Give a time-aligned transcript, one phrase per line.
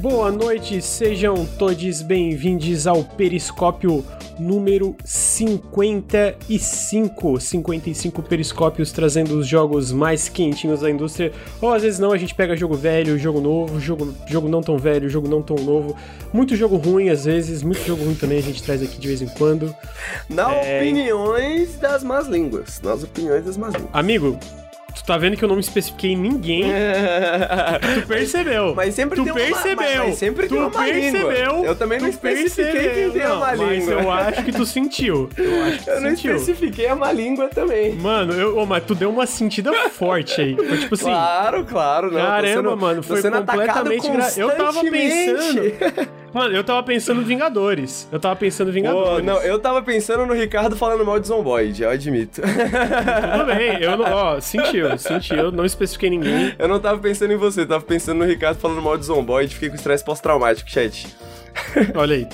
[0.00, 4.02] boa noite, sejam todos bem-vindos ao Periscópio
[4.38, 7.38] número 55.
[7.38, 11.34] 55 periscópios trazendo os jogos mais quentinhos da indústria.
[11.60, 14.78] Ou às vezes não, a gente pega jogo velho, jogo novo, jogo, jogo não tão
[14.78, 15.94] velho, jogo não tão novo.
[16.32, 19.20] Muito jogo ruim às vezes, muito jogo ruim também a gente traz aqui de vez
[19.20, 19.76] em quando.
[20.30, 20.78] Na é...
[20.78, 22.80] opiniões das más línguas.
[22.82, 23.90] Nas opiniões das más línguas.
[23.92, 24.38] Amigo,
[25.10, 26.64] tá vendo que eu não me especifiquei ninguém.
[28.00, 28.74] tu percebeu.
[28.76, 29.72] Mas sempre tu tem percebeu.
[29.72, 31.52] Uma, mas, mas sempre tu tem uma percebeu.
[31.52, 31.66] Língua.
[31.66, 32.94] Eu também não especifiquei percebeu.
[32.94, 33.94] quem tem não, a má língua.
[33.96, 35.28] Mas eu acho que tu sentiu.
[35.36, 36.36] Eu acho que tu eu não sentiu.
[36.36, 37.94] especifiquei a má língua também.
[37.94, 40.54] Mano, eu, oh, mas tu deu uma sentida forte aí.
[40.54, 41.04] Foi tipo assim.
[41.04, 42.10] Claro, claro.
[42.10, 43.02] Não, caramba, sendo, mano.
[43.02, 44.08] Foi completamente.
[44.08, 44.32] Gra...
[44.36, 46.10] Eu tava pensando.
[46.32, 48.08] Mano, eu tava pensando Vingadores.
[48.10, 49.18] Eu tava pensando Vingadores.
[49.18, 52.40] Oh, não, eu tava pensando no Ricardo falando mal de Zomboid, eu admito.
[52.42, 54.04] Tudo bem, eu não.
[54.04, 56.54] Ó, sentiu, sentiu, não especifiquei ninguém.
[56.58, 59.70] Eu não tava pensando em você, tava pensando no Ricardo falando mal de Zomboid, fiquei
[59.70, 61.06] com estresse pós-traumático, chat.
[61.94, 62.28] Olha aí.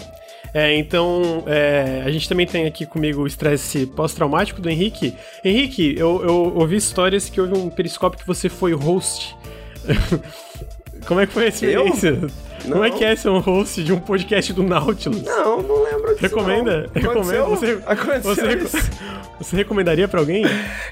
[0.52, 5.14] É, então, é, a gente também tem aqui comigo o estresse pós-traumático do Henrique.
[5.44, 9.36] Henrique, eu, eu ouvi histórias que houve um periscópio que você foi host.
[11.06, 12.08] Como é que foi a experiência?
[12.08, 12.30] Eu?
[12.72, 15.22] Como é que é ser um host de um podcast do Nautilus?
[15.22, 16.22] Não, não lembro disso.
[16.22, 16.90] Recomenda?
[16.94, 17.02] Não.
[17.02, 17.44] Recomenda?
[17.44, 18.56] Você, você,
[19.38, 20.44] você, recomendaria pra alguém?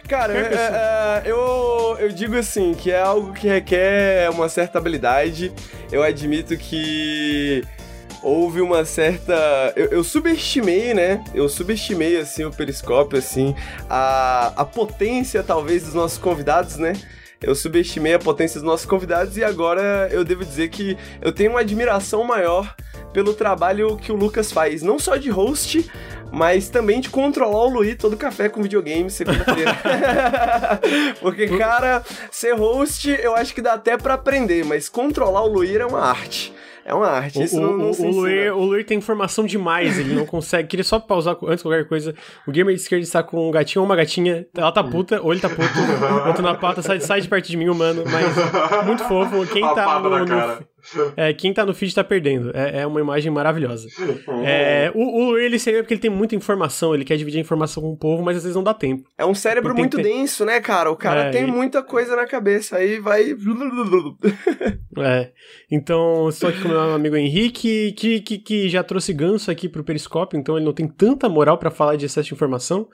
[0.08, 5.52] Cara, é, é, eu, eu digo assim, que é algo que requer uma certa habilidade.
[5.90, 7.62] Eu admito que
[8.22, 9.72] houve uma certa.
[9.74, 11.22] Eu, eu, subestimei, né?
[11.34, 13.54] Eu subestimei, assim, o periscópio, assim,
[13.90, 16.94] a, a potência, talvez, dos nossos convidados, né?
[17.46, 21.50] Eu subestimei a potência dos nossos convidados e agora eu devo dizer que eu tenho
[21.50, 22.74] uma admiração maior
[23.12, 25.88] pelo trabalho que o Lucas faz, não só de host,
[26.32, 29.78] mas também de controlar o Luí todo café com videogame segunda-feira.
[31.20, 35.76] Porque, cara, ser host eu acho que dá até para aprender, mas controlar o Luí
[35.76, 36.53] é uma arte.
[36.84, 37.42] É uma arte.
[37.42, 40.68] Isso o, não, não o, o, Luir, o Luir tem informação demais, ele não consegue.
[40.68, 42.14] Queria só pausar antes de qualquer coisa.
[42.46, 44.46] O gamer de esquerda está com um gatinho ou uma gatinha.
[44.54, 45.62] Ela tá puta, ou ele tá puto.
[46.26, 48.04] outro na pata, sai, sai de perto de mim, humano.
[48.04, 49.46] Mas muito fofo.
[49.46, 50.73] Quem tá no, no,
[51.16, 52.50] é, quem tá no feed tá perdendo.
[52.54, 53.88] É, é uma imagem maravilhosa.
[54.46, 57.82] É, o, o ele seria porque ele tem muita informação, ele quer dividir a informação
[57.82, 59.08] com o povo, mas às vezes não dá tempo.
[59.16, 60.90] É um cérebro muito denso, né, cara?
[60.90, 61.46] O cara é, tem e...
[61.46, 63.32] muita coisa na cabeça, aí vai.
[64.98, 65.32] é.
[65.70, 69.68] Então, estou aqui com o meu amigo Henrique, que, que, que já trouxe ganso aqui
[69.68, 72.88] pro Periscópio, então ele não tem tanta moral para falar de excesso de informação.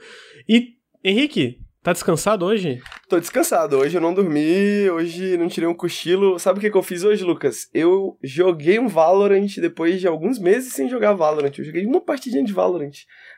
[0.48, 2.78] E, Henrique, Tá descansado hoje?
[3.08, 3.78] Tô descansado.
[3.78, 6.38] Hoje eu não dormi, hoje não tirei um cochilo.
[6.38, 7.70] Sabe o que, que eu fiz hoje, Lucas?
[7.72, 11.52] Eu joguei um Valorant depois de alguns meses sem jogar Valorant.
[11.56, 12.92] Eu joguei uma partidinha de Valorant.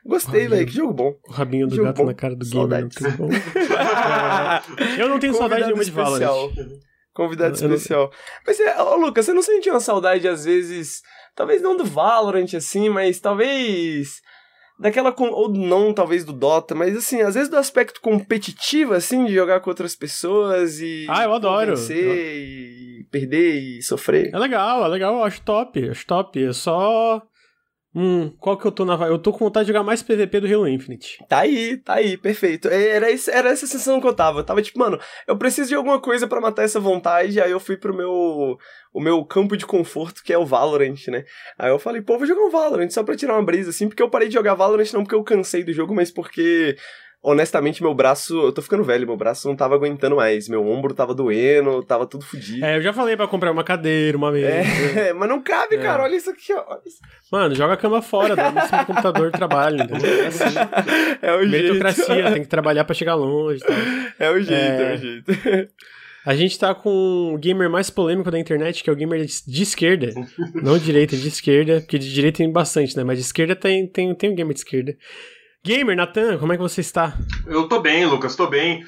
[0.05, 0.67] Gostei, velho.
[0.67, 1.15] Que jogo bom.
[1.25, 2.05] O rabinho do jogo gato bom.
[2.05, 2.89] na cara do gamer.
[4.99, 6.51] eu não tenho saudade nenhuma de Valorant.
[7.13, 8.07] Convidado especial.
[8.07, 8.11] Não...
[8.45, 11.01] Mas, é, ô, Lucas, você não sentiu uma saudade, às vezes,
[11.33, 14.21] talvez não do Valorant, assim, mas talvez
[14.79, 19.33] daquela ou não talvez do Dota, mas assim, às vezes do aspecto competitivo assim de
[19.33, 21.75] jogar com outras pessoas e Ah, eu adoro.
[21.75, 24.31] Vencer e perder e sofrer.
[24.33, 26.43] É legal, é legal, eu acho top, acho top.
[26.43, 27.21] É só
[27.95, 30.47] Hum, qual que eu tô na Eu tô com vontade de jogar mais PVP do
[30.47, 31.23] Halo Infinite.
[31.29, 32.67] Tá aí, tá aí, perfeito.
[32.67, 34.39] Era, isso, era essa sensação que eu tava.
[34.39, 37.39] Eu tava tipo, mano, eu preciso de alguma coisa para matar essa vontade.
[37.39, 38.57] Aí eu fui pro meu
[38.93, 41.25] o meu campo de conforto, que é o Valorant, né?
[41.57, 44.03] Aí eu falei, pô, vou jogar um Valorant só pra tirar uma brisa, assim, porque
[44.03, 46.75] eu parei de jogar Valorant não porque eu cansei do jogo, mas porque
[47.23, 48.37] honestamente, meu braço.
[48.39, 50.49] Eu tô ficando velho, meu braço não tava aguentando mais.
[50.49, 52.63] Meu ombro tava doendo, tava tudo fodido.
[52.63, 54.47] É, eu já falei pra comprar uma cadeira, uma mesa.
[54.99, 55.79] É, mas não cabe, é.
[55.79, 56.03] cara.
[56.03, 56.77] Olha isso aqui, ó.
[57.31, 60.23] Mano, joga a cama fora, dá no seu computador trabalho, entendeu?
[60.23, 60.43] É, assim.
[61.21, 62.33] é o Meritocracia, jeito.
[62.33, 63.75] tem que trabalhar pra chegar longe tal.
[64.19, 65.31] É o jeito, é, é o jeito.
[66.25, 69.61] A gente tá com o gamer mais polêmico da internet, que é o gamer de
[69.61, 70.13] esquerda.
[70.55, 73.03] Não de direita, de esquerda, porque de direita tem bastante, né?
[73.03, 74.95] Mas de esquerda tem, tem, tem um gamer de esquerda.
[75.65, 77.13] Gamer, Natan, como é que você está?
[77.47, 78.83] Eu tô bem, Lucas, tô bem.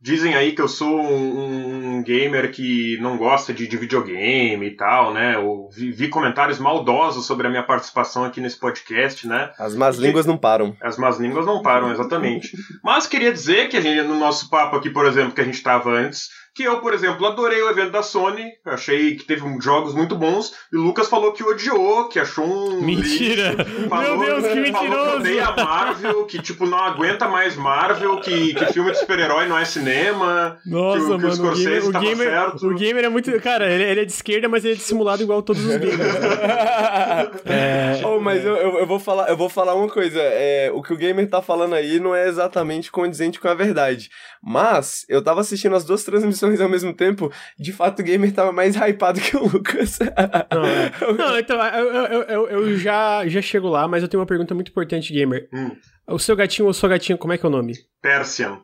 [0.00, 4.76] Dizem aí que eu sou um, um gamer que não gosta de, de, videogame e
[4.76, 5.34] tal, né?
[5.34, 9.50] Eu vi, vi, comentários maldosos sobre a minha participação aqui nesse podcast, né?
[9.58, 10.76] As más línguas não param.
[10.80, 12.56] As más línguas não param, exatamente.
[12.82, 15.56] Mas queria dizer que a gente, no nosso papo aqui, por exemplo, que a gente
[15.56, 19.94] estava antes, que eu, por exemplo, adorei o evento da Sony, achei que teve jogos
[19.94, 22.82] muito bons, e o Lucas falou que odiou, que achou um.
[22.82, 23.52] Mentira!
[23.52, 24.88] Lixo, falou, Meu Deus, que mentiroso!
[24.88, 28.98] Falou que odeia a Marvel, que tipo, não aguenta mais Marvel, que, que filme de
[28.98, 30.58] super-herói não é cinema.
[30.66, 33.40] Nossa, que, mano, que o, o, gamer, o, gamer, o gamer é muito.
[33.40, 36.00] Cara, ele, ele, é de esquerda, mas ele é dissimulado igual todos os gamers.
[37.46, 38.00] é...
[38.04, 40.20] oh, mas eu, eu, eu, vou falar, eu vou falar uma coisa.
[40.20, 44.10] É, o que o gamer tá falando aí não é exatamente condizente com a verdade.
[44.42, 48.52] Mas eu tava assistindo as duas transmissões ao mesmo tempo, de fato o gamer tava
[48.52, 49.98] mais hypado que o Lucas.
[50.50, 50.92] Não, é.
[51.16, 54.54] Não então, eu, eu, eu, eu, já, já chego lá, mas eu tenho uma pergunta
[54.54, 55.48] muito importante, gamer.
[55.52, 55.76] Hum.
[56.08, 57.74] O seu gatinho ou sua gatinha, como é que é o nome?
[58.00, 58.62] Persian.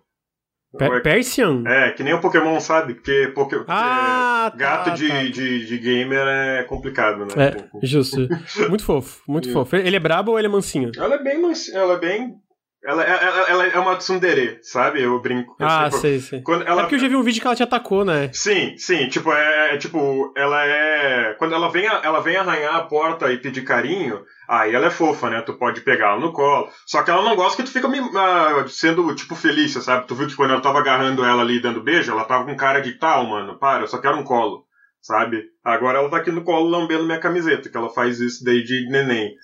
[0.77, 1.63] Per Persian?
[1.67, 2.95] É, que nem o Pokémon, sabe?
[2.95, 5.23] Porque, porque ah, é, gato tá, de, tá.
[5.23, 7.33] De, de gamer é complicado, né?
[7.37, 8.29] É, justo.
[8.69, 9.77] Muito fofo, muito fofo.
[9.77, 10.91] Ele é brabo ou ele é mansinho?
[10.97, 12.35] Ela é bem mansinha, ela é bem
[12.87, 15.03] ela, ela, ela, é uma tsundere, sabe?
[15.03, 15.57] Eu brinco.
[15.59, 16.41] Ah, sei, sei.
[16.41, 16.83] Quando ela...
[16.83, 18.31] É porque eu já vi um vídeo que ela te atacou, né?
[18.33, 19.09] Sim, sim.
[19.09, 21.35] Tipo, é, é tipo, ela é.
[21.35, 25.29] Quando ela vem, ela vem arranhar a porta e pedir carinho, aí ela é fofa,
[25.29, 25.43] né?
[25.43, 26.69] Tu pode pegar ela no colo.
[26.87, 30.07] Só que ela não gosta que tu fica uh, sendo, tipo, Felícia, sabe?
[30.07, 32.79] Tu viu que quando eu tava agarrando ela ali dando beijo, ela tava com cara
[32.79, 34.65] de tal, mano, para, eu só quero um colo,
[35.03, 35.43] sabe?
[35.65, 39.35] Agora ela tá aqui no colo lambendo minha camiseta, que ela faz isso desde neném.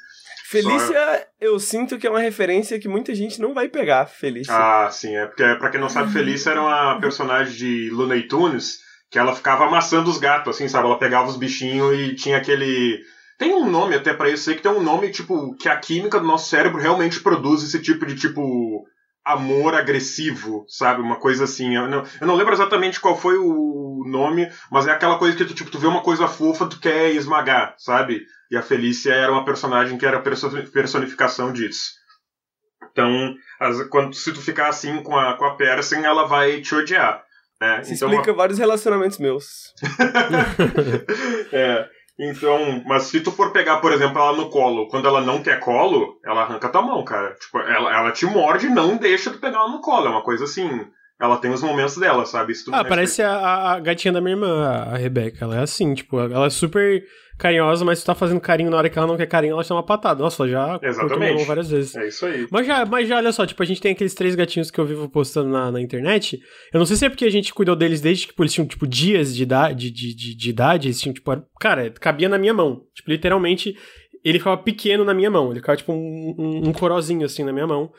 [0.52, 4.54] Felícia, eu sinto que é uma referência que muita gente não vai pegar, Felícia.
[4.54, 8.80] Ah, sim, é porque, pra quem não sabe, Felícia era uma personagem de Looney Tunes
[9.10, 10.86] que ela ficava amassando os gatos, assim, sabe?
[10.86, 13.00] Ela pegava os bichinhos e tinha aquele.
[13.38, 16.18] Tem um nome até para isso aí, que tem um nome, tipo, que a química
[16.18, 18.84] do nosso cérebro realmente produz esse tipo de, tipo,
[19.24, 21.02] amor agressivo, sabe?
[21.02, 21.74] Uma coisa assim.
[21.74, 25.44] Eu não, eu não lembro exatamente qual foi o nome, mas é aquela coisa que
[25.44, 28.22] tu, tipo, tu vê uma coisa fofa, tu quer esmagar, sabe?
[28.52, 31.92] E a Felícia era uma personagem que era personificação disso.
[32.92, 36.74] Então, as, quando, se tu ficar assim com a, com a Persen, ela vai te
[36.74, 37.24] odiar.
[37.58, 37.82] Né?
[37.82, 39.72] Se então, explica vários relacionamentos meus.
[41.50, 41.88] é.
[42.18, 45.58] Então, mas se tu for pegar, por exemplo, ela no colo, quando ela não quer
[45.58, 47.34] colo, ela arranca tua mão, cara.
[47.36, 50.08] Tipo, ela, ela te morde e não deixa tu pegar ela no colo.
[50.08, 50.68] É uma coisa assim.
[51.22, 52.52] Ela tem os momentos dela, sabe?
[52.72, 55.44] ah, parece a, a, gatinha da minha irmã, a Rebeca.
[55.44, 57.04] Ela é assim, tipo, ela é super
[57.38, 59.78] carinhosa, mas tu tá fazendo carinho na hora que ela não quer carinho, ela chama
[59.78, 60.20] uma patada.
[60.20, 61.44] Nossa, já Exatamente.
[61.44, 61.94] várias vezes.
[61.94, 62.48] É isso aí.
[62.50, 64.84] Mas já, mas já, olha só, tipo, a gente tem aqueles três gatinhos que eu
[64.84, 66.40] vivo postando na, na internet.
[66.72, 68.66] Eu não sei se é porque a gente cuidou deles desde que tipo, eles tinham,
[68.66, 71.30] tipo, dias de idade, de, de, de idade, eles tinham, tipo,
[71.60, 72.82] cara, cabia na minha mão.
[72.92, 73.76] Tipo, literalmente,
[74.24, 75.52] ele ficava pequeno na minha mão.
[75.52, 77.92] Ele ficava, tipo, um, um, um corozinho, assim, na minha mão.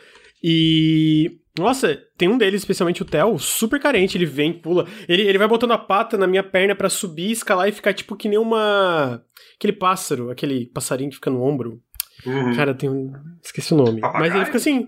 [0.44, 4.18] E nossa, tem um deles, especialmente o Theo, super carente.
[4.18, 4.88] Ele vem, pula.
[5.08, 8.16] Ele, ele vai botando a pata na minha perna para subir, escalar e ficar tipo
[8.16, 9.24] que nem uma.
[9.56, 11.80] Aquele pássaro, aquele passarinho que fica no ombro.
[12.26, 12.56] Uhum.
[12.56, 13.14] Cara, tem um.
[13.44, 14.02] Esqueci o nome.
[14.02, 14.26] Papagaio?
[14.26, 14.88] Mas ele fica assim.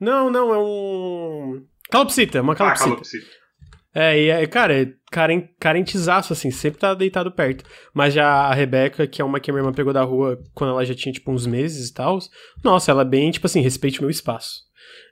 [0.00, 1.64] Não, não, é um.
[1.90, 2.88] Calopsita, uma calopsita.
[2.88, 3.40] Ah, calopsita.
[3.92, 4.92] É, e é, cara, é
[5.58, 7.64] carentizaço, assim, sempre tá deitado perto.
[7.92, 10.70] Mas já a Rebeca, que é uma que a minha irmã pegou da rua quando
[10.70, 12.18] ela já tinha, tipo, uns meses e tal.
[12.62, 14.69] Nossa, ela é bem, tipo assim, respeite o meu espaço.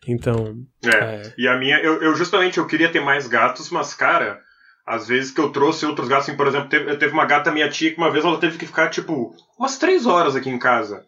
[0.09, 0.57] Então.
[0.85, 0.97] É.
[0.97, 1.35] é.
[1.37, 4.41] E a minha, eu, eu, justamente eu queria ter mais gatos, mas, cara,
[4.87, 7.69] às vezes que eu trouxe outros gatos, assim, por exemplo, teve, teve uma gata minha
[7.69, 11.05] tia que uma vez ela teve que ficar, tipo, umas três horas aqui em casa.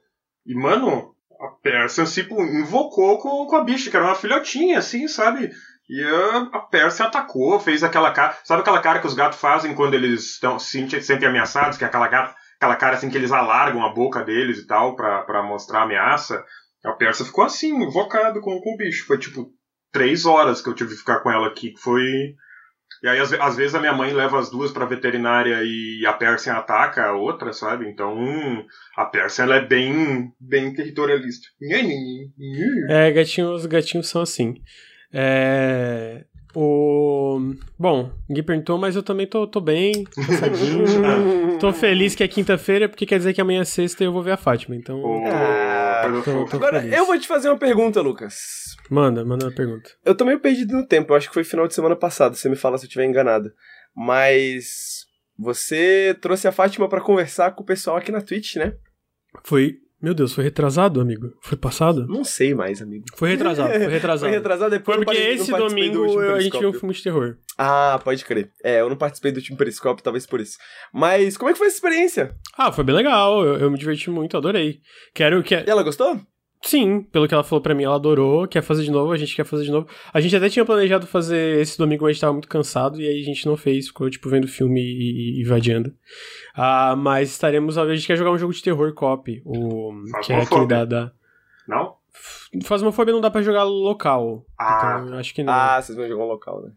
[0.46, 5.08] E, mano, a Persian, tipo, invocou com, com a bicha, que era uma filhotinha, assim,
[5.08, 5.50] sabe?
[5.88, 8.36] E a, a Persian atacou, fez aquela cara.
[8.44, 11.76] Sabe aquela cara que os gatos fazem quando eles estão se sentem ameaçados?
[11.76, 14.94] Que é aquela, gata, aquela cara assim que eles alargam a boca deles e tal,
[14.94, 16.44] para mostrar ameaça.
[16.84, 19.06] A Persa ficou assim, invocado com, com o bicho.
[19.06, 19.52] Foi tipo
[19.92, 21.74] três horas que eu tive que ficar com ela aqui.
[21.78, 22.02] Foi.
[23.02, 26.12] E aí, às, às vezes, a minha mãe leva as duas pra veterinária e a
[26.12, 27.88] Persian ataca a outra, sabe?
[27.88, 28.14] Então,
[28.96, 31.46] a Persian ela é bem, bem territorialista.
[32.88, 34.56] É, gatinhos, gatinhos são assim.
[35.12, 36.24] É...
[36.54, 37.38] O...
[37.78, 41.58] Bom, ninguém perguntou, mas eu também tô, tô bem, cansadinho.
[41.60, 44.22] tô feliz que é quinta-feira, porque quer dizer que amanhã é sexta e eu vou
[44.22, 45.00] ver a Fátima, então...
[46.00, 46.96] Ah, tô, tô Agora, feliz.
[46.96, 48.76] eu vou te fazer uma pergunta, Lucas.
[48.90, 49.90] Manda, manda uma pergunta.
[50.04, 52.48] Eu tô meio perdido no tempo, eu acho que foi final de semana passado, você
[52.48, 53.52] me fala se eu estiver enganado.
[53.94, 55.08] Mas...
[55.42, 58.74] Você trouxe a Fátima para conversar com o pessoal aqui na Twitch, né?
[59.42, 61.32] Foi meu Deus, foi retrasado, amigo?
[61.40, 62.06] Foi passado?
[62.06, 63.04] Não sei mais, amigo.
[63.14, 64.30] Foi retrasado, foi retrasado.
[64.30, 64.96] foi retrasado depois.
[64.96, 67.36] Foi porque esse domingo do a gente viu um filme de terror.
[67.58, 68.50] Ah, pode crer.
[68.64, 70.56] É, eu não participei do último Periscópio, talvez por isso.
[70.92, 72.34] Mas como é que foi essa experiência?
[72.56, 73.44] Ah, foi bem legal.
[73.44, 74.80] Eu, eu me diverti muito, adorei.
[75.14, 75.54] Quero que.
[75.54, 76.20] E ela gostou?
[76.62, 79.34] Sim, pelo que ela falou pra mim, ela adorou, quer fazer de novo, a gente
[79.34, 79.88] quer fazer de novo.
[80.12, 83.08] A gente até tinha planejado fazer esse domingo, mas a gente tava muito cansado, e
[83.08, 85.94] aí a gente não fez, ficou, tipo, vendo filme e, e vadiando.
[86.54, 90.42] Ah, mas estaremos, a gente quer jogar um jogo de terror cop, o, que é
[90.42, 91.12] aquele da, da...
[91.66, 91.94] Não?
[92.64, 94.44] Fasmofobia não dá pra jogar local.
[94.58, 95.02] Ah.
[95.02, 95.52] Então, acho que não.
[95.52, 96.72] Ah, vocês vão jogar local, né?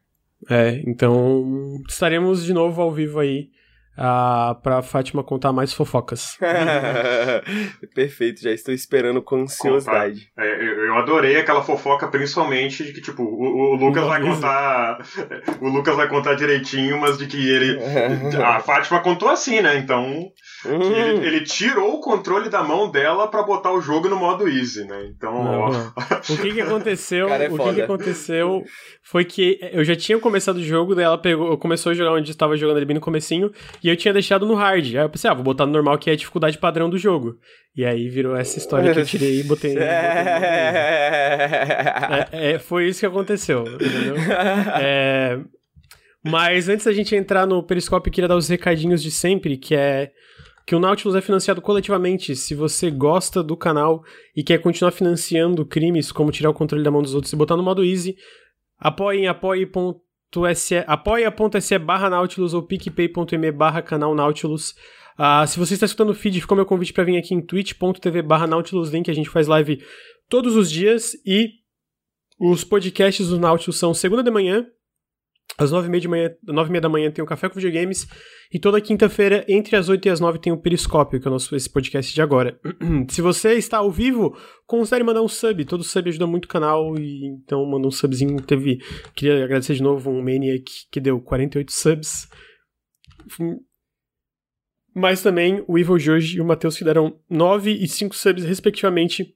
[0.50, 3.50] É, então estaremos de novo ao vivo aí
[3.98, 6.38] uh, pra Fátima contar mais fofocas.
[7.94, 10.30] Perfeito, já estou esperando com ansiosidade.
[10.38, 14.98] É, eu, eu adorei aquela fofoca, principalmente de que, tipo, o, o Lucas vai contar.
[15.62, 17.80] O Lucas vai contar direitinho, mas de que ele.
[18.44, 19.78] A Fátima contou assim, né?
[19.78, 20.32] Então.
[20.66, 20.82] Hum.
[20.82, 24.86] Ele, ele, tirou o controle da mão dela para botar o jogo no modo easy,
[24.86, 25.12] né?
[25.16, 25.70] Então.
[26.30, 27.28] o que que aconteceu?
[27.34, 28.64] É o que, que aconteceu
[29.02, 32.32] foi que eu já tinha começado o jogo, daí ela pegou, começou a jogar onde
[32.32, 33.52] estava jogando ali bem no comecinho,
[33.84, 34.86] e eu tinha deixado no hard.
[34.86, 37.36] Aí eu pensei, ah, vou botar no normal, que é a dificuldade padrão do jogo.
[37.76, 39.74] E aí virou essa história que eu tirei e botei.
[39.74, 39.88] botei
[42.32, 44.16] é, é, foi isso que aconteceu, entendeu?
[44.80, 45.40] É,
[46.24, 49.76] mas antes da gente entrar no Periscope, eu queria dar os recadinhos de sempre, que
[49.76, 50.12] é
[50.66, 52.36] que o Nautilus é financiado coletivamente.
[52.36, 54.04] Se você gosta do canal
[54.36, 57.58] e quer continuar financiando crimes como tirar o controle da mão dos outros e botar
[57.58, 58.16] no modo easy,
[58.78, 64.72] apoie em apoie.se apoia.se barra Nautilus ou picpay.me barra canal Nautilus.
[65.18, 68.22] Uh, se você está escutando o feed, ficou meu convite para vir aqui em twitch.tv
[68.24, 69.84] barra Nautilus Link, a gente faz live
[70.28, 71.50] todos os dias e
[72.40, 74.66] os podcasts do Nautilus são segunda de manhã,
[75.58, 77.56] às nove e meia, de manhã, nove e meia da manhã tem o Café com
[77.56, 78.08] Videogames
[78.52, 81.34] e toda quinta-feira, entre as oito e as nove, tem o Periscópio, que é o
[81.34, 82.60] nosso esse podcast de agora.
[83.10, 85.66] Se você está ao vivo, considere mandar um sub.
[85.66, 88.42] Todo sub ajuda muito o canal, e então manda um subzinho.
[88.42, 88.80] Teve,
[89.16, 92.28] queria agradecer de novo um Maniac que deu 48 subs
[94.94, 99.36] mas também o Evil Jorge e o Matheus que deram 9 e 5 subs, respectivamente,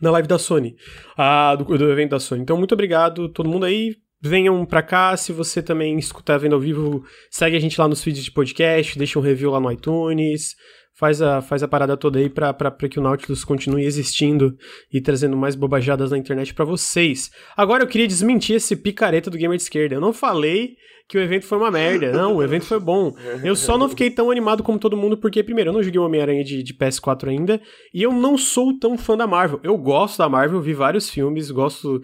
[0.00, 0.74] na live da Sony,
[1.16, 2.42] ah, do, do evento da Sony.
[2.42, 3.96] Então, muito obrigado, todo mundo aí.
[4.22, 8.02] Venham pra cá, se você também escutar vendo ao vivo, segue a gente lá nos
[8.02, 10.54] feeds de podcast, deixa um review lá no iTunes,
[10.94, 12.54] faz a, faz a parada toda aí pra
[12.88, 14.56] que o Nautilus continue existindo
[14.92, 17.30] e trazendo mais bobajadas na internet para vocês.
[17.56, 19.96] Agora eu queria desmentir esse picareta do Gamer de Esquerda.
[19.96, 20.76] Eu não falei
[21.08, 22.12] que o evento foi uma merda.
[22.12, 23.14] Não, o evento foi bom.
[23.44, 26.04] Eu só não fiquei tão animado como todo mundo, porque, primeiro, eu não joguei o
[26.04, 27.60] Homem-Aranha de, de, PS4 ainda,
[27.92, 29.60] e eu não sou tão fã da Marvel.
[29.62, 32.00] Eu gosto da Marvel, vi vários filmes, gosto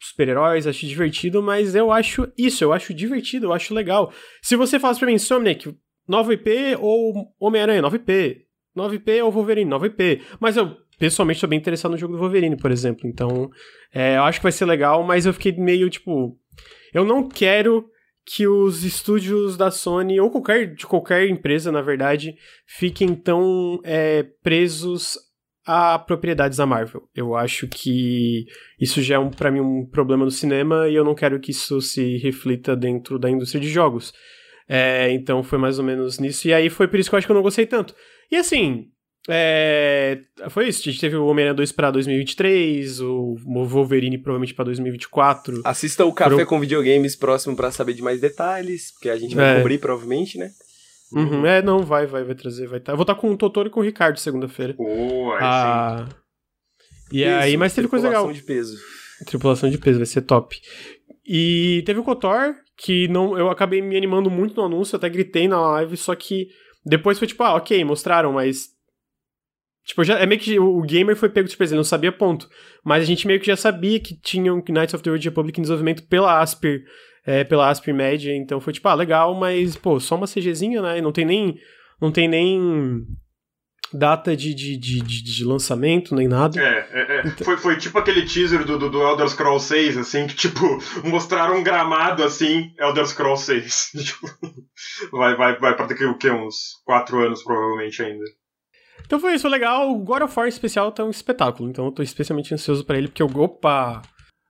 [0.00, 4.12] super-heróis, acho divertido, mas eu acho isso, eu acho divertido, eu acho legal.
[4.42, 5.74] Se você falasse pra mim, Insomniac,
[6.06, 8.46] nova IP ou Homem-Aranha, nova IP.
[8.74, 10.22] Nova IP ou Wolverine, nova IP.
[10.38, 13.08] Mas eu, pessoalmente, tô bem interessado no jogo do Wolverine, por exemplo.
[13.08, 13.50] Então,
[13.92, 16.38] é, eu acho que vai ser legal, mas eu fiquei meio, tipo...
[16.94, 17.84] Eu não quero
[18.24, 24.22] que os estúdios da Sony, ou qualquer, de qualquer empresa, na verdade, fiquem tão é,
[24.42, 25.18] presos
[25.68, 27.06] a propriedades da Marvel.
[27.14, 28.46] Eu acho que
[28.80, 31.50] isso já é, um, para mim, um problema no cinema e eu não quero que
[31.50, 34.14] isso se reflita dentro da indústria de jogos.
[34.66, 36.48] É, então foi mais ou menos nisso.
[36.48, 37.94] E aí foi por isso que eu acho que eu não gostei tanto.
[38.30, 38.86] E assim,
[39.28, 40.80] é, foi isso.
[40.80, 45.60] A gente teve o Homem-Aranha 2 pra 2023, o Wolverine provavelmente pra 2024.
[45.64, 46.46] Assista o Café Pro...
[46.46, 49.58] com Videogames próximo para saber de mais detalhes, porque a gente vai é.
[49.58, 50.50] cobrir provavelmente, né?
[51.12, 52.86] Uhum, é, não, vai, vai, vai trazer, vai estar.
[52.86, 52.92] Tá.
[52.92, 54.74] Eu vou estar tá com o Totoro e com o Ricardo segunda-feira.
[54.78, 56.16] Aí ah, sim.
[57.12, 58.24] E aí, mas teve coisa legal.
[58.24, 58.78] Tripulação de peso.
[59.26, 60.60] Tripulação de peso, vai ser top.
[61.26, 65.48] E teve o Kotor, que não, eu acabei me animando muito no anúncio, até gritei
[65.48, 66.48] na live, só que
[66.84, 68.78] depois foi tipo, ah, ok, mostraram, mas
[69.88, 72.46] Tipo, já, é meio que o gamer foi pego de surpresa, ele não sabia ponto.
[72.84, 75.62] Mas a gente meio que já sabia que tinham Knights of the Old Republic em
[75.62, 76.84] desenvolvimento pela Asper,
[77.28, 80.98] é, pela Media, então foi tipo, ah, legal, mas, pô, só uma CGzinha, né?
[81.02, 81.60] Não tem nem.
[82.00, 83.06] Não tem nem
[83.92, 86.58] data de, de, de, de, lançamento, nem nada.
[86.58, 87.22] É, é, é.
[87.26, 87.44] Então...
[87.44, 91.58] Foi, foi tipo aquele teaser do, do, do Elder Scrolls 6, assim, que tipo, mostraram
[91.58, 93.90] um gramado assim, Elder Scrolls 6.
[94.04, 94.26] Tipo,
[95.12, 96.30] vai, vai, vai pra daqui o quê?
[96.30, 98.24] Uns 4 anos, provavelmente ainda.
[99.04, 99.90] Então foi isso, legal.
[99.90, 103.08] O God of War especial tá um espetáculo, então eu tô especialmente ansioso para ele,
[103.08, 104.00] porque eu, opa,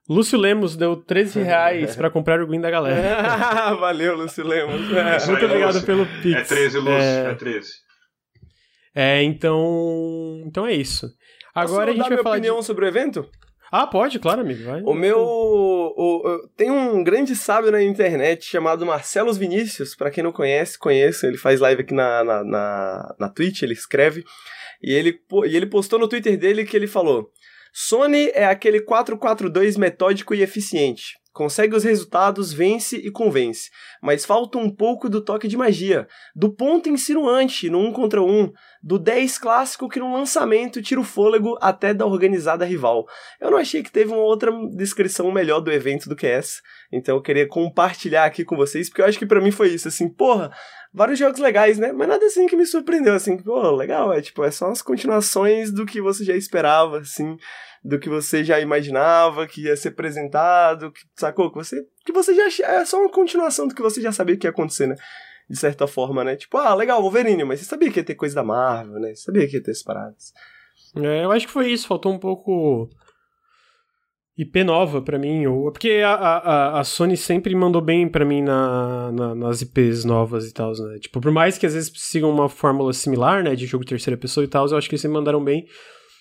[0.08, 3.74] Lúcio Lemos deu 13 reais pra comprar o Green da galera.
[3.76, 4.80] Valeu, Lúcio Lemos.
[4.92, 5.86] É, Muito obrigado Lúcio.
[5.86, 6.40] pelo Pix.
[6.40, 7.68] É 13, Lúcio, é, é 13.
[8.94, 10.42] É, então.
[10.46, 11.06] Então é isso.
[11.54, 12.36] Agora Posso a gente vai falar.
[12.36, 12.64] opinião de...
[12.64, 13.28] sobre o evento?
[13.70, 14.64] Ah, pode, claro, amigo.
[14.64, 14.80] Vai.
[14.82, 15.18] O meu.
[15.20, 19.94] O, o, tem um grande sábio na internet chamado Marcelos Vinícius.
[19.94, 21.26] para quem não conhece, conheça.
[21.26, 24.24] Ele faz live aqui na, na, na, na Twitch, ele escreve.
[24.82, 27.30] E ele, e ele postou no Twitter dele que ele falou:
[27.80, 31.16] Sony é aquele 442 metódico e eficiente.
[31.32, 33.70] Consegue os resultados, vence e convence.
[34.02, 38.50] Mas falta um pouco do toque de magia, do ponto insinuante no 1 contra 1,
[38.82, 43.06] do 10 clássico que no lançamento tira o fôlego até da organizada rival.
[43.40, 47.14] Eu não achei que teve uma outra descrição melhor do evento do que essa, então
[47.14, 50.08] eu queria compartilhar aqui com vocês, porque eu acho que para mim foi isso, assim,
[50.08, 50.50] porra,
[50.92, 51.92] vários jogos legais, né?
[51.92, 55.70] Mas nada assim que me surpreendeu, assim, pô, legal, é tipo, é só as continuações
[55.70, 57.37] do que você já esperava, assim,
[57.85, 61.50] do que você já imaginava que ia ser apresentado, que, sacou?
[61.50, 62.66] Que você, que você já.
[62.66, 64.97] É só uma continuação do que você já sabia que ia acontecer, né?
[65.49, 66.37] De certa forma, né?
[66.37, 69.14] Tipo, ah, legal, Wolverine, mas você sabia que ia ter coisa da Marvel, né?
[69.14, 70.32] Você sabia que ia ter essas paradas.
[70.97, 72.88] É, eu acho que foi isso, faltou um pouco.
[74.37, 78.40] IP nova para mim, ou porque a, a, a Sony sempre mandou bem para mim
[78.40, 80.97] na, na, nas IPs novas e tal, né?
[81.00, 84.44] Tipo, por mais que às vezes sigam uma fórmula similar, né, de jogo terceira pessoa
[84.44, 85.66] e tal, eu acho que eles sempre mandaram bem.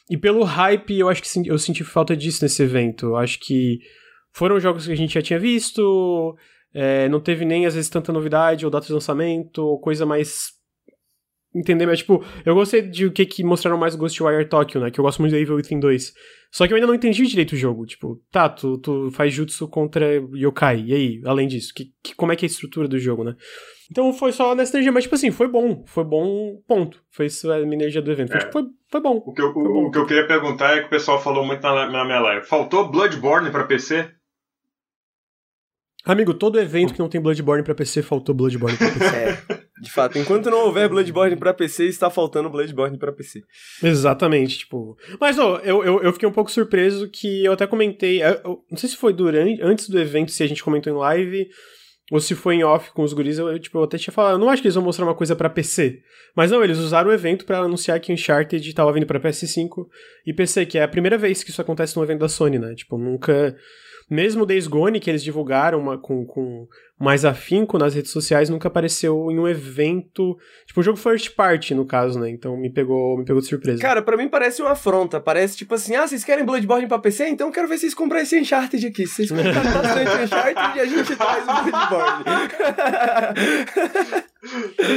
[0.09, 3.07] E pelo hype, eu acho que eu senti falta disso nesse evento.
[3.07, 3.79] Eu acho que
[4.33, 6.35] foram jogos que a gente já tinha visto,
[6.73, 10.56] é, não teve nem às vezes tanta novidade ou data de lançamento, ou coisa mais
[11.55, 14.91] entender, mas tipo, eu gostei de o que que mostraram mais Ghostwire Tokyo, né?
[14.91, 16.13] Que eu gosto muito do Evil Within 2.
[16.51, 17.85] Só que eu ainda não entendi direito o jogo.
[17.85, 20.83] Tipo, tá, tu, tu faz jutsu contra yokai.
[20.85, 23.35] E aí, além disso, que, que, como é que é a estrutura do jogo, né?
[23.91, 25.83] Então foi só nessa energia, mas tipo assim, foi bom.
[25.85, 27.01] Foi bom, ponto.
[27.11, 28.31] Foi isso a minha energia do evento.
[28.31, 28.39] Foi, é.
[28.39, 29.23] tipo, foi, foi bom.
[29.25, 29.85] O que, eu, o, bom.
[29.85, 32.45] o que eu queria perguntar é que o pessoal falou muito na, na minha live.
[32.45, 34.09] Faltou Bloodborne pra PC?
[36.05, 39.56] Amigo, todo evento que não tem Bloodborne pra PC, faltou Bloodborne pra PC.
[39.56, 39.56] É,
[39.87, 43.41] de fato, enquanto não houver Bloodborne pra PC, está faltando Bloodborne pra PC.
[43.81, 44.97] Exatamente, tipo.
[45.19, 48.21] Mas, ó, eu, eu, eu fiquei um pouco surpreso que eu até comentei.
[48.21, 51.47] Eu, não sei se foi durante, antes do evento, se a gente comentou em live,
[52.11, 54.39] ou se foi em off com os guris, eu, tipo, eu até tinha falado, eu
[54.39, 56.01] não acho que eles vão mostrar uma coisa para PC.
[56.35, 59.87] Mas não, eles usaram o evento para anunciar que Uncharted tava vindo para PS5
[60.25, 62.75] e PC, que é a primeira vez que isso acontece num evento da Sony, né?
[62.75, 63.55] Tipo, nunca
[64.09, 66.67] mesmo o Days Gone, que eles divulgaram uma, com, com
[66.99, 70.37] mais afinco nas redes sociais, nunca apareceu em um evento.
[70.65, 72.29] Tipo, um jogo first party, no caso, né?
[72.29, 73.81] Então me pegou, me pegou de surpresa.
[73.81, 75.19] Cara, para mim parece uma afronta.
[75.19, 77.27] Parece tipo assim: ah, vocês querem Bloodborne pra PC?
[77.27, 79.05] Então eu quero ver vocês comprar esse Uncharted aqui.
[79.05, 82.23] Se vocês comprarem bastante Uncharted, a gente traz o Bloodborne.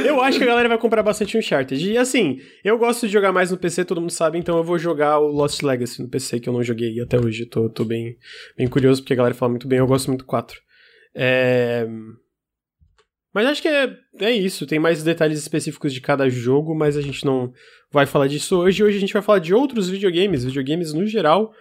[0.05, 1.91] eu acho que a galera vai comprar bastante Uncharted.
[1.91, 4.77] E assim, eu gosto de jogar mais no PC, todo mundo sabe, então eu vou
[4.77, 7.45] jogar o Lost Legacy no PC, que eu não joguei até hoje.
[7.45, 8.17] Tô, tô bem,
[8.57, 10.59] bem curioso, porque a galera fala muito bem, eu gosto muito do 4.
[11.15, 11.87] É...
[13.33, 14.67] Mas acho que é, é isso.
[14.67, 17.53] Tem mais detalhes específicos de cada jogo, mas a gente não
[17.89, 18.83] vai falar disso hoje.
[18.83, 21.53] Hoje a gente vai falar de outros videogames, videogames no geral,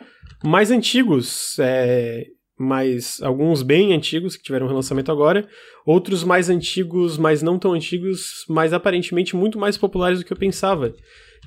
[0.42, 1.56] mais antigos.
[1.60, 2.26] É,
[2.60, 5.48] mais alguns bem antigos que tiveram relançamento agora,
[5.86, 10.36] outros mais antigos, mas não tão antigos, mas aparentemente muito mais populares do que eu
[10.36, 10.94] pensava.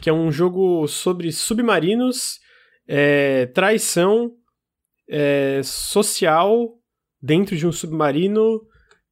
[0.01, 2.39] Que é um jogo sobre submarinos,
[2.87, 4.31] é, traição,
[5.07, 6.73] é, social
[7.21, 8.61] dentro de um submarino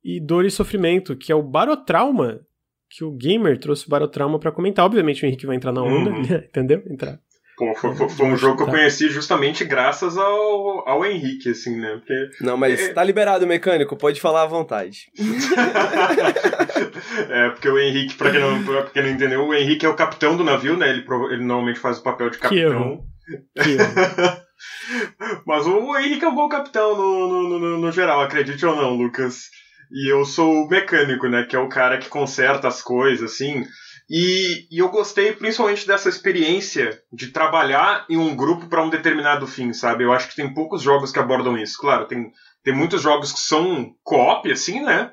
[0.03, 2.41] e dor e sofrimento, que é o Barotrauma,
[2.89, 4.85] que o Gamer trouxe o Barotrauma para comentar.
[4.85, 6.21] Obviamente o Henrique vai entrar na onda, uhum.
[6.49, 6.83] entendeu?
[6.89, 7.19] Entrar.
[7.61, 11.79] Pô, foi, foi, foi, um jogo que eu conheci justamente graças ao, ao Henrique, assim,
[11.79, 11.97] né?
[11.97, 12.91] Porque, não, mas é...
[12.91, 15.11] tá liberado, mecânico, pode falar à vontade.
[17.29, 19.95] é, porque o Henrique, pra quem, não, pra quem não entendeu, o Henrique é o
[19.95, 20.89] capitão do navio, né?
[20.89, 22.57] Ele, ele normalmente faz o papel de capitão.
[22.57, 23.03] Que erro.
[23.61, 23.93] Que erro.
[25.45, 28.95] Mas o Henrique é um bom capitão no, no, no, no, geral, acredite ou não,
[28.95, 29.51] Lucas.
[29.91, 31.43] E eu sou o mecânico, né?
[31.43, 33.63] Que é o cara que conserta as coisas, assim.
[34.13, 39.47] E, e eu gostei principalmente dessa experiência de trabalhar em um grupo para um determinado
[39.47, 40.03] fim, sabe?
[40.03, 41.77] Eu acho que tem poucos jogos que abordam isso.
[41.79, 42.29] Claro, tem,
[42.61, 45.09] tem muitos jogos que são co-op, assim, né?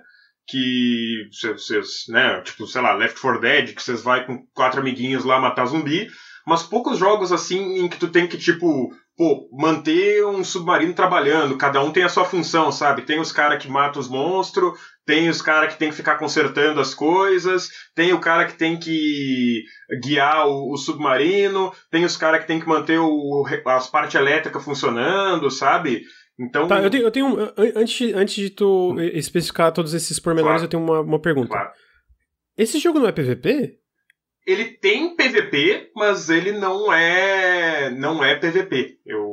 [0.48, 2.40] Que vocês, né?
[2.40, 6.08] Tipo, sei lá, Left 4 Dead, que vocês vai com quatro amiguinhos lá matar zumbi.
[6.44, 11.56] Mas poucos jogos assim em que tu tem que, tipo, pô, manter um submarino trabalhando,
[11.56, 13.02] cada um tem a sua função, sabe?
[13.02, 14.76] Tem os caras que matam os monstros,
[15.08, 18.78] tem os caras que tem que ficar consertando as coisas, tem o cara que tem
[18.78, 19.64] que
[20.04, 24.62] guiar o, o submarino, tem os caras que tem que manter o, as partes elétricas
[24.62, 26.02] funcionando, sabe?
[26.38, 26.68] Então.
[26.68, 27.38] Tá, eu tenho, eu tenho
[27.74, 30.64] antes, antes de tu especificar todos esses pormenores, claro.
[30.66, 31.48] eu tenho uma, uma pergunta.
[31.48, 31.70] Claro.
[32.58, 33.78] Esse jogo não é PVP?
[34.48, 38.98] ele tem PVP, mas ele não é não é PVP.
[39.04, 39.27] Eu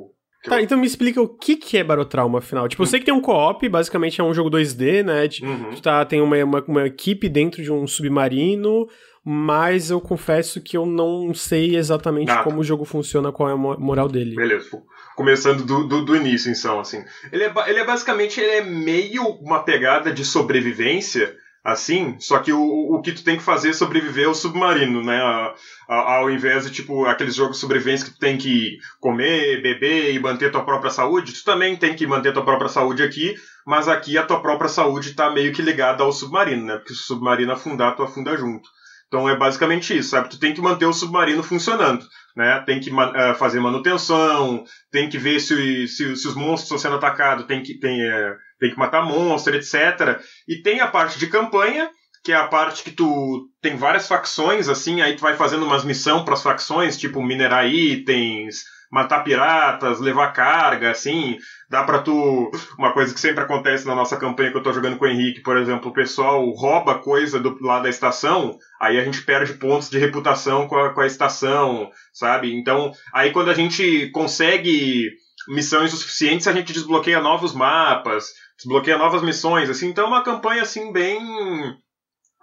[0.46, 2.68] Tá, então me explica o que, que é Barotrauma, afinal.
[2.68, 5.28] Tipo, eu sei que tem um co-op, basicamente é um jogo 2D, né?
[5.42, 5.76] Uhum.
[5.82, 8.88] tá, tem uma, uma, uma, equipe dentro de um submarino,
[9.24, 12.44] mas eu confesso que eu não sei exatamente Nada.
[12.44, 14.36] como o jogo funciona, qual é a moral dele.
[14.36, 14.70] Beleza.
[15.16, 17.04] Começando do, do, do início, então, assim.
[17.32, 22.54] Ele é, ele é basicamente ele é meio uma pegada de sobrevivência, assim, só que
[22.54, 25.20] o, o que tu tem que fazer é sobreviver ao submarino, né?
[25.90, 30.20] Ao invés de, tipo, aqueles jogos de sobrevivência que tu tem que comer, beber e
[30.20, 33.34] manter tua própria saúde, tu também tem que manter tua própria saúde aqui,
[33.66, 36.78] mas aqui a tua própria saúde tá meio que ligada ao submarino, né?
[36.78, 38.70] Porque se o submarino afundar, tu afunda junto.
[39.08, 40.30] Então é basicamente isso, sabe?
[40.30, 42.62] Tu tem que manter o submarino funcionando, né?
[42.66, 46.96] Tem que uh, fazer manutenção, tem que ver se, se, se, os monstros estão sendo
[46.98, 50.20] atacados, tem que, tem, uh, tem que matar monstro, etc.
[50.48, 51.90] E tem a parte de campanha,
[52.24, 55.86] que é a parte que tu tem várias facções, assim, aí tu vai fazendo umas
[55.86, 61.38] missões para as facções, tipo minerar itens, matar piratas, levar carga, assim,
[61.70, 64.98] dá para tu uma coisa que sempre acontece na nossa campanha que eu tô jogando
[64.98, 69.04] com o Henrique, por exemplo, o pessoal rouba coisa do lado da estação, aí a
[69.04, 72.56] gente perde pontos de reputação com a, com a estação, sabe?
[72.56, 75.12] Então, aí quando a gente consegue
[75.48, 79.88] missões o suficiente, a gente desbloqueia novos mapas, desbloqueia novas missões, assim.
[79.88, 81.20] Então é uma campanha, assim, bem...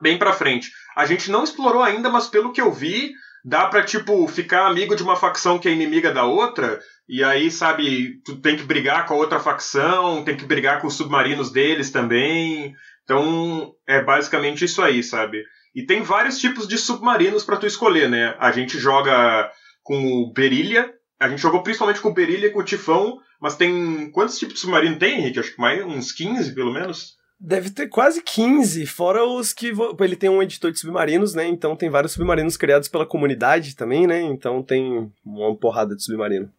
[0.00, 0.70] bem pra frente.
[0.96, 3.12] A gente não explorou ainda, mas pelo que eu vi,
[3.44, 7.50] dá pra, tipo, ficar amigo de uma facção que é inimiga da outra, e aí,
[7.50, 11.50] sabe, tu tem que brigar com a outra facção, tem que brigar com os submarinos
[11.50, 12.74] deles também.
[13.04, 15.42] Então, é basicamente isso aí, sabe?
[15.74, 18.36] E tem vários tipos de submarinos para tu escolher, né?
[18.38, 19.50] A gente joga
[19.82, 23.56] com o Berilha, a gente jogou principalmente com o Berilha e com o Tifão, mas
[23.56, 24.10] tem.
[24.10, 25.38] Quantos tipos de submarino tem, Henrique?
[25.38, 27.16] Acho que mais uns 15, pelo menos.
[27.38, 29.72] Deve ter quase 15, fora os que.
[30.00, 31.46] Ele tem um editor de submarinos, né?
[31.46, 34.20] Então tem vários submarinos criados pela comunidade também, né?
[34.20, 36.50] Então tem uma porrada de submarino.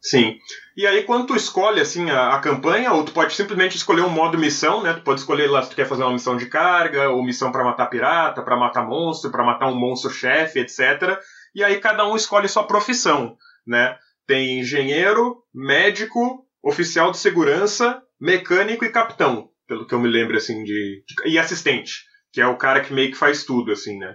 [0.00, 0.38] Sim.
[0.76, 4.08] E aí, quando tu escolhe assim a, a, campanha, ou tu pode simplesmente escolher um
[4.08, 4.92] modo missão, né?
[4.92, 7.64] Tu pode escolher lá se tu quer fazer uma missão de carga, ou missão para
[7.64, 11.18] matar pirata, para matar monstro, para matar um monstro chefe, etc.
[11.54, 13.96] E aí cada um escolhe sua profissão, né?
[14.26, 20.64] Tem engenheiro, médico, oficial de segurança, mecânico e capitão, pelo que eu me lembro assim
[20.64, 24.14] de, de e assistente, que é o cara que meio que faz tudo assim, né?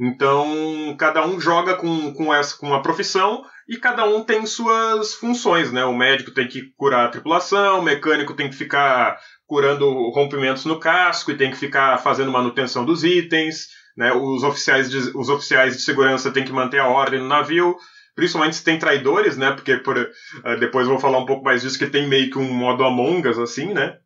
[0.00, 5.14] Então, cada um joga com, com, essa, com uma profissão e cada um tem suas
[5.14, 5.84] funções, né?
[5.84, 10.80] O médico tem que curar a tripulação, o mecânico tem que ficar curando rompimentos no
[10.80, 14.10] casco e tem que ficar fazendo manutenção dos itens, né?
[14.10, 17.76] Os oficiais de, os oficiais de segurança têm que manter a ordem no navio,
[18.14, 19.52] principalmente se tem traidores, né?
[19.52, 22.52] Porque por, uh, depois vou falar um pouco mais disso, que tem meio que um
[22.52, 23.96] modo Among Us, assim, né?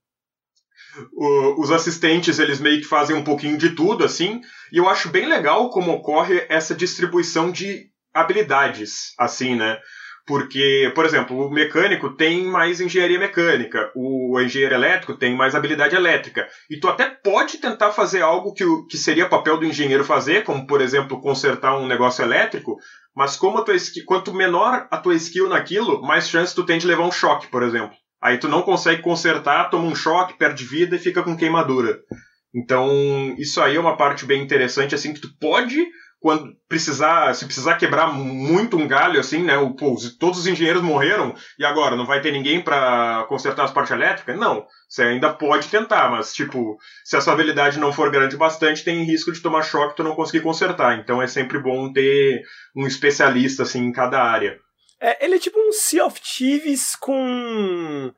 [1.12, 4.40] O, os assistentes, eles meio que fazem um pouquinho de tudo, assim,
[4.72, 9.78] e eu acho bem legal como ocorre essa distribuição de habilidades, assim, né?
[10.26, 15.94] Porque, por exemplo, o mecânico tem mais engenharia mecânica, o engenheiro elétrico tem mais habilidade
[15.94, 16.48] elétrica.
[16.70, 20.66] E tu até pode tentar fazer algo que, que seria papel do engenheiro fazer, como,
[20.66, 22.76] por exemplo, consertar um negócio elétrico,
[23.14, 26.86] mas como a tua quanto menor a tua skill naquilo, mais chance tu tem de
[26.86, 27.94] levar um choque, por exemplo.
[28.22, 31.98] Aí tu não consegue consertar, toma um choque, perde vida e fica com queimadura.
[32.54, 32.88] Então,
[33.36, 35.84] isso aí é uma parte bem interessante, assim, que tu pode,
[36.24, 39.58] quando precisar, se precisar quebrar muito um galho, assim, né?
[39.58, 43.70] O, pô, todos os engenheiros morreram e agora não vai ter ninguém para consertar as
[43.70, 44.34] partes elétricas?
[44.34, 44.64] Não.
[44.88, 49.04] Você ainda pode tentar, mas, tipo, se a sua habilidade não for grande bastante, tem
[49.04, 50.98] risco de tomar choque e tu não conseguir consertar.
[50.98, 52.42] Então é sempre bom ter
[52.74, 54.58] um especialista, assim, em cada área.
[54.98, 58.10] É, ele é tipo um Sea of Thieves com.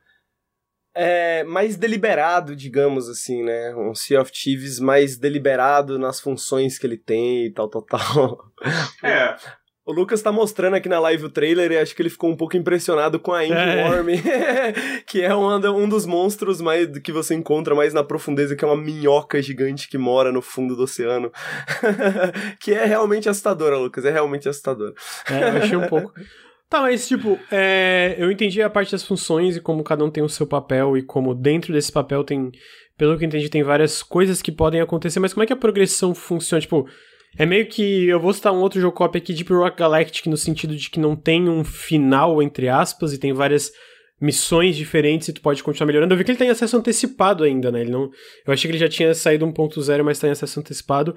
[0.98, 3.74] É, mais deliberado, digamos assim, né?
[3.76, 8.38] Um Sea of Thieves mais deliberado nas funções que ele tem e tal, tal, tal.
[9.04, 9.36] É.
[9.84, 12.36] O Lucas tá mostrando aqui na live o trailer e acho que ele ficou um
[12.36, 14.72] pouco impressionado com a Endworm, é.
[15.06, 18.66] que é um, um dos monstros mais que você encontra mais na profundeza, que é
[18.66, 21.30] uma minhoca gigante que mora no fundo do oceano.
[22.58, 24.92] que é realmente assustadora, Lucas, é realmente assustadora.
[25.30, 26.12] É, eu achei um pouco.
[26.68, 30.22] Tá, mas tipo, é, eu entendi a parte das funções e como cada um tem
[30.22, 32.50] o seu papel e como dentro desse papel tem,
[32.98, 35.56] pelo que eu entendi, tem várias coisas que podem acontecer, mas como é que a
[35.56, 36.60] progressão funciona?
[36.60, 36.88] Tipo,
[37.38, 38.08] é meio que.
[38.08, 40.98] Eu vou citar um outro jogo copy aqui, Deep Rock Galactic, no sentido de que
[40.98, 43.70] não tem um final, entre aspas, e tem várias
[44.20, 46.14] missões diferentes e tu pode continuar melhorando.
[46.14, 47.82] Eu vi que ele tem acesso antecipado ainda, né?
[47.82, 48.10] Ele não,
[48.46, 51.14] eu achei que ele já tinha saído 1.0, mas tem acesso antecipado.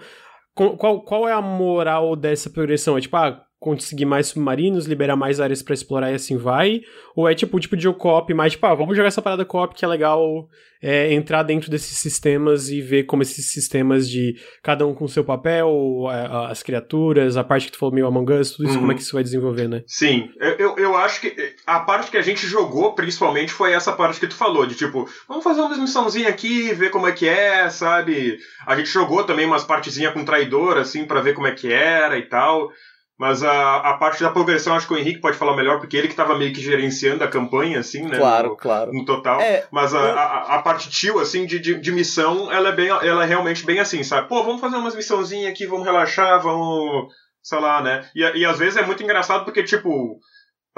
[0.53, 2.97] Qual, qual é a moral dessa progressão?
[2.97, 6.81] É tipo, ah, conseguir mais submarinos, liberar mais áreas para explorar e assim vai?
[7.15, 9.83] Ou é tipo tipo de co-op, mais tipo, ah, vamos jogar essa parada co-op que
[9.83, 10.47] é legal
[10.81, 15.23] é, entrar dentro desses sistemas e ver como esses sistemas de cada um com seu
[15.23, 16.05] papel,
[16.49, 18.81] as criaturas, a parte que tu falou meio Among Us, tudo isso, uhum.
[18.81, 19.83] como é que isso vai desenvolver, né?
[19.85, 21.35] Sim, eu, eu acho que
[21.67, 25.07] a parte que a gente jogou, principalmente, foi essa parte que tu falou, de tipo,
[25.27, 28.37] vamos fazer uma missãozinha aqui, ver como é que é, sabe?
[28.65, 32.17] A gente jogou também umas partezinhas com traidor, assim, para ver como é que era
[32.17, 32.71] e tal.
[33.19, 36.07] Mas a, a parte da progressão, acho que o Henrique pode falar melhor, porque ele
[36.07, 38.17] que estava meio que gerenciando a campanha, assim, né?
[38.17, 38.93] Claro, no, claro.
[38.93, 39.41] No total.
[39.41, 42.87] É, Mas a, a, a, parte tio, assim, de, de, de, missão, ela é, bem,
[42.87, 44.29] ela é realmente bem assim, sabe?
[44.29, 47.13] Pô, vamos fazer umas missãozinhas aqui, vamos relaxar, vamos.
[47.43, 48.09] sei lá, né?
[48.15, 50.13] E, e às vezes é muito engraçado porque, tipo,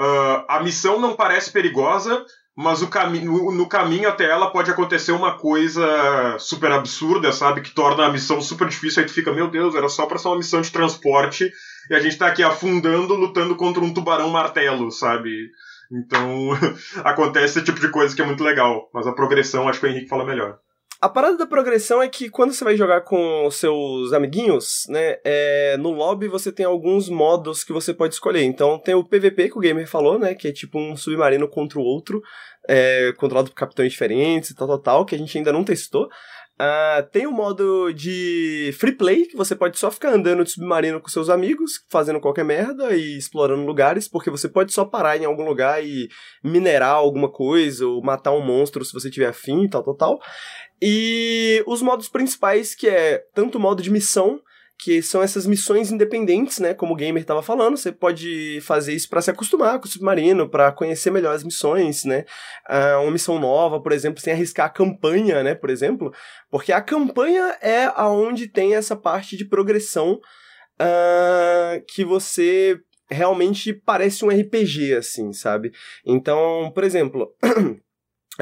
[0.00, 2.24] uh, a missão não parece perigosa,
[2.56, 7.60] mas o caminho, no caminho até ela pode acontecer uma coisa super absurda, sabe?
[7.60, 9.00] Que torna a missão super difícil.
[9.00, 11.48] Aí tu fica, meu Deus, era só pra ser uma missão de transporte
[11.90, 15.50] e a gente tá aqui afundando, lutando contra um tubarão martelo, sabe?
[15.92, 16.50] Então,
[17.04, 18.88] acontece esse tipo de coisa que é muito legal.
[18.94, 20.58] Mas a progressão, acho que o Henrique fala melhor.
[21.02, 25.16] A parada da progressão é que quando você vai jogar com os seus amiguinhos, né,
[25.24, 28.44] é, no lobby você tem alguns modos que você pode escolher.
[28.44, 31.80] Então tem o PVP que o gamer falou, né, que é tipo um submarino contra
[31.80, 32.22] o outro,
[32.68, 36.08] é, controlado por capitães diferentes e tal, tal, tal, que a gente ainda não testou.
[36.62, 40.52] Uh, tem o um modo de free play, que você pode só ficar andando de
[40.52, 45.16] submarino com seus amigos, fazendo qualquer merda e explorando lugares, porque você pode só parar
[45.16, 46.08] em algum lugar e
[46.44, 50.20] minerar alguma coisa, ou matar um monstro se você tiver afim, tal, tal, tal.
[50.80, 54.40] E os modos principais, que é tanto o modo de missão,
[54.82, 56.74] que são essas missões independentes, né?
[56.74, 60.48] Como o gamer estava falando, você pode fazer isso para se acostumar com o submarino,
[60.48, 62.24] para conhecer melhor as missões, né?
[62.68, 65.54] Uh, uma missão nova, por exemplo, sem arriscar a campanha, né?
[65.54, 66.12] Por exemplo,
[66.50, 70.14] porque a campanha é aonde tem essa parte de progressão
[70.80, 72.76] uh, que você
[73.08, 75.70] realmente parece um RPG, assim, sabe?
[76.04, 77.32] Então, por exemplo.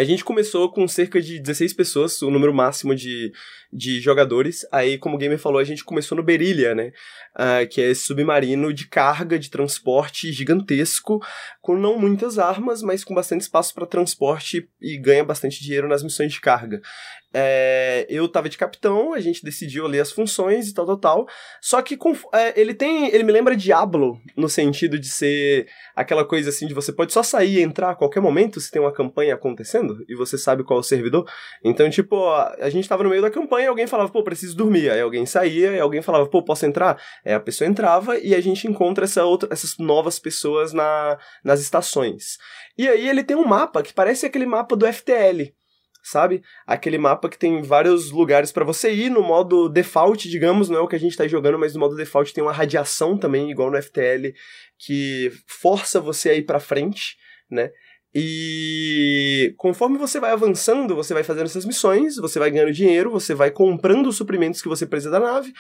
[0.01, 3.31] A gente começou com cerca de 16 pessoas, o número máximo de,
[3.71, 4.67] de jogadores.
[4.73, 6.91] Aí, como o gamer falou, a gente começou no Berilha, né?
[7.37, 11.21] Uh, que é esse submarino de carga, de transporte gigantesco,
[11.61, 16.03] com não muitas armas, mas com bastante espaço para transporte e ganha bastante dinheiro nas
[16.03, 16.81] missões de carga.
[17.33, 21.29] É, eu tava de capitão, a gente decidiu ler as funções e tal, tal, tal.
[21.61, 23.07] Só que com, é, ele tem.
[23.15, 27.23] Ele me lembra Diablo, no sentido de ser aquela coisa assim de você pode só
[27.23, 30.79] sair e entrar a qualquer momento se tem uma campanha acontecendo e você sabe qual
[30.79, 31.29] é o servidor.
[31.65, 34.57] Então, tipo, a, a gente tava no meio da campanha e alguém falava, pô, preciso
[34.57, 34.91] dormir.
[34.91, 37.01] Aí alguém saía e alguém falava, pô, posso entrar?
[37.25, 41.61] Aí a pessoa entrava e a gente encontra essa outra, essas novas pessoas na, nas
[41.61, 42.39] estações.
[42.77, 45.53] E aí ele tem um mapa que parece aquele mapa do FTL
[46.03, 46.43] sabe?
[46.67, 50.81] Aquele mapa que tem vários lugares para você ir no modo default, digamos, não é
[50.81, 53.71] o que a gente tá jogando, mas no modo default tem uma radiação também, igual
[53.71, 54.33] no FTL,
[54.79, 57.17] que força você a ir para frente,
[57.51, 57.71] né?
[58.13, 63.35] E conforme você vai avançando, você vai fazendo essas missões, você vai ganhando dinheiro, você
[63.35, 65.53] vai comprando os suprimentos que você precisa da nave,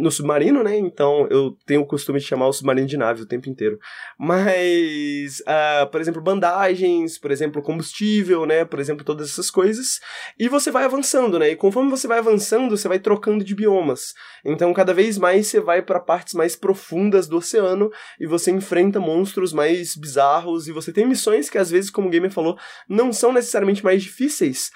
[0.00, 0.78] no submarino, né?
[0.78, 3.78] Então eu tenho o costume de chamar o submarino de nave o tempo inteiro.
[4.18, 8.64] Mas, uh, por exemplo, bandagens, por exemplo, combustível, né?
[8.64, 10.00] Por exemplo, todas essas coisas.
[10.38, 11.50] E você vai avançando, né?
[11.50, 14.14] E conforme você vai avançando, você vai trocando de biomas.
[14.42, 18.98] Então cada vez mais você vai para partes mais profundas do oceano e você enfrenta
[18.98, 23.12] monstros mais bizarros e você tem missões que às vezes como o gamer falou, não
[23.12, 24.70] são necessariamente mais difíceis,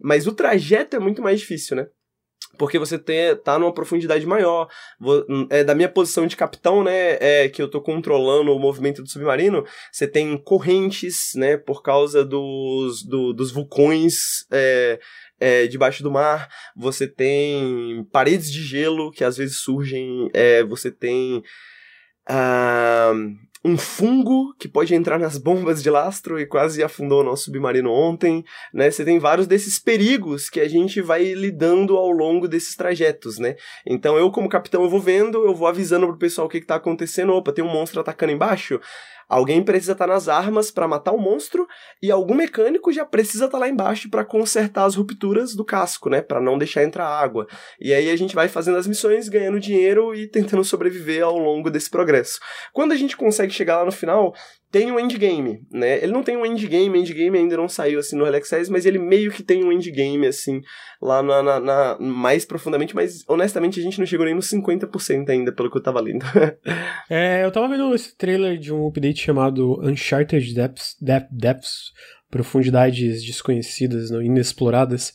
[0.00, 1.86] mas o trajeto é muito mais difícil, né?
[2.56, 4.68] Porque você tem, tá numa profundidade maior.
[4.98, 9.02] Vou, é, da minha posição de capitão, né, é, que eu tô controlando o movimento
[9.02, 14.98] do submarino, você tem correntes, né, por causa dos, do, dos vulcões é,
[15.38, 16.48] é, debaixo do mar.
[16.76, 20.28] Você tem paredes de gelo que às vezes surgem.
[20.32, 21.42] É, você tem.
[22.30, 23.34] Uh,
[23.68, 27.92] um fungo que pode entrar nas bombas de lastro e quase afundou o nosso submarino
[27.92, 28.90] ontem, né?
[28.90, 33.56] Você tem vários desses perigos que a gente vai lidando ao longo desses trajetos, né?
[33.86, 36.66] Então eu como capitão eu vou vendo, eu vou avisando pro pessoal o que, que
[36.66, 38.80] tá acontecendo, opa, tem um monstro atacando embaixo.
[39.28, 41.66] Alguém precisa estar tá nas armas para matar o monstro
[42.02, 46.08] e algum mecânico já precisa estar tá lá embaixo para consertar as rupturas do casco,
[46.08, 47.46] né, para não deixar entrar água.
[47.80, 51.70] E aí a gente vai fazendo as missões, ganhando dinheiro e tentando sobreviver ao longo
[51.70, 52.40] desse progresso.
[52.72, 54.34] Quando a gente consegue chegar lá no final,
[54.70, 56.02] tem um endgame, né?
[56.02, 59.30] Ele não tem um endgame, endgame ainda não saiu assim no Alex mas ele meio
[59.30, 60.60] que tem um endgame, assim,
[61.00, 65.28] lá na, na, na, mais profundamente, mas honestamente a gente não chegou nem nos 50%
[65.30, 66.24] ainda, pelo que eu tava lendo.
[67.08, 71.92] é, eu tava vendo esse trailer de um update chamado Uncharted Depths, Depth, Depths
[72.30, 75.14] Profundidades Desconhecidas, não, Inexploradas.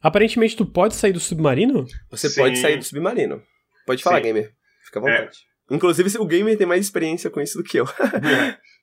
[0.00, 1.86] Aparentemente tu pode sair do submarino?
[2.10, 2.40] Você Sim.
[2.40, 3.42] pode sair do submarino.
[3.84, 4.24] Pode falar, Sim.
[4.24, 4.52] gamer.
[4.84, 5.38] Fica à vontade.
[5.70, 5.74] É.
[5.74, 7.84] Inclusive, o gamer tem mais experiência com isso do que eu.
[7.86, 8.56] É.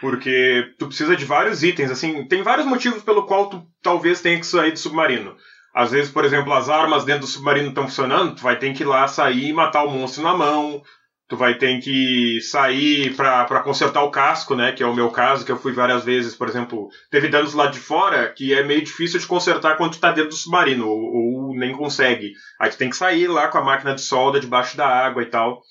[0.00, 4.38] Porque tu precisa de vários itens, assim, tem vários motivos pelo qual tu talvez tenha
[4.38, 5.34] que sair do submarino.
[5.74, 8.82] Às vezes, por exemplo, as armas dentro do submarino estão funcionando, tu vai ter que
[8.82, 10.82] ir lá sair e matar o monstro na mão.
[11.28, 14.70] Tu vai ter que sair para consertar o casco, né?
[14.70, 17.66] Que é o meu caso, que eu fui várias vezes, por exemplo, teve danos lá
[17.66, 21.50] de fora que é meio difícil de consertar quando tu tá dentro do submarino, ou,
[21.50, 22.32] ou nem consegue.
[22.60, 25.26] Aí tu tem que sair lá com a máquina de solda debaixo da água e
[25.26, 25.62] tal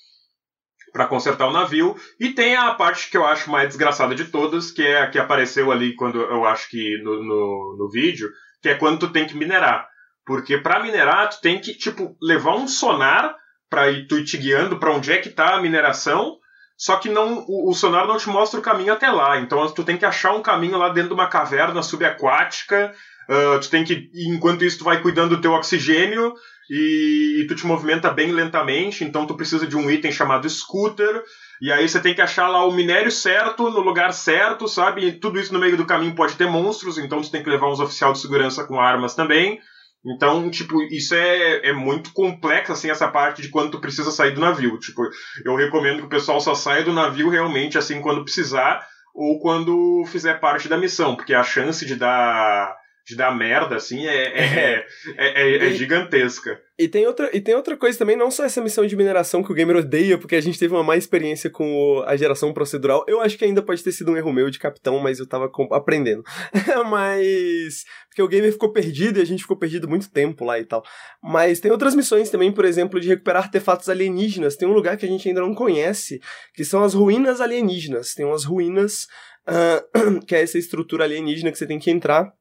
[0.96, 1.94] para consertar o navio.
[2.18, 5.18] E tem a parte que eu acho mais desgraçada de todas, que é a que
[5.18, 8.30] apareceu ali quando eu acho que no, no, no vídeo,
[8.62, 9.86] que é quando tu tem que minerar.
[10.24, 13.36] Porque para minerar, tu tem que, tipo, levar um sonar
[13.68, 16.38] para ir, tu te guiando para onde é que tá a mineração,
[16.78, 19.38] só que não o, o, sonar não te mostra o caminho até lá.
[19.38, 22.94] Então tu tem que achar um caminho lá dentro de uma caverna subaquática.
[23.28, 26.32] Uh, tu tem que, enquanto isso, tu vai cuidando do teu oxigênio
[26.70, 31.22] e, e, tu te movimenta bem lentamente, então tu precisa de um item chamado scooter,
[31.60, 35.06] e aí você tem que achar lá o minério certo, no lugar certo, sabe?
[35.06, 37.70] E tudo isso no meio do caminho pode ter monstros, então tu tem que levar
[37.70, 39.60] uns oficiais de segurança com armas também.
[40.04, 44.32] Então, tipo, isso é, é muito complexo, assim, essa parte de quando tu precisa sair
[44.32, 44.78] do navio.
[44.78, 45.02] Tipo,
[45.44, 50.04] eu recomendo que o pessoal só saia do navio realmente, assim, quando precisar, ou quando
[50.06, 52.72] fizer parte da missão, porque a chance de dar
[53.06, 56.60] de dar merda, assim, é, é, é, é, gigantesca.
[56.76, 59.50] E tem, outra, e tem outra coisa também, não só essa missão de mineração que
[59.50, 63.04] o gamer odeia, porque a gente teve uma má experiência com a geração procedural.
[63.06, 65.50] Eu acho que ainda pode ter sido um erro meu de capitão, mas eu tava
[65.70, 66.24] aprendendo.
[66.90, 67.84] mas.
[68.08, 70.82] Porque o gamer ficou perdido e a gente ficou perdido muito tempo lá e tal.
[71.22, 74.56] Mas tem outras missões também, por exemplo, de recuperar artefatos alienígenas.
[74.56, 76.20] Tem um lugar que a gente ainda não conhece,
[76.54, 78.14] que são as ruínas alienígenas.
[78.14, 79.06] Tem umas ruínas.
[79.48, 82.34] Uh, que é essa estrutura alienígena que você tem que entrar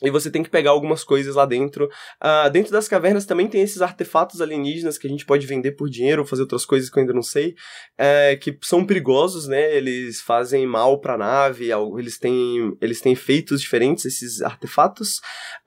[0.00, 1.88] e você tem que pegar algumas coisas lá dentro.
[2.22, 5.88] Uh, dentro das cavernas também tem esses artefatos alienígenas que a gente pode vender por
[5.88, 7.54] dinheiro ou fazer outras coisas que eu ainda não sei.
[7.98, 9.76] É, que são perigosos, né?
[9.76, 15.18] Eles fazem mal pra nave, eles têm, eles têm efeitos diferentes, esses artefatos.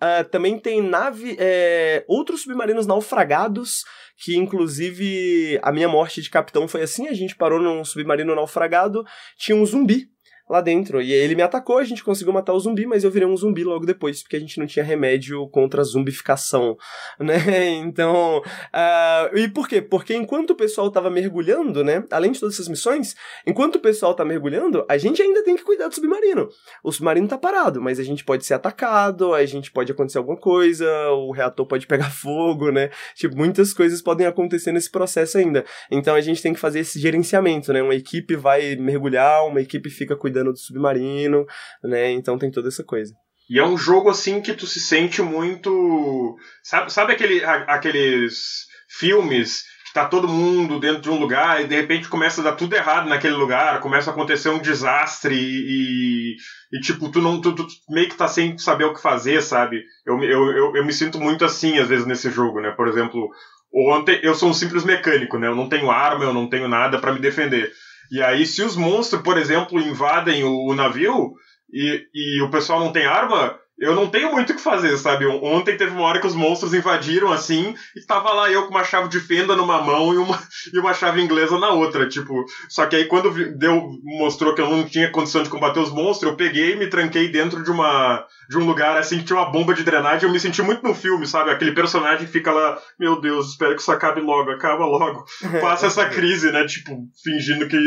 [0.01, 1.35] Uh, também tem nave.
[1.39, 3.83] É, outros submarinos naufragados
[4.17, 9.03] que inclusive a minha morte de capitão foi assim, a gente parou num submarino naufragado,
[9.37, 10.07] tinha um zumbi
[10.49, 11.01] lá dentro.
[11.01, 13.35] E aí ele me atacou, a gente conseguiu matar o zumbi, mas eu virei um
[13.35, 16.77] zumbi logo depois, porque a gente não tinha remédio contra a zumbificação,
[17.19, 17.69] né?
[17.69, 19.81] Então, uh, e por quê?
[19.81, 24.13] Porque enquanto o pessoal tava mergulhando, né, além de todas essas missões, enquanto o pessoal
[24.13, 26.47] tá mergulhando, a gente ainda tem que cuidar do submarino.
[26.83, 30.37] O submarino tá parado, mas a gente pode ser atacado, a gente pode acontecer alguma
[30.37, 32.89] coisa, o reator pode pegar fogo, né?
[33.15, 35.65] Tipo, muitas coisas podem acontecer nesse processo ainda.
[35.89, 37.81] Então a gente tem que fazer esse gerenciamento, né?
[37.81, 41.45] Uma equipe vai mergulhar, uma equipe fica cuidando cuidando do submarino,
[41.83, 42.11] né?
[42.11, 43.13] Então tem toda essa coisa.
[43.49, 46.35] E é um jogo assim que tu se sente muito.
[46.63, 51.75] Sabe, sabe aquele, aqueles filmes que tá todo mundo dentro de um lugar e de
[51.75, 56.35] repente começa a dar tudo errado naquele lugar, começa a acontecer um desastre e,
[56.73, 59.83] e tipo, tu não tu, tu, meio que tá sem saber o que fazer, sabe?
[60.05, 62.71] Eu, eu, eu, eu me sinto muito assim às vezes nesse jogo, né?
[62.71, 63.29] Por exemplo,
[63.73, 65.47] ontem eu sou um simples mecânico, né?
[65.47, 67.71] Eu não tenho arma, eu não tenho nada para me defender.
[68.11, 71.33] E aí, se os monstros, por exemplo, invadem o, o navio
[71.71, 75.25] e, e o pessoal não tem arma, eu não tenho muito o que fazer, sabe?
[75.25, 78.85] Ontem teve uma hora que os monstros invadiram assim e tava lá eu com uma
[78.85, 80.41] chave de fenda numa mão e uma,
[80.73, 82.45] e uma chave inglesa na outra, tipo.
[82.69, 86.31] Só que aí quando deu, mostrou que eu não tinha condição de combater os monstros,
[86.31, 89.51] eu peguei e me tranquei dentro de uma de um lugar assim que tinha uma
[89.51, 90.25] bomba de drenagem.
[90.25, 91.51] Eu me senti muito no filme, sabe?
[91.51, 95.25] Aquele personagem fica lá, meu Deus, espero que isso acabe logo, acaba logo.
[95.59, 96.65] Passa essa crise, né?
[96.65, 97.75] Tipo, fingindo que.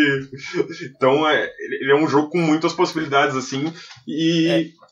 [0.96, 1.48] Então, é,
[1.80, 3.72] ele é um jogo com muitas possibilidades, assim.
[4.06, 4.48] E.
[4.48, 4.87] É.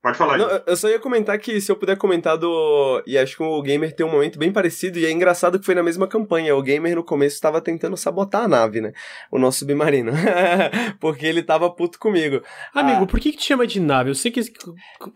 [0.00, 0.38] Pode falar.
[0.38, 3.02] Não, eu só ia comentar que se eu puder comentar do.
[3.04, 5.74] E acho que o Gamer tem um momento bem parecido, e é engraçado que foi
[5.74, 6.54] na mesma campanha.
[6.54, 8.92] O Gamer no começo estava tentando sabotar a nave, né?
[9.30, 10.12] O nosso submarino.
[11.00, 12.42] Porque ele tava puto comigo.
[12.72, 14.10] Amigo, ah, por que, que te chama de nave?
[14.10, 14.40] Eu sei que.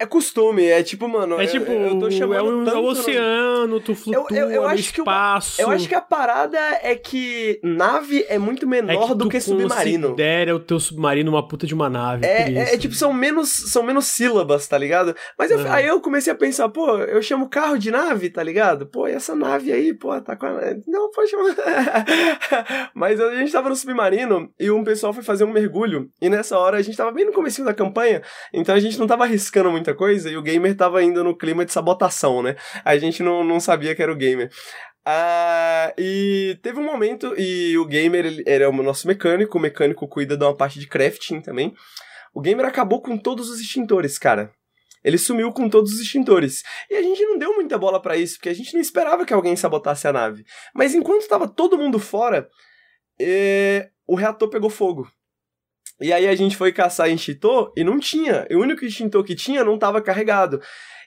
[0.01, 1.41] É costume, é tipo, mano.
[1.41, 4.49] É tipo, eu, eu tô chamando é um, tanto, é o oceano, tu flutua eu,
[4.49, 5.57] eu, eu acho espaço.
[5.57, 9.29] Que eu, eu acho que a parada é que nave é muito menor é do
[9.29, 10.09] que submarino.
[10.09, 12.27] considera o teu submarino uma puta de uma nave.
[12.27, 15.15] É, é, é, tipo, são menos, são menos sílabas, tá ligado?
[15.39, 18.87] Mas eu, aí eu comecei a pensar, pô, eu chamo carro de nave, tá ligado?
[18.87, 20.61] Pô, e essa nave aí, pô, tá com a.
[20.87, 21.55] Não, pode chamar.
[22.97, 26.09] Mas a gente tava no submarino e um pessoal foi fazer um mergulho.
[26.23, 29.07] E nessa hora a gente tava bem no começo da campanha, então a gente não
[29.07, 32.57] tava arriscando muita coisa e o gamer tava indo no clima de sabotação, né?
[32.83, 34.49] A gente não, não sabia que era o gamer.
[35.05, 39.61] Ah, e teve um momento, e o gamer ele, ele é o nosso mecânico, o
[39.61, 41.75] mecânico cuida de uma parte de crafting também.
[42.35, 44.51] O gamer acabou com todos os extintores, cara.
[45.05, 46.63] Ele sumiu com todos os extintores.
[46.91, 49.35] E a gente não deu muita bola para isso, porque a gente não esperava que
[49.35, 50.45] alguém sabotasse a nave.
[50.75, 52.49] Mas enquanto estava todo mundo fora,
[53.21, 53.91] é...
[54.07, 55.09] o reator pegou fogo.
[56.01, 58.47] E aí a gente foi caçar extintor e não tinha.
[58.51, 60.61] O único extintor que tinha não estava carregado.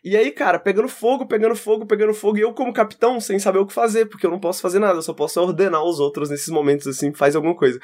[0.04, 3.58] E aí, cara, pegando fogo, pegando fogo, pegando fogo, e eu como capitão, sem saber
[3.58, 6.30] o que fazer, porque eu não posso fazer nada, eu só posso ordenar os outros
[6.30, 7.80] nesses momentos, assim, faz alguma coisa.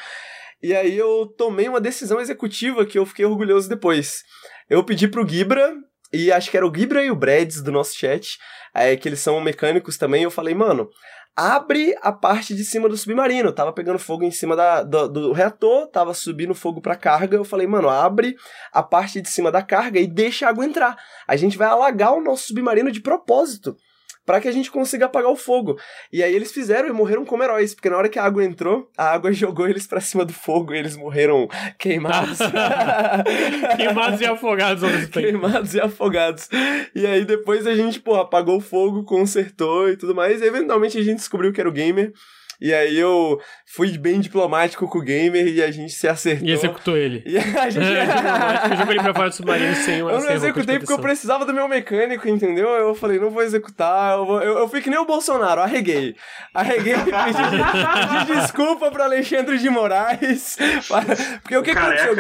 [0.62, 4.24] E aí eu tomei uma decisão executiva que eu fiquei orgulhoso depois.
[4.69, 5.74] Eu pedi pro Gibra,
[6.13, 8.38] e acho que era o Gibra e o Brads do nosso chat,
[8.74, 10.24] é, que eles são mecânicos também.
[10.24, 10.89] Eu falei, mano,
[11.36, 13.52] abre a parte de cima do submarino.
[13.52, 17.38] Tava pegando fogo em cima da, do, do, reator, tava subindo fogo pra carga.
[17.38, 18.36] Eu falei, mano, abre
[18.74, 20.97] a parte de cima da carga e deixa a água entrar.
[21.28, 23.76] A gente vai alagar o nosso submarino de propósito
[24.32, 25.78] para que a gente consiga apagar o fogo.
[26.10, 28.89] E aí eles fizeram e morreram como heróis, porque na hora que a água entrou,
[28.98, 32.40] a água jogou eles para cima do fogo e eles morreram queimados.
[33.75, 35.27] queimados e afogados ao mesmo tempo.
[35.27, 36.50] Queimados e afogados.
[36.96, 40.42] E aí depois a gente, pô, apagou o fogo, consertou e tudo mais.
[40.42, 42.13] E eventualmente a gente descobriu que era o gamer.
[42.62, 46.48] E aí eu fui bem diplomático com o gamer e a gente se acertou.
[46.48, 47.24] E executou ele.
[47.26, 47.42] E a
[47.72, 47.84] gente...
[47.84, 51.00] É, eu joguei ele pra fora do submarino sem uma Eu não executei porque eu
[51.00, 52.68] precisava do meu mecânico, entendeu?
[52.70, 54.18] Eu falei, não vou executar.
[54.18, 54.42] Eu, vou...
[54.44, 56.16] eu, eu fui que nem o Bolsonaro, arreguei.
[56.54, 60.58] Arreguei e pedi, pedi desculpa pro Alexandre de Moraes.
[61.42, 62.14] Porque o que aconteceu?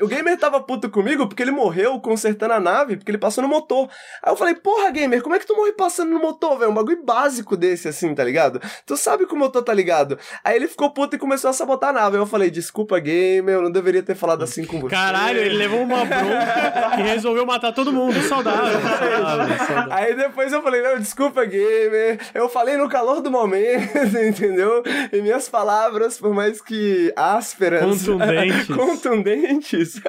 [0.00, 3.42] O, o gamer tava puto comigo porque ele morreu consertando a nave, porque ele passou
[3.42, 3.88] no motor.
[4.22, 6.70] Aí eu falei, porra, gamer, como é que tu morre passando no motor, velho?
[6.70, 8.60] Um bagulho básico desse, assim, tá ligado?
[8.86, 10.18] Tu sabe que o motor tá ligado.
[10.42, 12.16] Aí ele ficou puto e começou a sabotar a nave.
[12.16, 14.94] Eu falei, desculpa, gamer, eu não deveria ter falado assim com você.
[14.94, 18.20] Caralho, ele levou uma bronca e resolveu matar todo mundo.
[18.22, 19.92] Saudável, saudável, saudável.
[19.92, 22.18] Aí depois eu falei, não, desculpa, gamer.
[22.32, 24.82] Eu falei no calor do momento, entendeu?
[25.12, 27.82] E minhas palavras, por mais que ásperas...
[27.84, 28.66] Contundentes.
[28.74, 30.00] contundentes.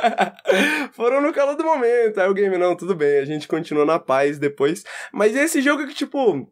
[0.93, 2.20] foram no calor do momento.
[2.20, 4.84] Aí o game, não, tudo bem, a gente continua na paz depois.
[5.11, 6.47] Mas esse jogo que, tipo,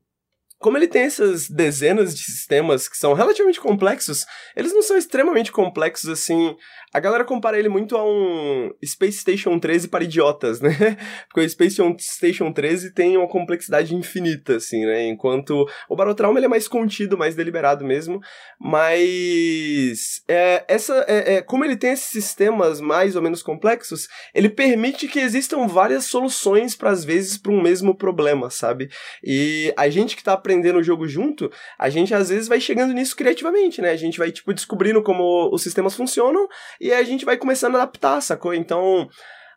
[0.64, 5.52] como ele tem essas dezenas de sistemas que são relativamente complexos, eles não são extremamente
[5.52, 6.56] complexos assim
[6.94, 10.70] a galera compara ele muito a um Space Station 13 para idiotas, né?
[11.28, 15.08] Porque o Space Station 13 tem uma complexidade infinita, assim, né?
[15.08, 18.20] Enquanto o Barotrauma ele é mais contido, mais deliberado mesmo.
[18.60, 24.50] Mas é, essa, é, é, como ele tem esses sistemas mais ou menos complexos, ele
[24.50, 28.90] permite que existam várias soluções para às vezes para um mesmo problema, sabe?
[29.24, 32.94] E a gente que tá aprendendo o jogo junto, a gente às vezes vai chegando
[32.94, 33.90] nisso criativamente, né?
[33.90, 36.48] A gente vai tipo descobrindo como os sistemas funcionam
[36.84, 38.54] e a gente vai começando a adaptar, sacou?
[38.54, 39.08] Então,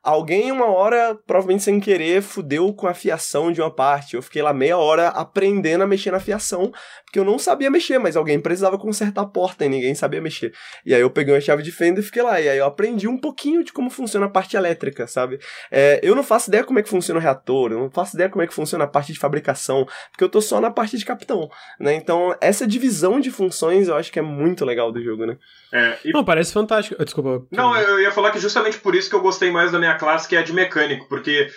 [0.07, 4.14] alguém uma hora, provavelmente sem querer, fudeu com a fiação de uma parte.
[4.14, 6.72] Eu fiquei lá meia hora aprendendo a mexer na fiação,
[7.04, 10.52] porque eu não sabia mexer, mas alguém precisava consertar a porta e ninguém sabia mexer.
[10.84, 12.40] E aí eu peguei uma chave de fenda e fiquei lá.
[12.40, 15.40] E aí eu aprendi um pouquinho de como funciona a parte elétrica, sabe?
[15.72, 18.30] É, eu não faço ideia como é que funciona o reator, eu não faço ideia
[18.30, 21.04] como é que funciona a parte de fabricação, porque eu tô só na parte de
[21.04, 21.48] capitão,
[21.80, 21.94] né?
[21.94, 25.36] Então, essa divisão de funções eu acho que é muito legal do jogo, né?
[25.72, 26.12] É, e...
[26.12, 27.02] Não, parece fantástico.
[27.04, 27.44] Desculpa.
[27.50, 30.28] Não, eu ia falar que justamente por isso que eu gostei mais da minha classe,
[30.28, 31.49] que é de mecânico, porque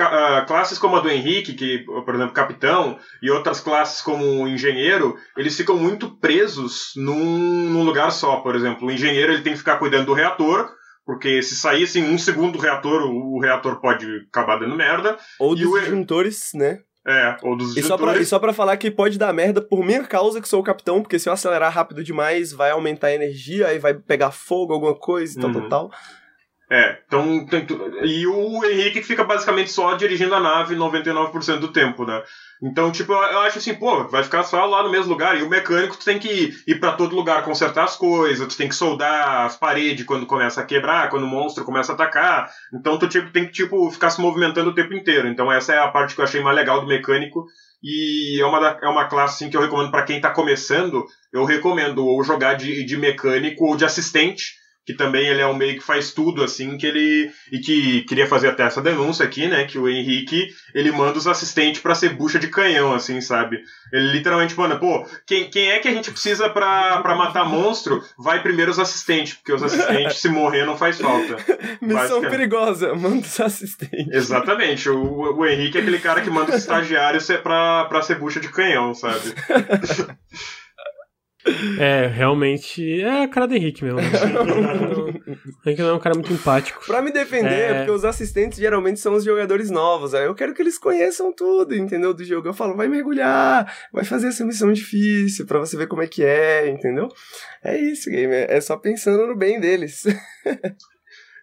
[0.00, 5.16] uh, classes como a do Henrique, que, por exemplo, capitão, e outras classes como engenheiro,
[5.36, 8.36] eles ficam muito presos num, num lugar só.
[8.36, 10.70] Por exemplo, o engenheiro ele tem que ficar cuidando do reator,
[11.04, 15.18] porque se sair assim um segundo do reator, o, o reator pode acabar dando merda.
[15.38, 15.80] Ou dos o...
[15.80, 16.78] disjuntores, né?
[17.06, 19.82] É, ou dos e só, pra, e só pra falar que pode dar merda por
[19.82, 23.14] minha causa que sou o capitão, porque se eu acelerar rápido demais, vai aumentar a
[23.14, 25.68] energia, aí vai pegar fogo, alguma coisa e tal, uhum.
[25.68, 25.90] tal, tal.
[26.70, 27.44] É, então.
[27.46, 27.66] Tem,
[28.04, 32.22] e o Henrique fica basicamente só dirigindo a nave 99% do tempo, né?
[32.62, 35.36] Então, tipo, eu acho assim, pô, vai ficar só lá no mesmo lugar.
[35.36, 38.56] E o mecânico tu tem que ir, ir para todo lugar consertar as coisas, tu
[38.56, 42.48] tem que soldar as paredes quando começa a quebrar, quando o monstro começa a atacar.
[42.72, 45.26] Então tu tipo, tem que, tipo, ficar se movimentando o tempo inteiro.
[45.26, 47.46] Então essa é a parte que eu achei mais legal do mecânico.
[47.82, 51.04] E é uma, é uma classe assim, que eu recomendo para quem tá começando.
[51.32, 54.59] Eu recomendo ou jogar de, de mecânico ou de assistente
[54.90, 57.30] que também ele é um meio que faz tudo, assim, que ele.
[57.52, 59.64] E que queria fazer até essa denúncia aqui, né?
[59.64, 63.62] Que o Henrique ele manda os assistentes para ser bucha de canhão, assim, sabe?
[63.92, 68.02] Ele literalmente manda, pô, quem, quem é que a gente precisa pra, pra matar monstro?
[68.18, 71.36] Vai primeiro os assistentes, porque os assistentes, se morrer, não faz falta.
[71.80, 74.12] Missão perigosa, manda os assistentes.
[74.12, 74.88] Exatamente.
[74.88, 78.48] O, o Henrique é aquele cara que manda os estagiários pra, pra ser bucha de
[78.48, 79.34] canhão, sabe?
[81.78, 84.00] É, realmente é a cara do Henrique mesmo.
[85.64, 86.84] O Henrique não é um cara muito empático.
[86.86, 87.74] Pra me defender, é...
[87.74, 90.14] porque os assistentes geralmente são os jogadores novos.
[90.14, 92.12] Aí eu quero que eles conheçam tudo, entendeu?
[92.14, 92.48] Do jogo.
[92.48, 96.24] Eu falo, vai mergulhar, vai fazer essa missão difícil pra você ver como é que
[96.24, 97.08] é, entendeu?
[97.62, 98.34] É isso, game.
[98.34, 100.04] É só pensando no bem deles.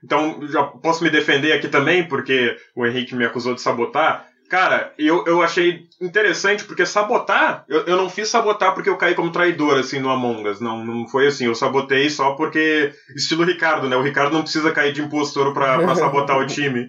[0.03, 4.27] Então, já posso me defender aqui também, porque o Henrique me acusou de sabotar.
[4.49, 9.13] Cara, eu, eu achei interessante, porque sabotar, eu, eu não fiz sabotar porque eu caí
[9.13, 10.61] como traidor, assim, no Among Us.
[10.61, 12.93] Não, não foi assim, eu sabotei só porque.
[13.15, 13.95] Estilo Ricardo, né?
[13.97, 16.87] O Ricardo não precisa cair de impostor pra, pra sabotar o time.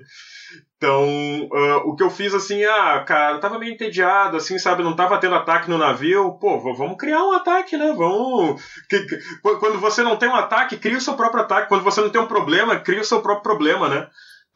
[0.76, 1.04] Então,
[1.50, 4.84] uh, o que eu fiz assim, ah, cara, tava meio entediado, assim, sabe?
[4.84, 6.38] Não tava tendo ataque no navio.
[6.38, 7.92] Pô, vamos criar um ataque, né?
[7.96, 8.62] Vamos.
[9.42, 11.68] Quando você não tem um ataque, cria o seu próprio ataque.
[11.68, 14.06] Quando você não tem um problema, cria o seu próprio problema, né?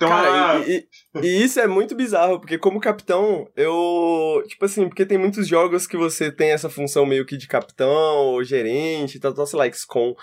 [0.02, 4.42] Então, Cara, e, e, e, isso é muito bizarro, porque como capitão, eu.
[4.48, 8.16] Tipo assim, porque tem muitos jogos que você tem essa função meio que de capitão,
[8.16, 10.14] ou gerente, tal, tal, sei lá, XCOM.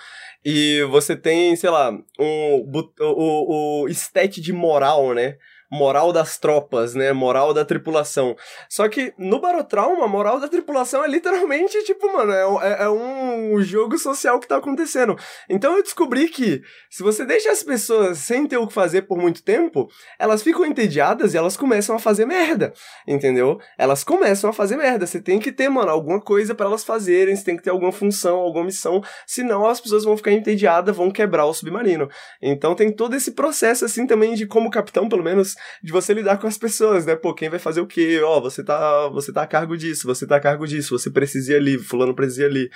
[0.43, 5.37] E você tem, sei lá, um, o, o, o stat de moral, né?
[5.71, 7.13] Moral das tropas, né?
[7.13, 8.35] Moral da tripulação.
[8.67, 12.89] Só que no Barotrauma, a moral da tripulação é literalmente, tipo, mano, é, é, é,
[12.89, 15.15] um jogo social que tá acontecendo.
[15.49, 19.17] Então eu descobri que se você deixa as pessoas sem ter o que fazer por
[19.17, 22.73] muito tempo, elas ficam entediadas e elas começam a fazer merda,
[23.07, 23.59] entendeu?
[23.77, 25.05] Elas começam a fazer merda.
[25.05, 27.91] Você tem que ter, mano, alguma coisa para elas fazerem, você tem que ter alguma
[27.91, 32.09] função, alguma missão, senão as pessoas vão ficar entediadas, vão quebrar o submarino.
[32.41, 36.37] Então tem todo esse processo, assim, também de como capitão, pelo menos, de você lidar
[36.37, 37.15] com as pessoas, né?
[37.15, 38.19] Pô, quem vai fazer o quê?
[38.23, 41.09] Ó, oh, você tá, você tá a cargo disso, você tá a cargo disso, você
[41.09, 42.69] precisa ir ali, fulano precisa ir ali,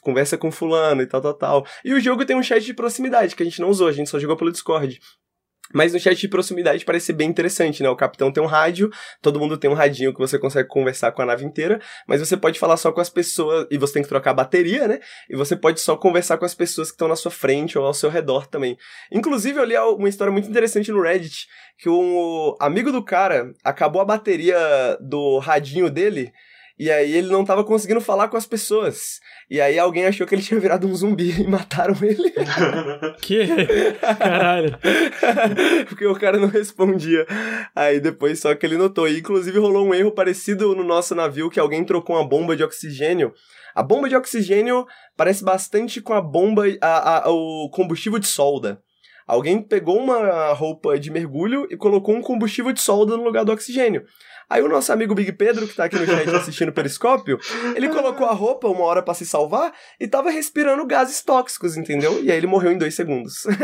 [0.00, 1.66] conversa com fulano e tal, tal, tal.
[1.84, 4.10] E o jogo tem um chat de proximidade que a gente não usou, a gente
[4.10, 4.98] só jogou pelo Discord.
[5.72, 7.88] Mas no chat de proximidade parece bem interessante, né?
[7.88, 8.90] O capitão tem um rádio,
[9.20, 12.36] todo mundo tem um radinho que você consegue conversar com a nave inteira, mas você
[12.36, 15.00] pode falar só com as pessoas, e você tem que trocar a bateria, né?
[15.28, 17.94] E você pode só conversar com as pessoas que estão na sua frente ou ao
[17.94, 18.76] seu redor também.
[19.12, 21.46] Inclusive, eu li uma história muito interessante no Reddit,
[21.76, 24.58] que um amigo do cara acabou a bateria
[25.00, 26.32] do radinho dele,
[26.78, 29.18] e aí ele não tava conseguindo falar com as pessoas.
[29.50, 32.30] E aí alguém achou que ele tinha virado um zumbi e mataram ele.
[33.20, 33.46] que?
[34.18, 34.78] Caralho.
[35.88, 37.26] Porque o cara não respondia.
[37.74, 39.08] Aí depois só que ele notou.
[39.08, 42.62] E inclusive rolou um erro parecido no nosso navio que alguém trocou uma bomba de
[42.62, 43.32] oxigênio.
[43.74, 48.80] A bomba de oxigênio parece bastante com a bomba, a, a, o combustível de solda.
[49.28, 53.52] Alguém pegou uma roupa de mergulho e colocou um combustível de solda no lugar do
[53.52, 54.06] oxigênio.
[54.50, 57.38] Aí o nosso amigo Big Pedro, que tá aqui no chat assistindo o Periscópio,
[57.76, 62.24] ele colocou a roupa uma hora para se salvar e tava respirando gases tóxicos, entendeu?
[62.24, 63.46] E aí ele morreu em dois segundos.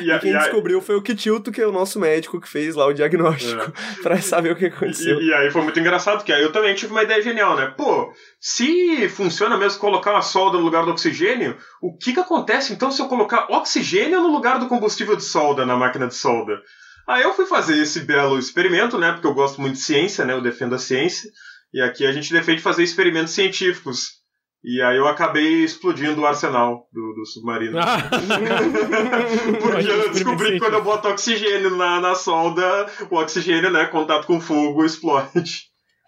[0.00, 2.74] E, e quem e descobriu foi o Kitilto, que é o nosso médico que fez
[2.74, 4.02] lá o diagnóstico, é.
[4.02, 5.20] pra saber o que aconteceu.
[5.20, 7.72] E, e, aí foi muito engraçado, porque aí eu também tive uma ideia genial, né?
[7.76, 12.72] Pô, se funciona mesmo colocar uma solda no lugar do oxigênio, o que que acontece
[12.72, 14.85] então se eu colocar oxigênio no lugar do combustível
[15.16, 16.60] de solda na máquina de solda?
[17.06, 19.12] Aí eu fui fazer esse belo experimento, né?
[19.12, 20.32] Porque eu gosto muito de ciência, né?
[20.32, 21.30] Eu defendo a ciência.
[21.72, 24.16] E aqui a gente defende fazer experimentos científicos.
[24.64, 27.78] E aí eu acabei explodindo o arsenal do, do submarino.
[27.78, 27.98] Ah.
[29.62, 34.26] Porque eu descobri que quando eu boto oxigênio na, na solda, o oxigênio, né, contato
[34.26, 35.66] com fogo, explode.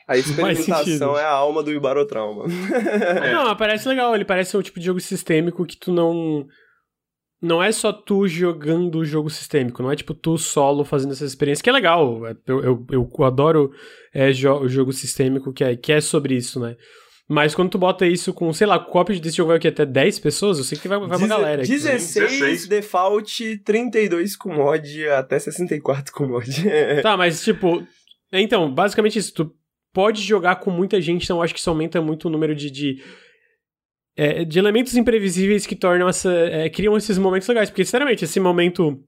[0.08, 2.46] A experimentação é a alma do Ibarotrauma.
[3.22, 3.32] É.
[3.32, 4.14] Não, parece legal.
[4.14, 6.46] Ele parece um tipo de jogo sistêmico que tu não
[7.40, 11.24] não é só tu jogando o jogo sistêmico, não é tipo tu solo fazendo essa
[11.24, 12.26] experiência, que é legal.
[12.26, 13.72] É, eu, eu, eu adoro
[14.12, 16.76] é, jo o jogo sistêmico que é, que é sobre isso, né?
[17.28, 20.18] Mas quando tu bota isso com, sei lá, cópia desse jogo vai aqui até 10
[20.18, 21.60] pessoas, eu sei que vai, vai uma galera.
[21.60, 26.50] Aqui, 16, 16 default, 32 com mod, até 64 com mod.
[27.02, 27.86] tá, mas tipo.
[28.32, 29.34] Então, basicamente isso.
[29.34, 29.54] Tu
[29.92, 32.70] pode jogar com muita gente, então eu acho que isso aumenta muito o número de,
[32.70, 33.02] de
[34.18, 36.28] é, de elementos imprevisíveis que tornam essa.
[36.32, 37.70] É, criam esses momentos legais.
[37.70, 39.00] Porque, sinceramente, esse momento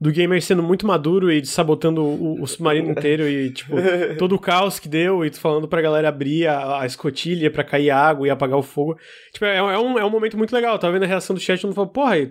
[0.00, 3.74] do gamer sendo muito maduro e sabotando o, o submarino inteiro e, tipo,
[4.16, 7.90] todo o caos que deu e falando pra galera abrir a, a escotilha pra cair
[7.90, 8.96] água e apagar o fogo.
[9.32, 10.78] Tipo, é, é, um, é um momento muito legal.
[10.78, 12.30] tava vendo a reação do chat e todo mundo falou, porra,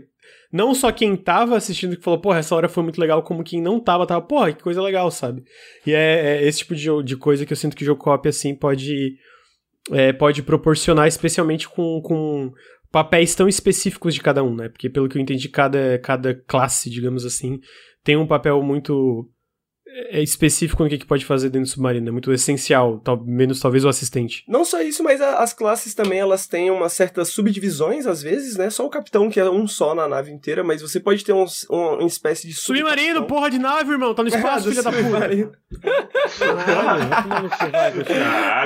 [0.54, 3.62] não só quem tava assistindo que falou, porra, essa hora foi muito legal, como quem
[3.62, 5.44] não tava, tava, porra, que coisa legal, sabe?
[5.86, 8.30] E é, é esse tipo de, de coisa que eu sinto que o jogo copy,
[8.30, 9.18] assim, pode
[9.92, 12.52] é, pode proporcionar, especialmente com, com
[12.92, 14.70] papéis tão específicos de cada um, né?
[14.70, 17.60] Porque pelo que eu entendi, cada, cada classe, digamos assim,
[18.04, 19.30] tem um papel muito
[19.96, 23.62] é específico no que, que pode fazer dentro do submarino, é muito essencial, tal, menos
[23.62, 24.44] talvez o assistente.
[24.48, 28.58] Não só isso, mas a, as classes também elas têm umas certas subdivisões às vezes,
[28.58, 28.70] né?
[28.70, 31.46] Só o capitão que é um só na nave inteira, mas você pode ter um,
[31.70, 35.52] um, uma espécie de submarino, porra de nave, irmão, tá no espaço, filha da puta.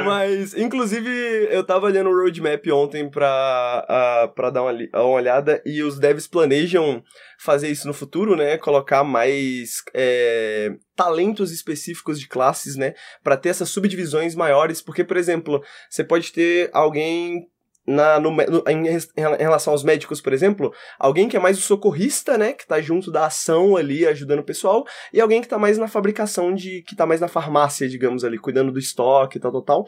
[0.05, 5.61] mas inclusive eu tava olhando o roadmap ontem pra, uh, pra dar uma, uma olhada
[5.65, 7.03] e os devs planejam
[7.39, 8.57] fazer isso no futuro, né?
[8.57, 12.93] Colocar mais é, talentos específicos de classes, né?
[13.23, 17.47] Para ter essas subdivisões maiores, porque, por exemplo, você pode ter alguém
[17.87, 18.83] na, no, no, em,
[19.15, 23.09] relação aos médicos, por exemplo, alguém que é mais o socorrista, né, que tá junto
[23.09, 26.97] da ação ali, ajudando o pessoal, e alguém que tá mais na fabricação de, que
[26.97, 29.85] tá mais na farmácia, digamos ali, cuidando do estoque, tal, tal, tal.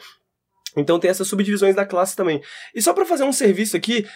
[0.78, 2.42] Então tem essas subdivisões da classe também.
[2.74, 4.08] E só para fazer um serviço aqui,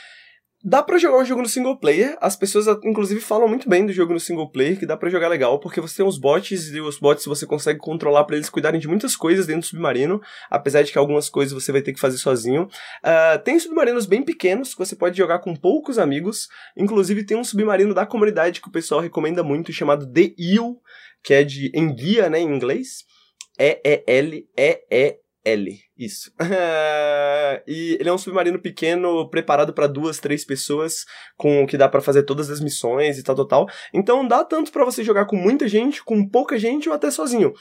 [0.67, 3.93] Dá pra jogar o jogo no single player, as pessoas inclusive falam muito bem do
[3.93, 6.81] jogo no single player, que dá para jogar legal, porque você tem os bots e
[6.81, 10.81] os bots você consegue controlar para eles cuidarem de muitas coisas dentro do submarino, apesar
[10.81, 12.63] de que algumas coisas você vai ter que fazer sozinho.
[12.63, 17.43] Uh, tem submarinos bem pequenos que você pode jogar com poucos amigos, inclusive tem um
[17.43, 20.77] submarino da comunidade que o pessoal recomenda muito, chamado The Eel,
[21.23, 23.03] que é de enguia, né, em inglês,
[23.59, 26.31] E-E-L-E-E L, isso.
[27.67, 31.05] e ele é um submarino pequeno, preparado para duas, três pessoas,
[31.37, 33.67] com que dá para fazer todas as missões e tal, tal, tal.
[33.93, 37.53] Então dá tanto para você jogar com muita gente, com pouca gente ou até sozinho.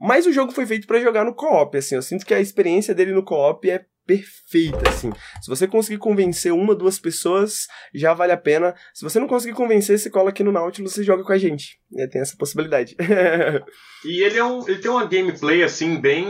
[0.00, 1.96] Mas o jogo foi feito para jogar no co-op, assim.
[1.96, 5.10] Eu sinto que a experiência dele no co-op é perfeita, assim.
[5.40, 8.74] Se você conseguir convencer uma, duas pessoas, já vale a pena.
[8.94, 11.80] Se você não conseguir convencer, você cola aqui no Nautilus e joga com a gente.
[11.96, 12.96] É, tem essa possibilidade.
[14.04, 16.26] e ele, é um, ele tem uma gameplay, assim, bem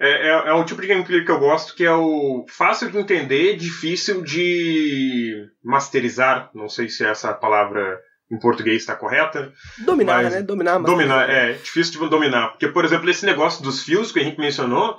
[0.00, 2.96] é, é, é um tipo de gameplay que eu gosto, que é o fácil de
[2.96, 6.50] entender, difícil de masterizar.
[6.54, 8.00] Não sei se essa palavra
[8.32, 9.52] em português está correta.
[9.84, 10.42] Dominar, né?
[10.42, 10.78] Dominar.
[10.78, 11.52] Dominar, é.
[11.52, 12.48] Difícil de dominar.
[12.48, 14.98] Porque, por exemplo, esse negócio dos fios que o Henrique mencionou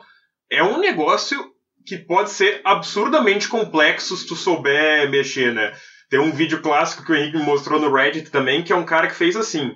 [0.52, 1.52] é um negócio
[1.84, 5.74] que pode ser absurdamente complexo se tu souber mexer, né?
[6.12, 8.86] Tem um vídeo clássico que o Henrique me mostrou no Reddit também, que é um
[8.86, 9.74] cara que fez assim.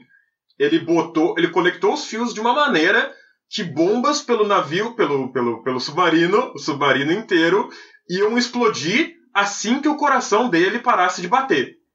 [0.59, 3.11] Ele botou, ele conectou os fios de uma maneira
[3.50, 7.70] que bombas pelo navio, pelo, pelo, pelo submarino, o submarino inteiro,
[8.10, 11.76] iam explodir assim que o coração dele parasse de bater.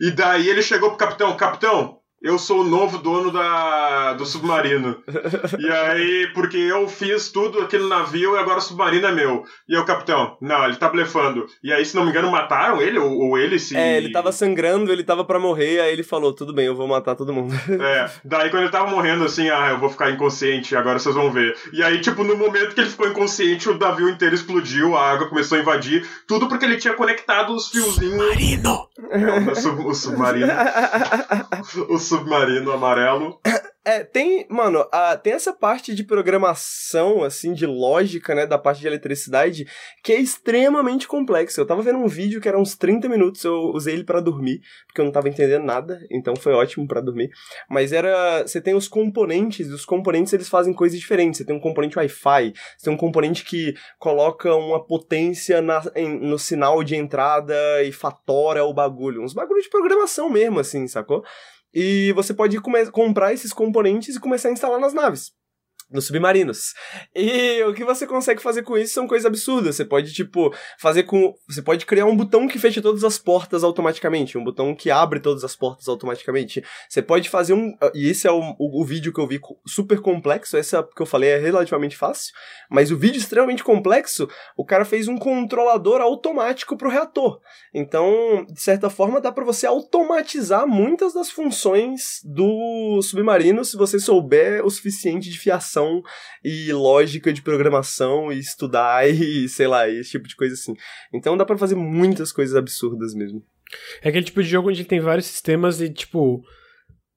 [0.00, 4.26] E, e daí ele chegou pro capitão: Capitão, eu sou o novo dono da, do
[4.26, 5.02] submarino.
[5.58, 9.44] e aí, porque eu fiz tudo aqui no navio e agora o submarino é meu.
[9.66, 11.46] E aí o capitão, não, ele tá blefando.
[11.64, 13.76] E aí, se não me engano, mataram ele, ou, ou ele se.
[13.76, 16.86] É, ele tava sangrando, ele tava para morrer, aí ele falou, tudo bem, eu vou
[16.86, 17.54] matar todo mundo.
[17.80, 21.30] é, daí quando ele tava morrendo, assim, ah, eu vou ficar inconsciente, agora vocês vão
[21.30, 21.56] ver.
[21.72, 25.28] E aí, tipo, no momento que ele ficou inconsciente, o navio inteiro explodiu, a água
[25.28, 28.10] começou a invadir, tudo porque ele tinha conectado os fiozinhos.
[28.10, 28.88] Submarino!
[29.10, 30.48] É, o, sub, o submarino.
[31.88, 33.40] o submarino amarelo.
[33.82, 38.82] É, tem, mano, a, tem essa parte de programação, assim, de lógica, né, da parte
[38.82, 39.66] de eletricidade,
[40.04, 41.60] que é extremamente complexa.
[41.60, 44.60] Eu tava vendo um vídeo que era uns 30 minutos, eu usei ele para dormir,
[44.86, 47.30] porque eu não tava entendendo nada, então foi ótimo para dormir.
[47.70, 51.38] Mas era, você tem os componentes, e os componentes eles fazem coisas diferentes.
[51.38, 56.20] Você tem um componente Wi-Fi, você tem um componente que coloca uma potência na, em,
[56.20, 59.22] no sinal de entrada e fatora o bagulho.
[59.22, 61.24] Uns bagulhos de programação mesmo, assim, sacou?
[61.72, 62.58] E você pode
[62.90, 65.32] comprar esses componentes e começar a instalar nas naves
[65.90, 66.74] nos submarinos.
[67.14, 69.76] E o que você consegue fazer com isso são coisas absurdas.
[69.76, 71.34] Você pode, tipo, fazer com.
[71.48, 75.20] Você pode criar um botão que fecha todas as portas automaticamente, um botão que abre
[75.20, 76.62] todas as portas automaticamente.
[76.88, 77.72] Você pode fazer um.
[77.94, 80.56] E esse é o, o, o vídeo que eu vi super complexo.
[80.56, 82.32] Essa que eu falei é relativamente fácil.
[82.70, 87.40] Mas o vídeo extremamente complexo, o cara fez um controlador automático pro reator.
[87.74, 93.98] Então, de certa forma, dá para você automatizar muitas das funções do submarino se você
[93.98, 95.79] souber o suficiente de fiação
[96.44, 100.74] e lógica de programação e estudar e, sei lá, esse tipo de coisa assim.
[101.12, 103.42] Então dá para fazer muitas coisas absurdas mesmo.
[104.02, 106.42] É aquele tipo de jogo onde tem vários sistemas e, tipo,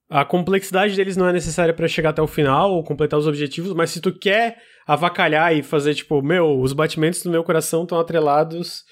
[0.09, 3.73] a complexidade deles não é necessária para chegar até o final ou completar os objetivos,
[3.73, 7.99] mas se tu quer avacalhar e fazer, tipo, meu, os batimentos do meu coração estão
[7.99, 8.83] atrelados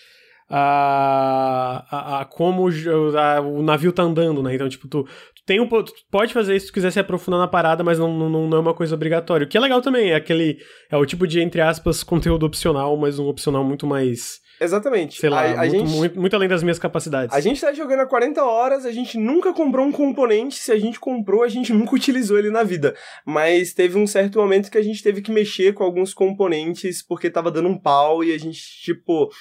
[0.49, 4.53] a, a, a como a, o navio tá andando, né?
[4.53, 5.07] Então, tipo, tu
[5.45, 8.47] tem um, pode fazer isso se tu quiser se aprofundar na parada, mas não, não,
[8.47, 9.45] não é uma coisa obrigatória.
[9.45, 10.57] O que é legal também, é aquele.
[10.89, 14.39] É o tipo de, entre aspas, conteúdo opcional, mas um opcional muito mais.
[14.61, 15.19] Exatamente.
[15.19, 17.35] Sei lá, a, a muito, gente, muito, muito, além das minhas capacidades.
[17.35, 20.77] A gente tá jogando há 40 horas, a gente nunca comprou um componente, se a
[20.77, 22.95] gente comprou, a gente nunca utilizou ele na vida.
[23.25, 27.31] Mas teve um certo momento que a gente teve que mexer com alguns componentes porque
[27.31, 29.31] tava dando um pau e a gente, tipo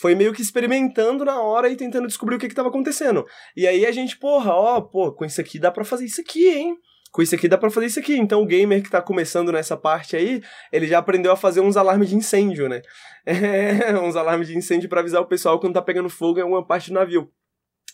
[0.00, 3.26] foi meio que experimentando na hora e tentando descobrir o que, que tava acontecendo.
[3.54, 6.48] E aí a gente, porra, ó, pô, com isso aqui dá pra fazer isso aqui,
[6.48, 6.74] hein?
[7.12, 8.16] Com isso aqui dá pra fazer isso aqui.
[8.16, 10.40] Então o gamer que tá começando nessa parte aí,
[10.72, 12.80] ele já aprendeu a fazer uns alarmes de incêndio, né?
[13.26, 16.66] É, uns alarmes de incêndio para avisar o pessoal quando tá pegando fogo em alguma
[16.66, 17.30] parte do navio.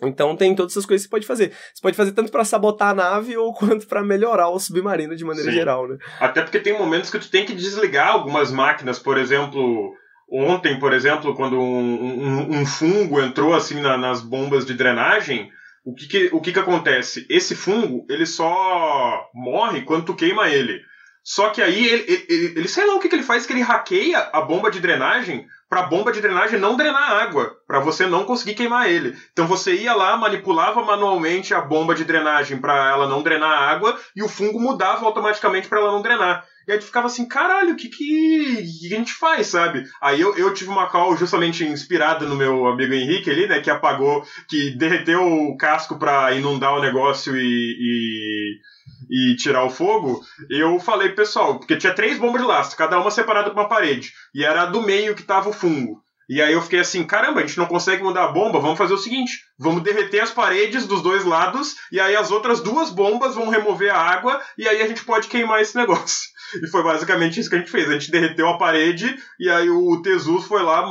[0.00, 1.50] Então tem todas essas coisas que você pode fazer.
[1.74, 5.24] Você pode fazer tanto para sabotar a nave ou quanto para melhorar o submarino de
[5.24, 5.57] maneira Sim.
[5.57, 5.96] geral, né?
[6.20, 9.92] Até porque tem momentos que tu tem que desligar algumas máquinas, por exemplo,
[10.28, 15.50] Ontem, por exemplo, quando um, um, um fungo entrou assim na, nas bombas de drenagem,
[15.84, 17.24] o que, que, o que, que acontece?
[17.30, 20.80] Esse fungo, ele só morre quando tu queima ele.
[21.22, 23.62] Só que aí ele, ele, ele, sei lá o que, que ele faz, que ele
[23.62, 28.06] hackeia a bomba de drenagem para a bomba de drenagem não drenar água, para você
[28.06, 29.16] não conseguir queimar ele.
[29.32, 33.98] Então você ia lá, manipulava manualmente a bomba de drenagem para ela não drenar água
[34.14, 36.44] e o fungo mudava automaticamente para ela não drenar.
[36.68, 39.84] E aí tu ficava assim, caralho, o que, que, que a gente faz, sabe?
[40.00, 43.60] Aí eu, eu tive uma call justamente inspirada no meu amigo Henrique ali, né?
[43.60, 48.58] Que apagou, que derreteu o casco pra inundar o negócio e, e
[49.11, 50.20] e tirar o fogo,
[50.51, 54.12] eu falei, pessoal, porque tinha três bombas de lastro, cada uma separada por uma parede,
[54.34, 56.05] e era do meio que tava o fungo.
[56.28, 58.93] E aí eu fiquei assim, caramba, a gente não consegue mudar a bomba, vamos fazer
[58.93, 63.37] o seguinte, vamos derreter as paredes dos dois lados, e aí as outras duas bombas
[63.37, 66.28] vão remover a água, e aí a gente pode queimar esse negócio.
[66.62, 67.89] E foi basicamente isso que a gente fez.
[67.89, 70.84] A gente derreteu a parede, e aí o Tesus foi lá,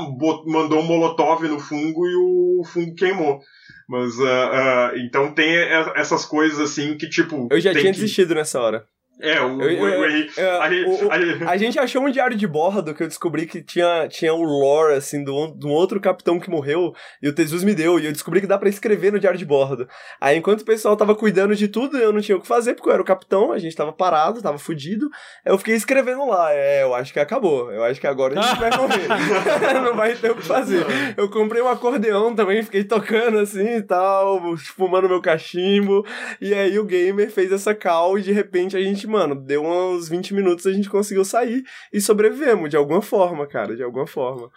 [0.45, 3.41] mandou um molotov no fungo, e o fungo queimou.
[3.87, 5.55] Mas, uh, uh, então tem
[5.95, 7.47] essas coisas assim que, tipo.
[7.51, 7.91] Eu já tinha que...
[7.91, 8.87] desistido nessa hora.
[9.21, 13.07] É, o, eu, eu, a, o, a, gente achou um diário de bordo que eu
[13.07, 17.33] descobri que tinha, tinha o lore, assim, de um outro capitão que morreu, e o
[17.33, 19.87] Tesus me deu, e eu descobri que dá para escrever no diário de bordo.
[20.19, 22.89] Aí, enquanto o pessoal tava cuidando de tudo, eu não tinha o que fazer, porque
[22.89, 25.09] eu era o capitão, a gente tava parado, tava fudido,
[25.45, 28.59] eu fiquei escrevendo lá, é, eu acho que acabou, eu acho que agora a gente
[28.59, 29.07] vai morrer.
[29.81, 30.85] não vai ter o que fazer.
[31.15, 36.05] Eu comprei um acordeão também, fiquei tocando assim e tal, fumando meu cachimbo,
[36.41, 40.09] e aí o gamer fez essa call, e de repente a gente mano, deu uns
[40.09, 44.49] 20 minutos a gente conseguiu sair e sobrevivemos de alguma forma, cara, de alguma forma.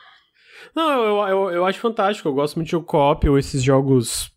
[0.75, 4.31] Não, eu, eu, eu acho fantástico, eu gosto muito de jogo co-op ou esses jogos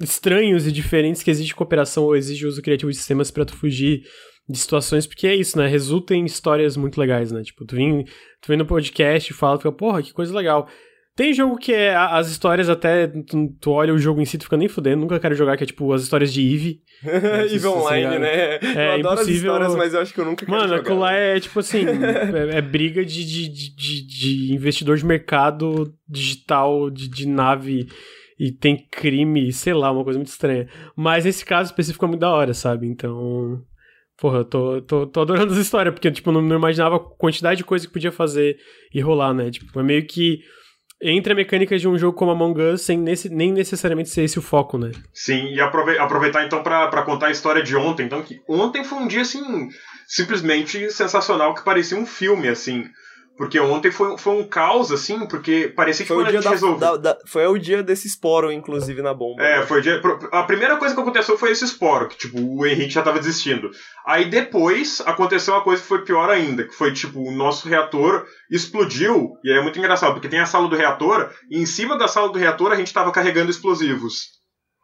[0.00, 4.02] estranhos e diferentes que exige cooperação ou exige uso criativo de sistemas para tu fugir
[4.48, 5.66] de situações, porque é isso, né?
[5.66, 7.42] Resulta em histórias muito legais, né?
[7.42, 8.04] Tipo, tu vem,
[8.40, 10.68] tu vem no podcast e fala, fica, porra, que coisa legal.
[11.16, 13.06] Tem jogo que é as histórias até.
[13.06, 15.00] Tu, tu, olha o jogo em si, tu fica nem fudendo.
[15.00, 16.82] Nunca quero jogar, que é tipo as histórias de Eve.
[17.50, 18.56] Eve Online, né?
[18.56, 19.54] É, eu adoro impossível...
[19.54, 21.86] as histórias, mas eu acho que eu nunca quero Mano, aquilo lá é tipo assim:
[21.86, 27.88] é, é, briga de, de, de, de, investidor de mercado digital, de, de nave.
[28.38, 30.68] E tem crime, sei lá, uma coisa muito estranha.
[30.94, 32.86] Mas esse caso específico é muito da hora, sabe?
[32.86, 33.62] Então.
[34.18, 37.58] Porra, eu tô, tô, tô adorando essa história, porque, tipo, não, não imaginava a quantidade
[37.58, 38.58] de coisa que podia fazer
[38.92, 39.50] e rolar, né?
[39.50, 40.40] Tipo, é meio que
[41.00, 44.38] entre a mecânica de um jogo como Among Us sem nesse, nem necessariamente ser esse
[44.38, 44.92] o foco, né?
[45.12, 48.06] Sim, e aproveitar então para contar a história de ontem.
[48.06, 49.68] Então, que ontem foi um dia assim
[50.06, 52.84] simplesmente sensacional que parecia um filme assim.
[53.36, 56.50] Porque ontem foi, foi um caos, assim, porque parecia que foi o dia a gente
[56.50, 56.78] resolveu...
[56.78, 59.42] Da, da, foi o dia desse esporo, inclusive, na bomba.
[59.42, 59.66] É, né?
[59.66, 60.00] foi o dia...
[60.32, 63.70] A primeira coisa que aconteceu foi esse esporo, que, tipo, o Henrique já tava desistindo.
[64.06, 68.24] Aí depois aconteceu uma coisa que foi pior ainda, que foi, tipo, o nosso reator
[68.50, 71.98] explodiu, e aí é muito engraçado, porque tem a sala do reator, e em cima
[71.98, 74.35] da sala do reator a gente tava carregando explosivos.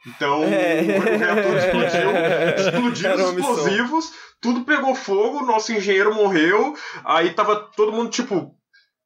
[0.07, 0.81] Então, é.
[0.83, 2.11] o reator explodiu,
[2.59, 6.75] explodiu os explosivos, tudo pegou fogo, nosso engenheiro morreu,
[7.05, 8.55] aí tava todo mundo, tipo,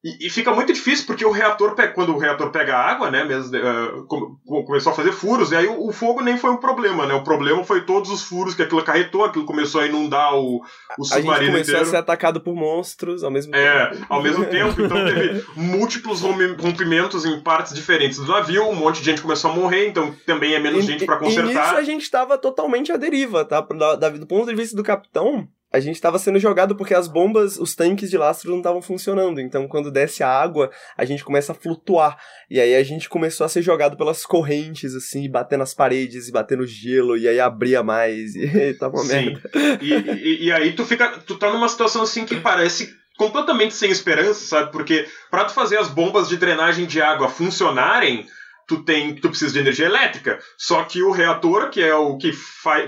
[0.07, 3.51] e, e, fica muito difícil porque o reator, quando o reator pega água, né, mesmo,
[3.57, 7.13] uh, começou a fazer furos, e aí o, o, fogo nem foi um problema, né?
[7.13, 10.61] O problema foi todos os furos que aquilo acarretou, aquilo começou a inundar o,
[10.97, 11.81] o submarino a gente começou inteiro.
[11.81, 14.03] a ser atacado por monstros ao mesmo é, tempo.
[14.03, 14.81] É, ao mesmo tempo.
[14.81, 19.55] Então teve múltiplos rompimentos em partes diferentes do navio, um monte de gente começou a
[19.55, 21.51] morrer, então também é menos e, gente para consertar.
[21.51, 23.59] E nisso a gente estava totalmente à deriva, tá?
[23.59, 25.47] Da, da, do ponto de vista do capitão,
[25.77, 29.39] a gente estava sendo jogado porque as bombas, os tanques de lastro não estavam funcionando.
[29.39, 32.17] Então, quando desce a água, a gente começa a flutuar.
[32.49, 36.27] E aí a gente começou a ser jogado pelas correntes, assim, e bater nas paredes,
[36.27, 39.09] e bater no gelo, e aí abria mais, e tava uma Sim.
[39.13, 39.41] merda.
[39.81, 41.09] E, e, e, aí tu fica.
[41.19, 44.71] Tu tá numa situação assim que parece completamente sem esperança, sabe?
[44.71, 48.25] Porque para tu fazer as bombas de drenagem de água funcionarem,
[48.67, 50.39] tu tem tu precisa de energia elétrica.
[50.57, 52.31] Só que o reator, que é o que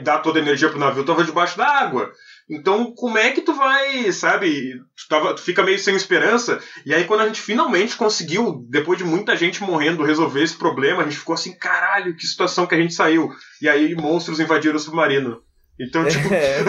[0.03, 2.11] dá toda a energia pro navio, tava debaixo da água.
[2.49, 4.81] Então, como é que tu vai, sabe?
[4.97, 6.59] Tu, tava, tu fica meio sem esperança.
[6.83, 11.01] E aí, quando a gente finalmente conseguiu, depois de muita gente morrendo, resolver esse problema,
[11.01, 13.29] a gente ficou assim: caralho, que situação que a gente saiu.
[13.61, 15.43] E aí, monstros invadiram o submarino.
[15.80, 16.59] Então, tipo, é.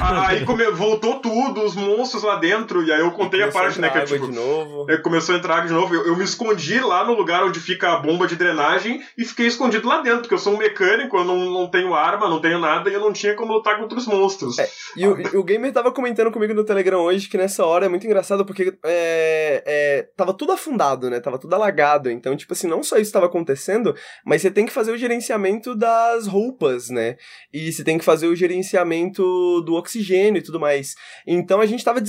[0.28, 3.90] aí come, voltou tudo, os monstros lá dentro, e aí eu contei a parte, né?
[3.90, 4.90] Que é, tipo, de novo.
[4.90, 5.94] É, começou a entrar água de novo.
[5.94, 9.46] Eu, eu, me escondi lá no lugar onde fica a bomba de drenagem e fiquei
[9.46, 12.58] escondido lá dentro, porque eu sou um mecânico, eu não, não tenho arma, não tenho
[12.58, 14.58] nada, e eu não tinha como lutar contra os monstros.
[14.58, 17.88] É, e o, o Gamer tava comentando comigo no Telegram hoje que nessa hora é
[17.88, 21.18] muito engraçado porque é, é, tava tudo afundado, né?
[21.18, 22.10] Tava tudo alagado.
[22.10, 23.94] Então, tipo assim, não só isso tava acontecendo,
[24.24, 27.16] mas você tem que fazer o gerenciamento das roupas, né?
[27.52, 30.94] E você tem que fazer o gerenciamento do oxigênio e tudo mais.
[31.26, 32.00] Então a gente tava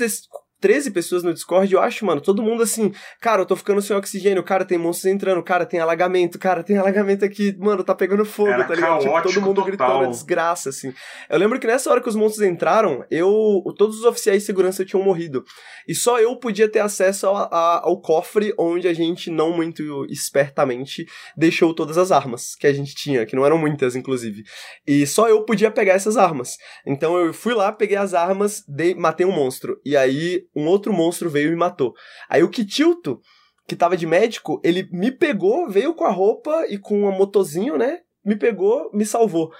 [0.59, 2.91] 13 pessoas no Discord, eu acho, mano, todo mundo assim,
[3.21, 6.77] cara, eu tô ficando sem oxigênio, cara, tem monstros entrando, cara, tem alagamento, cara, tem
[6.77, 8.99] alagamento aqui, mano, tá pegando fogo, Era tá ligado?
[8.99, 9.65] Tipo, todo mundo total.
[9.65, 10.93] gritando a desgraça, assim.
[11.29, 14.83] Eu lembro que nessa hora que os monstros entraram, eu, todos os oficiais de segurança
[14.83, 15.43] tinham morrido.
[15.87, 21.05] E só eu podia ter acesso ao, ao cofre onde a gente, não muito espertamente,
[21.35, 24.43] deixou todas as armas que a gente tinha, que não eram muitas, inclusive.
[24.85, 26.57] E só eu podia pegar essas armas.
[26.85, 29.79] Então eu fui lá, peguei as armas, dei, matei um monstro.
[29.85, 31.93] E aí um outro monstro veio e me matou.
[32.27, 33.21] Aí o Kitilto,
[33.67, 37.77] que tava de médico, ele me pegou, veio com a roupa e com um motozinho,
[37.77, 37.99] né?
[38.25, 39.51] Me pegou, me salvou.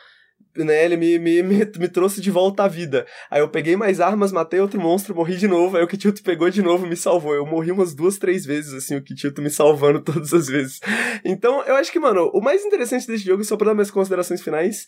[0.56, 3.06] né, ele me, me, me, me, trouxe de volta à vida.
[3.30, 6.50] Aí eu peguei mais armas, matei outro monstro, morri de novo, aí o Kitilto pegou
[6.50, 7.36] de novo me salvou.
[7.36, 10.80] Eu morri umas duas, três vezes, assim, o Kitilto me salvando todas as vezes.
[11.24, 14.42] Então, eu acho que, mano, o mais interessante desse jogo, só pra dar minhas considerações
[14.42, 14.86] finais,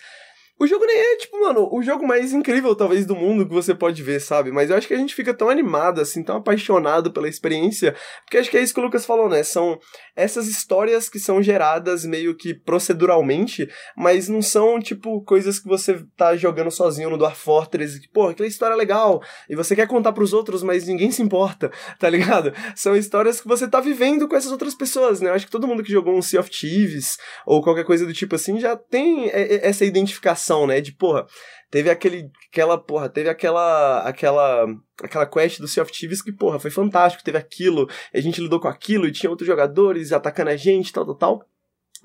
[0.60, 3.74] o jogo nem é, tipo, mano, o jogo mais incrível, talvez, do mundo que você
[3.74, 4.51] pode ver, sabe?
[4.51, 7.95] Mas eu acho que a gente fica tão animado, assim, tão apaixonado pela experiência,
[8.26, 9.41] porque acho que é isso que o Lucas falou, né?
[9.41, 9.80] São
[10.18, 16.03] essas histórias que são geradas meio que proceduralmente, mas não são, tipo, coisas que você
[16.18, 19.88] tá jogando sozinho no Dwarf Fortress, que, pô, aquela história é legal, e você quer
[19.88, 22.51] contar pros outros, mas ninguém se importa, tá ligado?
[22.76, 25.30] São histórias que você tá vivendo com essas outras pessoas, né?
[25.30, 28.14] Eu acho que todo mundo que jogou um Sea of Thieves, ou qualquer coisa do
[28.14, 30.82] tipo assim, já tem essa identificação né?
[30.82, 31.26] De, porra,
[31.70, 34.66] teve aquele, aquela, porra, teve aquela, aquela,
[35.02, 38.60] aquela quest do Sea of Thieves que, porra, foi fantástico, teve aquilo, a gente lidou
[38.60, 41.50] com aquilo e tinha outros jogadores atacando a gente, tal, tal, tal.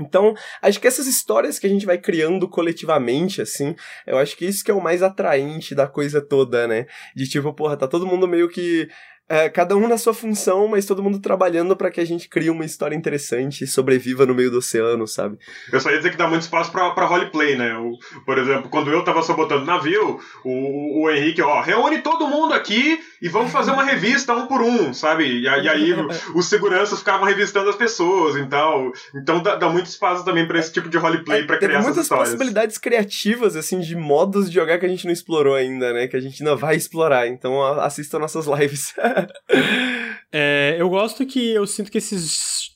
[0.00, 3.76] Então, acho que essas histórias que a gente vai criando coletivamente, assim,
[4.06, 6.86] eu acho que isso que é o mais atraente da coisa toda, né?
[7.14, 8.88] De tipo, porra, tá todo mundo meio que
[9.28, 12.50] é, cada um na sua função, mas todo mundo trabalhando para que a gente crie
[12.50, 15.38] uma história interessante e sobreviva no meio do oceano, sabe?
[15.72, 17.74] Eu só ia dizer que dá muito espaço pra, pra roleplay, né?
[17.78, 17.96] O,
[18.26, 23.00] por exemplo, quando eu tava sabotando navio, o, o Henrique, ó, reúne todo mundo aqui
[23.22, 25.24] e vamos fazer uma revista um por um, sabe?
[25.24, 25.94] E, e aí
[26.34, 28.92] os seguranças ficavam revistando as pessoas e tal.
[29.14, 31.96] Então dá, dá muito espaço também para esse tipo de roleplay, é, pra criar essas
[31.96, 32.08] histórias.
[32.08, 36.08] muitas possibilidades criativas, assim, de modos de jogar que a gente não explorou ainda, né?
[36.08, 37.26] Que a gente ainda vai explorar.
[37.26, 38.92] Então assista nossas lives.
[40.32, 42.70] é, eu gosto que eu sinto que esses.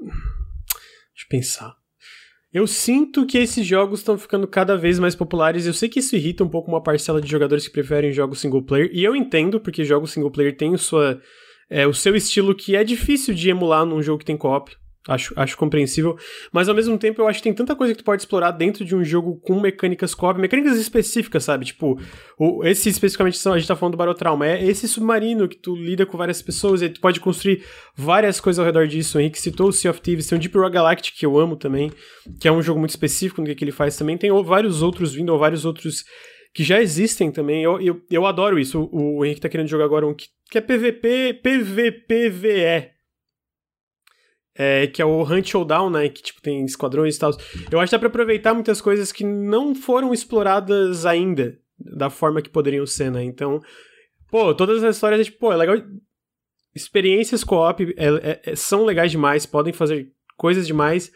[0.00, 1.76] Deixa eu pensar.
[2.52, 5.66] Eu sinto que esses jogos estão ficando cada vez mais populares.
[5.66, 8.62] Eu sei que isso irrita um pouco uma parcela de jogadores que preferem jogos single
[8.62, 11.20] player, e eu entendo, porque jogos single player têm o, sua,
[11.68, 14.74] é, o seu estilo que é difícil de emular num jogo que tem co-op.
[15.06, 16.18] Acho, acho compreensível.
[16.52, 18.84] Mas ao mesmo tempo, eu acho que tem tanta coisa que tu pode explorar dentro
[18.84, 21.64] de um jogo com mecânicas co-op, mecânicas específicas, sabe?
[21.64, 21.98] Tipo,
[22.38, 25.74] o, esse especificamente são, a gente tá falando do Barotrauma, é esse submarino que tu
[25.74, 27.64] lida com várias pessoas e tu pode construir
[27.96, 29.16] várias coisas ao redor disso.
[29.16, 31.56] O Henrique citou o Sea of Thieves, tem o Deep Rock Galactic, que eu amo
[31.56, 31.90] também,
[32.38, 34.18] que é um jogo muito específico no que, que ele faz também.
[34.18, 36.04] Tem vários outros vindo, ou vários outros
[36.52, 37.62] que já existem também.
[37.62, 38.90] Eu, eu, eu adoro isso.
[38.92, 42.97] O, o Henrique tá querendo jogar agora um que, que é PVP, PVPVE
[44.58, 46.08] é, que é o Hunt Showdown, né?
[46.08, 47.30] Que tipo, tem esquadrões e tal.
[47.70, 52.42] Eu acho que dá pra aproveitar muitas coisas que não foram exploradas ainda da forma
[52.42, 53.22] que poderiam ser, né?
[53.22, 53.60] Então,
[54.28, 55.76] pô, todas as histórias, é, tipo, pô, é legal.
[56.74, 61.10] Experiências co-op é, é, é, são legais demais, podem fazer coisas demais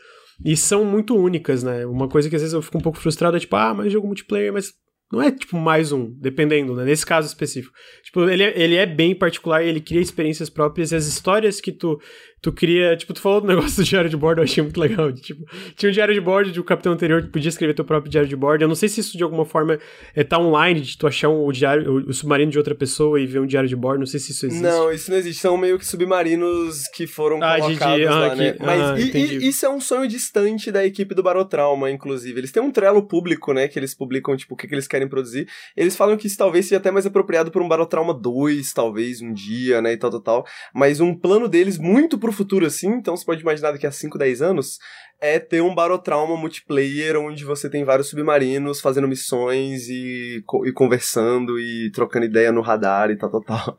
[0.45, 1.84] e são muito únicas, né?
[1.84, 4.07] Uma coisa que às vezes eu fico um pouco frustrado é tipo, ah, mas jogo
[4.07, 4.72] multiplayer, mas
[5.12, 6.84] não é tipo mais um, dependendo, né?
[6.84, 7.74] Nesse caso específico.
[8.05, 11.70] Tipo, ele é, ele é bem particular, ele cria experiências próprias e as histórias que
[11.70, 12.01] tu
[12.43, 12.97] tu cria.
[12.97, 15.11] Tipo, tu falou do negócio do diário de bordo, eu achei muito legal.
[15.12, 17.84] De, tipo, tinha um diário de bordo de um capitão anterior que podia escrever teu
[17.84, 18.62] próprio diário de bordo.
[18.62, 19.78] Eu não sei se isso de alguma forma
[20.14, 23.20] é, tá online, de tu achar um, o, diário, o, o, submarino de outra pessoa
[23.20, 24.01] e ver um diário de bordo.
[24.01, 24.62] Não sei se isso existe.
[24.62, 25.40] Não, isso não existe.
[25.40, 28.53] São meio que submarinos que foram ah, colocados de, de, lá, ah, né?
[28.53, 32.40] Que, Mas ah, e, e, isso é um sonho distante da equipe do Barotrauma, inclusive.
[32.40, 33.68] Eles têm um trelo público, né?
[33.68, 35.49] Que eles publicam, tipo, o que, que eles querem produzir.
[35.76, 39.32] Eles falam que isso talvez seja até mais apropriado por um Barotrauma 2, talvez, um
[39.32, 39.93] dia, né?
[39.93, 40.47] E tal, tal, tal.
[40.74, 44.18] Mas um plano deles muito pro futuro, assim, então você pode imaginar daqui a 5,
[44.18, 44.78] 10 anos,
[45.20, 51.59] é ter um Barotrauma multiplayer onde você tem vários submarinos fazendo missões e, e conversando
[51.59, 53.78] e trocando ideia no radar e tal, tal, tal.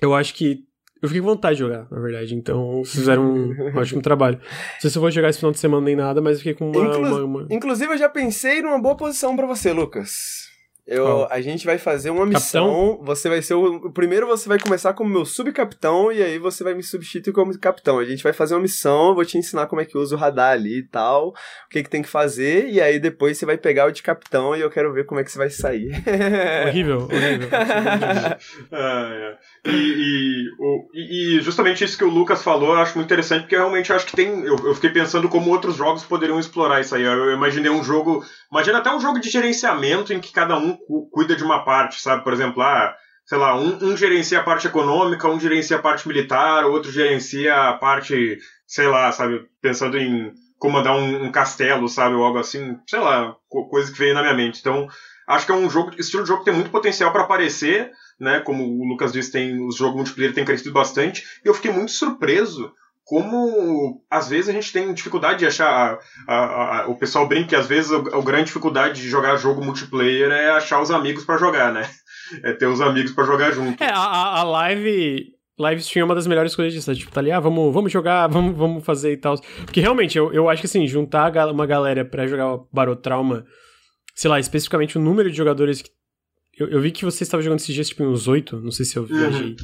[0.00, 0.64] Eu acho que
[1.04, 2.34] eu fiquei com vontade de jogar, na verdade.
[2.34, 4.38] Então, vocês fizeram um ótimo trabalho.
[4.38, 6.70] Não sei se eu vou jogar esse final de semana nem nada, mas fiquei com
[6.70, 6.82] uma.
[6.82, 7.46] Inclu uma, uma...
[7.50, 10.53] Inclusive, eu já pensei numa boa posição para você, Lucas.
[10.86, 12.68] Eu, a gente vai fazer uma missão.
[12.68, 13.04] Capitão?
[13.06, 13.90] Você vai ser o.
[13.90, 17.98] Primeiro você vai começar como meu subcapitão e aí você vai me substituir como capitão.
[17.98, 20.52] A gente vai fazer uma missão, vou te ensinar como é que usa o radar
[20.52, 21.34] ali e tal, o
[21.70, 24.60] que, que tem que fazer, e aí depois você vai pegar o de capitão e
[24.60, 25.90] eu quero ver como é que você vai sair.
[26.68, 27.48] horrível, horrível.
[28.70, 29.38] ah, é.
[29.66, 33.56] E, e, o, e, justamente isso que o Lucas falou, eu acho muito interessante, porque
[33.56, 34.44] realmente eu acho que tem.
[34.44, 37.02] Eu, eu fiquei pensando como outros jogos poderiam explorar isso aí.
[37.02, 38.22] Eu, imaginei um jogo.
[38.50, 40.76] Imagina até um jogo de gerenciamento em que cada um
[41.10, 42.22] cuida de uma parte, sabe?
[42.22, 42.94] Por exemplo, ah,
[43.24, 47.54] sei lá, um, um gerencia a parte econômica, um gerencia a parte militar, outro gerencia
[47.54, 52.78] a parte, sei lá, sabe, pensando em comandar um, um castelo, sabe, ou algo assim,
[52.88, 53.34] sei lá,
[53.70, 54.60] coisa que veio na minha mente.
[54.60, 54.86] Então,
[55.26, 57.90] acho que é um jogo, estilo de jogo que tem muito potencial para aparecer,
[58.20, 58.40] né?
[58.40, 61.24] Como o Lucas disse, tem os jogos multiplayer têm crescido bastante.
[61.44, 62.72] E eu fiquei muito surpreso
[63.04, 65.98] como às vezes a gente tem dificuldade de achar.
[66.26, 69.62] A, a, a, o pessoal brinca que às vezes a, grande dificuldade de jogar jogo
[69.62, 71.88] multiplayer é achar os amigos para jogar, né?
[72.42, 73.82] É ter os amigos para jogar junto.
[73.82, 75.34] É, a, a live.
[75.56, 76.90] Live stream é uma das melhores coisas disso.
[76.90, 76.96] Né?
[76.96, 79.36] Tipo, tá ali, ah, vamos, vamos jogar, vamos, vamos fazer e tal.
[79.64, 83.44] Porque realmente, eu, eu acho que assim, juntar uma galera pra jogar Barotrauma
[84.14, 85.90] sei lá, especificamente o número de jogadores que.
[86.58, 88.96] Eu, eu vi que você estava jogando esses dias, tipo, uns oito, não sei se
[88.96, 89.08] eu Uhum.
[89.08, 89.56] viajei.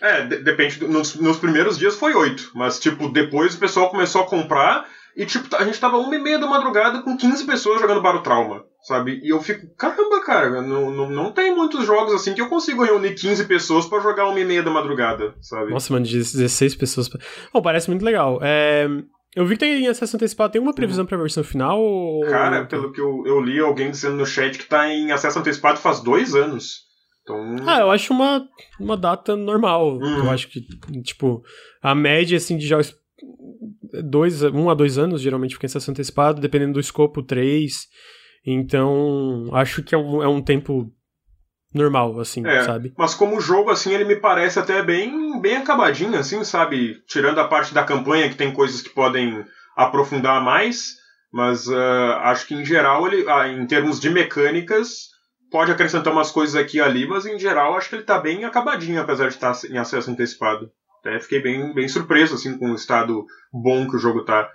[0.00, 0.78] É, de- depende.
[0.78, 4.84] do- Nos, nos primeiros dias foi oito, mas, tipo, depois o pessoal começou a comprar
[5.16, 8.20] e, tipo, a gente tava uma e meia da madrugada com 15 pessoas jogando Baro
[8.22, 9.20] Trauma, sabe?
[9.22, 12.82] E eu fico, caramba, cara, não, não, não tem muitos jogos assim que eu consigo
[12.82, 15.70] reunir 15 pessoas pra jogar uma e meia da madrugada, sabe?
[15.70, 17.08] Nossa, mano, 16 pessoas.
[17.08, 17.20] pra-
[17.52, 18.40] Oh, parece muito legal.
[18.42, 18.88] É,
[19.34, 20.52] Eu vi que tem acesso antecipado.
[20.52, 21.80] Tem uma previsão pra versão final?
[21.80, 25.38] ou- Cara, pelo que eu, eu li alguém dizendo no chat que tá em acesso
[25.38, 26.82] antecipado faz dois anos.
[27.22, 27.56] Então.
[27.66, 28.46] Ah, eu acho uma,
[28.80, 29.94] uma data normal.
[29.96, 30.24] Uhum.
[30.24, 30.60] Eu acho que,
[31.02, 31.42] tipo,
[31.80, 32.94] a média, assim, de jogos.
[34.04, 37.86] Dois, um a dois anos, geralmente fica em acesso antecipado, dependendo do escopo, três.
[38.44, 40.90] Então, acho que é um, é um tempo
[41.72, 42.64] normal, assim, É.
[42.64, 42.92] sabe?
[42.96, 47.02] Mas como jogo, assim, ele me parece até bem, bem acabadinho, assim, sabe?
[47.06, 49.44] Tirando a parte da campanha, que tem coisas que podem
[49.76, 50.96] aprofundar mais,
[51.32, 55.10] mas ah, acho que em geral, ele, ah, em termos de mecânicas,
[55.50, 58.44] pode acrescentar umas coisas aqui e ali, mas em geral acho que ele tá bem
[58.44, 60.70] acabadinho, apesar de estar em acesso antecipado.
[61.00, 64.48] Até fiquei bem, bem surpreso, assim, com o estado bom que o jogo tá.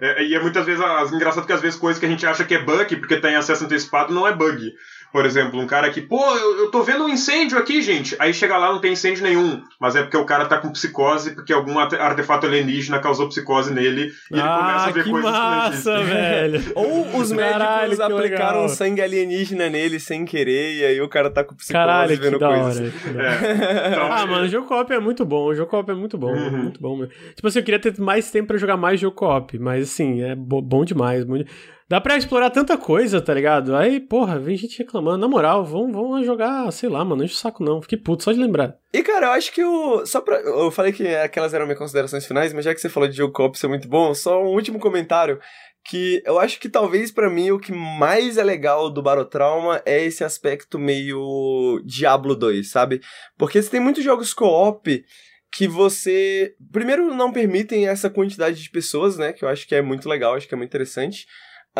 [0.00, 2.44] É, e é muitas vezes, as, engraçado que às vezes coisas que a gente acha
[2.44, 4.70] que é bug, porque tá em acesso antecipado, não é bug.
[5.10, 8.14] Por exemplo, um cara que, pô, eu, eu tô vendo um incêndio aqui, gente.
[8.18, 9.62] Aí chega lá, não tem incêndio nenhum.
[9.80, 13.72] Mas é porque o cara tá com psicose, porque algum arte- artefato alienígena causou psicose
[13.72, 14.02] nele.
[14.30, 16.62] E ele começa ah, a ver que coisas que não massa, velho!
[16.76, 18.68] Ou os Caralho, médicos que aplicaram legal.
[18.68, 22.38] sangue alienígena nele sem querer, e aí o cara tá com psicose Caralho, que vendo
[22.38, 22.62] da hora.
[22.64, 22.94] coisas.
[22.94, 23.32] que da hora.
[23.32, 23.88] É.
[23.88, 25.46] Então, Ah, mano, o jogo co-op é muito bom.
[25.46, 26.32] O jogo co-op é muito bom.
[26.34, 26.50] Uhum.
[26.64, 27.12] Muito bom mesmo.
[27.34, 30.34] Tipo assim, eu queria ter mais tempo pra jogar mais jogo co-op, mas assim, é
[30.34, 31.24] bo- bom demais.
[31.24, 31.50] muito-
[31.88, 33.74] Dá pra explorar tanta coisa, tá ligado?
[33.74, 35.16] Aí, porra, vem gente reclamando.
[35.16, 37.80] Na moral, vamos, vamos jogar, sei lá, mano, enche o saco não.
[37.80, 38.76] Fiquei puto só de lembrar.
[38.92, 40.04] E cara, eu acho que o.
[40.04, 40.36] Só pra.
[40.36, 43.32] Eu falei que aquelas eram minhas considerações finais, mas já que você falou de jogo
[43.32, 45.40] co-op ser muito bom, só um último comentário.
[45.82, 50.04] Que eu acho que talvez pra mim o que mais é legal do Barotrauma é
[50.04, 53.00] esse aspecto meio Diablo 2, sabe?
[53.38, 55.02] Porque você tem muitos jogos co-op
[55.50, 56.54] que você.
[56.70, 59.32] Primeiro, não permitem essa quantidade de pessoas, né?
[59.32, 61.26] Que eu acho que é muito legal, acho que é muito interessante.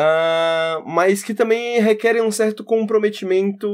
[0.01, 3.67] Ah, mas que também requerem um certo comprometimento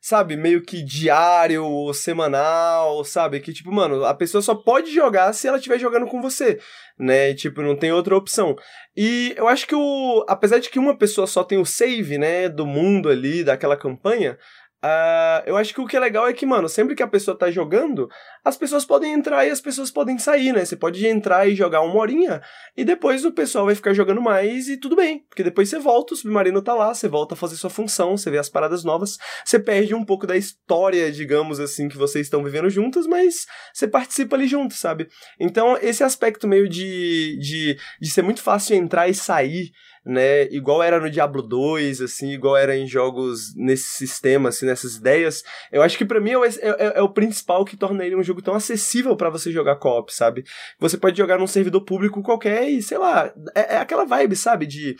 [0.00, 3.40] sabe, meio que diário ou semanal, sabe?
[3.40, 6.58] Que, tipo, mano, a pessoa só pode jogar se ela estiver jogando com você,
[6.98, 7.32] né?
[7.32, 8.54] Tipo, não tem outra opção.
[8.94, 10.24] E eu acho que o.
[10.28, 14.38] Apesar de que uma pessoa só tem o save, né, do mundo ali, daquela campanha.
[14.86, 17.34] Ah, eu acho que o que é legal é que, mano, sempre que a pessoa
[17.34, 18.06] tá jogando,
[18.44, 20.62] as pessoas podem entrar e as pessoas podem sair, né?
[20.62, 22.42] Você pode entrar e jogar uma horinha,
[22.76, 25.24] e depois o pessoal vai ficar jogando mais e tudo bem.
[25.26, 28.30] Porque depois você volta, o submarino tá lá, você volta a fazer sua função, você
[28.30, 32.44] vê as paradas novas, você perde um pouco da história, digamos assim, que vocês estão
[32.44, 35.08] vivendo juntos, mas você participa ali junto, sabe?
[35.40, 39.72] Então, esse aspecto meio de, de, de ser muito fácil entrar e sair,
[40.04, 40.44] né?
[40.50, 45.42] Igual era no Diablo 2, assim, igual era em jogos nesse sistema, assim, nessas ideias,
[45.72, 48.16] eu acho que pra mim é, o- é- é- é o principal que torna ele
[48.16, 50.44] um jogo tão acessível pra você jogar co-op, sabe?
[50.78, 54.66] Você pode jogar num servidor público qualquer e, sei lá, é, é aquela vibe, sabe?
[54.66, 54.96] De.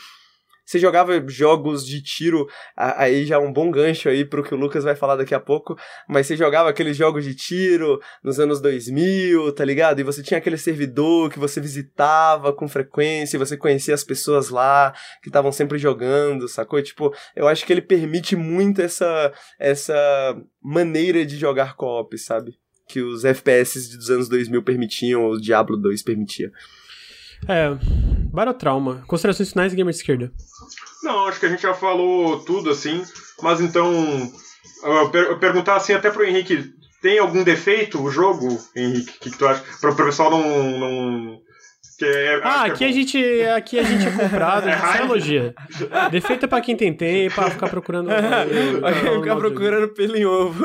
[0.65, 2.47] Você jogava jogos de tiro,
[2.77, 5.41] aí já é um bom gancho aí pro que o Lucas vai falar daqui a
[5.41, 5.77] pouco,
[6.09, 10.01] mas você jogava aqueles jogos de tiro nos anos 2000, tá ligado?
[10.01, 14.49] E você tinha aquele servidor que você visitava com frequência, e você conhecia as pessoas
[14.49, 16.81] lá que estavam sempre jogando, sacou?
[16.83, 19.95] Tipo, eu acho que ele permite muito essa, essa
[20.63, 22.55] maneira de jogar co-op, sabe?
[22.89, 26.51] Que os FPS dos anos 2000 permitiam, o Diablo 2 permitia.
[27.49, 27.77] É,
[28.33, 29.03] Barotrauma.
[29.07, 30.33] Considerações finais gamer de esquerda.
[31.03, 33.03] Não, acho que a gente já falou tudo, assim.
[33.43, 34.33] Mas então,
[34.83, 36.73] eu per- eu perguntar assim até pro Henrique,
[37.03, 39.11] tem algum defeito o jogo, Henrique?
[39.11, 39.63] O que, que tu acha?
[39.81, 40.79] Pra o pessoal não...
[40.79, 41.44] não...
[41.97, 44.81] Que é, Ah, que aqui é a gente, aqui a gente é comprado, a gente
[44.81, 45.05] só raiva.
[45.05, 45.55] elogia.
[46.11, 48.09] Defeito é pra quem tem tempo, pra ficar procurando.
[48.81, 50.65] Vai ficar procurando pelo em ovo.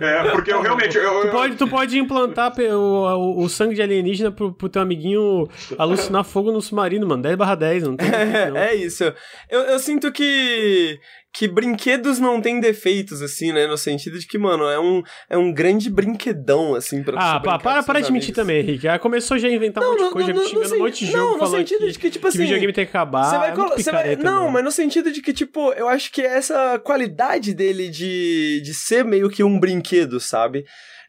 [0.00, 0.96] É, porque eu realmente...
[0.96, 4.68] Eu, Tu eu- pode, tu pode implantar o, o, o sangue de alienígena pro, pro
[4.68, 7.22] teu amiguinho alucinar fogo no submarino, mano.
[7.22, 8.08] 10 barra 10, não tem
[8.50, 8.56] não.
[8.56, 9.04] É isso.
[9.50, 10.98] Eu, eu sinto que
[11.32, 13.66] que brinquedos não têm defeitos, assim, né?
[13.66, 17.58] No sentido de que, mano, é um, é um grande brinquedão, assim, pra Ah, pá,
[17.58, 18.86] para, para de mentir também, Henrique.
[18.86, 21.16] Ah, começou já a inventar um monte de coisa, já xingando um monte de jogo,
[21.30, 22.38] não, no sentido que, de que, tipo que assim...
[22.38, 23.24] videogame tem que acabar.
[23.24, 24.52] Você vai é muito vai- Não, mano.
[24.52, 29.02] mas no sentido de que, tipo, eu acho que essa qualidade dele de, de ser
[29.02, 30.64] meio que um brinquedo, sabe?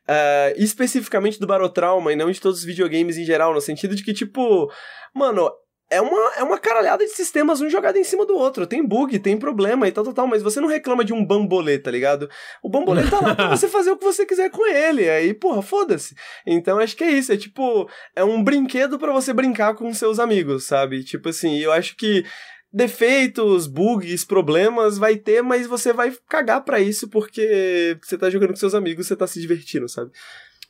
[0.07, 4.03] Ah, especificamente do Barotrauma e não de todos os videogames em geral, no sentido de
[4.03, 4.71] que, tipo,
[5.13, 5.51] mano.
[5.89, 8.65] É uma, é uma caralhada de sistemas, um jogado em cima do outro.
[8.65, 10.27] Tem bug, tem problema e tal, tal, tal.
[10.27, 12.29] Mas você não reclama de um bambolê, tá ligado?
[12.63, 15.09] O bambolê tá lá pra você fazer o que você quiser com ele.
[15.09, 16.15] Aí, porra, foda-se.
[16.47, 17.31] Então acho que é isso.
[17.31, 21.03] É tipo, é um brinquedo pra você brincar com seus amigos, sabe?
[21.03, 22.25] Tipo assim, eu acho que
[22.73, 28.49] defeitos, bugs, problemas, vai ter, mas você vai cagar pra isso porque você tá jogando
[28.49, 30.09] com seus amigos, você tá se divertindo, sabe?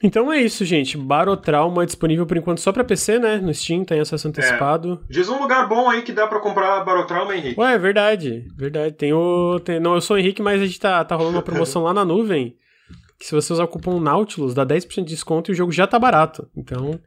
[0.04, 0.98] Então é isso, gente.
[0.98, 3.38] Barotrauma disponível por enquanto só pra PC, né?
[3.38, 5.02] No Steam, tem acesso antecipado.
[5.10, 5.14] É.
[5.14, 7.58] Diz um lugar bom aí que dá pra comprar Barotrauma, Henrique.
[7.58, 8.46] Ué, é verdade.
[8.58, 8.96] Verdade.
[8.96, 9.62] Tem o.
[9.62, 9.80] Tem...
[9.80, 12.04] Não, eu sou o Henrique, mas a gente tá, tá rolando uma promoção lá na
[12.04, 12.58] nuvem.
[13.18, 15.88] Que se você usar o cupom Nautilus, dá 10% de desconto e o jogo já
[15.88, 16.50] tá barato.
[16.58, 17.00] Então,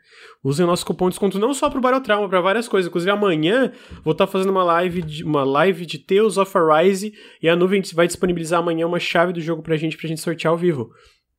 [0.43, 2.89] usem o nosso cupom de desconto não só pro Barotrauma, pra várias coisas.
[2.89, 3.73] Inclusive, amanhã
[4.03, 7.55] vou estar tá fazendo uma live, de, uma live de Tales of Arise e a
[7.55, 10.91] nuvem vai disponibilizar amanhã uma chave do jogo pra gente, pra gente sortear ao vivo.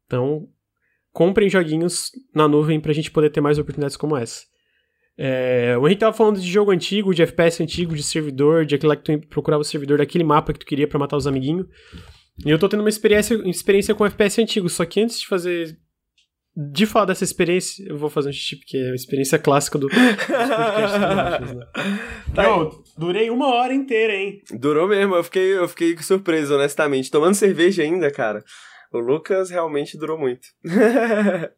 [0.06, 0.48] Então,
[1.18, 4.44] comprem joguinhos na nuvem pra gente poder ter mais oportunidades como essa.
[5.18, 8.90] É, o Henrique tava falando de jogo antigo, de FPS antigo, de servidor, de aquele
[8.90, 11.66] lá que tu procurava o servidor daquele mapa que tu queria para matar os amiguinhos.
[12.46, 15.76] E eu tô tendo uma experiência, experiência com FPS antigo, só que antes de fazer.
[16.56, 19.88] De falar dessa experiência, eu vou fazer um xixi, porque é a experiência clássica do,
[19.90, 21.00] podcast
[21.56, 21.68] né?
[22.36, 24.40] tá eu durei uma hora inteira, hein?
[24.52, 27.10] Durou mesmo, eu fiquei, eu fiquei surpreso, honestamente.
[27.10, 28.44] Tomando cerveja ainda, cara.
[28.92, 30.48] O Lucas realmente durou muito.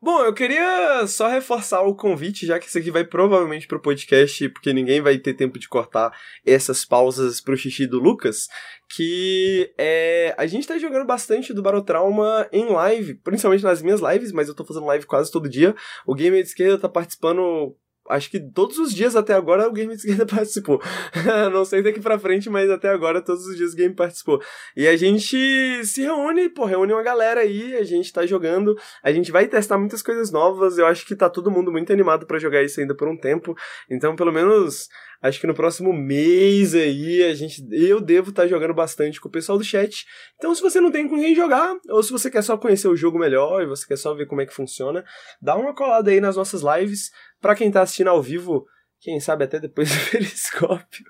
[0.00, 4.48] Bom, eu queria só reforçar o convite, já que isso aqui vai provavelmente pro podcast,
[4.50, 8.46] porque ninguém vai ter tempo de cortar essas pausas pro xixi do Lucas,
[8.88, 14.30] que é, a gente tá jogando bastante do Barotrauma em live, principalmente nas minhas lives,
[14.30, 15.74] mas eu tô fazendo live quase todo dia.
[16.06, 17.74] O Gamer de Esquerda tá participando
[18.08, 20.80] acho que todos os dias até agora o Game de Esquerda participou.
[21.52, 24.40] não sei daqui pra frente, mas até agora todos os dias o Game participou.
[24.76, 29.12] E a gente se reúne, pô, reúne uma galera aí, a gente tá jogando, a
[29.12, 32.38] gente vai testar muitas coisas novas, eu acho que tá todo mundo muito animado para
[32.38, 33.54] jogar isso ainda por um tempo.
[33.90, 34.88] Então, pelo menos
[35.20, 39.28] Acho que no próximo mês aí a gente, eu devo estar tá jogando bastante com
[39.28, 40.06] o pessoal do chat.
[40.36, 42.96] Então, se você não tem com quem jogar, ou se você quer só conhecer o
[42.96, 45.04] jogo melhor e você quer só ver como é que funciona,
[45.42, 47.10] dá uma colada aí nas nossas lives.
[47.40, 48.66] Para quem tá assistindo ao vivo,
[49.00, 51.04] quem sabe até depois do periscópio.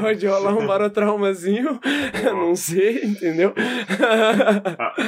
[0.00, 1.78] Pode rolar um barotraumazinho,
[2.24, 3.54] não sei, entendeu?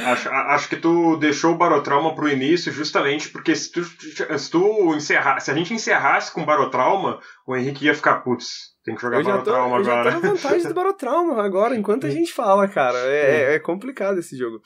[0.05, 4.95] acho, acho que tu deixou o barotrauma pro início justamente porque se tu, se tu
[4.95, 8.77] encerrar, se a gente encerrasse com barotrauma, o Henrique ia ficar putz.
[8.85, 10.09] Tem que jogar barotrauma agora.
[10.09, 12.97] Eu já tô na vantagem do barotrauma agora, enquanto a gente fala, cara.
[12.99, 14.61] É, é complicado esse jogo.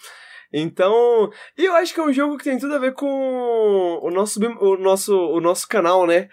[0.54, 3.08] Então, eu acho que é um jogo que tem tudo a ver com
[4.02, 6.28] o nosso, o nosso, o nosso canal, né?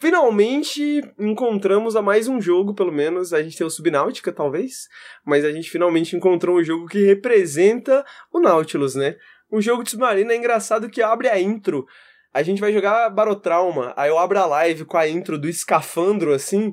[0.00, 3.32] Finalmente encontramos a mais um jogo, pelo menos.
[3.32, 4.88] A gente tem o Subnáutica, talvez,
[5.24, 9.16] mas a gente finalmente encontrou um jogo que representa o Nautilus, né?
[9.52, 11.86] Um jogo de submarino é engraçado que abre a intro.
[12.32, 16.32] A gente vai jogar Barotrauma, aí eu abro a live com a intro do escafandro,
[16.32, 16.72] assim.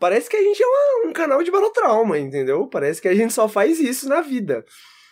[0.00, 2.66] parece que a gente é uma, um canal de Barotrauma, entendeu?
[2.66, 4.64] Parece que a gente só faz isso na vida.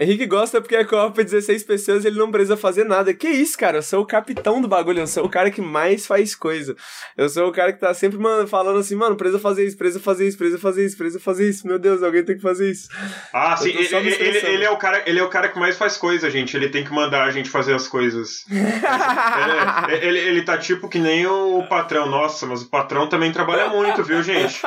[0.00, 3.12] Henrique gosta porque é copa 16 pessoas e ele não precisa fazer nada.
[3.12, 3.78] Que isso, cara?
[3.78, 6.74] Eu sou o capitão do bagulho, eu sou o cara que mais faz coisa.
[7.18, 10.00] Eu sou o cara que tá sempre mano, falando assim, mano, precisa fazer isso, precisa
[10.00, 11.66] fazer isso, precisa fazer isso, precisa fazer isso.
[11.66, 12.88] Meu Deus, alguém tem que fazer isso.
[13.30, 15.98] Ah, sim, ele, ele, ele, é o cara, ele é o cara que mais faz
[15.98, 16.56] coisa, gente.
[16.56, 18.46] Ele tem que mandar a gente fazer as coisas.
[18.50, 22.08] ele, ele, ele, tá tipo que nem o patrão.
[22.08, 24.62] Nossa, mas o patrão também trabalha muito, viu, gente?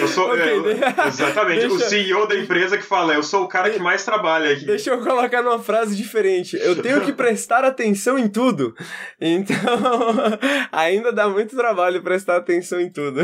[0.00, 0.30] Eu sou.
[0.40, 1.74] Okay, é, exatamente, deixa...
[1.74, 4.66] o CEO da empresa que fala, eu sou o cara que mais trabalha aqui.
[4.66, 6.56] Deixa eu colocar numa frase diferente.
[6.56, 8.74] Eu tenho que prestar atenção em tudo.
[9.20, 9.56] Então,
[10.72, 13.20] ainda dá muito trabalho prestar atenção em tudo.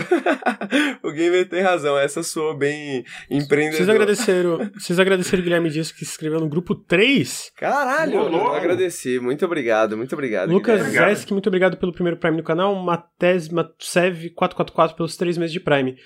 [1.02, 3.78] o gamer tem razão, essa soou bem empreendedor.
[3.78, 7.52] Vocês agradeceram, vocês agradeceram o Guilherme Dias que se inscreveu no grupo 3?
[7.56, 9.18] Caralho, eu agradeci.
[9.18, 10.50] Muito obrigado, muito obrigado.
[10.50, 12.74] Lucas Zesk, muito obrigado pelo primeiro Prime no canal.
[12.74, 15.96] Matez, Matsev 444 pelos três meses de Prime.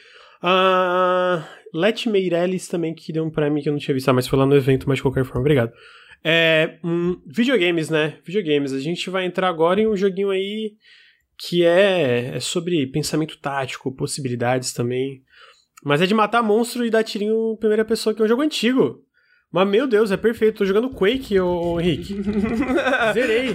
[0.42, 4.26] Uh, Let Meirelles também, que deu um Prime que eu não tinha visto, ah, mas
[4.26, 5.72] foi lá no evento, mas de qualquer forma, obrigado.
[6.22, 8.18] É, um, videogames, né?
[8.24, 8.72] Videogames.
[8.72, 10.74] A gente vai entrar agora em um joguinho aí
[11.38, 15.22] que é, é sobre pensamento tático, possibilidades também.
[15.82, 18.42] Mas é de matar monstro e dar tirinho em primeira pessoa, que é um jogo
[18.42, 19.02] antigo.
[19.52, 20.58] Mas, meu Deus, é perfeito.
[20.58, 22.16] Tô jogando Quake, ô, ô Henrique.
[23.12, 23.54] Zerei.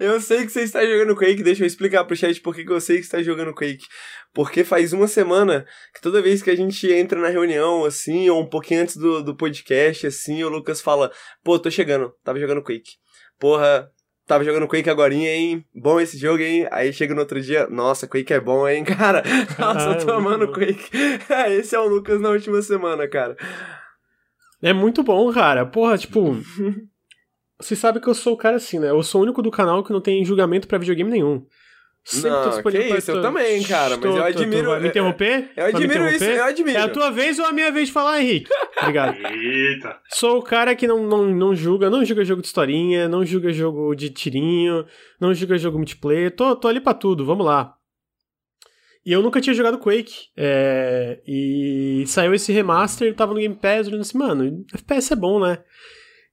[0.00, 1.42] eu sei que você está jogando Quake.
[1.42, 3.84] Deixa eu explicar pro chat por que eu sei que está jogando Quake.
[4.32, 8.40] Porque faz uma semana que toda vez que a gente entra na reunião, assim, ou
[8.40, 11.10] um pouquinho antes do, do podcast, assim, o Lucas fala:
[11.44, 12.12] Pô, tô chegando.
[12.24, 12.92] Tava jogando Quake.
[13.38, 13.90] Porra,
[14.26, 15.64] tava jogando Quake agora, hein?
[15.74, 16.66] Bom esse jogo, hein?
[16.70, 19.22] Aí chega no outro dia, nossa, Quake é bom, hein, cara?
[19.58, 20.90] Nossa, eu tô amando Quake.
[21.58, 23.36] esse é o Lucas na última semana, cara.
[24.62, 25.64] É muito bom, cara.
[25.66, 26.36] Porra, tipo.
[27.60, 28.90] Você sabe que eu sou o cara assim, né?
[28.90, 31.44] Eu sou o único do canal que não tem julgamento para videogame nenhum.
[32.04, 34.70] Sempre não, tô disponível que isso, eu também, cara, mas tô, eu admiro...
[34.70, 35.50] Vai me interromper?
[35.54, 36.78] Eu admiro isso, eu admiro.
[36.78, 38.50] É a tua vez ou a minha vez de falar, Henrique?
[38.80, 39.14] Obrigado.
[39.18, 39.98] Eita.
[40.08, 43.52] Sou o cara que não, não, não julga, não julga jogo de historinha, não julga
[43.52, 44.86] jogo de tirinho,
[45.20, 47.74] não julga jogo multiplayer, tô, tô ali pra tudo, vamos lá.
[49.08, 50.26] E eu nunca tinha jogado Quake.
[50.36, 55.40] É, e saiu esse remaster, tava no Game Pass, olhando assim, mano, FPS é bom,
[55.40, 55.64] né?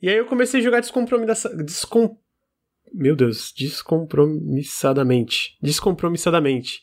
[0.01, 1.63] E aí eu comecei a jogar descompromissadamente.
[1.63, 2.17] Descom...
[2.93, 5.57] Meu Deus, descompromissadamente.
[5.61, 6.81] Descompromissadamente.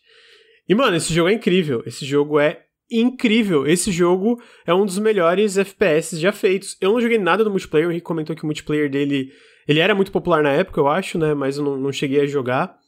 [0.66, 1.82] E, mano, esse jogo é incrível.
[1.84, 3.66] Esse jogo é incrível.
[3.66, 6.74] Esse jogo é um dos melhores FPS já feitos.
[6.80, 9.30] Eu não joguei nada do multiplayer, o Henrique comentou que o multiplayer dele.
[9.68, 11.34] Ele era muito popular na época, eu acho, né?
[11.34, 12.80] Mas eu não, não cheguei a jogar.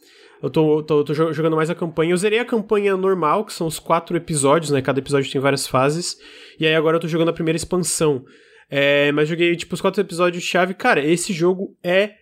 [0.43, 2.12] Eu tô, tô, tô, jogando mais a campanha.
[2.12, 4.82] Eu zerei a campanha normal, que são os quatro episódios, né?
[4.82, 6.19] Cada episódio tem várias fases.
[6.59, 8.24] E aí agora eu tô jogando a primeira expansão.
[8.70, 10.74] É, mas joguei, tipo, os quatro episódios-chave.
[10.74, 12.15] Cara, esse jogo é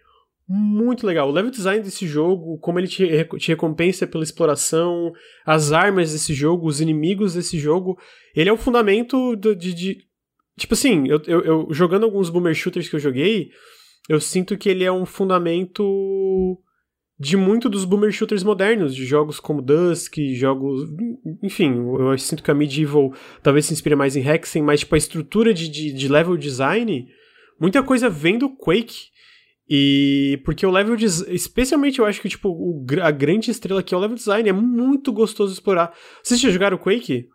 [0.48, 1.28] muito legal.
[1.28, 3.06] O level design desse jogo, como ele te,
[3.39, 5.12] te recompensa pela exploração,
[5.47, 7.98] as armas desse jogo, os inimigos desse jogo,
[8.36, 9.98] ele é o fundamento do, de, de,
[10.59, 13.51] Tipo assim, eu, eu, eu, jogando alguns boomer shooters que eu joguei,
[14.09, 16.59] eu sinto que ele é um fundamento
[17.23, 20.90] de muito dos boomer shooters modernos, de jogos como Dusk, jogos.
[21.40, 24.99] Enfim, eu sinto que a Medieval talvez se inspire mais em Hexen, mas tipo, a
[24.99, 27.07] estrutura de, de, de level design,
[27.61, 29.12] muita coisa vem do Quake.
[29.70, 33.94] E porque o level design, especialmente eu acho que tipo o, a grande estrela aqui
[33.94, 35.94] é o level design, é muito gostoso explorar.
[36.24, 37.28] Vocês já jogaram Quake?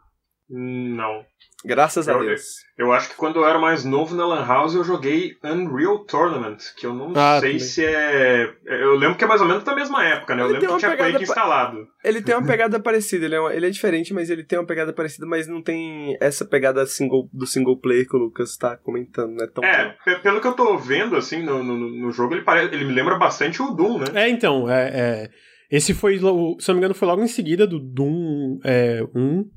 [0.50, 1.24] Não.
[1.68, 2.66] Graças eu, a Deus.
[2.78, 6.58] Eu acho que quando eu era mais novo na Lan House eu joguei Unreal Tournament,
[6.78, 7.60] que eu não ah, sei também.
[7.60, 8.50] se é.
[8.66, 10.44] Eu lembro que é mais ou menos da mesma época, né?
[10.44, 11.22] Eu ele lembro que tinha Quake pa...
[11.22, 11.86] instalado.
[12.04, 13.54] Ele tem uma pegada parecida, ele é, uma...
[13.54, 17.30] ele é diferente, mas ele tem uma pegada parecida, mas não tem essa pegada single...
[17.34, 19.48] do single player que o Lucas tá comentando, né?
[19.54, 22.74] Tão é, pelo que eu tô vendo, assim, no, no, no jogo, ele, pare...
[22.74, 24.06] ele me lembra bastante o Doom, né?
[24.14, 24.88] É, então, é.
[24.88, 25.30] é...
[25.70, 29.57] Esse foi, se não me engano, foi logo em seguida do Doom é, 1.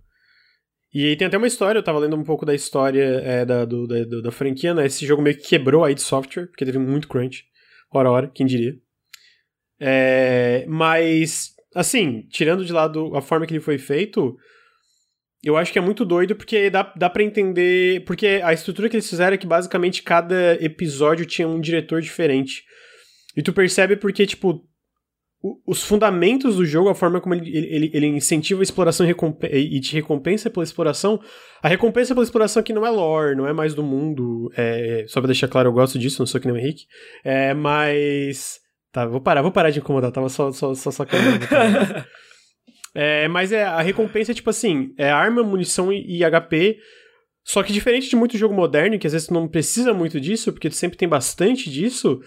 [0.92, 3.86] E tem até uma história, eu tava lendo um pouco da história é, da, do,
[3.86, 4.86] da, da, franquia, né?
[4.86, 7.44] Esse jogo meio que quebrou a id Software, porque teve muito crunch.
[7.92, 8.74] Hora a hora, quem diria.
[9.78, 14.36] É, mas, assim, tirando de lado a forma que ele foi feito,
[15.42, 18.04] eu acho que é muito doido, porque dá, dá para entender.
[18.04, 22.64] Porque a estrutura que eles fizeram é que basicamente cada episódio tinha um diretor diferente.
[23.36, 24.68] E tu percebe porque, tipo,
[25.66, 29.80] os fundamentos do jogo, a forma como ele, ele, ele incentiva a exploração e, e
[29.80, 31.18] te recompensa pela exploração.
[31.62, 34.52] A recompensa pela exploração aqui não é lore, não é mais do mundo.
[34.54, 36.84] É, só pra deixar claro, eu gosto disso, não sou que nem o Henrique.
[37.24, 38.60] É, mas.
[38.92, 41.40] Tá, vou parar, vou parar de incomodar, tava só, só, só sacanagem.
[42.94, 46.76] é, mas é, a recompensa é tipo assim: é arma, munição e, e HP.
[47.42, 50.52] Só que diferente de muito jogo moderno, que às vezes tu não precisa muito disso,
[50.52, 52.20] porque tu sempre tem bastante disso.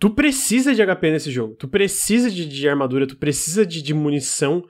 [0.00, 1.54] Tu precisa de HP nesse jogo.
[1.56, 4.64] Tu precisa de, de armadura, tu precisa de, de, munição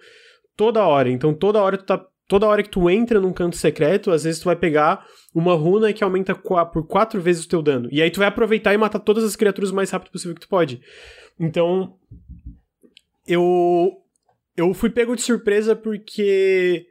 [0.57, 1.09] toda hora.
[1.09, 2.05] Então toda hora tu tá.
[2.27, 5.05] Toda hora que tu entra num canto secreto, às vezes tu vai pegar
[5.35, 7.89] uma runa que aumenta por quatro vezes o teu dano.
[7.91, 10.43] E aí tu vai aproveitar e matar todas as criaturas o mais rápido possível que
[10.43, 10.81] tu pode.
[11.39, 11.97] Então.
[13.27, 13.93] Eu.
[14.57, 16.87] Eu fui pego de surpresa porque.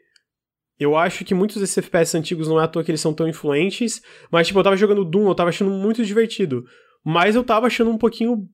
[0.78, 3.28] Eu acho que muitos desses FPS antigos não é à toa que eles são tão
[3.28, 4.02] influentes.
[4.32, 6.66] Mas, tipo, eu tava jogando Doom, eu tava achando muito divertido.
[7.04, 8.48] Mas eu tava achando um pouquinho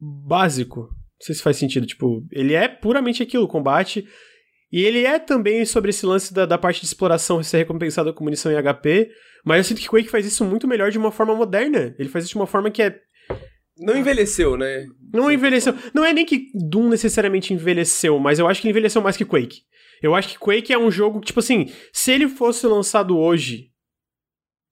[0.00, 0.80] básico.
[0.80, 1.86] Não sei se faz sentido.
[1.86, 4.06] Tipo, ele é puramente aquilo, combate.
[4.70, 8.24] E ele é também sobre esse lance da, da parte de exploração ser recompensada com
[8.24, 9.10] munição e HP.
[9.44, 11.94] Mas eu sinto que Quake faz isso muito melhor de uma forma moderna.
[11.98, 13.00] Ele faz isso de uma forma que é.
[13.78, 14.86] Não envelheceu, né?
[15.12, 15.74] Não envelheceu.
[15.94, 19.24] Não é nem que Doom necessariamente envelheceu, mas eu acho que ele envelheceu mais que
[19.24, 19.60] Quake.
[20.02, 23.70] Eu acho que Quake é um jogo, tipo assim, se ele fosse lançado hoje,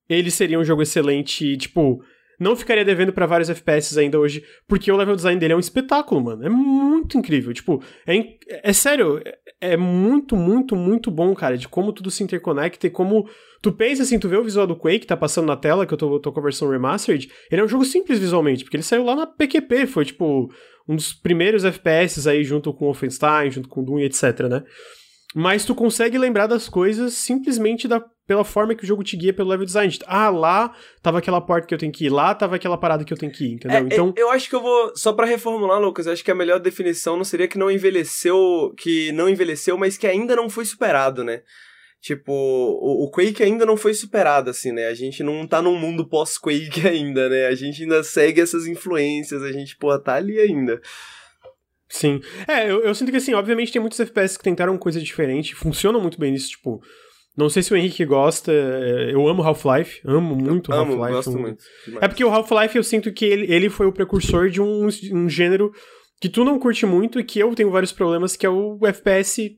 [0.09, 2.03] ele seria um jogo excelente, tipo,
[2.39, 5.59] não ficaria devendo para vários FPS ainda hoje, porque o level design dele é um
[5.59, 6.45] espetáculo, mano.
[6.45, 7.53] É muito incrível.
[7.53, 12.23] Tipo, é, é sério, é, é muito, muito, muito bom, cara, de como tudo se
[12.23, 13.27] interconecta e como
[13.61, 15.97] tu pensa assim, tu vê o visual do Quake tá passando na tela, que eu
[15.97, 19.03] tô, tô com a versão remastered, ele é um jogo simples visualmente, porque ele saiu
[19.03, 20.51] lá na PQP, foi tipo
[20.87, 24.63] um dos primeiros FPS aí junto com Wolfenstein, junto com Doom e etc, né?
[25.33, 29.33] Mas tu consegue lembrar das coisas simplesmente da, pela forma que o jogo te guia
[29.33, 29.97] pelo level design.
[30.05, 33.13] Ah, lá tava aquela porta que eu tenho que ir, lá tava aquela parada que
[33.13, 33.77] eu tenho que ir, entendeu?
[33.77, 34.13] É, então.
[34.17, 34.95] Eu acho que eu vou.
[34.95, 38.73] Só para reformular, Lucas, eu acho que a melhor definição não seria que não envelheceu.
[38.77, 41.41] Que não envelheceu, mas que ainda não foi superado, né?
[42.01, 44.87] Tipo, o, o Quake ainda não foi superado, assim, né?
[44.87, 47.47] A gente não tá num mundo pós-Quake ainda, né?
[47.47, 50.79] A gente ainda segue essas influências, a gente, pô, tá ali ainda.
[51.89, 52.21] Sim.
[52.47, 55.99] É, eu, eu, sinto que, assim, obviamente tem muitos FPS que tentaram coisa diferente, funcionam
[55.99, 56.79] muito bem nisso, tipo.
[57.35, 61.01] Não sei se o Henrique gosta, é, eu amo Half-Life, amo muito Half-Life.
[61.01, 61.63] Amo, gosto muito.
[61.99, 65.29] É porque o Half-Life eu sinto que ele, ele foi o precursor de um, um
[65.29, 65.73] gênero
[66.19, 69.57] que tu não curte muito e que eu tenho vários problemas, que é o FPS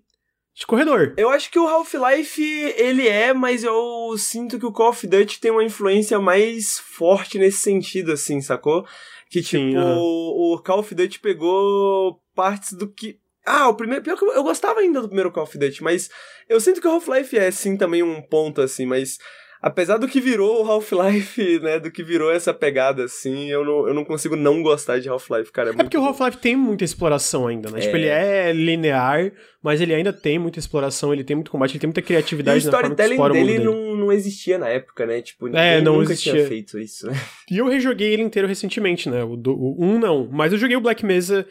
[0.58, 1.14] de corredor.
[1.18, 2.42] Eu acho que o Half-Life
[2.78, 7.38] ele é, mas eu sinto que o Call of Duty tem uma influência mais forte
[7.38, 8.84] nesse sentido, assim, sacou?
[9.30, 13.20] Que, tipo, Sim, o Call of Duty pegou partes do que.
[13.48, 14.04] Ah, o primeiro.
[14.04, 16.10] Pior que eu, eu gostava ainda do primeiro Call of Duty, mas
[16.50, 19.18] eu sinto que o Half-Life é sim também um ponto, assim, mas
[19.62, 23.88] apesar do que virou o Half-Life, né, do que virou essa pegada, assim, eu não,
[23.88, 25.70] eu não consigo não gostar de Half-Life, cara.
[25.70, 26.04] É, é porque bom.
[26.04, 27.80] o Half-Life tem muita exploração ainda, né?
[27.80, 27.82] É.
[27.84, 29.32] Tipo, ele é linear,
[29.64, 32.60] mas ele ainda tem muita exploração, ele tem muito combate, ele tem muita criatividade e
[32.60, 35.22] o storytelling dele, não, não existia na época, né?
[35.22, 36.34] Tipo, é, não nunca existia.
[36.34, 37.14] tinha feito isso, né?
[37.50, 39.24] E eu rejoguei ele inteiro recentemente, né?
[39.24, 41.48] O, do, o 1 não, mas eu joguei o Black Mesa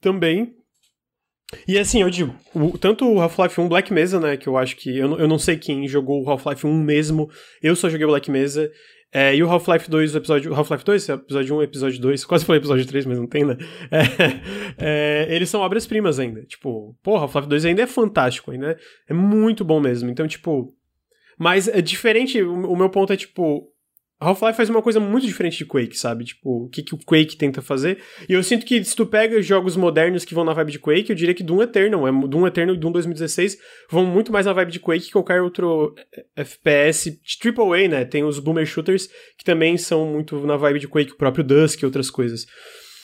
[0.00, 0.54] também,
[1.66, 4.76] e assim, eu digo, o, tanto o Half-Life 1 Black Mesa, né, que eu acho
[4.76, 4.96] que.
[4.96, 7.30] Eu, eu não sei quem jogou o Half-Life 1 mesmo,
[7.62, 8.70] eu só joguei o Black Mesa.
[9.10, 10.54] É, e o Half-Life 2, o episódio.
[10.54, 13.56] Half-Life 2, episódio 1, episódio 2, quase falei episódio 3, mas não tem, né?
[13.90, 16.42] É, é, eles são obras-primas ainda.
[16.42, 20.10] Tipo, pô, Half-Life 2 ainda é fantástico, ainda é muito bom mesmo.
[20.10, 20.74] Então, tipo.
[21.38, 23.66] Mas é diferente, o, o meu ponto é, tipo,
[24.20, 26.24] Half-Life faz uma coisa muito diferente de Quake, sabe?
[26.24, 27.98] Tipo, o que, que o Quake tenta fazer.
[28.28, 31.10] E eu sinto que se tu pega jogos modernos que vão na vibe de Quake,
[31.10, 33.56] eu diria que Doom Eternal, é, Doom Eternal e Doom 2016
[33.88, 35.94] vão muito mais na vibe de Quake que qualquer outro
[36.34, 38.04] FPS de AAA, né?
[38.04, 41.80] Tem os Boomer Shooters que também são muito na vibe de Quake, o próprio Dusk
[41.80, 42.44] e outras coisas.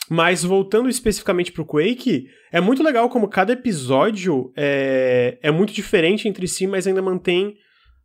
[0.09, 6.27] Mas voltando especificamente pro Quake, é muito legal como cada episódio é, é muito diferente
[6.27, 7.55] entre si, mas ainda mantém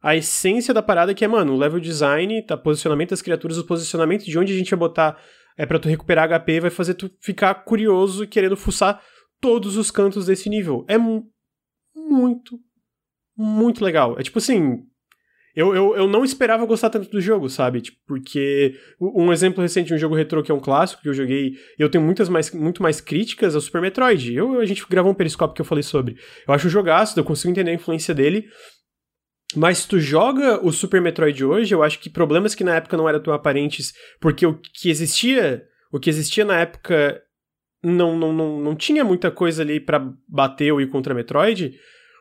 [0.02, 3.66] a essência da parada que é, mano, o level design, tá, posicionamento das criaturas, o
[3.66, 5.20] posicionamento de onde a gente vai botar
[5.56, 9.02] é para tu recuperar HP, vai fazer tu ficar curioso e querendo fuçar
[9.40, 10.84] todos os cantos desse nível.
[10.88, 10.96] É
[11.94, 12.58] muito,
[13.36, 14.18] muito legal.
[14.18, 14.82] É tipo assim,
[15.54, 17.80] eu, eu, eu não esperava gostar tanto do jogo, sabe?
[17.80, 21.14] Tipo, porque um exemplo recente de um jogo retrô que é um clássico que eu
[21.14, 24.32] joguei, eu tenho muitas mais, muito mais críticas ao Super Metroid.
[24.32, 26.16] Eu, a gente gravou um periscópio que eu falei sobre.
[26.46, 28.46] Eu acho um jogaço, eu consigo entender a influência dele,
[29.56, 32.96] mas se tu joga o Super Metroid hoje, eu acho que problemas que na época
[32.96, 37.20] não eram tão aparentes, porque o que existia, o que existia na época
[37.82, 41.74] não, não, não, não tinha muita coisa ali para bater ou ir contra Metroid.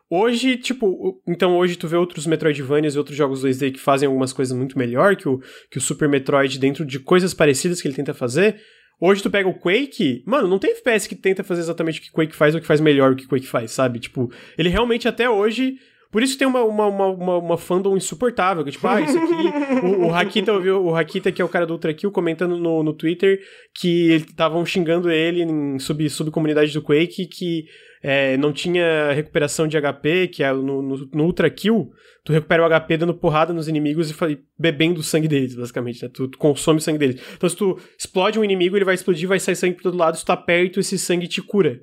[0.09, 4.33] Hoje, tipo, então hoje tu vê outros Metroidvanias e outros jogos 2D que fazem algumas
[4.33, 5.39] coisas muito melhor que o,
[5.69, 8.59] que o Super Metroid dentro de coisas parecidas que ele tenta fazer.
[8.99, 12.11] Hoje tu pega o Quake, mano, não tem FPS que tenta fazer exatamente o que
[12.11, 13.99] Quake faz ou que faz melhor o que Quake faz, sabe?
[13.99, 15.77] Tipo, ele realmente até hoje
[16.11, 19.85] por isso tem uma, uma, uma, uma, uma fandom insuportável, que tipo, ah, isso aqui...
[19.85, 22.81] o, o Hakita, ouviu, o Hakita, que é o cara do Ultra Kill, comentando no,
[22.81, 23.39] no Twitter
[23.75, 27.65] que estavam xingando ele em sub, subcomunidade do Quake, que
[28.01, 31.91] é, não tinha recuperação de HP, que é no, no, no, Ultra Kill,
[32.23, 36.09] tu recupera o HP dando porrada nos inimigos e bebendo o sangue deles, basicamente, né?
[36.11, 37.21] Tu, tu, consome o sangue deles.
[37.35, 40.17] Então se tu explode um inimigo, ele vai explodir, vai sair sangue pro todo lado,
[40.17, 41.79] se tu tá perto, esse sangue te cura.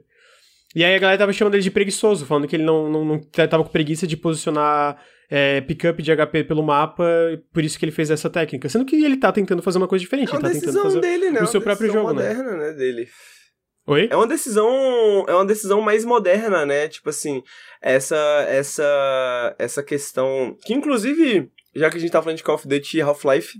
[0.76, 3.18] E aí a galera tava chamando ele de preguiçoso, falando que ele não, não, não
[3.18, 7.02] tava com preguiça de posicionar é, pickup de HP pelo mapa,
[7.50, 8.68] por isso que ele fez essa técnica.
[8.68, 11.30] Sendo que ele tá tentando fazer uma coisa diferente, é ele tá tentando fazer dele,
[11.30, 11.40] né?
[11.40, 12.66] o seu próprio jogo, moderna, né?
[12.66, 12.72] né?
[12.74, 13.08] dele.
[13.86, 14.06] Oi?
[14.10, 16.88] É uma decisão, é uma decisão mais moderna, né?
[16.88, 17.42] Tipo assim,
[17.80, 18.16] essa
[18.46, 22.98] essa essa questão que inclusive, já que a gente tá falando de Call of Duty
[22.98, 23.56] e Half-Life,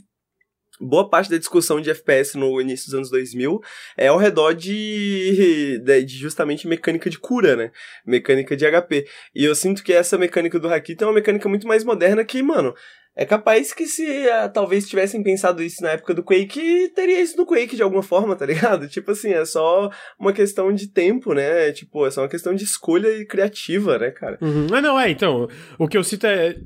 [0.81, 3.61] boa parte da discussão de FPS no início dos anos 2000
[3.97, 7.71] é ao redor de, de, justamente mecânica de cura, né?
[8.05, 9.07] Mecânica de HP.
[9.35, 12.43] E eu sinto que essa mecânica do Hakita é uma mecânica muito mais moderna que,
[12.43, 12.75] mano,
[13.19, 17.35] é capaz que se uh, talvez tivessem pensado isso na época do Quake, teria isso
[17.39, 18.87] no Quake de alguma forma, tá ligado?
[18.91, 19.91] Tipo assim, é só
[20.21, 21.73] uma questão de tempo, né?
[21.73, 24.37] Tipo, é só uma questão de escolha criativa, né, cara?
[24.43, 24.67] Uhum.
[24.71, 25.49] Ah, não, é, então,
[25.79, 26.57] o que eu cito é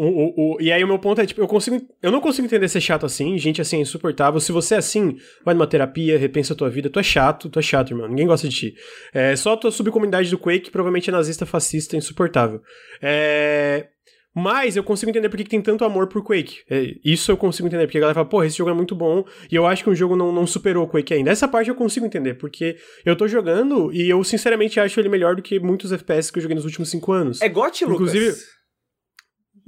[0.00, 1.78] o, o, o, e aí o meu ponto é, tipo, eu consigo.
[2.02, 4.40] Eu não consigo entender ser chato assim, gente assim é insuportável.
[4.40, 7.58] Se você é assim, vai numa terapia, repensa a tua vida, tu é chato, tu
[7.58, 8.08] é chato, irmão.
[8.08, 8.74] Ninguém gosta de ti.
[9.12, 12.62] É, só a tua subcomunidade do Quake provavelmente é nazista, fascista, insuportável.
[13.02, 13.88] É.
[14.34, 16.60] Mas eu consigo entender porque que tem tanto amor por Quake.
[16.70, 19.24] É, isso eu consigo entender, porque a galera fala, porra, esse jogo é muito bom,
[19.50, 21.30] e eu acho que o jogo não, não superou o Quake ainda.
[21.30, 25.34] Essa parte eu consigo entender, porque eu tô jogando e eu sinceramente acho ele melhor
[25.34, 27.42] do que muitos FPS que eu joguei nos últimos cinco anos.
[27.42, 28.14] É GOT, Lucas?
[28.14, 28.36] Inclusive.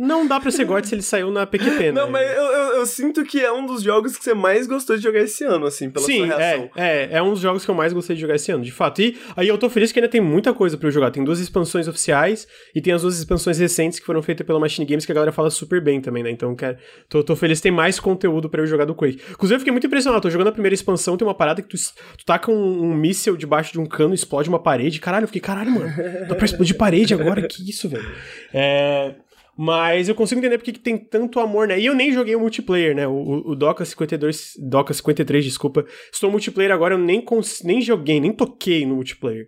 [0.03, 1.93] Não dá pra ser God se ele saiu na PQP, né?
[1.93, 4.97] Não, mas eu, eu, eu, sinto que é um dos jogos que você mais gostou
[4.97, 6.71] de jogar esse ano, assim, pela Sim, sua reação.
[6.75, 8.73] É, é, é um dos jogos que eu mais gostei de jogar esse ano, de
[8.73, 9.01] fato.
[9.01, 11.13] E aí eu tô feliz que ainda tem muita coisa pra eu jogar.
[11.13, 14.85] Tem duas expansões oficiais e tem as duas expansões recentes que foram feitas pela Machine
[14.85, 16.33] Games que a galera fala super bem também, né?
[16.33, 16.77] Então quero,
[17.09, 19.21] tô, tô feliz que tem mais conteúdo pra eu jogar do Quake.
[19.31, 21.77] Inclusive eu fiquei muito impressionado, tô jogando a primeira expansão, tem uma parada que tu,
[21.77, 24.99] tu taca um, um míssel debaixo de um cano e explode uma parede.
[24.99, 25.95] Caralho, eu fiquei, caralho, mano,
[26.27, 27.47] dá pra explodir parede agora?
[27.47, 28.11] Que isso, velho?
[28.53, 29.15] É...
[29.57, 31.79] Mas eu consigo entender porque que tem tanto amor, né?
[31.79, 33.07] E eu nem joguei o multiplayer, né?
[33.07, 35.85] O, o Doca 52, Doca 53, desculpa.
[36.13, 37.25] Estou multiplayer agora, eu nem,
[37.65, 39.47] nem joguei, nem toquei no multiplayer.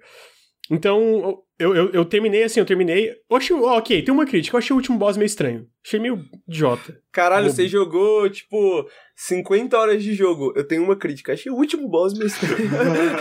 [0.71, 3.11] Então, eu, eu, eu, terminei assim, eu terminei.
[3.31, 4.57] Eu achei, ok, tem uma crítica.
[4.57, 5.67] Eu achei o último boss meio estranho.
[5.85, 6.99] Achei meio idiota.
[7.13, 7.57] Caralho, Bobo.
[7.57, 10.53] você jogou, tipo, 50 horas de jogo.
[10.57, 11.33] Eu tenho uma crítica.
[11.33, 12.55] Achei o último boss meio estranho.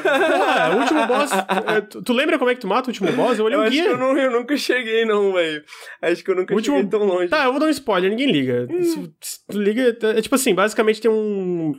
[0.05, 1.31] ah, o último boss.
[1.67, 3.37] É, tu, tu, lembra como é que tu mata o último boss?
[3.37, 3.85] Eu olhei eu o guia.
[3.85, 5.63] eu, não, eu nunca cheguei, não, velho.
[6.01, 6.77] Acho que eu nunca último...
[6.77, 7.29] cheguei tão longe.
[7.29, 8.67] Tá, eu vou dar um spoiler, ninguém liga.
[8.69, 8.83] Hum.
[8.83, 9.97] Se, se tu liga.
[10.01, 11.73] É tipo assim, basicamente tem um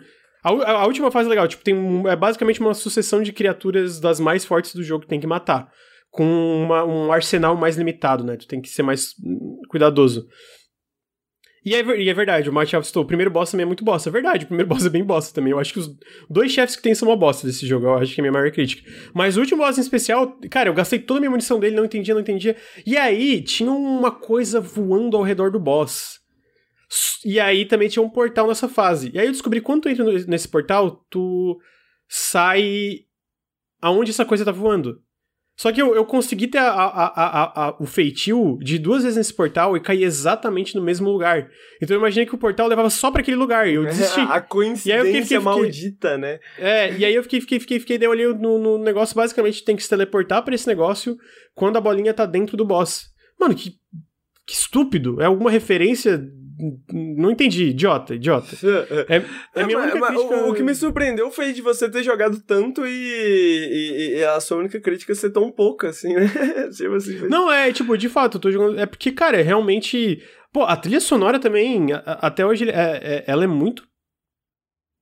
[0.44, 3.98] a, a, última fase é legal, tipo, tem um, é basicamente uma sucessão de criaturas
[3.98, 5.72] das mais fortes do jogo que tem que matar.
[6.10, 6.24] Com
[6.64, 8.36] uma, um arsenal mais limitado, né?
[8.36, 10.28] Tu tem que ser mais hum, cuidadoso.
[11.64, 14.10] E é, e é verdade, o Martin of o primeiro boss também é muito bosta.
[14.10, 15.52] É verdade, o primeiro boss é bem bosta também.
[15.52, 15.96] Eu acho que os
[16.28, 17.86] dois chefes que tem são uma bosta desse jogo.
[17.86, 18.88] Eu acho que é a minha maior crítica.
[19.14, 21.86] Mas o último boss em especial, cara, eu gastei toda a minha munição dele, não
[21.86, 22.54] entendia, não entendia.
[22.84, 26.20] E aí, tinha uma coisa voando ao redor do boss.
[27.24, 29.10] E aí também tinha um portal nessa fase.
[29.14, 31.58] E aí eu descobri quando tu entra nesse portal, tu
[32.08, 33.00] sai
[33.80, 35.00] aonde essa coisa tá voando.
[35.56, 39.32] Só que eu, eu consegui ter a, a, a, o feitio de duas vezes nesse
[39.32, 41.48] portal e cair exatamente no mesmo lugar.
[41.80, 44.20] Então eu imaginei que o portal levava só para aquele lugar e eu desisti.
[44.20, 46.40] a coincidência fiquei, fiquei, maldita, né?
[46.58, 49.64] É, e aí eu fiquei, fiquei, fiquei, fiquei, daí eu olhei no, no negócio, basicamente
[49.64, 51.16] tem que se teleportar para esse negócio
[51.54, 53.06] quando a bolinha tá dentro do boss.
[53.38, 53.74] Mano, que,
[54.44, 55.20] que estúpido.
[55.22, 56.20] É alguma referência
[56.92, 58.54] não entendi, idiota, idiota.
[59.08, 59.24] É, é,
[59.54, 60.36] é minha mas, única mas crítica...
[60.36, 64.40] o, o, que me surpreendeu foi de você ter jogado tanto e, e, e a
[64.40, 66.26] sua única crítica ser tão pouca, assim, né?
[66.76, 68.78] tipo assim, Não, é, tipo, de fato, eu tô jogando.
[68.78, 70.22] É porque, cara, é realmente.
[70.52, 73.84] Pô, a trilha sonora também, a, até hoje, é, é, ela é muito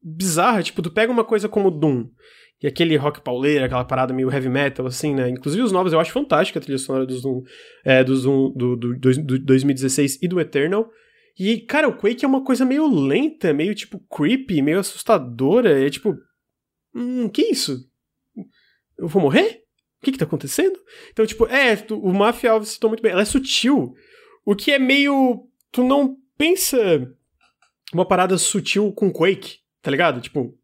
[0.03, 0.63] bizarra.
[0.63, 2.07] Tipo, tu pega uma coisa como Doom.
[2.63, 5.29] E aquele rock pauleira, aquela parada meio heavy metal, assim, né?
[5.29, 7.43] Inclusive os novos, eu acho fantástica a trilha sonora do Zoom,
[7.85, 10.89] é, do, Zoom do, do, do, do 2016 e do Eternal.
[11.39, 15.85] E, cara, o Quake é uma coisa meio lenta, meio, tipo, creepy, meio assustadora.
[15.85, 16.17] É tipo.
[16.95, 17.89] Hum, que isso?
[18.99, 19.63] Eu vou morrer?
[20.01, 20.79] O que que tá acontecendo?
[21.11, 23.13] Então, tipo, é, o Mafia Alves citou muito bem.
[23.13, 23.95] Ela é sutil.
[24.45, 25.49] O que é meio.
[25.71, 26.79] Tu não pensa
[27.93, 30.21] uma parada sutil com Quake, tá ligado?
[30.21, 30.59] Tipo,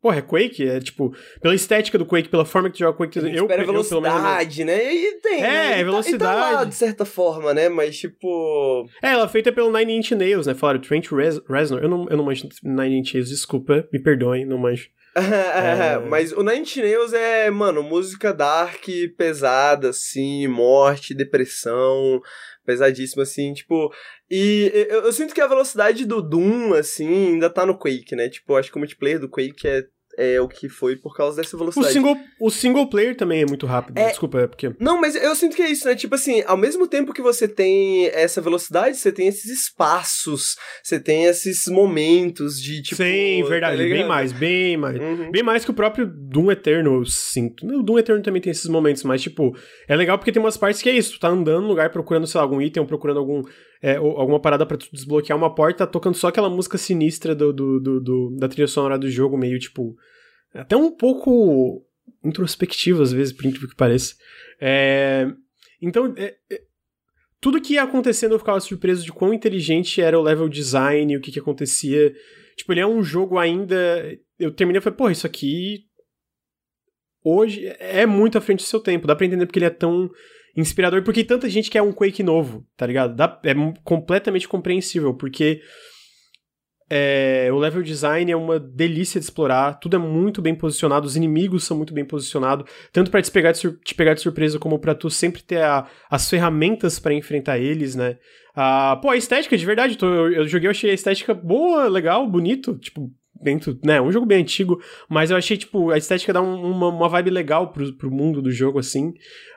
[0.00, 0.68] Porra, é Quake?
[0.68, 4.64] É tipo, pela estética do Quake, pela forma que tu joga Quake, eu espera velocidade,
[4.64, 4.94] né?
[4.94, 5.42] E tem.
[5.42, 5.84] É, né?
[5.84, 6.16] velocidade.
[6.16, 7.68] E tá, e tá lá, de certa forma, né?
[7.68, 8.88] Mas tipo.
[9.02, 10.54] É, ela é feita pelo Nine Inch Nails, né?
[10.54, 11.82] Falaram Trent Reznor.
[11.82, 14.88] Eu não, eu não manjo Nine Inch Nails, desculpa, me perdoem, não manjo.
[15.18, 15.98] É...
[16.08, 18.84] Mas o Nine Nails é, mano, música dark,
[19.16, 22.20] pesada, assim, morte, depressão,
[22.64, 23.92] pesadíssima, assim, tipo.
[24.30, 28.28] E eu, eu, sinto que a velocidade do Doom, assim, ainda tá no Quake, né?
[28.28, 29.84] Tipo, acho que o multiplayer do Quake é
[30.18, 31.90] é o que foi por causa dessa velocidade.
[31.90, 34.08] O single, o single player também é muito rápido, é...
[34.08, 34.74] desculpa, é porque...
[34.80, 35.94] Não, mas eu sinto que é isso, né?
[35.94, 40.98] Tipo assim, ao mesmo tempo que você tem essa velocidade, você tem esses espaços, você
[40.98, 42.96] tem esses momentos de, tipo...
[42.96, 44.98] Sim, tá verdade, tá bem mais, bem mais.
[44.98, 45.30] Uhum.
[45.30, 47.64] Bem mais que o próprio Doom Eternal, eu sinto.
[47.64, 50.82] O Doom Eternal também tem esses momentos, mas, tipo, é legal porque tem umas partes
[50.82, 53.42] que é isso, tu tá andando no lugar procurando, sei lá, algum item, procurando algum...
[53.80, 58.00] É, alguma parada para desbloquear uma porta, tocando só aquela música sinistra do, do, do,
[58.00, 59.96] do, da trilha sonora do jogo, meio tipo
[60.54, 61.84] até um pouco
[62.24, 64.14] introspectivo às vezes, por incrível que pareça.
[64.60, 65.26] É,
[65.80, 66.62] então, é, é,
[67.40, 71.20] tudo que ia acontecendo eu ficava surpreso de quão inteligente era o level design, o
[71.20, 72.12] que que acontecia.
[72.56, 73.76] Tipo, ele é um jogo ainda.
[74.38, 75.84] Eu terminei e falei, pô, isso aqui.
[77.22, 79.06] Hoje é muito à frente do seu tempo.
[79.06, 80.10] Dá pra entender porque ele é tão
[80.56, 81.02] inspirador.
[81.04, 83.14] Porque tanta gente quer um Quake novo, tá ligado?
[83.14, 83.54] Dá, é
[83.84, 85.60] completamente compreensível, porque
[86.90, 91.16] é, o level design é uma delícia de explorar, tudo é muito bem posicionado, os
[91.16, 94.78] inimigos são muito bem posicionados, tanto para te pegar de, te pegar de surpresa como
[94.78, 98.16] para tu sempre ter a, as ferramentas para enfrentar eles, né?
[98.54, 101.88] Ah, pô, a estética, de verdade, tô, eu, eu, joguei, eu achei a estética boa,
[101.88, 106.32] legal, bonito, tipo, dentro, né, um jogo bem antigo, mas eu achei, tipo, a estética
[106.32, 109.12] dá um, uma, uma vibe legal pro, pro mundo do jogo, assim.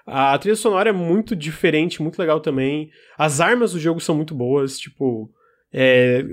[0.06, 2.90] A trilha sonora é muito diferente, muito legal também.
[3.18, 5.32] As armas do jogo são muito boas, tipo
[5.73, 6.23] é,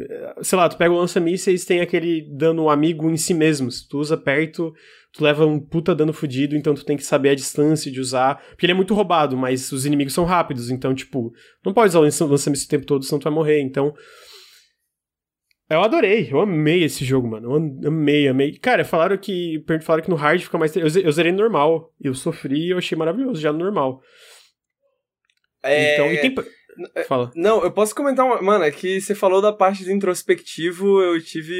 [0.43, 3.70] sei lá, tu pega o lança-mísseis tem aquele dano amigo em si mesmo.
[3.70, 4.74] Se tu usa perto,
[5.12, 8.43] tu leva um puta dano fudido, então tu tem que saber a distância de usar.
[8.48, 11.32] Porque ele é muito roubado, mas os inimigos são rápidos, então, tipo,
[11.65, 13.60] não pode usar o lança-mísseis o tempo todo, senão tu vai morrer.
[13.60, 13.94] Então.
[15.70, 17.52] Eu adorei, eu amei esse jogo, mano.
[17.82, 18.59] Eu amei, amei.
[18.59, 19.62] Cara, falaram que.
[19.82, 20.74] Falaram que no hard fica mais.
[20.74, 21.93] Eu, eu zerei no normal.
[22.01, 24.01] Eu sofri e eu achei maravilhoso já no normal.
[25.62, 25.94] É...
[25.94, 26.35] Então, e tem.
[26.94, 27.30] É, Fala.
[27.34, 28.40] Não, eu posso comentar uma.
[28.40, 31.55] Mano, é que você falou da parte do introspectivo, eu tive,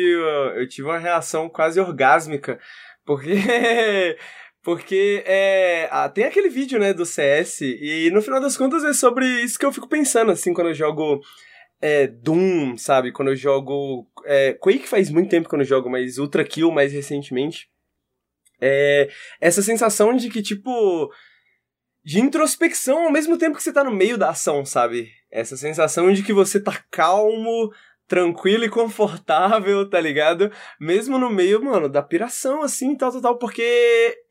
[0.57, 2.59] eu tive uma reação quase orgásmica.
[3.05, 3.33] Porque.
[4.61, 8.93] Porque é, ah, tem aquele vídeo, né, do CS, e no final das contas é
[8.93, 11.23] sobre isso que eu fico pensando, assim, quando eu jogo
[11.81, 13.13] é, Doom, sabe?
[13.13, 14.07] Quando eu jogo.
[14.25, 17.69] É, Quake faz muito tempo que eu não jogo, mas Ultra Kill mais recentemente.
[18.61, 19.09] É,
[19.41, 21.11] essa sensação de que, tipo
[22.05, 25.11] de introspecção ao mesmo tempo que você tá no meio da ação, sabe?
[25.31, 27.71] Essa sensação de que você tá calmo,
[28.09, 30.51] tranquilo e confortável, tá ligado?
[30.81, 33.63] Mesmo no meio, mano, da piração, assim, tal, tal, tal, porque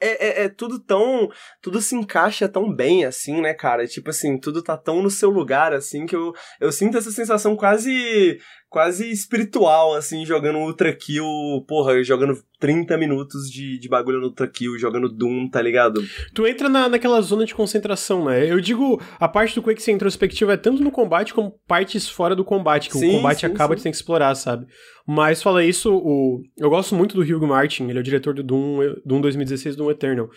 [0.02, 1.30] é, é, é, tudo tão.
[1.62, 3.86] Tudo se encaixa tão bem, assim, né, cara?
[3.86, 7.56] Tipo assim, tudo tá tão no seu lugar, assim, que eu, eu sinto essa sensação
[7.56, 8.40] quase
[8.70, 11.26] quase espiritual, assim, jogando Ultra Kill,
[11.68, 16.04] porra, jogando 30 minutos de, de bagulho no Ultra Kill, jogando Doom, tá ligado?
[16.34, 18.50] Tu entra na, naquela zona de concentração, né?
[18.50, 22.36] Eu digo, a parte do Quake ser introspectiva é tanto no combate como partes fora
[22.36, 23.78] do combate, que sim, o combate sim, acaba sim.
[23.78, 24.68] de ter que explorar, sabe?
[25.06, 28.44] Mas fala isso, o, eu gosto muito do Hugh Martin, ele é o diretor do
[28.44, 30.30] Doom, Doom 2016 Doom Eternal.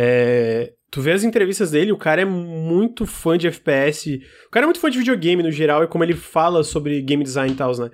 [0.00, 4.20] É, tu vê as entrevistas dele, o cara é muito fã de FPS.
[4.46, 7.24] O cara é muito fã de videogame no geral e como ele fala sobre game
[7.24, 7.90] design e tal, né?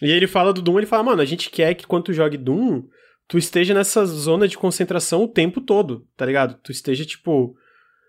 [0.00, 2.36] E ele fala do Doom, ele fala, mano, a gente quer que quando tu jogue
[2.36, 2.84] Doom,
[3.26, 6.56] tu esteja nessa zona de concentração o tempo todo, tá ligado?
[6.62, 7.56] Tu esteja, tipo.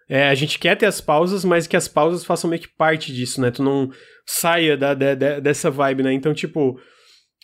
[0.08, 3.12] É, a gente quer ter as pausas, mas que as pausas façam meio que parte
[3.12, 3.50] disso, né?
[3.50, 3.90] Tu não
[4.26, 6.14] saia da, da, dessa vibe, né?
[6.14, 6.80] Então, tipo.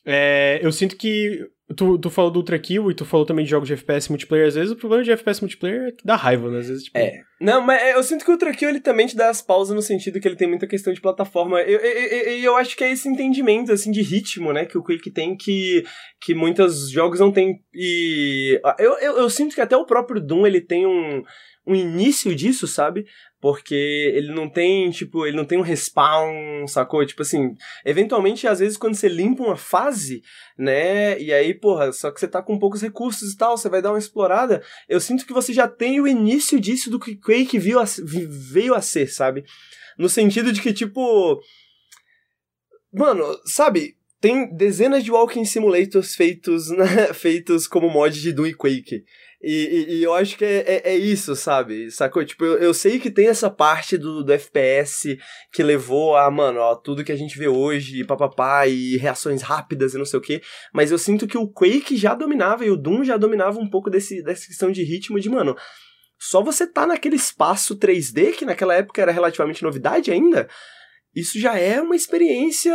[0.05, 3.49] É, eu sinto que Tu, tu falou do Ultra Kill e tu falou também de
[3.49, 4.47] jogos de FPS multiplayer.
[4.47, 6.59] Às vezes o problema de FPS multiplayer é que dá raiva, né?
[6.59, 6.97] Às vezes, tipo...
[6.97, 7.21] É.
[7.41, 9.81] Não, mas eu sinto que o Ultra Kill ele também te dá as pausas no
[9.81, 11.59] sentido que ele tem muita questão de plataforma.
[11.61, 14.65] E eu, eu, eu, eu, acho que é esse entendimento, assim, de ritmo, né?
[14.65, 15.83] Que o Quake tem que,
[16.21, 17.59] que muitos jogos não tem.
[17.73, 21.23] E eu, eu, eu sinto que até o próprio Doom ele tem um
[21.67, 23.05] um início disso, sabe?
[23.41, 23.75] Porque
[24.15, 27.05] ele não tem, tipo, ele não tem um respawn, sacou?
[27.05, 27.55] Tipo assim,
[27.85, 30.23] eventualmente, às vezes, quando você limpa uma fase,
[30.57, 31.19] né?
[31.19, 33.91] E aí, porra, só que você tá com poucos recursos e tal, você vai dar
[33.91, 34.63] uma explorada.
[34.87, 37.85] Eu sinto que você já tem o início disso do que Quake viu a,
[38.27, 39.43] veio a ser, sabe?
[39.97, 41.39] No sentido de que, tipo.
[42.91, 43.97] Mano, sabe?
[44.21, 49.03] Tem dezenas de walking simulators feitos, né, feitos como mod de Doom e Quake.
[49.47, 51.91] E, e, e, eu acho que é, é, é, isso, sabe?
[51.91, 52.25] Sacou?
[52.25, 55.19] Tipo, eu, eu, sei que tem essa parte do, do FPS
[55.53, 59.93] que levou a, mano, ó, tudo que a gente vê hoje, papapá, e reações rápidas
[59.93, 60.41] e não sei o quê.
[60.73, 63.87] Mas eu sinto que o Quake já dominava e o Doom já dominava um pouco
[63.87, 65.55] desse, dessa questão de ritmo de, mano,
[66.19, 70.49] só você tá naquele espaço 3D, que naquela época era relativamente novidade ainda,
[71.15, 72.73] isso já é uma experiência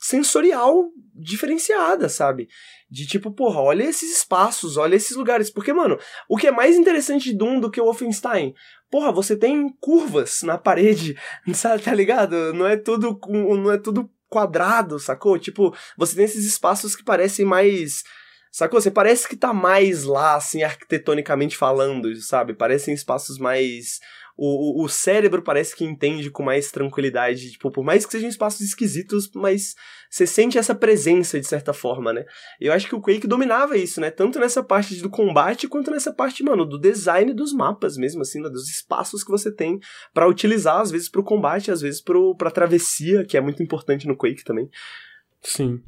[0.00, 2.48] sensorial diferenciada, sabe?
[2.90, 5.50] De tipo, porra, olha esses espaços, olha esses lugares.
[5.50, 5.98] Porque, mano,
[6.28, 8.54] o que é mais interessante de Doom do que o Wolfenstein?
[8.90, 11.16] Porra, você tem curvas na parede,
[11.52, 12.54] sabe, tá ligado?
[12.54, 15.38] Não é tudo, não é tudo quadrado, sacou?
[15.38, 18.02] Tipo, você tem esses espaços que parecem mais.
[18.50, 18.80] Sacou?
[18.80, 22.52] Você parece que tá mais lá, assim, arquitetonicamente falando, sabe?
[22.52, 24.00] Parecem espaços mais
[24.42, 28.62] o, o, cérebro parece que entende com mais tranquilidade, tipo, por mais que sejam espaços
[28.62, 29.74] esquisitos, mas
[30.08, 32.24] você sente essa presença de certa forma, né?
[32.58, 34.10] Eu acho que o Quake dominava isso, né?
[34.10, 38.40] Tanto nessa parte do combate quanto nessa parte, mano, do design dos mapas mesmo, assim,
[38.40, 38.48] né?
[38.48, 39.78] dos espaços que você tem
[40.14, 44.08] para utilizar, às vezes pro combate, às vezes pro, pra travessia, que é muito importante
[44.08, 44.70] no Quake também.
[45.42, 45.82] Sim.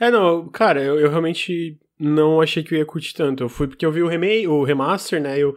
[0.00, 3.44] É, não, cara, eu, eu realmente não achei que eu ia curtir tanto.
[3.44, 5.38] Eu fui porque eu vi o remake, o remaster, né?
[5.38, 5.56] Eu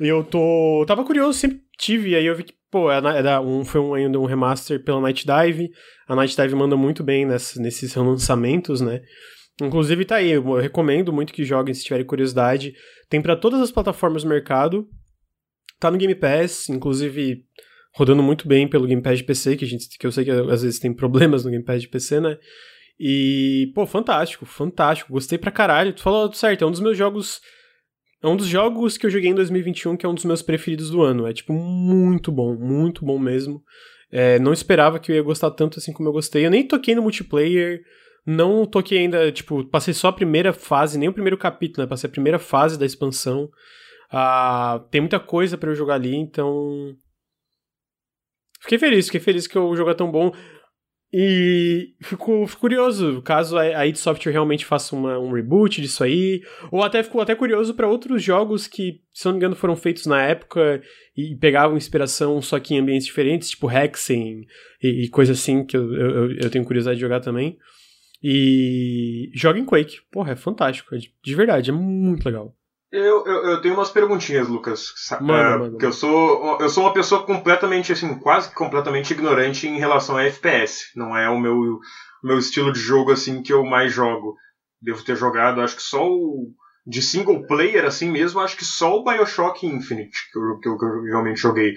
[0.00, 0.84] eu tô.
[0.86, 4.18] Tava curioso, sempre tive, aí eu vi que, pô, é, é um, foi um, ainda
[4.18, 5.70] um remaster pela Night Dive.
[6.08, 9.00] A Night Dive manda muito bem nessa, nesses lançamentos, né?
[9.60, 12.74] Inclusive tá aí, eu recomendo muito que joguem se tiverem curiosidade.
[13.08, 14.86] Tem para todas as plataformas do mercado.
[15.80, 17.44] Tá no Game Pass, inclusive
[17.94, 20.30] rodando muito bem pelo Game Pass de PC, que, a gente, que eu sei que
[20.30, 22.36] às vezes tem problemas no Game Pass de PC, né?
[22.98, 25.12] E, pô, fantástico, fantástico.
[25.12, 25.92] Gostei pra caralho.
[25.92, 27.40] Tu falou certo, é um dos meus jogos
[28.26, 30.90] é um dos jogos que eu joguei em 2021 que é um dos meus preferidos
[30.90, 31.26] do ano.
[31.26, 33.62] É, tipo, muito bom, muito bom mesmo.
[34.10, 36.44] É, não esperava que eu ia gostar tanto assim como eu gostei.
[36.44, 37.82] Eu nem toquei no multiplayer,
[38.26, 41.88] não toquei ainda, tipo, passei só a primeira fase, nem o primeiro capítulo, né?
[41.88, 43.48] Passei a primeira fase da expansão.
[44.10, 46.96] Ah, tem muita coisa para eu jogar ali, então.
[48.60, 50.32] Fiquei feliz, fiquei feliz que o jogo é tão bom.
[51.12, 56.42] E fico, fico, curioso, caso a id Software realmente faça uma, um reboot disso aí,
[56.70, 60.06] ou até fico até curioso para outros jogos que, se não me engano, foram feitos
[60.06, 60.82] na época
[61.16, 64.46] e pegavam inspiração só que em ambientes diferentes, tipo Hexen
[64.82, 67.56] e, e coisa assim, que eu, eu, eu, tenho curiosidade de jogar também.
[68.22, 70.00] E joga em Quake.
[70.10, 72.54] Porra, é fantástico, é de verdade, é muito legal.
[72.92, 74.92] Eu, eu, eu, tenho umas perguntinhas, Lucas.
[75.20, 75.78] Mano, uh, mano.
[75.80, 80.92] eu sou eu sou uma pessoa completamente assim, quase completamente ignorante em relação a FPS.
[80.94, 81.80] Não é o meu
[82.22, 84.36] meu estilo de jogo assim que eu mais jogo.
[84.80, 86.52] Devo ter jogado, acho que só o
[86.86, 90.78] de single player assim mesmo, acho que só o BioShock Infinite que eu, que eu,
[90.78, 91.74] que eu realmente joguei.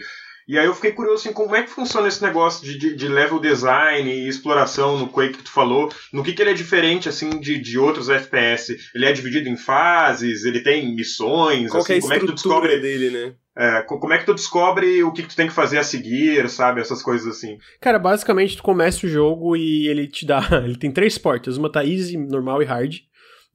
[0.50, 3.08] E aí eu fiquei curioso, assim, como é que funciona esse negócio de, de, de
[3.08, 7.08] level design e exploração no Quake que tu falou, no que, que ele é diferente,
[7.08, 8.76] assim, de, de outros FPS?
[8.96, 12.34] Ele é dividido em fases, ele tem missões, Qual assim, é como é que tu
[12.34, 12.80] descobre...
[12.80, 13.36] dele, né?
[13.56, 16.50] É, como é que tu descobre o que, que tu tem que fazer a seguir,
[16.50, 16.82] sabe?
[16.82, 17.60] Essas coisas assim.
[17.80, 20.42] Cara, basicamente tu começa o jogo e ele te dá.
[20.66, 21.58] Ele tem três portas.
[21.58, 22.96] Uma tá easy, normal e hard.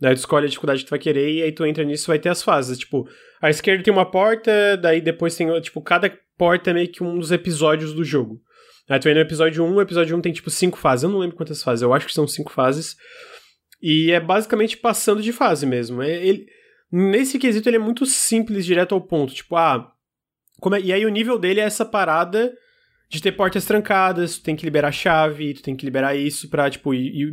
[0.01, 2.19] Daí tu escolhe a dificuldade que tu vai querer e aí tu entra nisso vai
[2.19, 2.79] ter as fases.
[2.79, 3.09] Tipo,
[3.41, 7.19] à esquerda tem uma porta, daí depois tem, tipo, cada porta é meio que um
[7.19, 8.41] dos episódios do jogo.
[8.89, 11.05] Aí tu vai no episódio 1, o episódio 1 tem tipo cinco fases.
[11.05, 12.97] Eu não lembro quantas fases, eu acho que são cinco fases.
[13.81, 16.03] E é basicamente passando de fase mesmo.
[16.03, 16.47] É, ele,
[16.91, 19.35] nesse quesito ele é muito simples, direto ao ponto.
[19.35, 19.93] Tipo, ah,
[20.75, 22.53] é, e aí o nível dele é essa parada
[23.09, 26.49] de ter portas trancadas, tu tem que liberar a chave, tu tem que liberar isso
[26.49, 27.31] pra, tipo, e,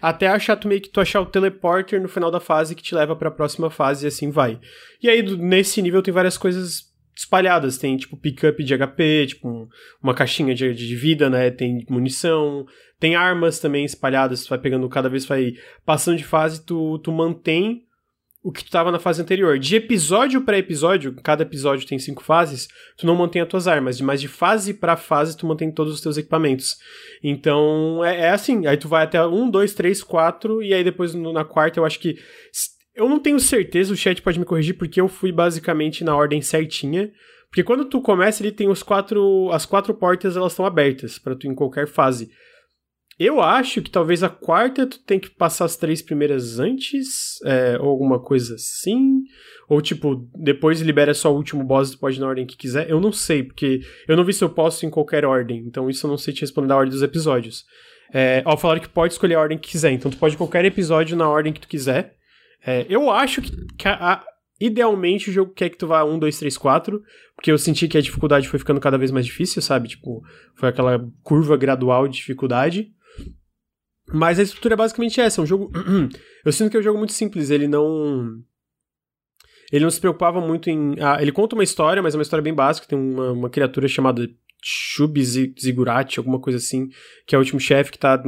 [0.00, 2.94] até achar tu meio que tu achar o teleporter no final da fase que te
[2.94, 4.58] leva para a próxima fase e assim vai.
[5.02, 6.89] E aí nesse nível tem várias coisas
[7.20, 9.68] espalhadas, tem tipo pickup de HP, tipo um,
[10.02, 12.64] uma caixinha de, de vida, né, tem munição,
[12.98, 15.52] tem armas também espalhadas, tu vai pegando cada vez vai
[15.84, 17.84] passando de fase, tu, tu mantém
[18.42, 19.58] o que tu tava na fase anterior.
[19.58, 24.00] De episódio para episódio, cada episódio tem cinco fases, tu não mantém as tuas armas,
[24.00, 26.76] mas de fase para fase tu mantém todos os teus equipamentos.
[27.22, 31.14] Então é, é, assim, aí tu vai até um, dois, três, quatro, e aí depois
[31.14, 32.16] no, na quarta eu acho que.
[33.00, 36.42] Eu não tenho certeza, o chat pode me corrigir, porque eu fui basicamente na ordem
[36.42, 37.10] certinha.
[37.48, 39.48] Porque quando tu começa, ele tem os quatro.
[39.52, 42.30] As quatro portas elas estão abertas para tu em qualquer fase.
[43.18, 47.78] Eu acho que talvez a quarta tu tem que passar as três primeiras antes, é,
[47.80, 49.22] ou alguma coisa assim.
[49.66, 52.90] Ou tipo, depois libera só o último boss, tu pode ir na ordem que quiser.
[52.90, 55.64] Eu não sei, porque eu não vi se eu posso em qualquer ordem.
[55.66, 57.64] Então isso eu não sei te responder da ordem dos episódios.
[58.12, 59.92] É, ó, falaram que pode escolher a ordem que quiser.
[59.92, 62.19] Então tu pode qualquer episódio na ordem que tu quiser.
[62.66, 64.24] É, eu acho que, que a, a,
[64.60, 67.02] idealmente o jogo quer que tu vá 1, 2, 3, 4.
[67.34, 69.88] Porque eu senti que a dificuldade foi ficando cada vez mais difícil, sabe?
[69.88, 70.22] Tipo,
[70.54, 72.92] foi aquela curva gradual de dificuldade.
[74.12, 75.72] Mas a estrutura é basicamente essa, é um jogo...
[76.44, 78.42] eu sinto que é um jogo muito simples, ele não...
[79.72, 80.96] Ele não se preocupava muito em...
[81.00, 83.86] Ah, ele conta uma história, mas é uma história bem básica, tem uma, uma criatura
[83.86, 84.28] chamada
[84.62, 86.90] Shubi Zigurati, alguma coisa assim,
[87.24, 88.22] que é o último chefe que tá...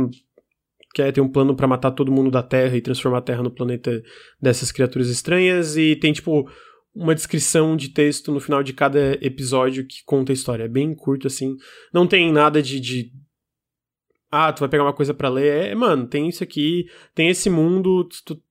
[0.94, 3.50] Quer ter um plano para matar todo mundo da Terra e transformar a Terra no
[3.50, 4.02] planeta
[4.40, 6.48] dessas criaturas estranhas, e tem, tipo,
[6.94, 10.64] uma descrição de texto no final de cada episódio que conta a história.
[10.64, 11.56] É bem curto, assim.
[11.92, 13.10] Não tem nada de, de
[14.30, 15.68] ah, tu vai pegar uma coisa para ler.
[15.68, 18.42] É, mano, tem isso aqui, tem esse mundo, tu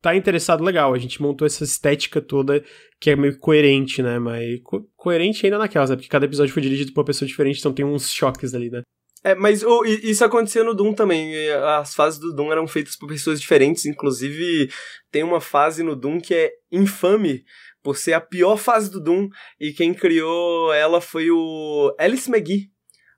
[0.00, 0.92] tá interessado, legal.
[0.92, 2.64] A gente montou essa estética toda
[3.00, 4.18] que é meio coerente, né?
[4.18, 5.96] Mas co coerente ainda naquelas, né?
[5.96, 8.82] Porque cada episódio foi dirigido por uma pessoa diferente, então tem uns choques ali, né?
[9.24, 11.32] É, mas oh, isso acontecia no Doom também.
[11.78, 13.86] As fases do Doom eram feitas por pessoas diferentes.
[13.86, 14.68] Inclusive,
[15.10, 17.44] tem uma fase no Doom que é infame
[17.82, 19.28] por ser a pior fase do Doom.
[19.60, 22.72] E quem criou ela foi o Alice McGee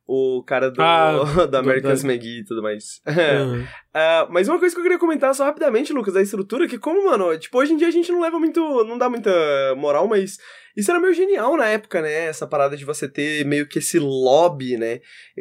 [0.07, 3.01] o cara do, ah, do American McGee e tudo mais.
[3.35, 3.63] Uhum.
[3.63, 7.07] uh, mas uma coisa que eu queria comentar só rapidamente, Lucas, da estrutura, que como,
[7.07, 9.31] mano, tipo, hoje em dia a gente não leva muito, não dá muita
[9.77, 10.39] moral, mas
[10.77, 12.27] isso era meio genial na época, né?
[12.27, 15.01] Essa parada de você ter meio que esse lobby, né?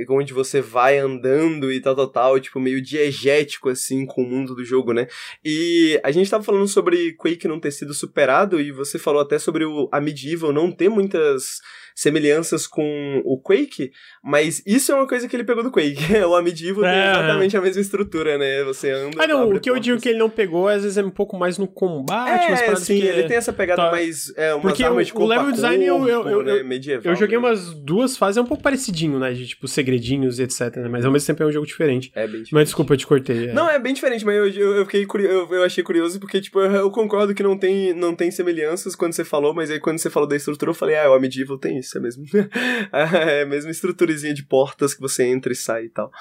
[0.10, 4.56] Onde você vai andando e tal, tal, tal, tipo, meio diegético, assim, com o mundo
[4.56, 5.08] do jogo, né?
[5.44, 9.40] E a gente tava falando sobre Quake não ter sido superado, e você falou até
[9.40, 11.62] sobre o, a Medieval não ter muitas
[11.96, 13.92] semelhanças com o Quake,
[14.24, 16.16] mas isso é uma coisa que ele pegou do Quake.
[16.26, 16.92] o Amidivo é.
[16.92, 18.64] tem exatamente a mesma estrutura, né?
[18.64, 19.24] Você anda.
[19.24, 21.38] Ah, não, o que eu digo que ele não pegou, às vezes é um pouco
[21.38, 23.06] mais no combate, é, sim, que...
[23.06, 23.92] ele tem essa pegada tá.
[23.92, 24.34] mais.
[24.36, 26.60] É, Porque o, de o level design corpo, eu, eu, né?
[26.60, 27.12] eu, medieval.
[27.12, 27.48] Eu joguei né?
[27.48, 29.34] umas duas fases, é um pouco parecidinho, né?
[29.34, 30.76] De tipo segredinhos e etc.
[30.78, 30.90] Né?
[30.90, 32.12] Mas ao mesmo tempo é um jogo diferente.
[32.14, 32.54] É bem diferente.
[32.54, 33.50] Mas desculpa, eu te cortei.
[33.50, 33.54] É.
[33.54, 36.60] Não, é bem diferente, mas eu, eu, eu fiquei curioso, eu, achei curioso porque, tipo,
[36.60, 40.00] eu, eu, concordo que não tem, não tem semelhanças quando você falou, mas aí quando
[40.00, 42.24] você falou da estrutura, eu falei, ah, o Amidivo tem isso, é mesmo.
[42.94, 46.12] é a mesma estruturazinha de portas que você entra e sai e tal.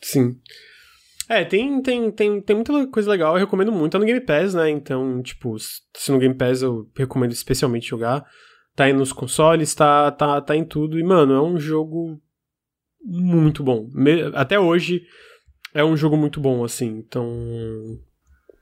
[0.00, 0.36] Sim.
[1.28, 3.92] É, tem, tem, tem, tem muita coisa legal, eu recomendo muito.
[3.92, 4.70] Tá no Game Pass, né?
[4.70, 8.24] Então, tipo, se no Game Pass eu recomendo especialmente jogar.
[8.74, 10.98] Tá aí nos consoles, tá, tá, tá em tudo.
[10.98, 12.20] E, mano, é um jogo
[13.02, 13.88] muito bom.
[14.34, 15.02] Até hoje
[15.74, 16.86] é um jogo muito bom, assim.
[16.86, 17.26] Então,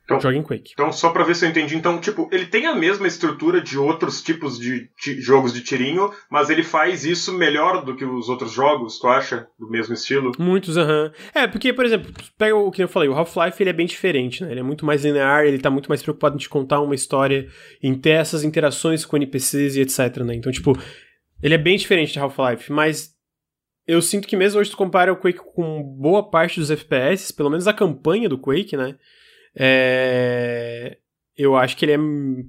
[0.05, 0.73] então, Joga em Quake.
[0.75, 1.77] Então, só pra ver se eu entendi.
[1.77, 6.51] Então, tipo, ele tem a mesma estrutura de outros tipos de jogos de tirinho, mas
[6.51, 9.49] ele faz isso melhor do que os outros jogos, tu acha?
[9.59, 10.33] Do mesmo estilo?
[10.39, 11.11] Muitos, aham.
[11.35, 14.45] É, porque, por exemplo, pega o que eu falei, o Half-Life ele é bem diferente,
[14.45, 14.51] né?
[14.51, 17.49] Ele é muito mais linear, ele tá muito mais preocupado em te contar uma história,
[17.83, 20.35] em ter essas interações com NPCs e etc, né?
[20.35, 20.79] Então, tipo,
[21.43, 23.15] ele é bem diferente de Half-Life, mas
[23.87, 27.49] eu sinto que mesmo hoje tu compara o Quake com boa parte dos FPS, pelo
[27.49, 28.97] menos a campanha do Quake, né?
[29.57, 30.97] É...
[31.37, 31.99] eu acho que ele é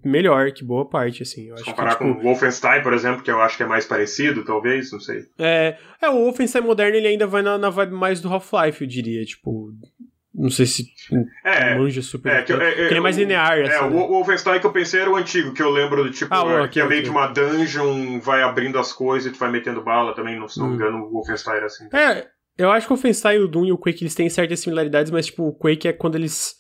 [0.07, 1.48] melhor que boa parte, assim.
[1.49, 3.68] Eu acho Comparar que, tipo, com o Wolfenstein, por exemplo, que eu acho que é
[3.68, 5.23] mais parecido, talvez, não sei.
[5.40, 8.88] É, é, o Wolfenstein moderno ele ainda vai na, na vibe mais do Half-Life, eu
[8.88, 9.23] diria.
[9.26, 9.72] Tipo,
[10.34, 10.86] não sei se
[11.44, 12.30] É, manja super.
[12.34, 13.86] é, que é, porque ele é mais o- linear, É, assim.
[13.86, 13.95] o né?
[13.95, 16.49] o Wolfenstein que eu pensei era o antigo, que eu lembro do tipo, Ah, o-
[16.52, 19.49] é, ok, que é meio que uma dungeon, vai abrindo as coisas e tu vai
[19.52, 20.76] metendo bala também, não, se não me Hum.
[20.76, 21.86] engano, o Wolfenstein era assim.
[21.94, 22.27] É,
[22.57, 25.26] eu acho que o Wolfenstein, o Doom e o Quake eles têm certas similaridades, mas
[25.27, 26.53] tipo, o Quake é quando eles.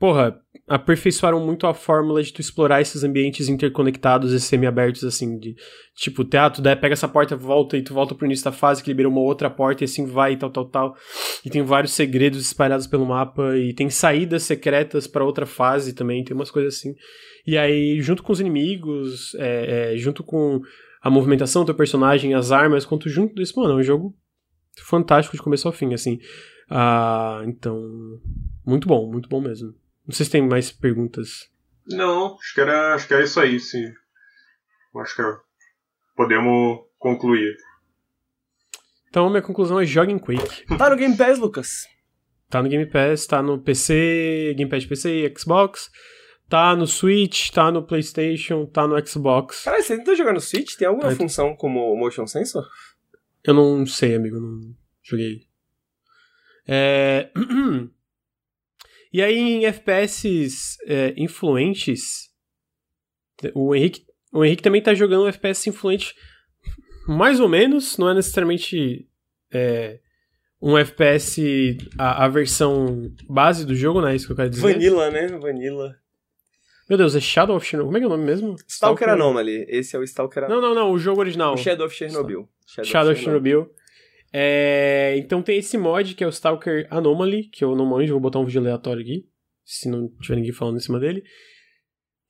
[0.00, 5.54] Porra, aperfeiçoaram muito a fórmula de tu explorar esses ambientes interconectados e semi-abertos, assim, de
[5.94, 8.88] tipo, teatro, daí pega essa porta, volta e tu volta pro início da fase que
[8.88, 10.96] libera uma outra porta e assim vai e tal, tal, tal.
[11.44, 16.24] E tem vários segredos espalhados pelo mapa e tem saídas secretas pra outra fase também,
[16.24, 16.94] tem umas coisas assim.
[17.46, 20.62] E aí, junto com os inimigos, é, é, junto com
[21.02, 24.16] a movimentação do teu personagem, as armas, quanto junto desse, mano, é um jogo
[24.78, 26.18] fantástico de começo ao fim, assim.
[26.70, 27.78] Ah, então,
[28.64, 29.74] muito bom, muito bom mesmo.
[30.10, 31.48] Não sei se tem mais perguntas.
[31.86, 33.84] Não, acho que era, acho que era isso aí, sim.
[34.96, 35.22] Acho que
[36.16, 37.56] podemos concluir.
[39.08, 40.66] Então, minha conclusão é joga em Quake.
[40.76, 41.86] Tá no Game Pass, Lucas?
[42.48, 45.88] Tá no Game Pass, tá no PC, Game Pass PC e Xbox,
[46.48, 49.62] tá no Switch, tá no PlayStation, tá no Xbox.
[49.62, 50.74] Caralho, você tentou jogar no Switch?
[50.74, 52.66] Tem alguma Aí- função como motion sensor?
[53.44, 54.74] Eu não sei, amigo, não
[55.04, 55.46] joguei.
[56.66, 57.30] É...
[59.12, 62.30] e aí, em FPS é, influentes,
[63.54, 66.14] o Henrique, o Henrique também tá jogando um FPS influente
[67.08, 69.08] mais ou menos, não é necessariamente
[69.52, 69.98] é,
[70.62, 74.14] um FPS, a, a versão base do jogo, né?
[74.14, 74.62] Isso que eu quero dizer.
[74.62, 75.26] Vanilla, né?
[75.26, 75.96] Vanilla.
[76.88, 77.86] Meu Deus, é Shadow of Chernobyl.
[77.88, 78.56] Como é que é o nome mesmo?
[78.66, 79.64] Stalker Anomaly.
[79.68, 80.60] Esse é o Stalker Anomaly.
[80.60, 81.54] Não, não, não, o jogo original.
[81.54, 82.48] O Shadow of Chernobyl.
[82.66, 83.70] Shadow of Chernobyl.
[84.32, 88.20] É, então tem esse mod que é o Stalker Anomaly, que eu não manjo, vou
[88.20, 89.26] botar um vídeo aleatório aqui,
[89.64, 91.22] se não tiver ninguém falando em cima dele.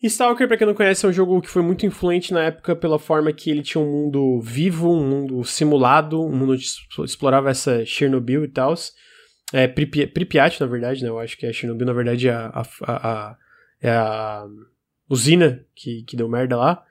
[0.03, 2.99] Stalker, pra quem não conhece, é um jogo que foi muito influente na época pela
[2.99, 7.85] forma que ele tinha um mundo vivo, um mundo simulado, um mundo que explorava essa
[7.85, 8.73] Chernobyl e tal.
[9.53, 11.11] É Pripyat, na verdade, né?
[11.11, 13.37] Eu acho que é Chernobyl, na verdade, é a, a, a- a-
[13.83, 14.47] é a
[15.09, 16.83] usina que, que deu merda lá.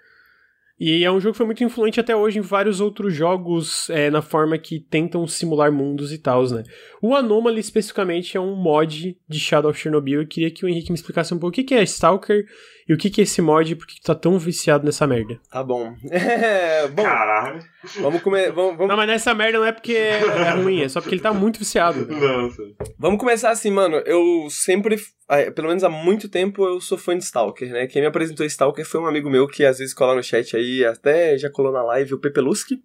[0.80, 4.10] E é um jogo que foi muito influente até hoje em vários outros jogos, é,
[4.10, 6.64] na forma que tentam simular mundos e tal, né?
[7.01, 10.22] O Anomaly, especificamente, é um mod de Shadow of Chernobyl.
[10.22, 12.45] Eu queria que o Henrique me explicasse um pouco o que que é Stalker
[12.90, 14.84] e o que que é esse mod e por que que tu tá tão viciado
[14.84, 15.40] nessa merda.
[15.52, 15.95] Tá bom.
[16.11, 17.64] É, bom, Caralho.
[18.02, 18.52] vamos comer.
[18.52, 21.14] Vamos, vamos, Não, mas nessa merda não é porque é, é ruim, é só porque
[21.14, 22.06] ele tá muito viciado.
[22.10, 22.49] Não,
[22.98, 23.98] vamos começar assim, mano.
[23.98, 24.95] Eu sempre,
[25.28, 27.86] ah, pelo menos há muito tempo, eu sou fã de Stalker, né?
[27.86, 30.84] Quem me apresentou Stalker foi um amigo meu que às vezes cola no chat aí,
[30.84, 32.82] até já colou na live, o Pepeluski.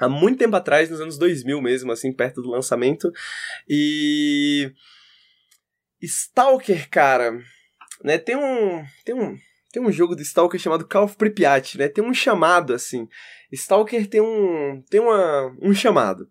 [0.00, 3.12] Há muito tempo atrás, nos anos 2000 mesmo, assim, perto do lançamento.
[3.68, 4.72] E.
[6.02, 7.38] Stalker, cara.
[8.02, 8.84] Né, tem um.
[9.04, 9.38] Tem um.
[9.72, 11.88] Tem um jogo do Stalker chamado Call of Pripyat, né?
[11.88, 13.08] Tem um chamado, assim.
[13.52, 14.82] Stalker tem um.
[14.90, 16.28] Tem uma, um chamado.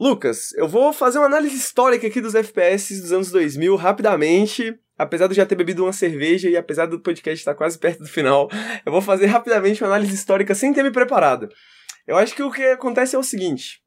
[0.00, 4.78] Lucas, eu vou fazer uma análise histórica aqui dos FPS dos anos 2000 rapidamente.
[4.96, 8.00] Apesar de eu já ter bebido uma cerveja e apesar do podcast estar quase perto
[8.00, 8.48] do final,
[8.86, 11.48] eu vou fazer rapidamente uma análise histórica sem ter me preparado.
[12.06, 13.83] Eu acho que o que acontece é o seguinte.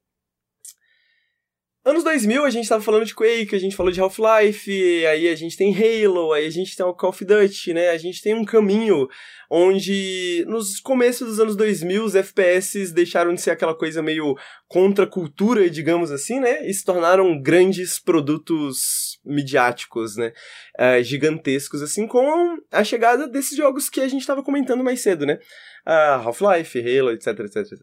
[1.88, 5.36] Anos 2000 a gente tava falando de Quake, a gente falou de Half-Life, aí a
[5.36, 7.92] gente tem Halo, aí a gente tem o Call of Duty, né?
[7.92, 9.08] A gente tem um caminho
[9.50, 14.36] onde nos começos dos anos 2000 os FPS deixaram de ser aquela coisa meio
[14.68, 16.68] contra cultura, digamos assim, né?
[16.68, 20.34] E se tornaram grandes produtos midiáticos, né?
[20.78, 25.26] Eh, gigantescos, assim, com a chegada desses jogos que a gente estava comentando mais cedo,
[25.26, 25.40] né?
[25.86, 27.80] Ah, Half-Life, Halo, etc, etc, etc.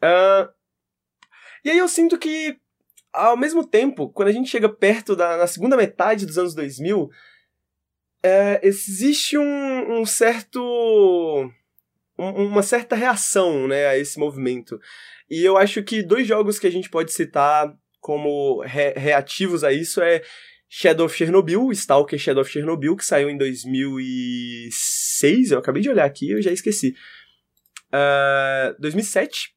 [0.00, 0.48] Ah,
[1.64, 2.56] e aí eu sinto que,
[3.12, 7.08] ao mesmo tempo, quando a gente chega perto da na segunda metade dos anos 2000,
[8.24, 10.60] é, existe um, um certo
[12.18, 14.78] um- uma certa reação né, a esse movimento.
[15.30, 19.72] E eu acho que dois jogos que a gente pode citar como re- reativos a
[19.72, 20.22] isso é
[20.68, 26.04] Shadow of Chernobyl, Stalker Shadow of Chernobyl, que saiu em 2006, eu acabei de olhar
[26.04, 26.94] aqui, eu já esqueci.
[27.92, 29.51] Ah, 2007.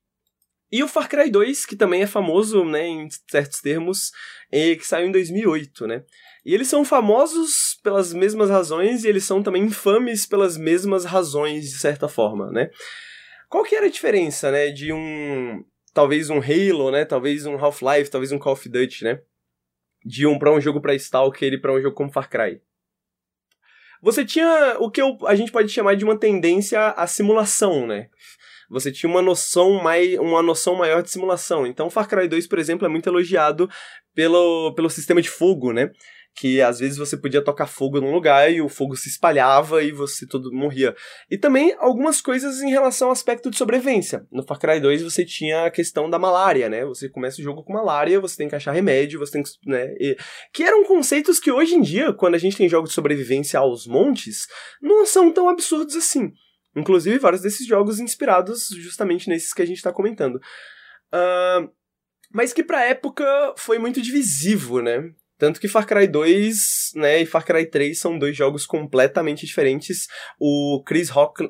[0.76, 4.12] E o Far Cry 2, que também é famoso, né, em certos termos,
[4.52, 6.04] e que saiu em 2008, né?
[6.46, 11.72] E eles são famosos pelas mesmas razões e eles são também infames pelas mesmas razões,
[11.72, 12.70] de certa forma, né?
[13.48, 15.64] Qual que era a diferença, né, de um...
[15.94, 19.22] talvez um Halo, né, talvez um Half-Life, talvez um Call of Duty, né?
[20.04, 22.62] De um para um jogo para Stalker e para um jogo como Far Cry.
[24.02, 28.10] Você tinha o que a gente pode chamar de uma tendência à simulação, né?
[28.70, 31.66] Você tinha uma noção, mai, uma noção maior de simulação.
[31.66, 33.70] Então, Far Cry 2, por exemplo, é muito elogiado
[34.14, 35.92] pelo, pelo sistema de fogo, né?
[36.36, 39.92] que às vezes você podia tocar fogo num lugar e o fogo se espalhava e
[39.92, 40.94] você todo morria.
[41.32, 44.26] E também algumas coisas em relação ao aspecto de sobrevivência.
[44.32, 46.86] No Far Cry 2 você tinha a questão da malária, né?
[46.86, 49.94] Você começa o jogo com malária, você tem que achar remédio, você tem que, né,
[50.00, 50.18] e,
[50.54, 53.88] que eram conceitos que hoje em dia, quando a gente tem jogos de sobrevivência aos
[53.88, 54.46] montes,
[54.82, 56.34] não são tão absurdos assim.
[56.76, 60.36] Inclusive, vários desses jogos inspirados justamente nesses que a gente está comentando.
[61.14, 61.72] Uh,
[62.34, 63.26] mas que pra época
[63.58, 65.14] foi muito divisivo, né?
[65.38, 70.08] Tanto que Far Cry 2 né, e Far Cry 3 são dois jogos completamente diferentes.
[70.40, 71.50] O Chris Hocklin,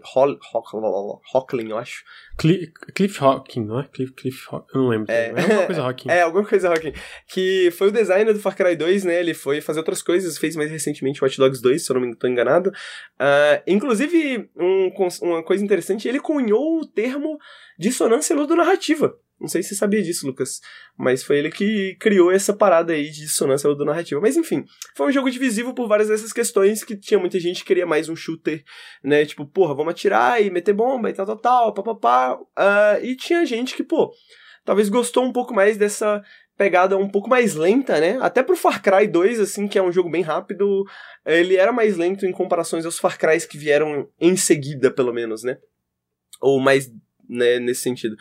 [1.33, 2.03] Hocklin eu acho.
[2.37, 3.87] Cliff, Cliff Hawking, não é?
[3.87, 5.11] Cliff, Cliff Hawking, eu não lembro.
[5.11, 6.09] É, é alguma coisa Hawking.
[6.09, 6.93] É, alguma coisa Hawking.
[7.27, 9.19] Que foi o designer do Far Cry 2, né?
[9.19, 12.11] Ele foi fazer outras coisas, fez mais recentemente Watch Dogs 2, se eu não me
[12.11, 12.69] estou enganado.
[12.69, 14.91] Uh, inclusive, um,
[15.21, 17.37] uma coisa interessante, ele cunhou o termo
[17.77, 19.15] dissonância ludonarrativa.
[19.39, 20.61] Não sei se você sabia disso, Lucas.
[20.97, 24.21] Mas foi ele que criou essa parada aí de dissonância do narrativa.
[24.21, 24.63] Mas enfim,
[24.95, 28.07] foi um jogo divisivo por várias dessas questões que tinha muita gente que queria mais
[28.07, 28.63] um shooter,
[29.03, 29.25] né?
[29.25, 32.35] Tipo, porra, vamos atirar e meter bomba e tal, tal, tal, papapá.
[32.35, 34.11] Uh, e tinha gente que, pô,
[34.63, 36.23] talvez gostou um pouco mais dessa
[36.57, 38.17] pegada um pouco mais lenta, né?
[38.21, 40.85] Até pro Far Cry 2, assim, que é um jogo bem rápido,
[41.25, 45.43] ele era mais lento em comparações aos Far Crys que vieram em seguida, pelo menos,
[45.43, 45.57] né?
[46.41, 46.89] Ou mais,
[47.27, 48.15] né, nesse sentido.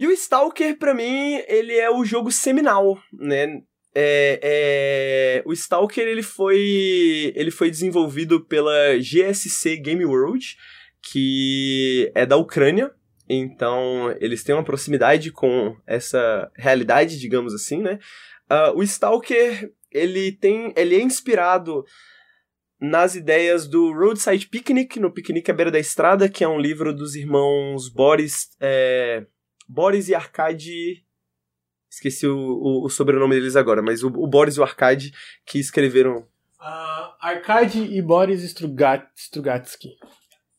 [0.00, 3.60] E o Stalker, para mim, ele é o jogo seminal, né?
[3.94, 10.56] É, é, o Stalker ele foi, ele foi desenvolvido pela GSC Game World,
[11.02, 12.90] que é da Ucrânia.
[13.28, 17.98] Então, eles têm uma proximidade com essa realidade, digamos assim, né?
[18.50, 21.84] Uh, o Stalker, ele tem, ele é inspirado
[22.80, 26.90] nas ideias do Roadside Picnic, no Piquenique à Beira da Estrada, que é um livro
[26.94, 28.48] dos irmãos Boris...
[28.58, 29.26] É,
[29.70, 31.04] Boris e Arcade.
[31.88, 35.12] Esqueci o, o, o sobrenome deles agora, mas o, o, Boris e o Arcade
[35.46, 36.18] que escreveram.
[36.60, 39.90] Uh, Arcade e Boris Strugat, Strugatsky.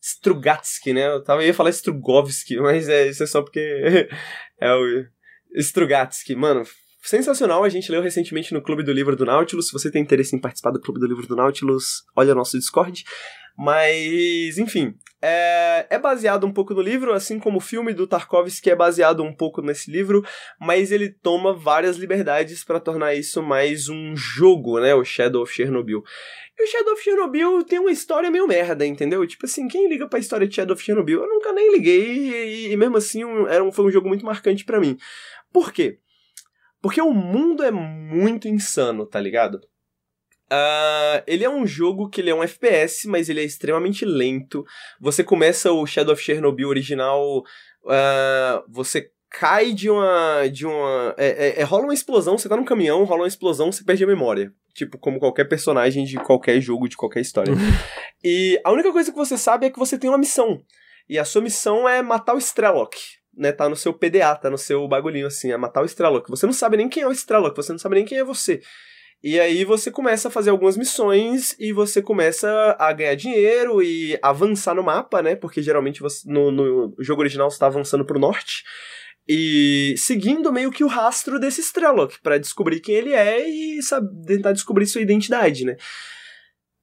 [0.01, 1.07] Strugatsky, né?
[1.07, 3.59] Eu tava, ia falar Strugovski, mas é, isso é só porque
[4.59, 5.05] é o
[5.55, 6.35] Strugatsky.
[6.35, 6.63] Mano,
[7.03, 7.63] sensacional.
[7.63, 9.67] A gente leu recentemente no Clube do Livro do Nautilus.
[9.67, 13.03] Se você tem interesse em participar do Clube do Livro do Nautilus, olha nosso Discord.
[13.57, 18.71] Mas, enfim, é, é, baseado um pouco no livro, assim como o filme do Tarkovsky
[18.71, 20.25] é baseado um pouco nesse livro,
[20.59, 24.95] mas ele toma várias liberdades para tornar isso mais um jogo, né?
[24.95, 26.01] O Shadow of Chernobyl.
[26.57, 29.25] E o Shadow of Chernobyl tem uma história meio merda, entendeu?
[29.27, 31.21] Tipo assim, quem liga pra história de Shadow of Chernobyl?
[31.21, 34.25] Eu nunca nem liguei e, e mesmo assim um, era um, foi um jogo muito
[34.25, 34.97] marcante para mim.
[35.53, 35.99] Por quê?
[36.81, 39.61] Porque o mundo é muito insano, tá ligado?
[40.51, 44.65] Uh, ele é um jogo que ele é um FPS, mas ele é extremamente lento.
[44.99, 50.47] Você começa o Shadow of Chernobyl original, uh, você cai de uma.
[50.51, 51.15] de uma.
[51.17, 54.03] É, é, é, rola uma explosão, você tá num caminhão, rola uma explosão, você perde
[54.03, 54.53] a memória.
[54.73, 57.53] Tipo, como qualquer personagem de qualquer jogo, de qualquer história.
[58.23, 60.61] e a única coisa que você sabe é que você tem uma missão.
[61.07, 62.97] E a sua missão é matar o Strelok.
[63.33, 66.29] Né, tá no seu PDA, tá no seu bagulhinho assim, é matar o Strelok.
[66.29, 68.61] Você não sabe nem quem é o Strelok, você não sabe nem quem é você.
[69.23, 74.17] E aí você começa a fazer algumas missões e você começa a ganhar dinheiro e
[74.21, 75.35] avançar no mapa, né?
[75.35, 78.63] Porque geralmente você, no, no jogo original você está avançando pro norte.
[79.27, 84.07] E seguindo meio que o rastro desse Strelok para descobrir quem ele é e sabe,
[84.25, 85.77] tentar descobrir sua identidade, né?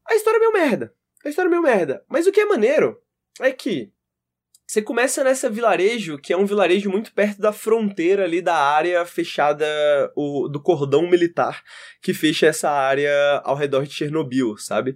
[0.07, 0.95] A história é meio merda.
[1.25, 2.05] A história é meio merda.
[2.09, 2.97] Mas o que é maneiro
[3.41, 3.91] é que
[4.69, 9.03] você começa nessa vilarejo, que é um vilarejo muito perto da fronteira ali da área
[9.07, 9.67] fechada,
[10.15, 11.65] o, do cordão militar,
[12.03, 13.11] que fecha essa área
[13.45, 14.95] ao redor de Chernobyl, sabe?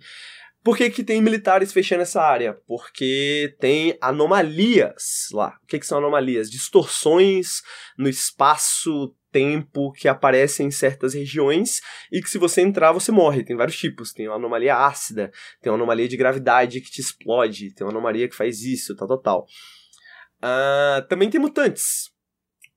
[0.62, 2.52] Por que, que tem militares fechando essa área?
[2.66, 5.56] Porque tem anomalias lá.
[5.62, 6.50] O que, que são anomalias?
[6.50, 7.62] Distorções
[7.96, 11.80] no espaço tempo que aparecem em certas regiões
[12.12, 13.42] e que se você entrar você morre.
[13.42, 14.12] Tem vários tipos.
[14.12, 18.28] Tem uma anomalia ácida, tem uma anomalia de gravidade que te explode, tem uma anomalia
[18.28, 19.46] que faz isso, tal, tal, tal.
[20.42, 22.12] Uh, também tem mutantes.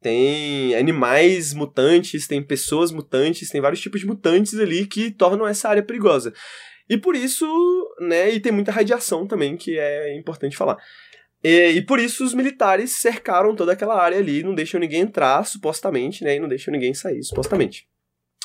[0.02, 5.68] Tem animais mutantes, tem pessoas mutantes, tem vários tipos de mutantes ali que tornam essa
[5.68, 6.32] área perigosa.
[6.88, 7.46] E por isso,
[8.00, 10.78] né, e tem muita radiação também, que é importante falar.
[11.48, 15.46] E, e, por isso os militares cercaram toda aquela área ali, não deixam ninguém entrar,
[15.46, 16.38] supostamente, né?
[16.38, 17.88] E não deixam ninguém sair, supostamente.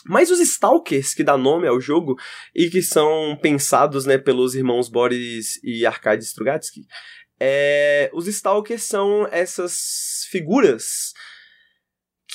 [0.05, 2.15] Mas os Stalkers, que dá nome ao jogo,
[2.55, 6.83] e que são pensados né, pelos irmãos Boris e Arkady Strugatsky,
[7.41, 11.15] é, os Stalkers são essas figuras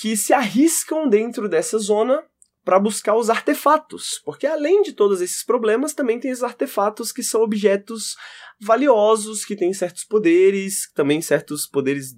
[0.02, 2.24] que se arriscam dentro dessa zona
[2.66, 7.22] para buscar os artefatos, porque além de todos esses problemas, também tem os artefatos que
[7.22, 8.16] são objetos
[8.60, 12.16] valiosos, que têm certos poderes, também certos poderes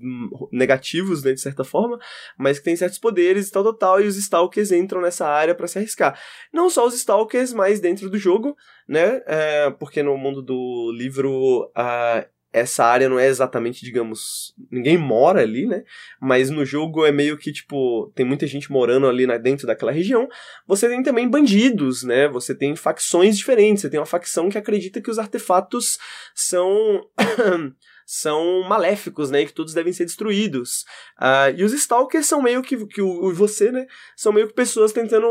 [0.51, 1.99] negativos, né, de certa forma,
[2.37, 5.53] mas que têm certos poderes e tal, tal, tal, e os Stalkers entram nessa área
[5.53, 6.17] para se arriscar.
[6.53, 8.55] Não só os Stalkers, mas dentro do jogo,
[8.87, 14.97] né, é, porque no mundo do livro uh, essa área não é exatamente, digamos, ninguém
[14.97, 15.83] mora ali, né?
[16.19, 19.91] Mas no jogo é meio que, tipo, tem muita gente morando ali na, dentro daquela
[19.91, 20.27] região.
[20.65, 22.27] Você tem também bandidos, né?
[22.27, 23.81] Você tem facções diferentes.
[23.81, 25.97] Você tem uma facção que acredita que os artefatos
[26.33, 27.05] são.
[28.09, 29.41] são maléficos, né?
[29.41, 30.85] E que todos devem ser destruídos.
[31.19, 33.85] Uh, e os Stalkers são meio que, que o, você, né?
[34.15, 35.27] São meio que pessoas tentando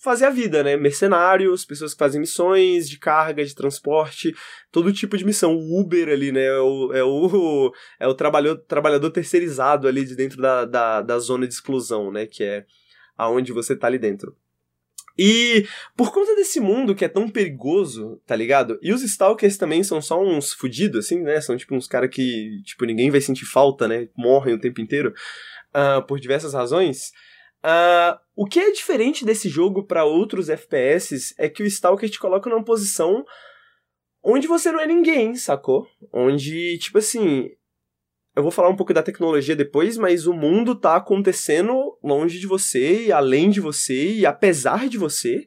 [0.00, 0.76] fazer a vida, né?
[0.76, 4.32] Mercenários, pessoas que fazem missões de carga, de transporte,
[4.70, 5.56] todo tipo de missão.
[5.56, 6.44] O Uber ali, né?
[6.44, 11.18] É o, é o, é o trabalhador, trabalhador terceirizado ali de dentro da, da, da
[11.18, 12.26] zona de exclusão, né?
[12.26, 12.64] Que é
[13.18, 14.36] aonde você tá ali dentro.
[15.22, 18.78] E por conta desse mundo que é tão perigoso, tá ligado?
[18.80, 21.38] E os Stalkers também são só uns fudidos, assim, né?
[21.42, 24.08] São tipo uns caras que, tipo, ninguém vai sentir falta, né?
[24.16, 25.12] Morrem o tempo inteiro.
[25.74, 27.12] Uh, por diversas razões.
[27.62, 32.18] Uh, o que é diferente desse jogo para outros FPS é que o Stalker te
[32.18, 33.22] coloca numa posição
[34.24, 35.86] onde você não é ninguém, sacou?
[36.10, 37.50] Onde, tipo assim,
[38.36, 42.46] eu vou falar um pouco da tecnologia depois, mas o mundo tá acontecendo longe de
[42.46, 45.44] você e além de você e apesar de você.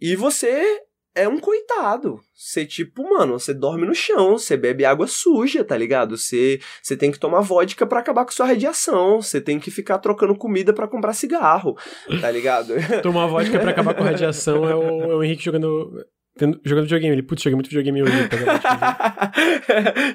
[0.00, 0.80] E você
[1.14, 2.20] é um coitado.
[2.34, 6.16] Você, tipo, mano, você dorme no chão, você bebe água suja, tá ligado?
[6.16, 9.98] Você, você tem que tomar vodka para acabar com sua radiação, você tem que ficar
[9.98, 11.76] trocando comida para comprar cigarro,
[12.20, 12.74] tá ligado?
[13.02, 15.92] tomar vodka para acabar com a radiação é o, é o Henrique jogando
[16.64, 17.14] jogando videogame.
[17.14, 18.28] Ele, putz, joguei muito videogame hoje.
[18.28, 19.32] Tá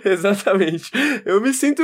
[0.05, 0.91] Exatamente.
[1.25, 1.81] Eu me sinto.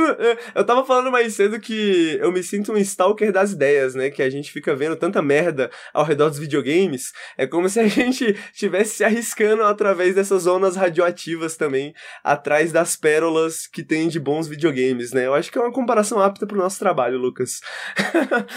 [0.54, 4.10] Eu tava falando mais cedo que eu me sinto um stalker das ideias, né?
[4.10, 7.12] Que a gente fica vendo tanta merda ao redor dos videogames.
[7.36, 12.96] É como se a gente estivesse se arriscando através dessas zonas radioativas também, atrás das
[12.96, 15.26] pérolas que tem de bons videogames, né?
[15.26, 17.60] Eu acho que é uma comparação apta pro nosso trabalho, Lucas.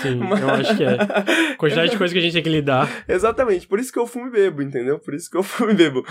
[0.01, 0.41] Sim, Mas...
[0.41, 1.55] eu acho que é.
[1.55, 2.89] Quantidade de coisa que a gente tem que lidar.
[3.07, 3.67] Exatamente.
[3.67, 4.99] Por isso que eu fumo e bebo, entendeu?
[4.99, 6.05] Por isso que eu fumo bebo.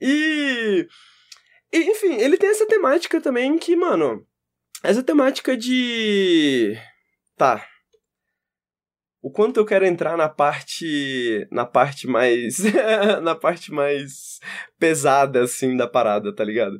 [0.00, 0.86] E,
[1.72, 1.78] e.
[1.90, 4.26] Enfim, ele tem essa temática também que, mano.
[4.82, 6.76] Essa temática de.
[7.36, 7.66] Tá.
[9.20, 11.46] O quanto eu quero entrar na parte.
[11.50, 12.58] Na parte mais.
[13.22, 14.40] na parte mais
[14.78, 16.78] pesada, assim, da parada, tá ligado?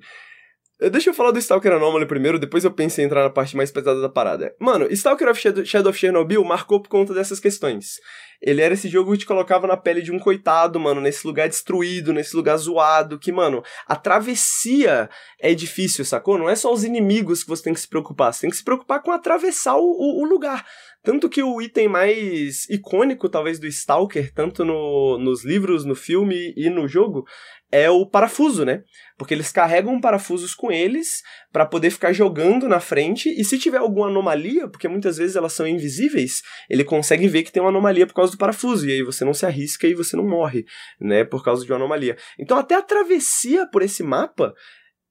[0.81, 3.69] Deixa eu falar do Stalker Anomaly primeiro, depois eu penso em entrar na parte mais
[3.69, 4.55] pesada da parada.
[4.61, 7.97] Mano, Stalker of Shadow of Chernobyl marcou por conta dessas questões.
[8.41, 11.49] Ele era esse jogo que te colocava na pele de um coitado, mano, nesse lugar
[11.49, 15.11] destruído, nesse lugar zoado, que, mano, a travessia
[15.41, 16.39] é difícil, sacou?
[16.39, 18.63] Não é só os inimigos que você tem que se preocupar, você tem que se
[18.63, 20.65] preocupar com atravessar o, o, o lugar.
[21.03, 26.53] Tanto que o item mais icônico, talvez, do Stalker, tanto no, nos livros, no filme
[26.57, 27.25] e no jogo,
[27.71, 28.83] é o parafuso, né?
[29.17, 31.23] Porque eles carregam parafusos com eles
[31.53, 35.53] para poder ficar jogando na frente e se tiver alguma anomalia, porque muitas vezes elas
[35.53, 39.03] são invisíveis, ele consegue ver que tem uma anomalia por causa do parafuso e aí
[39.03, 40.65] você não se arrisca e você não morre,
[41.01, 42.17] né, por causa de uma anomalia.
[42.39, 44.55] Então até a travessia por esse mapa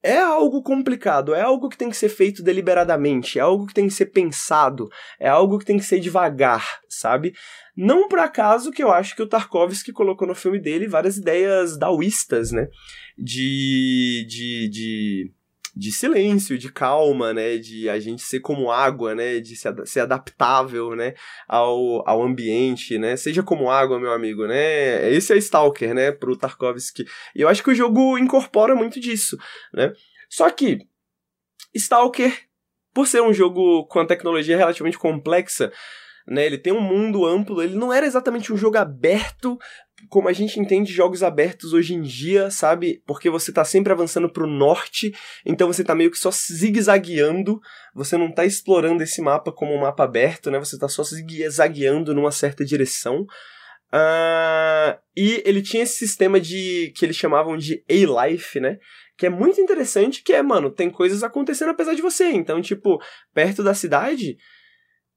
[0.07, 3.87] é algo complicado, é algo que tem que ser feito deliberadamente, é algo que tem
[3.87, 4.87] que ser pensado,
[5.19, 7.33] é algo que tem que ser devagar, sabe?
[7.75, 11.77] Não por acaso que eu acho que o Tarkovsky colocou no filme dele várias ideias
[11.77, 12.67] daoístas, né?
[13.17, 15.33] De, de, de,
[15.77, 17.57] de silêncio, de calma, né?
[17.57, 19.39] De a gente ser como água, né?
[19.39, 21.13] De ser, adaptável, né?
[21.47, 23.15] Ao, ao ambiente, né?
[23.15, 25.11] Seja como água, meu amigo, né?
[25.11, 26.11] Esse é Stalker, né?
[26.11, 27.05] Pro Tarkovsky.
[27.35, 29.37] E eu acho que o jogo incorpora muito disso,
[29.73, 29.93] né?
[30.29, 30.79] Só que
[31.75, 32.33] Stalker,
[32.93, 35.71] por ser um jogo com a tecnologia relativamente complexa,
[36.27, 36.45] né?
[36.45, 39.57] Ele tem um mundo amplo, ele não era exatamente um jogo aberto
[40.09, 43.01] como a gente entende jogos abertos hoje em dia, sabe?
[43.05, 45.13] Porque você tá sempre avançando pro norte,
[45.45, 47.59] então você tá meio que só zigue-zagueando,
[47.93, 50.59] você não tá explorando esse mapa como um mapa aberto, né?
[50.59, 53.25] Você tá só zigue-zagueando numa certa direção.
[53.87, 58.77] Uh, e ele tinha esse sistema de que eles chamavam de A-Life, né?
[59.17, 62.25] Que é muito interessante, que é, mano, tem coisas acontecendo apesar de você.
[62.25, 63.01] Então, tipo,
[63.33, 64.37] perto da cidade,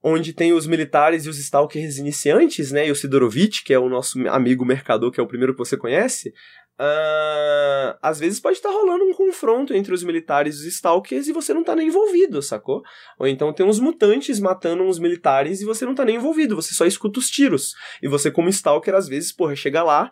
[0.02, 3.88] onde tem os militares e os stalkers iniciantes, né, e o Sidorovich, que é o
[3.88, 6.32] nosso amigo mercador, que é o primeiro que você conhece,
[6.80, 11.28] uh, às vezes pode estar tá rolando um confronto entre os militares e os stalkers
[11.28, 12.82] e você não tá nem envolvido, sacou?
[13.18, 16.74] Ou então tem uns mutantes matando uns militares e você não tá nem envolvido, você
[16.74, 17.74] só escuta os tiros.
[18.02, 20.10] E você como stalker, às vezes, porra, chega lá,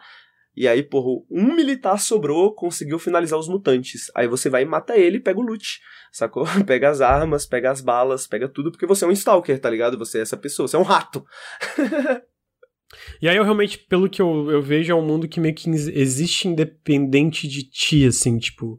[0.57, 4.11] e aí, porra, um militar sobrou, conseguiu finalizar os mutantes.
[4.15, 5.81] Aí você vai e mata ele pega o loot,
[6.12, 6.45] sacou?
[6.66, 9.99] Pega as armas, pega as balas, pega tudo, porque você é um stalker, tá ligado?
[9.99, 11.25] Você é essa pessoa, você é um rato.
[13.20, 15.69] E aí eu realmente, pelo que eu, eu vejo, é um mundo que meio que
[15.69, 18.79] existe independente de ti, assim, tipo,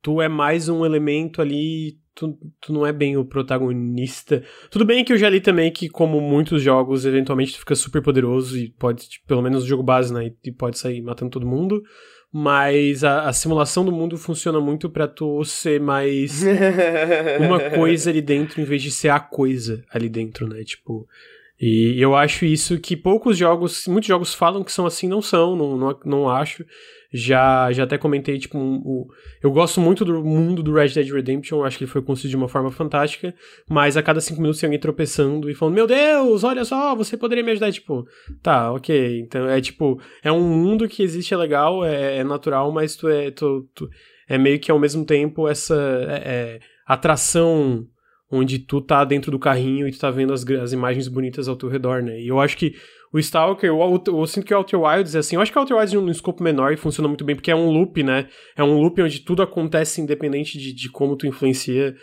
[0.00, 4.42] tu é mais um elemento ali, tu, tu não é bem o protagonista.
[4.70, 8.02] Tudo bem que eu já li também que, como muitos jogos, eventualmente tu fica super
[8.02, 11.46] poderoso e pode, tipo, pelo menos no jogo base, né, e pode sair matando todo
[11.46, 11.82] mundo.
[12.32, 16.42] Mas a, a simulação do mundo funciona muito para tu ser mais
[17.38, 20.64] uma coisa ali dentro em vez de ser a coisa ali dentro, né?
[20.64, 21.06] Tipo,
[21.60, 25.54] e eu acho isso que poucos jogos, muitos jogos falam que são assim, não são,
[25.54, 26.64] não, não, não acho.
[27.16, 29.06] Já, já até comentei, tipo, um,
[29.40, 32.36] eu gosto muito do mundo do Red Dead Redemption, acho que ele foi construído de
[32.36, 33.32] uma forma fantástica,
[33.70, 37.16] mas a cada cinco minutos tem alguém tropeçando e falando, meu Deus, olha só, você
[37.16, 38.04] poderia me ajudar, tipo,
[38.42, 42.72] tá, ok, então é tipo, é um mundo que existe, é legal, é, é natural,
[42.72, 43.88] mas tu é, tu, tu,
[44.28, 45.76] é meio que ao mesmo tempo essa
[46.08, 47.86] é, é, atração
[48.28, 51.54] onde tu tá dentro do carrinho e tu tá vendo as, as imagens bonitas ao
[51.54, 52.20] teu redor, né?
[52.20, 52.74] E eu acho que
[53.14, 55.60] o Stalker, eu, eu, sinto que o Outer Wilds é assim, eu acho que o
[55.60, 58.28] Outer Wilds num escopo menor e funciona muito bem, porque é um loop, né?
[58.56, 61.94] É um loop onde tudo acontece independente de, de como tu influencia,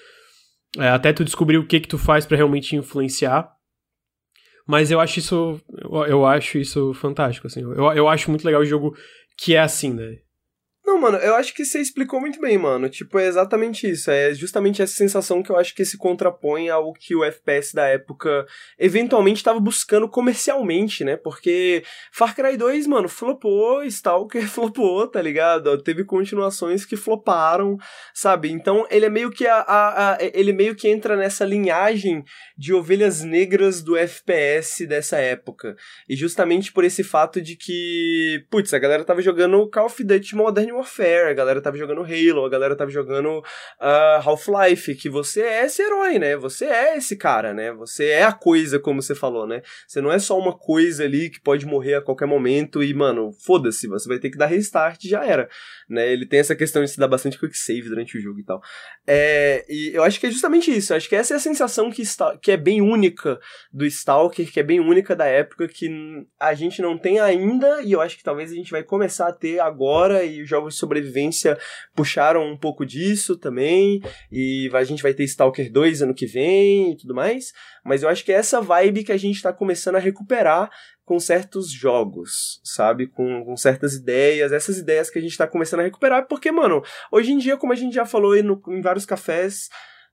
[0.78, 3.52] é, até tu descobrir o que que tu faz para realmente influenciar.
[4.66, 7.60] Mas eu acho isso, eu, eu acho isso fantástico, assim.
[7.60, 8.96] Eu, eu acho muito legal o jogo
[9.38, 10.16] que é assim, né?
[10.92, 12.90] Não, mano, eu acho que você explicou muito bem, mano.
[12.90, 14.12] Tipo, é exatamente isso.
[14.12, 17.88] É justamente essa sensação que eu acho que se contrapõe ao que o FPS da
[17.88, 18.46] época
[18.78, 21.16] eventualmente estava buscando comercialmente, né?
[21.16, 21.82] Porque
[22.12, 25.82] Far Cry 2, mano, flopou, Stalker flopou, tá ligado?
[25.82, 27.78] Teve continuações que floparam,
[28.14, 28.52] sabe?
[28.52, 32.22] Então ele é meio que a, a, a ele meio que entra nessa linhagem
[32.58, 35.74] de ovelhas negras do FPS dessa época.
[36.10, 40.36] E justamente por esse fato de que, putz, a galera tava jogando Call of Duty
[40.36, 45.42] Modern Warfare, a galera tava jogando Halo, a galera tava jogando uh, Half-Life, que você
[45.42, 46.36] é esse herói, né?
[46.38, 47.72] Você é esse cara, né?
[47.74, 49.62] Você é a coisa, como você falou, né?
[49.88, 53.32] Você não é só uma coisa ali que pode morrer a qualquer momento e, mano,
[53.46, 55.50] foda-se, você vai ter que dar restart e já era,
[55.90, 56.12] né?
[56.12, 58.62] Ele tem essa questão de se dar bastante quick save durante o jogo e tal.
[59.08, 61.92] É, e eu acho que é justamente isso, eu acho que essa é a sensação
[61.92, 63.40] que, está, que é bem única
[63.72, 65.90] do Stalker, que é bem única da época, que
[66.40, 69.34] a gente não tem ainda, e eu acho que talvez a gente vai começar a
[69.34, 71.58] ter agora, e jogos de sobrevivência
[71.96, 74.02] puxaram um pouco disso também,
[74.32, 77.52] e a gente vai ter Stalker 2 ano que vem e tudo mais,
[77.84, 80.70] mas eu acho que é essa vibe que a gente está começando a recuperar
[81.04, 83.08] com certos jogos, sabe?
[83.08, 86.82] Com, com, certas ideias, essas ideias que a gente está começando a recuperar, porque, mano,
[87.12, 89.68] hoje em dia, como a gente já falou no, em vários cafés,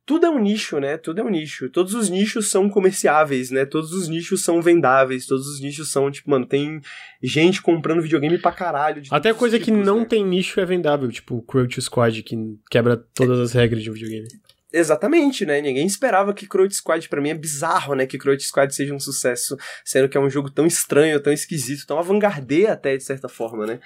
[0.08, 0.96] tudo é um nicho, né?
[0.96, 1.68] Tudo é um nicho.
[1.68, 3.66] Todos os nichos são comerciáveis, né?
[3.66, 5.26] Todos os nichos são vendáveis.
[5.26, 6.80] Todos os nichos são, tipo, mano, tem
[7.22, 9.02] gente comprando videogame pra caralho.
[9.10, 10.06] Até coisa tipos, que não né?
[10.06, 12.34] tem nicho é vendável, tipo o Crouch Squad, que
[12.70, 14.28] quebra todas as regras de um videogame.
[14.72, 15.60] Exatamente, né?
[15.60, 18.06] Ninguém esperava que Crouch Squad, para mim é bizarro, né?
[18.06, 21.86] Que Crouch Squad seja um sucesso, sendo que é um jogo tão estranho, tão esquisito,
[21.86, 23.78] tão avant-garde até, de certa forma, né?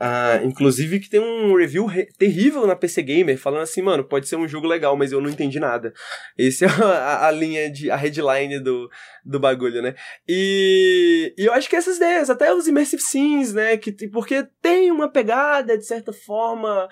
[0.00, 1.86] Uh, inclusive que tem um review
[2.16, 5.28] terrível na PC Gamer falando assim, mano, pode ser um jogo legal, mas eu não
[5.28, 5.92] entendi nada.
[6.38, 8.88] Essa é a, a, linha de a headline do,
[9.22, 9.94] do bagulho, né?
[10.26, 14.90] E, e eu acho que essas ideias, até os immersive scenes, né, que porque tem
[14.90, 16.88] uma pegada de certa forma,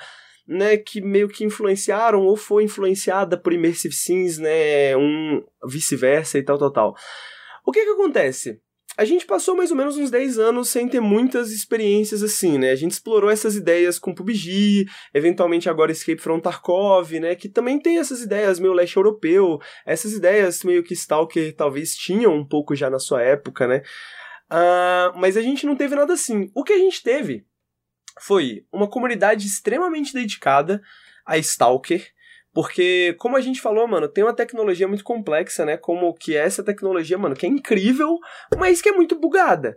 [0.47, 6.43] né, que meio que influenciaram ou foi influenciada por immersive scenes, né, um vice-versa e
[6.43, 6.95] tal tal tal.
[7.65, 8.61] O que que acontece?
[8.99, 12.73] A gente passou mais ou menos uns 10 anos sem ter muitas experiências assim, né?
[12.73, 17.37] A gente explorou essas ideias com PUBG, eventualmente agora Escape from Tarkov, né?
[17.37, 22.35] Que também tem essas ideias meio leste europeu, essas ideias meio que Stalker talvez tinham
[22.35, 23.83] um pouco já na sua época, né?
[24.51, 26.51] Uh, mas a gente não teve nada assim.
[26.53, 27.47] O que a gente teve
[28.21, 30.83] foi uma comunidade extremamente dedicada
[31.25, 32.05] a Stalker,
[32.53, 35.77] porque, como a gente falou, mano, tem uma tecnologia muito complexa, né?
[35.77, 38.19] Como que é essa tecnologia, mano, que é incrível,
[38.57, 39.77] mas que é muito bugada.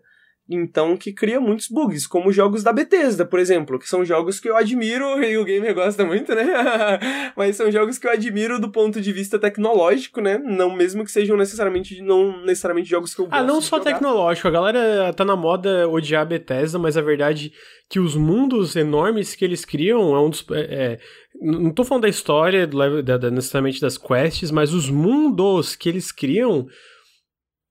[0.53, 4.49] Então, que cria muitos bugs, como jogos da Bethesda, por exemplo, que são jogos que
[4.49, 6.45] eu admiro e o gamer gosta muito, né?
[7.37, 10.37] Mas são jogos que eu admiro do ponto de vista tecnológico, né?
[10.37, 13.93] Não mesmo que sejam necessariamente não necessariamente jogos que eu gosto Ah, não só jogar.
[13.93, 18.15] tecnológico, a galera tá na moda odiar a Bethesda, mas a verdade é que os
[18.15, 20.99] mundos enormes que eles criam é um dos é, é
[21.41, 26.11] não tô falando da história, da, da, necessariamente das quests, mas os mundos que eles
[26.11, 26.67] criam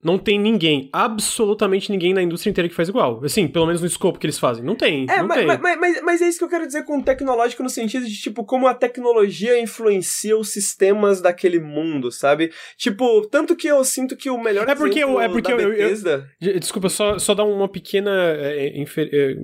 [0.02, 3.22] não tem ninguém, absolutamente ninguém na indústria inteira que faz igual.
[3.22, 4.64] Assim, pelo menos no escopo que eles fazem.
[4.64, 5.06] Não tem.
[5.10, 5.46] É, não mas, tem.
[5.46, 8.42] Mas, mas, mas, é isso que eu quero dizer com tecnológico no sentido de, tipo,
[8.44, 12.50] como a tecnologia influencia os sistemas daquele mundo, sabe?
[12.78, 16.30] Tipo, tanto que eu sinto que o melhor é porque eu, é porque eu, Bethesda...
[16.40, 18.10] eu, eu, Desculpa, só, só dar uma pequena.
[18.10, 19.36] É, infer, é,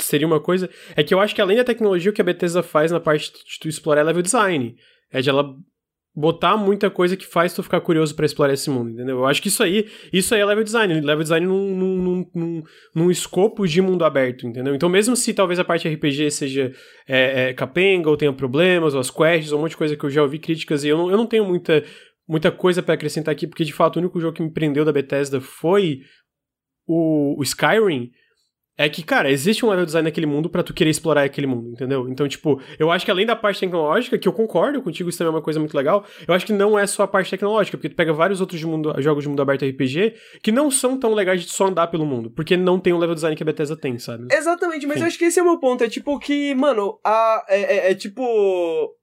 [0.00, 0.68] seria uma coisa.
[0.96, 3.32] É que eu acho que além da tecnologia, o que a Bethesda faz na parte
[3.32, 4.76] de tu explorar é level design.
[5.10, 5.56] É de ela
[6.18, 9.18] botar muita coisa que faz tu ficar curioso para explorar esse mundo, entendeu?
[9.18, 12.62] Eu acho que isso aí, isso aí é level design, level design num, num, num,
[12.92, 14.74] num escopo de mundo aberto, entendeu?
[14.74, 16.72] Então mesmo se talvez a parte RPG seja
[17.06, 20.04] é, é, capenga, ou tenha problemas, ou as quests, ou um monte de coisa que
[20.04, 21.84] eu já ouvi críticas, e eu não, eu não tenho muita,
[22.28, 24.92] muita coisa para acrescentar aqui, porque de fato o único jogo que me prendeu da
[24.92, 26.00] Bethesda foi
[26.84, 28.10] o, o Skyrim,
[28.78, 31.72] é que, cara, existe um level design naquele mundo para tu querer explorar aquele mundo,
[31.72, 32.08] entendeu?
[32.08, 35.32] Então, tipo, eu acho que além da parte tecnológica, que eu concordo contigo, isso também
[35.32, 37.88] é uma coisa muito legal, eu acho que não é só a parte tecnológica, porque
[37.88, 41.12] tu pega vários outros de mundo, jogos de mundo aberto RPG que não são tão
[41.12, 43.76] legais de só andar pelo mundo, porque não tem o level design que a Bethesda
[43.76, 44.28] tem, sabe?
[44.30, 45.02] Exatamente, mas Sim.
[45.02, 47.90] eu acho que esse é o meu ponto, é tipo que, mano, a, é, é,
[47.90, 48.96] é tipo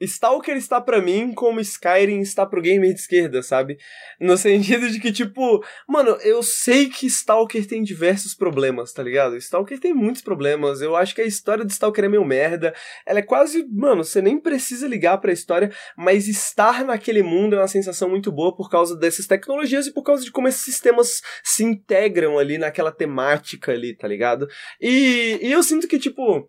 [0.00, 3.78] Stalker está para mim como Skyrim está pro gamer de esquerda, sabe?
[4.20, 9.36] No sentido de que, tipo, mano, eu sei que Stalker tem diversos problemas, tá ligado?
[9.36, 10.80] Stalker tem muitos problemas.
[10.80, 12.74] Eu acho que a história de Stalker é meio merda.
[13.06, 17.58] Ela é quase, mano, você nem precisa ligar pra história, mas estar naquele mundo é
[17.58, 21.22] uma sensação muito boa por causa dessas tecnologias e por causa de como esses sistemas
[21.42, 24.46] se integram ali naquela temática ali, tá ligado?
[24.80, 26.48] E, e eu sinto que, tipo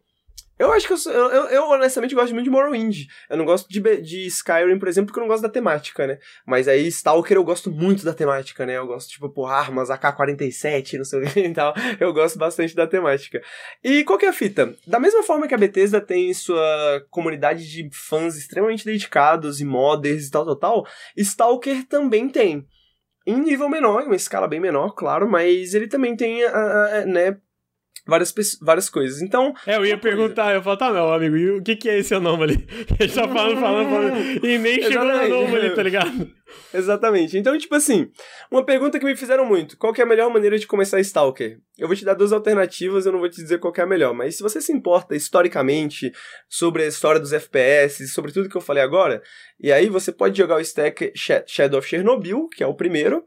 [0.59, 3.05] eu acho que eu, eu, eu, honestamente gosto muito de Morrowind.
[3.29, 6.17] Eu não gosto de, de Skyrim, por exemplo, porque eu não gosto da temática, né?
[6.45, 8.77] Mas aí Stalker eu gosto muito da temática, né?
[8.77, 11.73] Eu gosto, tipo, por armas, AK-47, não sei o que e tal.
[11.99, 13.41] Eu gosto bastante da temática.
[13.83, 14.75] E qual que é a fita?
[14.85, 20.27] Da mesma forma que a Bethesda tem sua comunidade de fãs extremamente dedicados e modders
[20.27, 22.65] e tal, tal, tal, Stalker também tem
[23.27, 27.37] em nível menor, em uma escala bem menor, claro, mas ele também tem, uh, né,
[28.07, 29.21] várias, várias coisas.
[29.21, 29.53] Então.
[29.65, 30.57] É, eu ia perguntar, coisa.
[30.57, 32.65] eu falo, tá, meu amigo, e o que, que é esse anomaly?
[32.99, 36.31] Ele tá falando, falando, falando, e nem chegou no anomaly, tá ligado?
[36.73, 37.37] Exatamente.
[37.37, 38.09] Então, tipo assim,
[38.49, 41.59] uma pergunta que me fizeram muito: qual é a melhor maneira de começar Stalker?
[41.77, 44.13] Eu vou te dar duas alternativas, eu não vou te dizer qual é a melhor,
[44.13, 46.11] mas se você se importa historicamente
[46.49, 49.21] sobre a história dos FPS, sobre tudo que eu falei agora,
[49.59, 51.11] e aí você pode jogar o stack
[51.45, 53.25] Shadow of Chernobyl, que é o primeiro,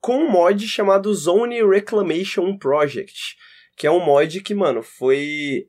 [0.00, 3.36] com um mod chamado Zone Reclamation Project
[3.80, 5.66] que é um mod que, mano, foi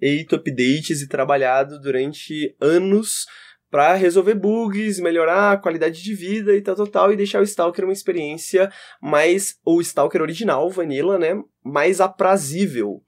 [0.00, 3.24] feito updates e trabalhado durante anos
[3.70, 7.44] para resolver bugs, melhorar a qualidade de vida e tal, tal, tal, e deixar o
[7.44, 8.68] Stalker uma experiência
[9.00, 13.00] mais, o Stalker original, Vanilla, né, mais aprazível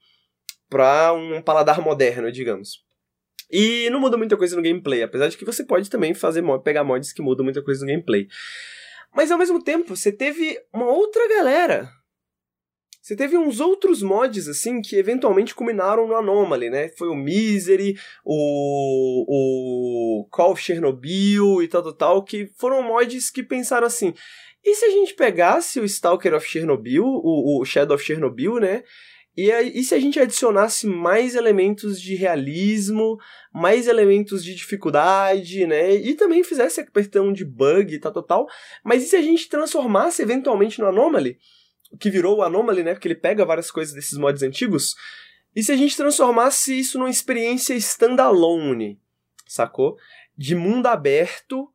[0.69, 2.81] para um paladar moderno, digamos.
[3.51, 6.85] E não muda muita coisa no gameplay, apesar de que você pode também fazer pegar
[6.85, 8.25] mods que mudam muita coisa no gameplay.
[9.13, 11.91] Mas ao mesmo tempo, você teve uma outra galera
[13.05, 16.89] você teve uns outros mods, assim, que eventualmente culminaram no Anomaly, né?
[16.97, 17.95] Foi o Misery,
[18.25, 24.11] o, o Call of Chernobyl e tal, tal, tal, que foram mods que pensaram assim,
[24.63, 28.83] e se a gente pegasse o Stalker of Chernobyl, o, o Shadow of Chernobyl, né?
[29.37, 33.19] E, e se a gente adicionasse mais elementos de realismo,
[33.53, 35.93] mais elementos de dificuldade, né?
[35.93, 38.47] E também fizesse apertão de bug e tal, tal, tal.
[38.83, 41.37] Mas e se a gente transformasse eventualmente no Anomaly?
[41.99, 42.93] Que virou o Anomaly, né?
[42.93, 44.95] Porque ele pega várias coisas desses mods antigos.
[45.55, 48.99] E se a gente transformasse isso numa experiência standalone,
[49.47, 49.97] sacou?
[50.37, 51.69] De mundo aberto,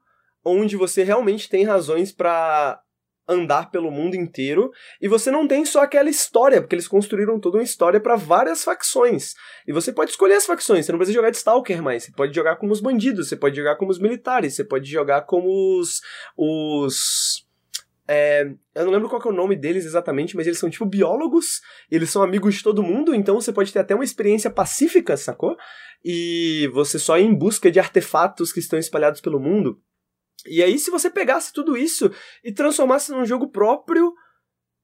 [0.44, 2.80] onde você realmente tem razões para
[3.30, 7.58] andar pelo mundo inteiro e você não tem só aquela história, porque eles construíram toda
[7.58, 9.34] uma história para várias facções.
[9.66, 12.34] E você pode escolher as facções, você não precisa jogar de Stalker mais, você pode
[12.34, 15.48] jogar como os bandidos, você pode jogar como os militares, você pode jogar como
[15.78, 16.00] os
[16.36, 17.48] os
[18.12, 21.60] é, eu não lembro qual é o nome deles exatamente, mas eles são tipo biólogos,
[21.88, 25.56] eles são amigos de todo mundo, então você pode ter até uma experiência pacífica, sacou?
[26.04, 29.80] E você só ir em busca de artefatos que estão espalhados pelo mundo.
[30.44, 32.10] E aí, se você pegasse tudo isso
[32.42, 34.12] e transformasse num jogo próprio,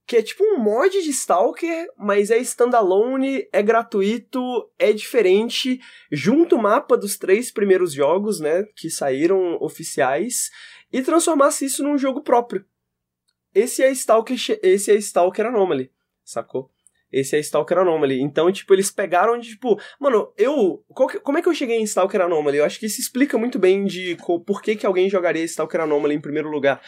[0.07, 4.41] que é tipo um mod de Stalker, mas é standalone, é gratuito,
[4.79, 5.81] é diferente,
[6.13, 10.49] junto o mapa dos três primeiros jogos, né, que saíram oficiais,
[10.93, 12.65] e transformasse isso num jogo próprio.
[13.57, 15.91] Esse é Stalker, esse é Stalker Anomaly,
[16.23, 16.71] sacou?
[17.11, 18.21] Esse é Stalker Anomaly.
[18.21, 20.85] Então, tipo, eles pegaram de, tipo, mano, eu.
[21.11, 22.59] Que, como é que eu cheguei em Stalker Anomaly?
[22.59, 24.15] Eu acho que isso explica muito bem de
[24.45, 26.83] por que, que alguém jogaria Stalker Anomaly em primeiro lugar.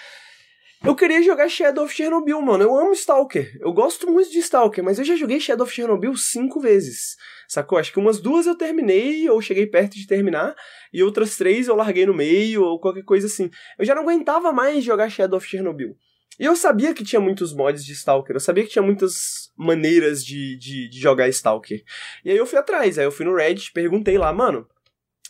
[0.85, 2.65] Eu queria jogar Shadow of Chernobyl, mano.
[2.65, 3.51] Eu amo Stalker.
[3.63, 7.17] Eu gosto muito de Stalker, mas eu já joguei Shadow of Chernobyl cinco vezes.
[7.49, 7.79] Sacou?
[7.79, 10.55] Acho que umas duas eu terminei, ou cheguei perto de terminar,
[10.93, 13.49] e outras três eu larguei no meio, ou qualquer coisa assim.
[13.79, 15.97] Eu já não aguentava mais jogar Shadow of Chernobyl.
[16.39, 20.25] E eu sabia que tinha muitos mods de Stalker, eu sabia que tinha muitas maneiras
[20.25, 21.83] de, de, de jogar Stalker.
[22.25, 24.67] E aí eu fui atrás, aí eu fui no Reddit, perguntei lá, mano,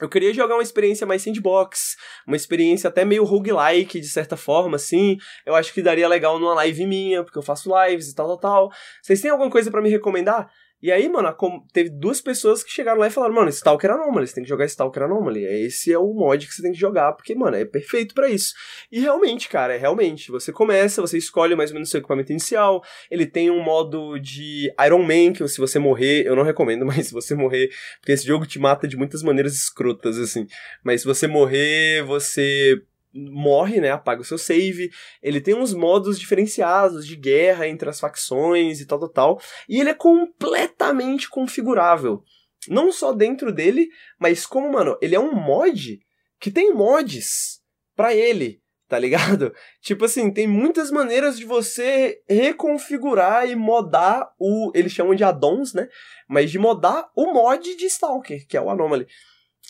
[0.01, 4.77] eu queria jogar uma experiência mais sandbox, uma experiência até meio roguelike, de certa forma,
[4.77, 5.17] assim.
[5.45, 8.39] Eu acho que daria legal numa live minha, porque eu faço lives e tal, tal,
[8.39, 8.73] tal.
[9.03, 10.49] Vocês têm alguma coisa para me recomendar?
[10.81, 11.35] E aí, mano,
[11.73, 14.65] teve duas pessoas que chegaram lá e falaram, mano, Stalker Anomaly, você tem que jogar
[14.67, 15.45] Stalker Anomaly.
[15.45, 18.55] Esse é o mod que você tem que jogar, porque, mano, é perfeito para isso.
[18.91, 20.31] E realmente, cara, é realmente.
[20.31, 22.81] Você começa, você escolhe mais ou menos seu equipamento inicial.
[23.11, 27.09] Ele tem um modo de Iron Man, que se você morrer, eu não recomendo, mas
[27.09, 30.47] se você morrer, porque esse jogo te mata de muitas maneiras escrotas, assim.
[30.85, 32.81] Mas se você morrer, você
[33.13, 33.91] morre, né?
[33.91, 34.91] Apaga o seu save.
[35.23, 39.41] Ele tem uns modos diferenciados de guerra entre as facções e tal, tal, tal.
[39.69, 42.23] E ele é completamente configurável.
[42.69, 46.01] Não só dentro dele, mas como, mano, ele é um mod
[46.41, 47.61] que tem mods
[47.97, 49.53] para ele, tá ligado?
[49.81, 54.71] Tipo assim, tem muitas maneiras de você reconfigurar e modar o.
[54.75, 55.89] Eles chamam de addons, né?
[56.29, 59.07] Mas de modar o mod de Stalker, que é o Anomaly.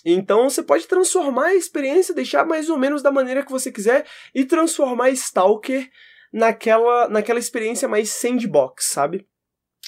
[0.04, 4.06] Então você pode transformar a experiência, deixar mais ou menos da maneira que você quiser
[4.34, 5.90] e transformar Stalker
[6.32, 9.26] naquela, naquela experiência mais sandbox, sabe?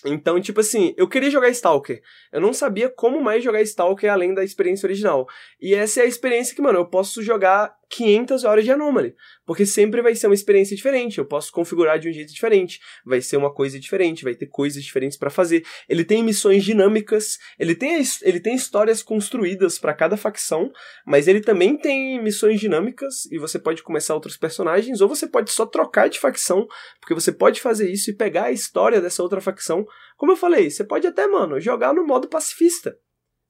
[0.04, 2.00] Então, tipo assim, eu queria jogar Stalker.
[2.32, 5.28] Eu não sabia como mais jogar Stalker além da experiência original.
[5.60, 9.14] E essa é a experiência que, mano, eu posso jogar 500 horas de Anomaly.
[9.44, 11.18] Porque sempre vai ser uma experiência diferente.
[11.18, 12.78] Eu posso configurar de um jeito diferente.
[13.04, 14.22] Vai ser uma coisa diferente.
[14.22, 15.64] Vai ter coisas diferentes para fazer.
[15.88, 17.36] Ele tem missões dinâmicas.
[17.58, 20.70] Ele tem, ele tem histórias construídas para cada facção.
[21.04, 23.26] Mas ele também tem missões dinâmicas.
[23.30, 25.00] E você pode começar outros personagens.
[25.00, 26.66] Ou você pode só trocar de facção.
[27.00, 29.84] Porque você pode fazer isso e pegar a história dessa outra facção.
[30.16, 32.96] Como eu falei, você pode até, mano, jogar no modo pacifista.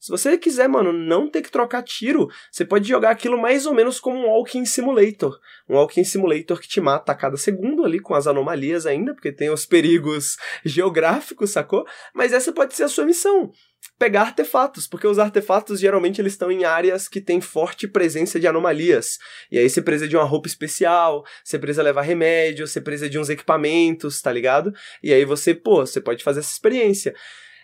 [0.00, 3.74] Se você quiser, mano, não ter que trocar tiro, você pode jogar aquilo mais ou
[3.74, 5.38] menos como um Walking Simulator.
[5.68, 9.30] Um Walking Simulator que te mata a cada segundo ali, com as anomalias ainda, porque
[9.30, 11.86] tem os perigos geográficos, sacou?
[12.14, 13.52] Mas essa pode ser a sua missão.
[13.98, 18.46] Pegar artefatos, porque os artefatos geralmente eles estão em áreas que tem forte presença de
[18.46, 19.18] anomalias.
[19.52, 23.18] E aí você precisa de uma roupa especial, você precisa levar remédio, você precisa de
[23.18, 24.72] uns equipamentos, tá ligado?
[25.02, 27.14] E aí você, pô, você pode fazer essa experiência.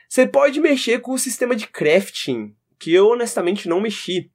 [0.08, 4.30] Você pode mexer com o sistema de crafting, que eu honestamente não mexi.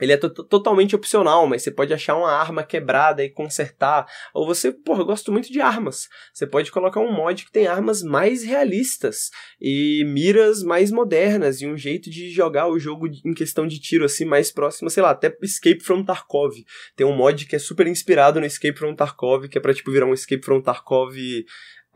[0.00, 4.06] Ele é totalmente opcional, mas você pode achar uma arma quebrada e consertar.
[4.32, 6.08] Ou você, porra, eu gosto muito de armas.
[6.32, 9.30] Você pode colocar um mod que tem armas mais realistas
[9.60, 14.04] e miras mais modernas e um jeito de jogar o jogo em questão de tiro
[14.04, 16.54] assim mais próximo, sei lá, até Escape from Tarkov.
[16.94, 19.90] Tem um mod que é super inspirado no Escape from Tarkov, que é para tipo
[19.90, 21.16] virar um Escape from Tarkov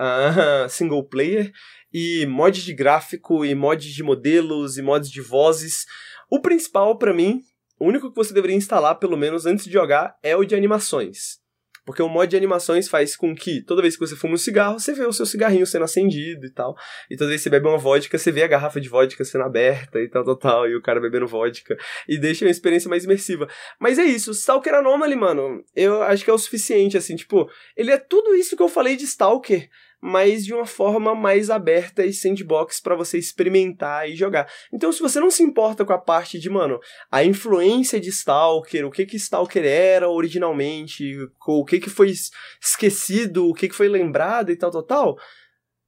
[0.00, 1.52] uh, single player
[1.92, 5.84] e mods de gráfico, e mods de modelos, e mods de vozes.
[6.30, 7.42] O principal para mim,
[7.78, 11.42] o único que você deveria instalar, pelo menos antes de jogar, é o de animações.
[11.84, 14.78] Porque o mod de animações faz com que toda vez que você fuma um cigarro,
[14.78, 16.76] você vê o seu cigarrinho sendo acendido e tal.
[17.10, 19.44] E toda vez que você bebe uma vodka, você vê a garrafa de vodka sendo
[19.44, 20.68] aberta e tal, tal, tal.
[20.68, 21.76] E o cara bebendo vodka.
[22.08, 23.48] E deixa uma experiência mais imersiva.
[23.80, 27.90] Mas é isso, Stalker Anomaly, mano, eu acho que é o suficiente, assim, tipo, ele
[27.90, 29.68] é tudo isso que eu falei de Stalker
[30.02, 34.50] mas de uma forma mais aberta e sandbox para você experimentar e jogar.
[34.72, 38.84] Então, se você não se importa com a parte de, mano, a influência de Stalker,
[38.84, 41.16] o que que Stalker era originalmente,
[41.46, 42.12] o que que foi
[42.60, 45.16] esquecido, o que que foi lembrado e tal, tal, tal,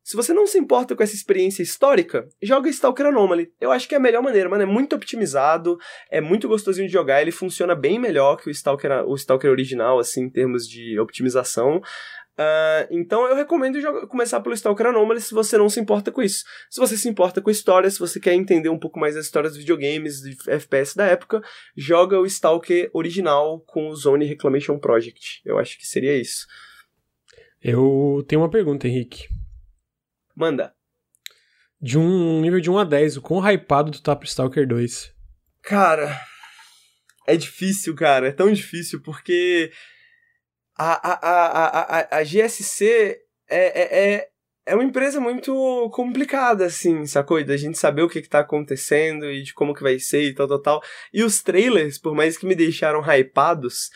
[0.05, 3.51] se você não se importa com essa experiência histórica, joga Stalker Anomaly.
[3.59, 4.63] Eu acho que é a melhor maneira, mano.
[4.63, 5.79] É muito optimizado,
[6.11, 9.99] é muito gostosinho de jogar, ele funciona bem melhor que o Stalker, o Stalker original,
[9.99, 11.81] assim, em termos de optimização.
[12.37, 16.21] Uh, então eu recomendo jogar, começar pelo Stalker Anomaly se você não se importa com
[16.21, 16.45] isso.
[16.69, 19.53] Se você se importa com história, se você quer entender um pouco mais das histórias
[19.53, 21.41] dos videogames, de FPS da época,
[21.77, 25.43] joga o Stalker original com o Zone Reclamation Project.
[25.45, 26.47] Eu acho que seria isso.
[27.63, 29.29] Eu tenho uma pergunta, Henrique.
[30.35, 30.75] Manda.
[31.81, 35.15] De um nível de 1 a 10, o quão hypado tu tá pro Stalker 2?
[35.63, 36.19] Cara,
[37.27, 38.29] é difícil, cara.
[38.29, 39.71] É tão difícil porque
[40.77, 43.19] a, a, a, a, a GSC
[43.49, 44.29] é, é, é,
[44.67, 47.43] é uma empresa muito complicada, assim, sacou?
[47.45, 50.35] Da gente saber o que, que tá acontecendo e de como que vai ser e
[50.35, 50.83] tal, tal, tal.
[51.13, 53.91] E os trailers, por mais que me deixaram hypados,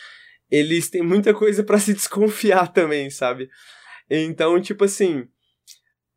[0.49, 3.49] eles têm muita coisa para se desconfiar também, sabe?
[4.09, 5.27] Então, tipo assim.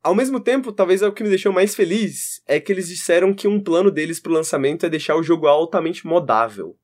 [0.04, 3.32] Ao mesmo tempo, talvez é o que me deixou mais feliz é que eles disseram
[3.32, 6.76] que um plano deles pro lançamento é deixar o jogo altamente modável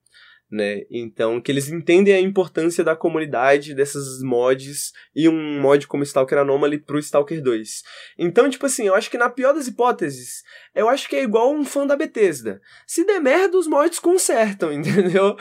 [0.50, 0.82] né?
[0.90, 6.38] Então, que eles entendem a importância da comunidade desses mods e um mod como Stalker
[6.38, 7.82] Anomaly pro Stalker 2.
[8.18, 10.42] Então, tipo assim, eu acho que na pior das hipóteses,
[10.74, 12.60] eu acho que é igual um fã da Bethesda.
[12.86, 15.36] Se der merda, os mods consertam, entendeu?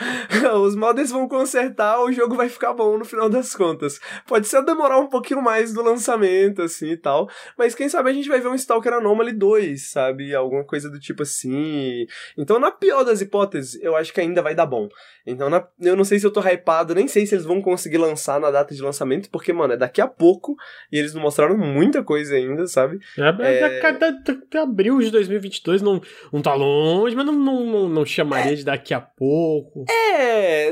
[0.61, 3.99] os mods vão consertar, o jogo vai ficar bom no final das contas.
[4.27, 8.13] Pode ser demorar um pouquinho mais do lançamento, assim e tal, mas quem sabe a
[8.13, 10.35] gente vai ver um Stalker Anomaly 2, sabe?
[10.35, 12.05] Alguma coisa do tipo assim.
[12.37, 14.89] Então, na pior das hipóteses, eu acho que ainda vai dar bom.
[15.25, 17.97] Então na, eu não sei se eu tô hypado, nem sei se eles vão conseguir
[17.97, 20.55] lançar na data de lançamento, porque, mano, é daqui a pouco
[20.91, 22.99] e eles não mostraram muita coisa ainda, sabe?
[23.17, 23.79] É, é...
[24.53, 26.01] é abril de 2022 não,
[26.31, 28.55] não tá longe, mas não, não, não, não chamaria é...
[28.55, 29.85] de daqui a pouco.
[29.89, 30.69] É,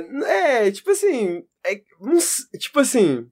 [0.66, 1.82] é, tipo assim, é,
[2.58, 3.28] tipo assim,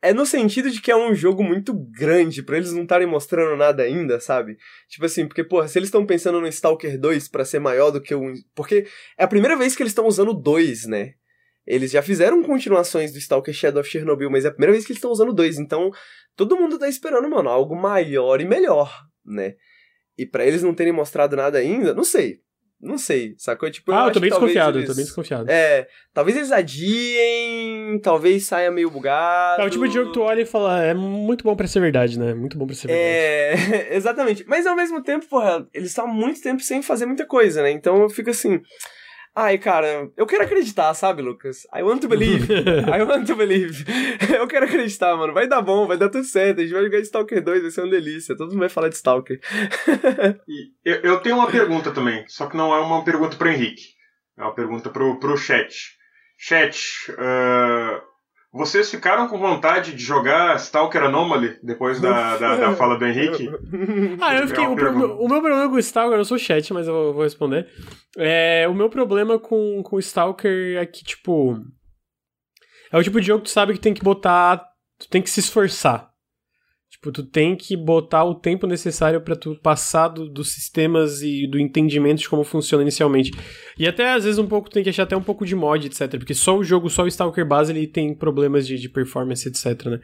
[0.00, 3.56] é no sentido de que é um jogo muito grande para eles não estarem mostrando
[3.56, 4.56] nada ainda, sabe?
[4.88, 8.00] Tipo assim, porque, porra, se eles estão pensando no Stalker 2 para ser maior do
[8.00, 8.32] que o.
[8.54, 11.14] Porque é a primeira vez que eles estão usando dois, né?
[11.66, 14.92] Eles já fizeram continuações do Stalker Shadow of Chernobyl, mas é a primeira vez que
[14.92, 15.58] eles estão usando dois.
[15.58, 15.90] Então,
[16.34, 19.56] todo mundo tá esperando, mano, algo maior e melhor, né?
[20.16, 22.40] E para eles não terem mostrado nada ainda, não sei.
[22.80, 23.68] Não sei, sacou?
[23.68, 24.88] Tipo, ah, eu, eu tô bem desconfiado, eles...
[24.88, 25.50] eu tô bem desconfiado.
[25.50, 29.62] É, talvez eles adiem, talvez saia meio bugado.
[29.62, 31.80] É o tipo de jogo que tu olha e fala, é muito bom pra ser
[31.80, 32.34] verdade, né?
[32.34, 33.04] Muito bom pra ser verdade.
[33.04, 34.44] É, exatamente.
[34.46, 37.70] Mas ao mesmo tempo, porra, eles estão há muito tempo sem fazer muita coisa, né?
[37.72, 38.60] Então eu fico assim.
[39.40, 41.64] Ai, cara, eu quero acreditar, sabe, Lucas?
[41.72, 42.48] I want to believe.
[42.92, 43.84] I want to believe.
[44.36, 45.32] eu quero acreditar, mano.
[45.32, 46.58] Vai dar bom, vai dar tudo certo.
[46.58, 48.36] A gente vai jogar Stalker 2, vai ser uma delícia.
[48.36, 49.38] Todo mundo vai falar de Stalker.
[50.84, 53.94] eu, eu tenho uma pergunta também, só que não é uma pergunta pro Henrique.
[54.36, 55.72] É uma pergunta pro, pro chat.
[56.36, 58.02] Chat, uh,
[58.52, 63.48] vocês ficaram com vontade de jogar Stalker Anomaly depois da, da, da fala do Henrique?
[64.20, 64.66] ah, eu fiquei.
[64.66, 67.68] O, pro, o, meu problema com o Stalker, eu sou chat, mas eu vou, responder.
[68.16, 71.58] É, o meu problema com, com o Stalker é que, tipo.
[72.90, 74.64] É o tipo de jogo que tu sabe que tem que botar.
[74.98, 76.07] Tu tem que se esforçar.
[77.00, 81.46] Tipo, tu tem que botar o tempo necessário para tu passar do, dos sistemas e
[81.46, 83.30] do entendimento de como funciona inicialmente.
[83.78, 86.18] E até às vezes um pouco tem que achar até um pouco de mod, etc.
[86.18, 89.86] Porque só o jogo, só o Stalker base, ele tem problemas de, de performance, etc,
[89.86, 90.00] né?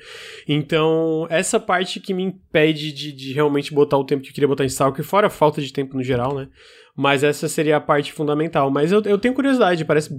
[0.47, 4.47] Então, essa parte que me impede de, de realmente botar o tempo que eu queria
[4.47, 6.49] botar em Stalker, fora a falta de tempo no geral, né?
[6.97, 8.71] Mas essa seria a parte fundamental.
[8.71, 10.15] Mas eu, eu tenho curiosidade, parece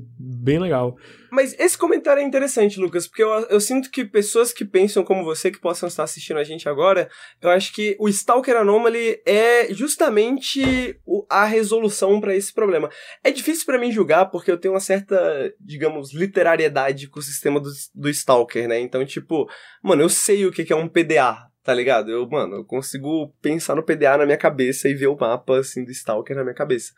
[0.46, 0.96] bem legal.
[1.32, 5.26] Mas esse comentário é interessante, Lucas, porque eu, eu sinto que pessoas que pensam como
[5.26, 7.10] você, que possam estar assistindo a gente agora,
[7.42, 12.90] eu acho que o Stalker Anomaly é justamente o, a resolução para esse problema.
[13.24, 17.60] É difícil para mim julgar, porque eu tenho uma certa, digamos, literariedade com o sistema
[17.60, 18.80] do, do Stalker, né?
[18.80, 19.50] Então, tipo,
[19.82, 22.12] mano, eu sei o que é um PDA, Tá ligado?
[22.12, 25.84] Eu, mano, eu consigo pensar no PDA na minha cabeça e ver o mapa, assim,
[25.84, 26.94] do Stalker na minha cabeça.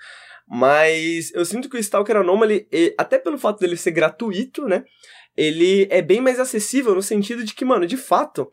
[0.47, 2.67] Mas eu sinto que o Stalker Anomaly,
[2.97, 4.83] até pelo fato dele ser gratuito, né?
[5.35, 8.51] Ele é bem mais acessível no sentido de que, mano, de fato,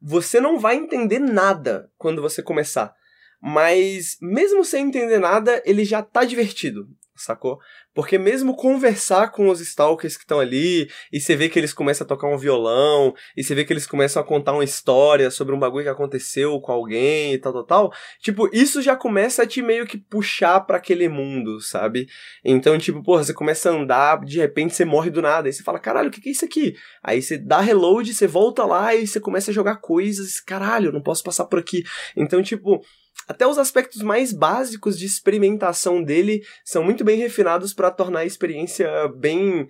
[0.00, 2.94] você não vai entender nada quando você começar.
[3.40, 7.58] Mas, mesmo sem entender nada, ele já tá divertido sacou?
[7.96, 12.04] Porque mesmo conversar com os stalkers que estão ali, e você vê que eles começam
[12.04, 15.54] a tocar um violão, e você vê que eles começam a contar uma história sobre
[15.54, 19.46] um bagulho que aconteceu com alguém e tal, tal, tal, tipo, isso já começa a
[19.46, 22.06] te meio que puxar para aquele mundo, sabe?
[22.44, 25.62] Então, tipo, porra, você começa a andar, de repente você morre do nada, aí você
[25.62, 26.76] fala, caralho, o que, que é isso aqui?
[27.02, 31.02] Aí você dá reload, você volta lá e você começa a jogar coisas, caralho, não
[31.02, 31.82] posso passar por aqui.
[32.14, 32.84] Então, tipo,
[33.28, 38.26] até os aspectos mais básicos de experimentação dele são muito bem refinados para tornar a
[38.26, 39.68] experiência bem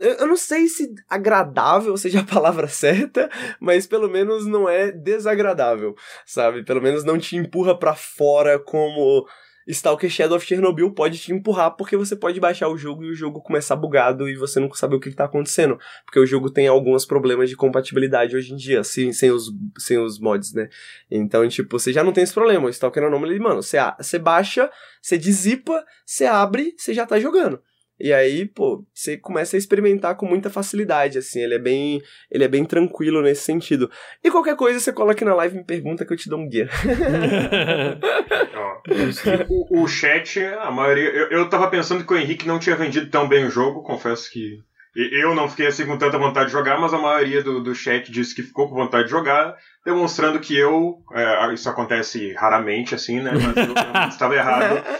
[0.00, 3.28] eu não sei se agradável seja a palavra certa,
[3.60, 6.64] mas pelo menos não é desagradável, sabe?
[6.64, 9.28] Pelo menos não te empurra para fora como
[9.72, 13.14] Stalker Shadow of Chernobyl pode te empurrar porque você pode baixar o jogo e o
[13.14, 15.78] jogo começar bugado e você não sabe o que está acontecendo.
[16.04, 19.98] Porque o jogo tem alguns problemas de compatibilidade hoje em dia, sem, sem, os, sem
[19.98, 20.68] os mods, né?
[21.10, 22.66] Então, tipo, você já não tem esse problema.
[22.66, 24.70] O Stalker Anomaly, mano, você, você baixa,
[25.00, 27.60] você dizipa, você abre, você já tá jogando.
[28.00, 32.00] E aí, pô, você começa a experimentar com muita facilidade, assim, ele é bem,
[32.30, 33.90] ele é bem tranquilo nesse sentido.
[34.24, 36.38] E qualquer coisa você cola aqui na live e me pergunta que eu te dou
[36.38, 36.68] um guia.
[39.48, 43.10] o, o, chat, a maioria, eu, eu tava pensando que o Henrique não tinha vendido
[43.10, 44.58] tão bem o jogo, confesso que
[44.94, 48.10] eu não fiquei assim com tanta vontade de jogar, mas a maioria do, do chat
[48.10, 53.20] disse que ficou com vontade de jogar, demonstrando que eu, é, isso acontece raramente, assim,
[53.20, 53.30] né?
[53.32, 54.82] Mas eu estava errado.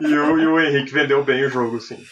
[0.00, 2.02] E, eu, e o Henrique vendeu bem o jogo, sim.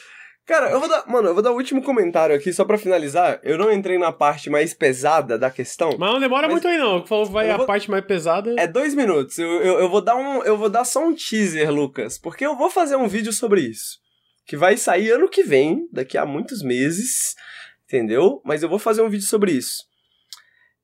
[0.50, 1.06] Cara, eu vou dar.
[1.06, 3.38] Mano, eu vou dar o último comentário aqui, só pra finalizar.
[3.44, 5.90] Eu não entrei na parte mais pesada da questão.
[5.96, 6.54] Mas não demora mas...
[6.54, 7.06] muito aí, não.
[7.06, 8.56] Falou vai a parte mais pesada.
[8.58, 9.38] É dois minutos.
[9.38, 10.42] Eu, eu, eu, vou dar um.
[10.42, 12.18] Eu vou dar só um teaser, Lucas.
[12.18, 14.00] Porque eu vou fazer um vídeo sobre isso.
[14.44, 17.36] Que vai sair ano que vem, daqui a muitos meses.
[17.84, 18.42] Entendeu?
[18.44, 19.84] Mas eu vou fazer um vídeo sobre isso.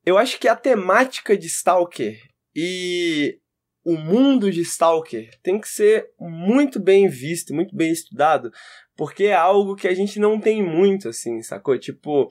[0.05, 2.17] Eu acho que a temática de Stalker
[2.55, 3.37] e
[3.87, 8.51] o mundo de Stalker tem que ser muito bem visto, muito bem estudado,
[8.97, 11.79] porque é algo que a gente não tem muito, assim, sacou?
[11.79, 12.27] Tipo.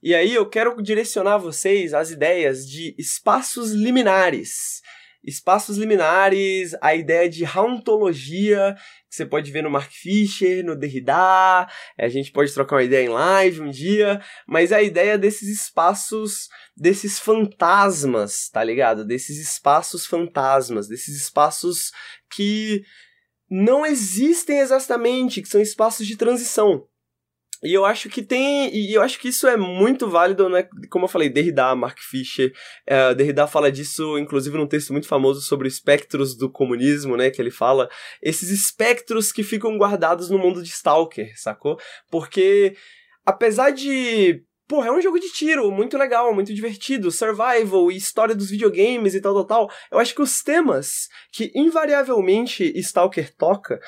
[0.00, 4.80] E aí eu quero direcionar vocês às ideias de espaços liminares.
[5.24, 8.74] Espaços liminares, a ideia de hauntologia,
[9.08, 11.68] que você pode ver no Mark Fisher, no Derrida,
[11.98, 16.48] a gente pode trocar uma ideia em live um dia, mas a ideia desses espaços,
[16.76, 19.04] desses fantasmas, tá ligado?
[19.04, 21.92] Desses espaços fantasmas, desses espaços
[22.30, 22.82] que
[23.50, 26.86] não existem exatamente, que são espaços de transição.
[27.62, 28.74] E eu acho que tem.
[28.74, 30.66] E eu acho que isso é muito válido, né?
[30.90, 32.52] Como eu falei, Derrida, Mark Fisher.
[32.84, 37.30] É, Derrida fala disso, inclusive, num texto muito famoso sobre espectros do comunismo, né?
[37.30, 37.88] Que ele fala.
[38.20, 41.78] Esses espectros que ficam guardados no mundo de Stalker, sacou?
[42.10, 42.76] Porque,
[43.24, 44.42] apesar de.
[44.66, 49.14] Porra, é um jogo de tiro muito legal, muito divertido, survival e história dos videogames
[49.14, 49.70] e tal, tal, tal.
[49.90, 53.78] Eu acho que os temas que invariavelmente Stalker toca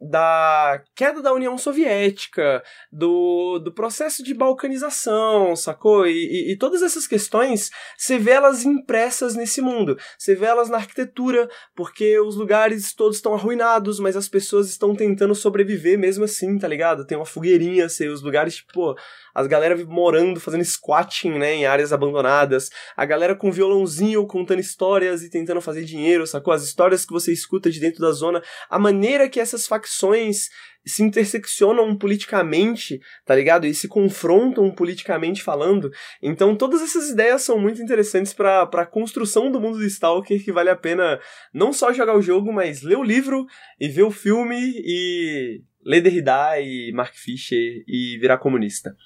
[0.00, 2.62] da queda da União Soviética,
[2.92, 6.06] do, do processo de balcanização, sacou?
[6.06, 9.96] E, e, e, todas essas questões, você vê elas impressas nesse mundo.
[10.18, 14.94] Você vê elas na arquitetura, porque os lugares todos estão arruinados, mas as pessoas estão
[14.94, 17.06] tentando sobreviver mesmo assim, tá ligado?
[17.06, 18.94] Tem uma fogueirinha, assim, os lugares, tipo,
[19.36, 25.22] as galera morando, fazendo squatting, né, em áreas abandonadas, a galera com violãozinho contando histórias
[25.22, 26.54] e tentando fazer dinheiro, sacou?
[26.54, 30.48] As histórias que você escuta de dentro da zona, a maneira que essas facções
[30.86, 33.66] se interseccionam politicamente, tá ligado?
[33.66, 35.90] E se confrontam politicamente falando.
[36.22, 40.52] Então, todas essas ideias são muito interessantes para a construção do mundo do Stalker, que
[40.52, 41.20] vale a pena
[41.52, 43.44] não só jogar o jogo, mas ler o livro
[43.78, 48.96] e ver o filme e ler Derrida e Mark Fisher e virar comunista.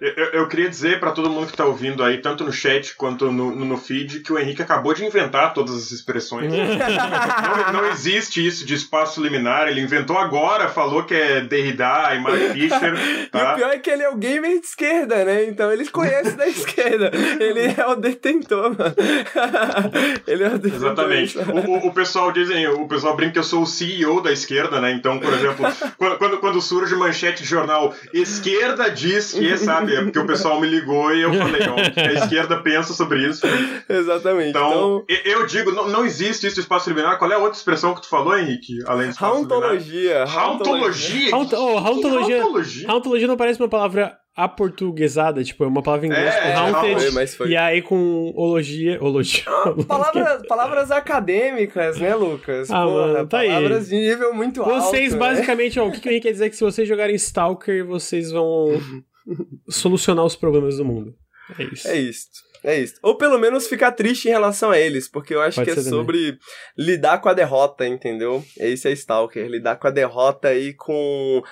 [0.00, 2.96] eu, eu, eu, queria dizer para todo mundo que tá ouvindo aí, tanto no chat
[2.96, 6.50] quanto no, no, feed, que o Henrique acabou de inventar todas as expressões.
[6.52, 12.18] não, não, existe isso de espaço liminar, ele inventou agora, falou que é Derrida e
[12.20, 13.28] Mark Fisher.
[13.30, 13.50] Tá?
[13.50, 15.44] E o pior é que ele é o gamer de esquerda, né?
[15.44, 17.12] Então ele conhece da esquerda.
[17.38, 18.94] Ele é o detentor, mano.
[20.26, 20.76] ele é o detentor.
[20.76, 21.38] Exatamente.
[21.38, 24.80] O, o, o, pessoal dizem, o pessoal brinca que eu sou o CEO da esquerda,
[24.80, 24.92] né?
[25.04, 25.66] Então, por exemplo,
[25.98, 29.94] quando, quando, quando surge manchete de jornal, esquerda diz que, sabe?
[29.94, 33.46] É porque o pessoal me ligou e eu falei, ó, a esquerda pensa sobre isso.
[33.86, 34.48] Exatamente.
[34.48, 35.30] Então, então...
[35.30, 37.18] eu digo, não, não existe isso espaço liminar.
[37.18, 38.78] Qual é a outra expressão que tu falou, Henrique?
[38.86, 40.24] Além de espaço Hauntologia.
[40.24, 41.34] Hauntologia?
[41.34, 42.42] Hauntologia.
[42.88, 47.42] Hauntologia não parece uma palavra aportuguesada, tipo, é uma palavra em inglês, é, tipo, haunted,
[47.44, 49.44] é, e aí com ologia, ologia.
[49.86, 52.70] Palavras, palavras acadêmicas, né, Lucas?
[52.70, 53.88] Ah, Porra, mano, tá palavras aí.
[53.90, 54.90] de nível muito vocês, alto.
[54.90, 55.18] Vocês, né?
[55.18, 57.86] basicamente, ó, o que, que o Henrique quer dizer é que se vocês jogarem Stalker,
[57.86, 58.80] vocês vão
[59.70, 61.14] solucionar os problemas do mundo.
[61.58, 61.88] É isso.
[61.88, 62.28] É isso.
[62.64, 62.94] É isso.
[63.02, 65.74] Ou pelo menos ficar triste em relação a eles, porque eu acho Pode que é
[65.74, 65.90] também.
[65.90, 66.38] sobre
[66.76, 68.42] lidar com a derrota, entendeu?
[68.58, 71.42] Esse é Stalker, lidar com a derrota e com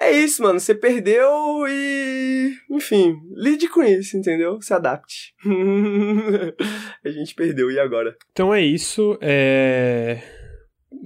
[0.00, 0.58] é isso, mano.
[0.58, 1.28] Você perdeu
[1.68, 2.52] e.
[2.70, 4.60] Enfim, lide com isso, entendeu?
[4.60, 5.34] Se adapte.
[7.04, 8.16] a gente perdeu, e agora?
[8.32, 9.16] Então é isso.
[9.20, 10.20] É.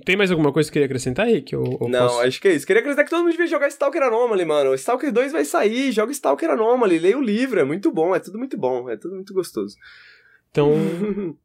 [0.04, 1.42] Tem mais alguma coisa que queria acrescentar aí?
[1.42, 2.20] Que eu, eu não, posso...
[2.20, 2.66] acho que é isso.
[2.66, 4.74] Queria acrescentar que todo mundo devia jogar Stalker Anomaly, mano.
[4.74, 8.38] Stalker 2 vai sair, joga Stalker Anomaly, leia o livro, é muito bom, é tudo
[8.38, 9.76] muito bom, é tudo muito gostoso.
[10.50, 10.72] Então.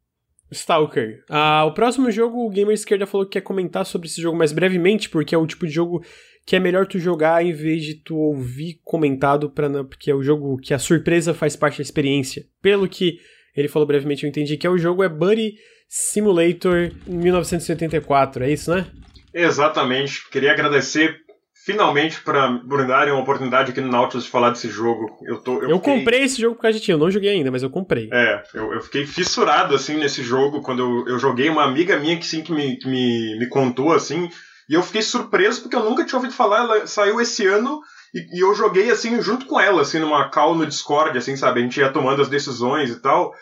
[0.52, 1.24] Stalker.
[1.30, 4.52] Ah, o próximo jogo, o Gamer Esquerda falou que quer comentar sobre esse jogo mais
[4.52, 6.04] brevemente, porque é o tipo de jogo
[6.46, 10.24] que é melhor tu jogar em vez de tu ouvir comentado, pra, porque é o
[10.24, 12.46] jogo que a surpresa faz parte da experiência.
[12.62, 13.18] Pelo que
[13.56, 15.56] ele falou brevemente, eu entendi que é o jogo é Buddy
[15.88, 18.88] Simulator 1984, é isso, né?
[19.34, 20.30] Exatamente.
[20.30, 21.24] Queria agradecer
[21.66, 25.18] finalmente para por darem uma oportunidade aqui no Nautilus de falar desse jogo.
[25.26, 25.98] Eu, tô, eu, eu fiquei...
[25.98, 28.10] comprei esse jogo por causa de ti, eu não joguei ainda, mas eu comprei.
[28.12, 31.50] É, eu, eu fiquei fissurado assim nesse jogo quando eu, eu joguei.
[31.50, 34.30] Uma amiga minha que sim que me, que me, me contou assim.
[34.70, 36.60] E eu fiquei surpreso porque eu nunca tinha ouvido falar.
[36.60, 37.82] Ela saiu esse ano
[38.14, 41.60] e, e eu joguei assim junto com ela, assim, numa call no Discord, assim, sabe?
[41.60, 43.34] A gente ia tomando as decisões e tal.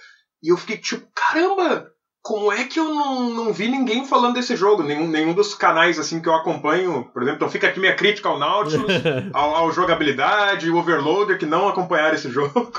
[0.42, 1.91] E eu fiquei tipo, caramba!
[2.24, 4.84] Como é que eu não, não vi ninguém falando desse jogo?
[4.84, 8.30] Nenhum, nenhum dos canais assim que eu acompanho, por exemplo, então fica aqui minha crítica
[8.30, 8.92] ao Nautilus,
[9.34, 12.72] ao, ao jogabilidade, o Overloader, que não acompanharam esse jogo,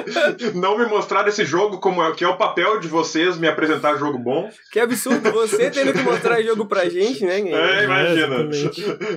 [0.54, 3.96] não me mostraram esse jogo como é, que é o papel de vocês me apresentar
[3.96, 4.50] jogo bom.
[4.70, 7.40] Que absurdo, você tendo que mostrar jogo pra gente, né?
[7.40, 8.50] É, imagina.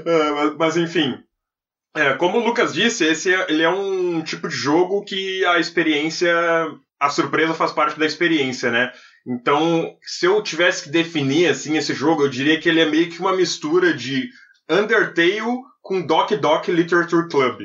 [0.06, 1.18] É, mas, mas, enfim,
[1.98, 5.60] é, como o Lucas disse, esse é, ele é um tipo de jogo que a
[5.60, 6.34] experiência,
[6.98, 8.92] a surpresa faz parte da experiência, né?
[9.28, 13.10] Então, se eu tivesse que definir assim esse jogo, eu diria que ele é meio
[13.10, 14.30] que uma mistura de
[14.70, 15.42] Undertale
[15.82, 17.60] com Doc Doc Literature Club.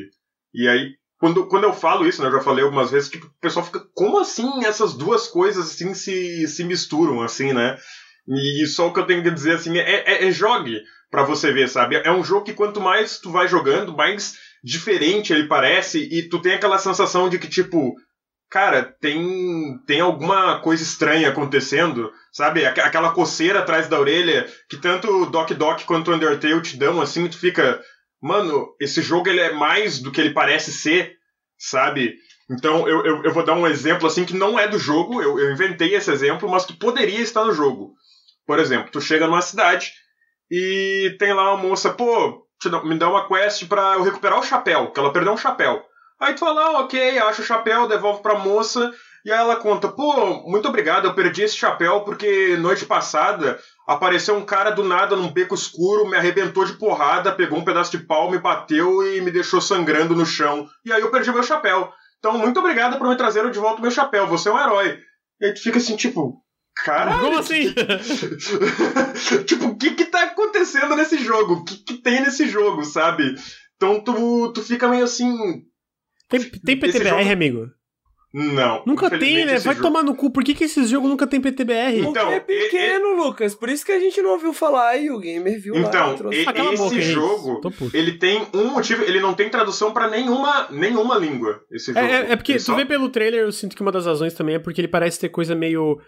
[0.55, 3.41] E aí, quando, quando eu falo isso, né, eu já falei algumas vezes, tipo, o
[3.41, 7.77] pessoal fica, como assim essas duas coisas assim se, se misturam, assim, né?
[8.27, 10.81] E só o que eu tenho que dizer assim é, é, é jogue
[11.11, 11.97] para você ver, sabe?
[11.97, 16.41] É um jogo que quanto mais tu vai jogando, mais diferente ele parece, e tu
[16.41, 17.95] tem aquela sensação de que, tipo,
[18.51, 22.67] cara, tem, tem alguma coisa estranha acontecendo, sabe?
[22.67, 27.01] Aquela coceira atrás da orelha que tanto o Doc Doc quanto o Undertale te dão,
[27.01, 27.81] assim, tu fica,
[28.21, 31.13] mano, esse jogo ele é mais do que ele parece ser,
[31.57, 32.17] sabe?
[32.51, 35.39] Então eu, eu, eu vou dar um exemplo assim que não é do jogo, eu,
[35.39, 37.95] eu inventei esse exemplo, mas que poderia estar no jogo.
[38.45, 39.93] Por exemplo, tu chega numa cidade
[40.51, 42.45] e tem lá uma moça, pô,
[42.83, 45.81] me dá uma quest pra eu recuperar o chapéu, que ela perdeu um chapéu.
[46.21, 48.93] Aí tu fala, ah, ok, acha o chapéu, devolve pra moça.
[49.25, 54.35] E aí ela conta, pô, muito obrigado, eu perdi esse chapéu porque noite passada apareceu
[54.35, 57.99] um cara do nada num beco escuro, me arrebentou de porrada, pegou um pedaço de
[58.07, 60.67] pau, me bateu e me deixou sangrando no chão.
[60.85, 61.93] E aí eu perdi meu chapéu.
[62.19, 64.99] Então, muito obrigado por me trazer de volta meu chapéu, você é um herói.
[65.41, 66.43] E aí tu fica assim, tipo,
[66.85, 67.21] Caralho!
[67.21, 67.75] Como assim?
[69.45, 71.55] tipo, o que que tá acontecendo nesse jogo?
[71.55, 73.35] O que que tem nesse jogo, sabe?
[73.77, 75.63] Então tu, tu fica meio assim,
[76.31, 77.33] tem, tem PTBR, jogo...
[77.33, 77.71] amigo?
[78.33, 78.85] Não.
[78.87, 79.59] Nunca tem, né?
[79.59, 79.89] Vai jogo...
[79.89, 80.31] tomar no cu.
[80.31, 81.99] Por que, que esses jogos nunca tem PTBR?
[81.99, 83.55] Então, Porque é pequeno, e, Lucas.
[83.57, 86.15] Por isso que a gente não ouviu falar e o Gamer viu então, lá.
[86.33, 87.61] Então, esse boca, jogo,
[87.93, 92.07] ele tem um motivo, ele não tem tradução para nenhuma, nenhuma língua, esse é, jogo.
[92.07, 92.77] É, é porque ele tu só...
[92.77, 95.29] vê pelo trailer, eu sinto que uma das razões também é porque ele parece ter
[95.29, 96.01] coisa meio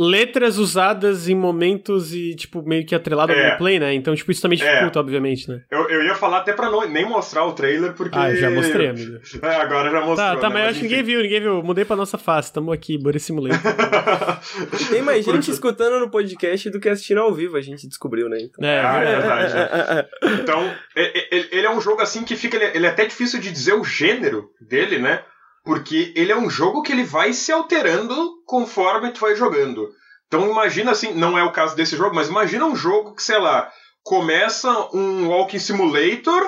[0.00, 3.42] letras usadas em momentos e, tipo, meio que atrelado ao é.
[3.42, 3.92] gameplay, né?
[3.92, 4.64] Então, tipo, isso também é.
[4.64, 5.02] dificulta, é.
[5.02, 5.60] obviamente, né?
[5.70, 8.18] Eu, eu ia falar até pra não, nem mostrar o trailer, porque...
[8.18, 9.20] Ah, já mostrei, amigo.
[9.42, 10.16] É, agora já mostrou.
[10.16, 10.54] Tá, tá, né?
[10.54, 11.62] mas, acho que ninguém viu, ninguém viu.
[11.62, 13.58] Mudei pra nossa face, tamo aqui, Bora Simulator.
[14.90, 18.38] tem mais gente escutando no podcast do que assistindo ao vivo, a gente descobriu, né?
[18.40, 18.66] Então.
[18.66, 20.08] É, ah, é verdade.
[20.42, 22.56] então, ele é um jogo, assim, que fica...
[22.56, 25.22] Ele é até difícil de dizer o gênero dele, né?
[25.70, 29.88] Porque ele é um jogo que ele vai se alterando conforme tu vai jogando.
[30.26, 33.38] Então imagina assim, não é o caso desse jogo, mas imagina um jogo que, sei
[33.38, 33.70] lá,
[34.02, 36.42] começa um Walking Simulator,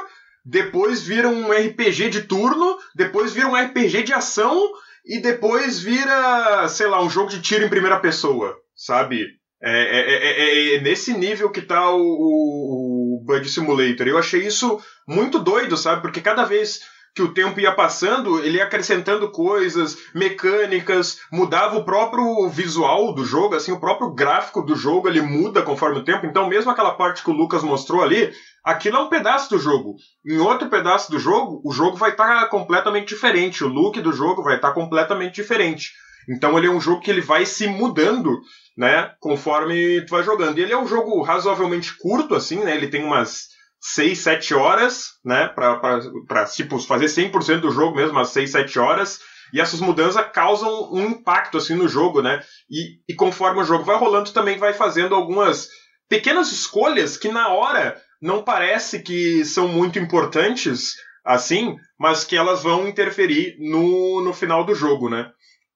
[0.44, 4.60] depois vira um RPG de turno, depois vira um RPG de ação
[5.06, 9.24] e depois vira, sei lá, um jogo de tiro em primeira pessoa, sabe?
[9.62, 14.08] É, é, é, é nesse nível que tá o, o, o Bud Simulator.
[14.08, 16.02] Eu achei isso muito doido, sabe?
[16.02, 16.80] Porque cada vez
[17.14, 23.24] que o tempo ia passando, ele ia acrescentando coisas, mecânicas, mudava o próprio visual do
[23.24, 26.24] jogo, assim, o próprio gráfico do jogo, ele muda conforme o tempo.
[26.24, 28.32] Então, mesmo aquela parte que o Lucas mostrou ali,
[28.64, 29.96] aquilo é um pedaço do jogo.
[30.26, 34.12] Em outro pedaço do jogo, o jogo vai estar tá completamente diferente, o look do
[34.12, 35.90] jogo vai estar tá completamente diferente.
[36.30, 38.40] Então, ele é um jogo que ele vai se mudando,
[38.78, 40.56] né, conforme tu vai jogando.
[40.56, 43.51] E ele é um jogo razoavelmente curto, assim, né, ele tem umas
[43.82, 45.48] 6, 7 horas, né?
[45.48, 49.20] Pra tipo, fazer 100% do jogo mesmo, umas 6, 7 horas.
[49.52, 52.40] E essas mudanças causam um impacto, assim, no jogo, né?
[52.70, 55.68] E, e conforme o jogo vai rolando, também vai fazendo algumas
[56.08, 60.94] pequenas escolhas que na hora não parece que são muito importantes,
[61.24, 65.30] assim, mas que elas vão interferir no, no final do jogo, né?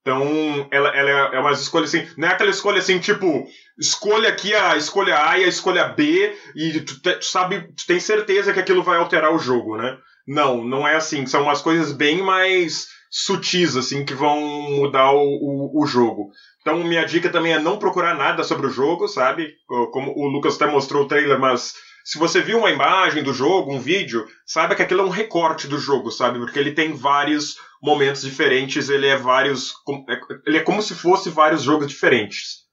[0.07, 3.45] Então, ela, ela é uma escolha assim, não é aquela escolha assim, tipo,
[3.77, 7.85] escolha aqui a escolha A e a escolha B, e tu, te, tu, sabe, tu
[7.89, 9.99] tem certeza que aquilo vai alterar o jogo, né?
[10.25, 11.27] Não, não é assim.
[11.27, 16.31] São umas coisas bem mais sutis, assim, que vão mudar o, o, o jogo.
[16.61, 19.55] Então, minha dica também é não procurar nada sobre o jogo, sabe?
[19.93, 21.75] Como o Lucas até mostrou o trailer, mas
[22.07, 25.67] se você viu uma imagem do jogo, um vídeo, saiba que aquilo é um recorte
[25.67, 26.39] do jogo, sabe?
[26.39, 29.73] Porque ele tem vários momentos diferentes, ele é vários.
[30.09, 32.66] É, ele é como se fosse vários jogos diferentes.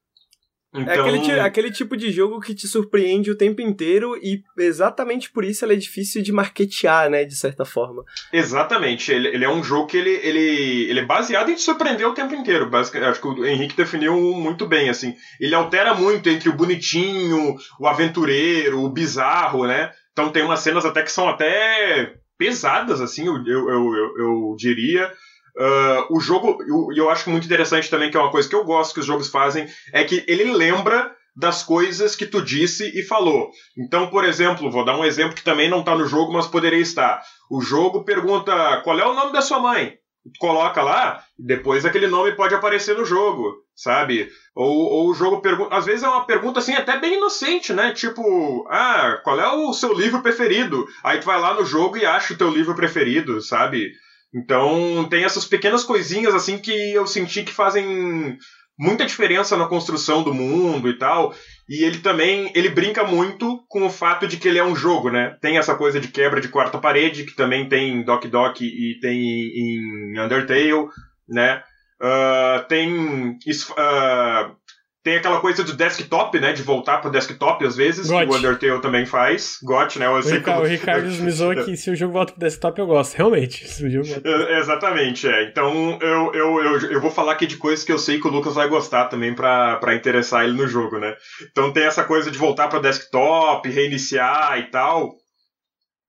[0.74, 0.94] Então...
[0.94, 5.46] É aquele, aquele tipo de jogo que te surpreende o tempo inteiro e exatamente por
[5.46, 8.04] isso ele é difícil de marketear, né, de certa forma.
[8.32, 12.08] Exatamente, ele, ele é um jogo que ele, ele, ele é baseado em te surpreender
[12.08, 15.16] o tempo inteiro, basicamente, acho que o Henrique definiu muito bem, assim.
[15.40, 19.92] Ele altera muito entre o bonitinho, o aventureiro, o bizarro, né?
[20.12, 25.12] Então tem umas cenas até que são até pesadas, assim, eu, eu, eu, eu diria.
[25.56, 28.56] Uh, o jogo, e eu, eu acho muito interessante também, que é uma coisa que
[28.56, 32.92] eu gosto que os jogos fazem, é que ele lembra das coisas que tu disse
[32.98, 33.52] e falou.
[33.78, 36.80] Então, por exemplo, vou dar um exemplo que também não está no jogo, mas poderia
[36.80, 37.22] estar.
[37.50, 39.98] O jogo pergunta qual é o nome da sua mãe.
[40.24, 44.30] Tu coloca lá, depois aquele nome pode aparecer no jogo, sabe?
[44.56, 45.76] Ou, ou o jogo pergunta.
[45.76, 47.92] Às vezes é uma pergunta assim, até bem inocente, né?
[47.92, 50.88] Tipo, ah, qual é o seu livro preferido?
[51.04, 53.92] Aí tu vai lá no jogo e acha o teu livro preferido, sabe?
[54.34, 58.38] Então tem essas pequenas coisinhas assim que eu senti que fazem
[58.78, 61.34] muita diferença na construção do mundo e tal.
[61.70, 65.10] E ele também ele brinca muito com o fato de que ele é um jogo,
[65.10, 65.38] né?
[65.42, 68.98] Tem essa coisa de quebra de quarta parede que também tem em Doc Doc e
[69.02, 70.88] tem em Undertale,
[71.30, 71.62] né?
[72.02, 74.56] Uh, tem uh,
[75.04, 76.54] Tem aquela coisa do desktop, né?
[76.54, 78.26] De voltar pro desktop às vezes, Got.
[78.26, 79.58] que o Undertale também faz.
[79.62, 80.06] Got, né?
[80.06, 82.88] Eu O, como- o Ricardo me zoou que se o jogo volta pro desktop eu
[82.88, 83.16] gosto.
[83.16, 84.30] Realmente, se o jogo volta.
[84.30, 85.44] É, Exatamente, é.
[85.50, 88.32] Então eu, eu, eu, eu vou falar aqui de coisas que eu sei que o
[88.32, 91.14] Lucas vai gostar também pra, pra interessar ele no jogo, né?
[91.52, 95.16] Então tem essa coisa de voltar para desktop, reiniciar e tal.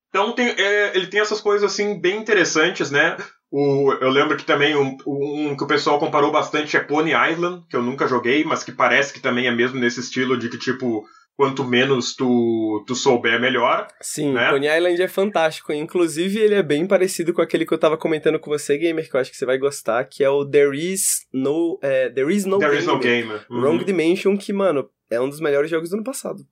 [0.08, 3.16] Então tem, é, ele tem essas coisas assim bem interessantes, né?
[3.50, 7.64] O, eu lembro que também um, um que o pessoal comparou bastante é Pony Island,
[7.68, 10.58] que eu nunca joguei, mas que parece que também é mesmo nesse estilo de que,
[10.58, 11.04] tipo,
[11.36, 13.86] quanto menos tu, tu souber, melhor.
[14.00, 14.50] Sim, Né?
[14.50, 15.72] Pony Island é fantástico.
[15.72, 19.16] Inclusive, ele é bem parecido com aquele que eu tava comentando com você, gamer, que
[19.16, 22.44] eu acho que você vai gostar, que é o There Is No, é, There Is
[22.44, 22.82] No There Game.
[22.82, 23.32] is no game.
[23.50, 23.60] Uhum.
[23.60, 26.44] Wrong Dimension, que, mano, é um dos melhores jogos do ano passado.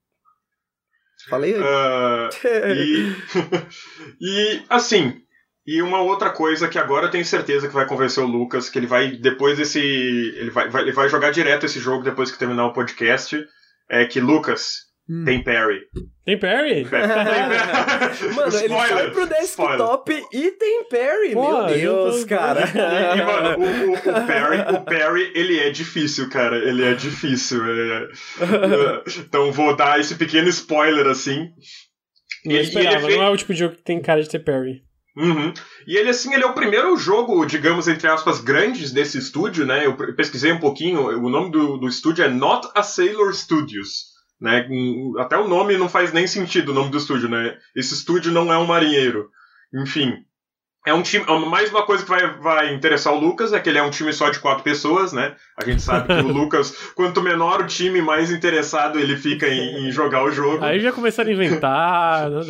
[1.29, 1.61] Falei aí.
[1.63, 2.29] Ah,
[2.75, 3.13] E,
[4.21, 5.21] e assim,
[5.67, 8.79] e uma outra coisa que agora eu tenho certeza que vai convencer o Lucas, que
[8.79, 9.79] ele vai, depois desse.
[9.81, 13.39] Ele vai, vai- ele vai jogar direto esse jogo depois que terminar o podcast.
[13.91, 15.25] É que, Lucas, Hum.
[15.25, 15.81] tem parry.
[16.25, 16.85] Tem parry?
[18.35, 21.33] Mano, ele Spoiler, foi pro desktop e tem parry.
[21.35, 22.61] Pô, Meu Deus, eu tô- cara.
[22.73, 26.57] E, e, mano, o, o- o parry, o parry, ele é difícil, cara.
[26.57, 27.61] Ele é difícil.
[27.65, 29.03] é- é.
[29.19, 31.49] Então vou dar esse pequeno spoiler assim.
[32.45, 34.23] Não E- e esperava, ele é não é o tipo de jogo que tem cara
[34.23, 34.83] de ter parry.
[35.17, 35.53] Uhum.
[35.87, 39.85] E ele, assim, ele é o primeiro jogo, digamos, entre aspas, grandes desse estúdio, né?
[39.87, 44.13] Eu pesquisei um pouquinho, o nome do, do estúdio é Not a Sailor Studios.
[44.41, 44.67] Né?
[44.71, 47.57] Hum, Até o nome não faz nem sentido, o nome do estúdio, né?
[47.77, 49.31] Esse estúdio não é um marinheiro.
[49.75, 50.15] Enfim.
[50.85, 51.25] É um time.
[51.47, 54.13] Mais uma coisa que vai, vai interessar o Lucas é que ele é um time
[54.13, 55.37] só de quatro pessoas, né?
[55.57, 59.87] A gente sabe que o Lucas, quanto menor o time, mais interessado ele fica em,
[59.87, 60.65] em jogar o jogo.
[60.65, 62.31] Aí já começaram a inventar.
[62.31, 62.37] né?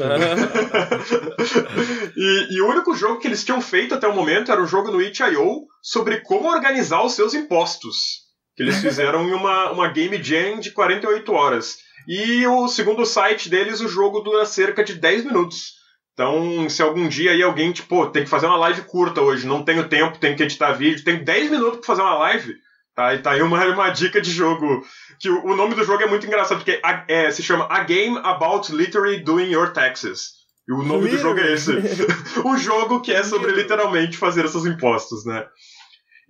[2.16, 4.90] e, e o único jogo que eles tinham feito até o momento era um jogo
[4.90, 8.22] no itch.io sobre como organizar os seus impostos.
[8.56, 11.76] Que eles fizeram em uma, uma Game Jam de 48 horas.
[12.08, 15.81] E o segundo site deles, o jogo dura cerca de 10 minutos.
[16.12, 19.46] Então, se algum dia aí alguém, tipo, "Pô, tem que fazer uma live curta hoje,
[19.46, 22.52] não tenho tempo, tenho que editar vídeo, tenho 10 minutos pra fazer uma live,
[22.94, 23.14] tá?
[23.14, 24.82] E tá aí uma, uma dica de jogo.
[25.18, 27.80] Que o, o nome do jogo é muito engraçado, porque a- é, se chama A
[27.80, 30.42] Game About Literally Doing Your Taxes.
[30.68, 31.72] E o nome do jogo é esse.
[32.44, 35.44] o jogo que é sobre literalmente fazer esses impostos, né?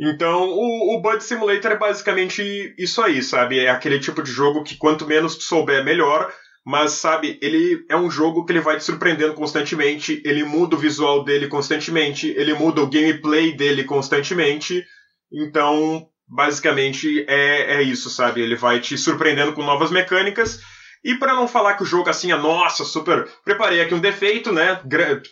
[0.01, 3.59] Então, o, o Bud Simulator é basicamente isso aí, sabe?
[3.61, 6.33] É aquele tipo de jogo que quanto menos tu souber, melhor.
[6.65, 10.79] Mas, sabe, ele é um jogo que ele vai te surpreendendo constantemente, ele muda o
[10.79, 14.85] visual dele constantemente, ele muda o gameplay dele constantemente.
[15.33, 18.41] Então, basicamente, é, é isso, sabe?
[18.41, 20.61] Ele vai te surpreendendo com novas mecânicas.
[21.05, 23.29] E para não falar que o jogo assim é nossa, super.
[23.45, 24.81] Preparei aqui um defeito, né?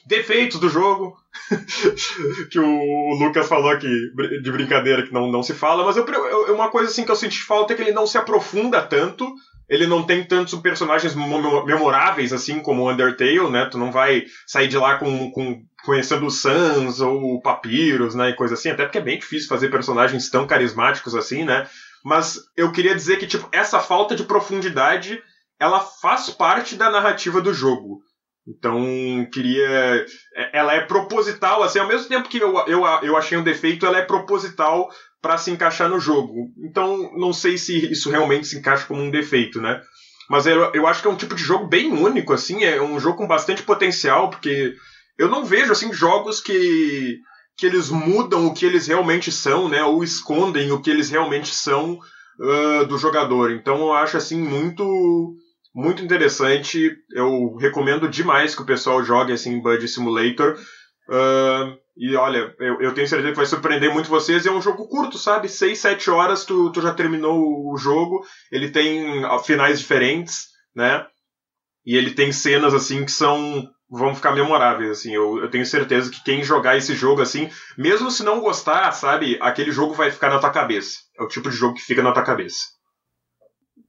[0.05, 1.15] Defeitos do jogo.
[2.51, 3.89] que o Lucas falou aqui
[4.43, 7.17] de brincadeira que não, não se fala, mas eu, eu- uma coisa assim que eu
[7.17, 9.33] senti falta é que ele não se aprofunda tanto.
[9.71, 13.67] Ele não tem tantos personagens mo- memoráveis assim como o Undertale, né?
[13.71, 18.31] Tu não vai sair de lá com, com conhecendo o Sans ou o Papyrus, né?
[18.31, 21.69] E coisa assim, até porque é bem difícil fazer personagens tão carismáticos assim, né?
[22.05, 25.23] Mas eu queria dizer que, tipo, essa falta de profundidade
[25.59, 28.01] ela faz parte da narrativa do jogo.
[28.49, 28.83] Então,
[29.33, 30.05] queria.
[30.35, 33.87] é- Ela é proposital, assim, ao mesmo tempo que eu, eu, eu achei um defeito,
[33.87, 34.89] ela é proposital
[35.21, 36.51] para se encaixar no jogo.
[36.59, 39.81] Então, não sei se isso realmente se encaixa como um defeito, né?
[40.29, 42.99] Mas eu, eu acho que é um tipo de jogo bem único, assim, é um
[43.01, 44.75] jogo com bastante potencial, porque
[45.19, 47.19] eu não vejo, assim, jogos que,
[47.57, 49.83] que eles mudam o que eles realmente são, né?
[49.83, 51.99] Ou escondem o que eles realmente são
[52.41, 53.51] ah, do jogador.
[53.51, 54.85] Então, eu acho, assim, muito
[55.75, 56.97] muito interessante.
[57.13, 60.59] Eu recomendo demais que o pessoal jogue assim Bud Simulator.
[61.11, 64.47] Ahn, e olha, eu, eu tenho certeza que vai surpreender muito vocês.
[64.47, 65.49] É um jogo curto, sabe?
[65.49, 67.39] 6, 7 horas tu, tu já terminou
[67.71, 68.25] o jogo.
[68.51, 71.05] Ele tem ah, finais diferentes, né?
[71.85, 73.69] E ele tem cenas assim que são.
[73.91, 75.13] vão ficar memoráveis, assim.
[75.13, 79.37] Eu, eu tenho certeza que quem jogar esse jogo assim, mesmo se não gostar, sabe?
[79.41, 80.99] Aquele jogo vai ficar na tua cabeça.
[81.19, 82.61] É o tipo de jogo que fica na tua cabeça.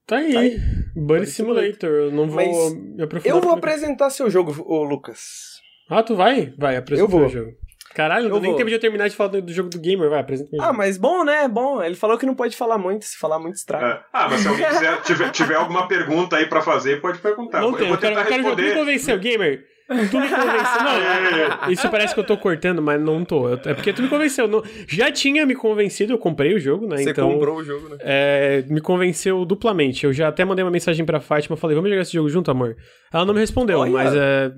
[0.08, 0.33] Tá aí.
[0.33, 0.58] Tá aí.
[0.95, 1.90] Buddy Simulator.
[1.90, 3.35] Eu não vou Mas me aprofundar.
[3.38, 5.60] Eu vou porque- apresentar seu jogo, ô Lucas.
[5.92, 6.53] Ah, tu vai?
[6.58, 7.26] Vai, apresenta Eu vou.
[7.26, 7.52] o jogo.
[7.94, 8.58] Caralho, Eu nem vou.
[8.58, 10.10] tempo de eu terminar de falar do, jogo do Gamer.
[10.10, 11.45] Vai, apresenta o Ah, mas bom, né?
[11.50, 11.84] Bom.
[11.84, 13.86] Ele falou que não pode falar muito, se falar muito estraga.
[13.86, 14.00] É.
[14.14, 17.60] Ah, mas se alguém quiser, tiver, tiver alguma pergunta aí pra fazer, pode perguntar.
[17.60, 18.76] não eu tem, vou eu quero, tentar eu quero me responder.
[18.80, 19.66] convenceu, Gamer.
[19.90, 21.60] Tu me convenceu.
[21.66, 23.50] Não, isso parece que eu tô cortando, mas não tô.
[23.50, 24.48] Eu- É porque tu me convenceu.
[24.48, 26.95] Não, já tinha me convencido, eu comprei o jogo, né?
[26.95, 27.30] Você então.
[27.30, 27.98] comprou o jogo, né?
[28.00, 30.06] é, me convenceu duplamente.
[30.06, 32.78] Eu já até mandei uma mensagem pra Fátima, falei, vamos jogar esse jogo junto, amor?
[33.14, 33.92] Ela não me respondeu, Olha.
[33.92, 34.52] mas é,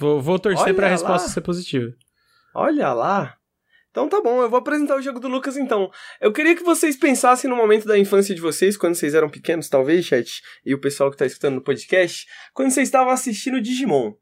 [0.00, 1.92] vou, vou torcer Olha pra resposta ser positiva.
[2.54, 3.36] Olha lá.
[3.90, 5.90] Então tá bom, eu vou apresentar o jogo do Lucas então.
[6.20, 9.68] Eu queria que vocês pensassem no momento da infância de vocês, quando vocês eram pequenos,
[9.68, 14.14] talvez, chat, e o pessoal que tá escutando no podcast, quando vocês estavam assistindo Digimon.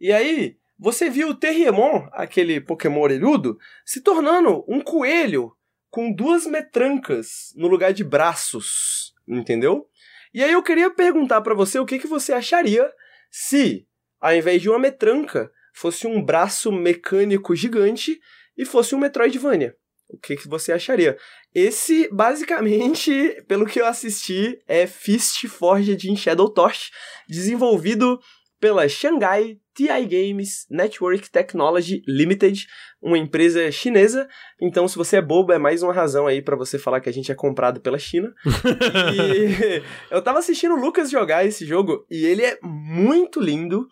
[0.00, 5.52] E aí, você viu o Terriermon, aquele Pokémon orelhudo, se tornando um coelho
[5.90, 9.88] com duas metrancas no lugar de braços, entendeu?
[10.32, 12.88] E aí eu queria perguntar para você o que, que você acharia
[13.30, 13.88] se,
[14.20, 18.18] ao invés de uma metranca, fosse um braço mecânico gigante
[18.56, 19.74] e fosse um Metroidvania.
[20.08, 21.18] O que, que você acharia?
[21.54, 23.12] Esse, basicamente,
[23.46, 26.90] pelo que eu assisti, é Fist Forged in Shadow Torch,
[27.28, 28.18] desenvolvido
[28.60, 32.66] pela Shanghai TI Games Network Technology Limited,
[33.00, 34.28] uma empresa chinesa.
[34.60, 37.12] Então, se você é bobo, é mais uma razão aí para você falar que a
[37.12, 38.34] gente é comprado pela China.
[39.14, 43.86] e eu tava assistindo o Lucas jogar esse jogo e ele é muito lindo.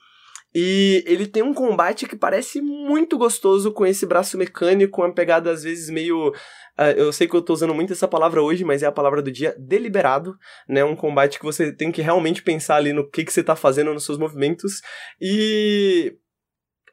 [0.58, 5.50] E ele tem um combate que parece muito gostoso com esse braço mecânico, uma pegada
[5.50, 6.28] às vezes meio.
[6.28, 9.20] Uh, eu sei que eu tô usando muito essa palavra hoje, mas é a palavra
[9.20, 10.34] do dia, deliberado,
[10.66, 10.82] né?
[10.82, 13.92] Um combate que você tem que realmente pensar ali no que, que você tá fazendo
[13.92, 14.80] nos seus movimentos.
[15.20, 16.16] E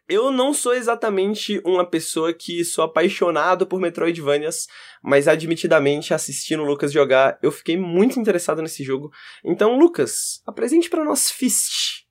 [0.09, 4.67] eu não sou exatamente uma pessoa que sou apaixonado por Metroidvanias,
[5.01, 9.09] mas admitidamente assistindo o Lucas jogar, eu fiquei muito interessado nesse jogo.
[9.41, 12.02] Então, Lucas, apresente para nós Fist.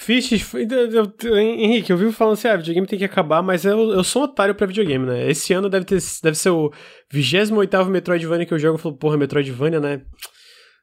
[0.00, 4.22] Fist, Henrique, eu vivo falando assim, ah, videogame tem que acabar, mas eu, eu sou
[4.22, 5.28] um otário pra videogame, né?
[5.28, 6.72] Esse ano deve, ter, deve ser o
[7.12, 10.02] 28º Metroidvania que eu jogo, eu falo, porra, Metroidvania, né?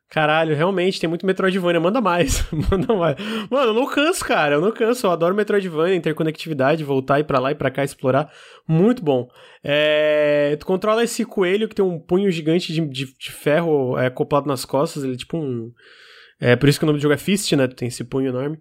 [0.10, 3.16] Caralho, realmente, tem muito Metroidvania, manda mais, manda mais.
[3.50, 7.40] Mano, eu não canso, cara, eu não canso, eu adoro Metroidvania, interconectividade, voltar e pra
[7.40, 8.30] lá e pra cá, explorar,
[8.68, 9.30] muito bom.
[9.64, 14.08] É, tu controla esse coelho que tem um punho gigante de, de, de ferro é,
[14.08, 15.72] acoplado nas costas, ele é tipo um...
[16.38, 18.60] É por isso que o nome do jogo é Fist, né, tem esse punho enorme.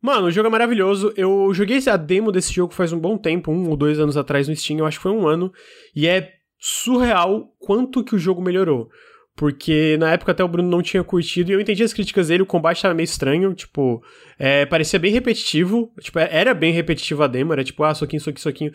[0.00, 1.12] Mano, o jogo é maravilhoso.
[1.16, 4.46] Eu joguei a demo desse jogo faz um bom tempo, um ou dois anos atrás
[4.48, 5.52] no Steam, eu acho que foi um ano,
[5.94, 8.88] e é surreal quanto que o jogo melhorou.
[9.36, 12.42] Porque na época até o Bruno não tinha curtido e eu entendi as críticas dele,
[12.42, 14.02] o combate tava meio estranho, tipo,
[14.36, 18.42] é, parecia bem repetitivo, tipo, era bem repetitivo a demo, era tipo, ah, soquinho, soquinho,
[18.42, 18.72] soquinho.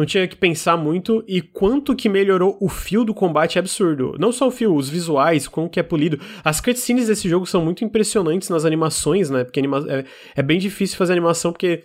[0.00, 4.16] Não tinha que pensar muito e quanto que melhorou o fio do combate é absurdo.
[4.18, 6.18] Não só o fio, os visuais, como que é polido.
[6.42, 9.44] As cutscenes desse jogo são muito impressionantes nas animações, né?
[9.44, 10.06] Porque anima é,
[10.36, 11.84] é bem difícil fazer animação porque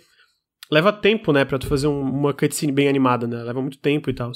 [0.72, 3.36] leva tempo, né, para tu fazer um, uma cutscene bem animada, né?
[3.42, 4.32] Leva muito tempo e tal.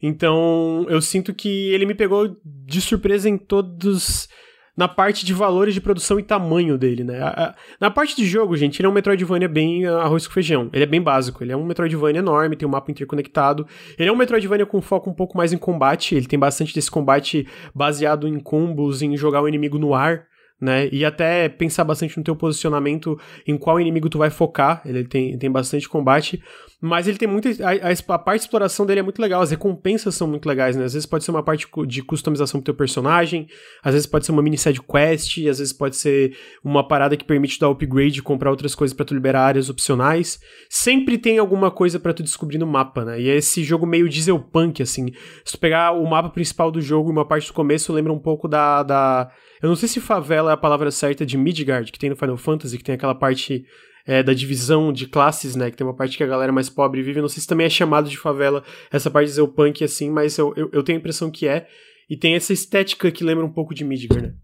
[0.00, 4.28] Então, eu sinto que ele me pegou de surpresa em todos
[4.76, 7.20] na parte de valores de produção e tamanho dele, né?
[7.22, 10.68] A, a, na parte de jogo, gente, ele é um Metroidvania bem arroz com feijão.
[10.72, 11.42] Ele é bem básico.
[11.42, 13.66] Ele é um Metroidvania enorme, tem um mapa interconectado.
[13.98, 16.14] Ele é um Metroidvania com foco um pouco mais em combate.
[16.14, 20.26] Ele tem bastante desse combate baseado em combos, em jogar o inimigo no ar
[20.60, 20.88] né?
[20.90, 24.82] E até pensar bastante no teu posicionamento, em qual inimigo tu vai focar.
[24.84, 26.42] Ele tem, tem bastante combate,
[26.80, 27.48] mas ele tem muita.
[27.66, 30.84] A, a, parte de exploração dele é muito legal, as recompensas são muito legais, né?
[30.84, 33.48] Às vezes pode ser uma parte de customização pro teu personagem,
[33.82, 37.24] às vezes pode ser uma mini side quest, às vezes pode ser uma parada que
[37.24, 40.38] permite dar upgrade, comprar outras coisas para tu liberar áreas opcionais.
[40.68, 43.20] Sempre tem alguma coisa para tu descobrir no mapa, né?
[43.22, 45.06] E é esse jogo meio diesel punk, assim.
[45.46, 48.20] Se tu pegar o mapa principal do jogo e uma parte do começo, lembra um
[48.20, 48.82] pouco da.
[48.82, 49.30] da
[49.62, 52.36] eu não sei se favela é a palavra certa de Midgard, que tem no Final
[52.36, 53.64] Fantasy, que tem aquela parte
[54.06, 55.70] é, da divisão de classes, né?
[55.70, 57.20] Que tem uma parte que a galera mais pobre vive.
[57.20, 60.54] Não sei se também é chamado de favela essa parte de punk assim, mas eu,
[60.56, 61.66] eu, eu, tenho a impressão que é.
[62.08, 64.34] E tem essa estética que lembra um pouco de Midgard, né?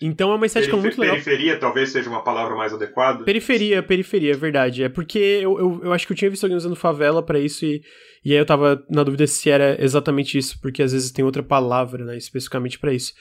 [0.00, 1.16] Então é uma estética Perif muito legal.
[1.16, 3.24] Periferia talvez seja uma palavra mais adequada.
[3.24, 4.84] Periferia, periferia, é verdade.
[4.84, 7.66] É porque eu, eu, eu acho que eu tinha visto alguém usando favela para isso
[7.66, 7.82] e,
[8.24, 11.42] e aí eu tava na dúvida se era exatamente isso, porque às vezes tem outra
[11.42, 13.12] palavra, né, especificamente para isso.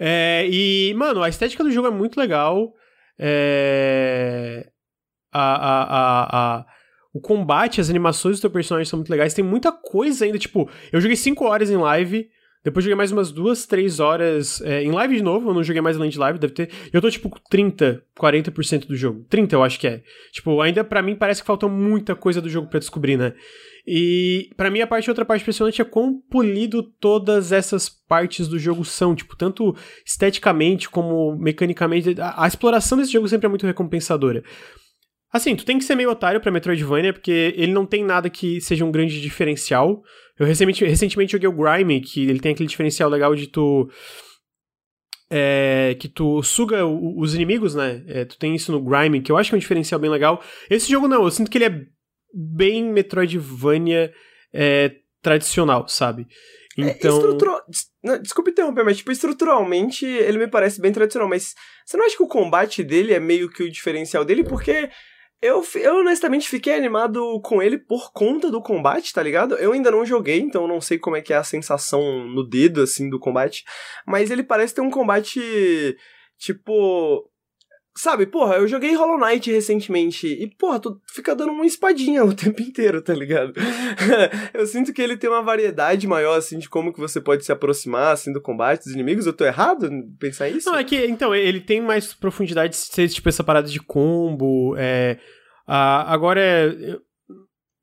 [0.00, 2.72] É, e, mano, a estética do jogo é muito legal.
[3.18, 4.71] É...
[5.32, 6.66] A, a, a,
[7.12, 9.34] o combate, as animações do teu personagem são muito legais.
[9.34, 12.28] Tem muita coisa ainda, tipo, eu joguei 5 horas em live
[12.64, 15.50] depois joguei mais umas duas, três horas é, em live de novo.
[15.50, 16.70] Eu não joguei mais além de live, deve ter.
[16.92, 19.24] Eu tô tipo 30, 40% do jogo.
[19.28, 20.02] 30 eu acho que é.
[20.30, 23.34] Tipo, ainda para mim parece que falta muita coisa do jogo para descobrir, né?
[23.84, 28.60] E para mim a parte outra parte impressionante é quão polido todas essas partes do
[28.60, 29.74] jogo são, tipo, tanto
[30.06, 32.14] esteticamente como mecanicamente.
[32.20, 34.44] A, a exploração desse jogo sempre é muito recompensadora.
[35.32, 38.60] Assim, tu tem que ser meio otário pra Metroidvania, porque ele não tem nada que
[38.60, 40.02] seja um grande diferencial.
[40.38, 43.88] Eu recentemente, recentemente joguei o Grime, que ele tem aquele diferencial legal de tu.
[45.30, 48.04] É, que tu suga os inimigos, né?
[48.06, 50.42] É, tu tem isso no Grime, que eu acho que é um diferencial bem legal.
[50.68, 51.80] Esse jogo não, eu sinto que ele é
[52.34, 54.12] bem Metroidvania
[54.52, 56.26] é, tradicional, sabe?
[56.76, 57.10] É, então.
[57.10, 57.62] É, estrutural...
[58.20, 61.54] Desculpa interromper, mas tipo, estruturalmente ele me parece bem tradicional, mas
[61.86, 64.44] você não acha que o combate dele é meio que o diferencial dele?
[64.44, 64.90] Porque
[65.42, 69.56] Eu, eu honestamente fiquei animado com ele por conta do combate, tá ligado?
[69.56, 72.80] Eu ainda não joguei, então não sei como é que é a sensação no dedo,
[72.80, 73.64] assim, do combate.
[74.06, 75.40] Mas ele parece ter um combate,
[76.38, 77.28] tipo...
[77.94, 82.34] Sabe, porra, eu joguei Hollow Knight recentemente e, porra, tu fica dando uma espadinha o
[82.34, 83.52] tempo inteiro, tá ligado?
[84.54, 87.52] eu sinto que ele tem uma variedade maior, assim, de como que você pode se
[87.52, 89.26] aproximar, assim, do combate dos inimigos.
[89.26, 90.70] Eu tô errado em pensar isso?
[90.70, 95.18] Não, é que, então, ele tem mais profundidade, tipo, essa parada de combo, é...
[95.68, 96.98] Uh, agora, é,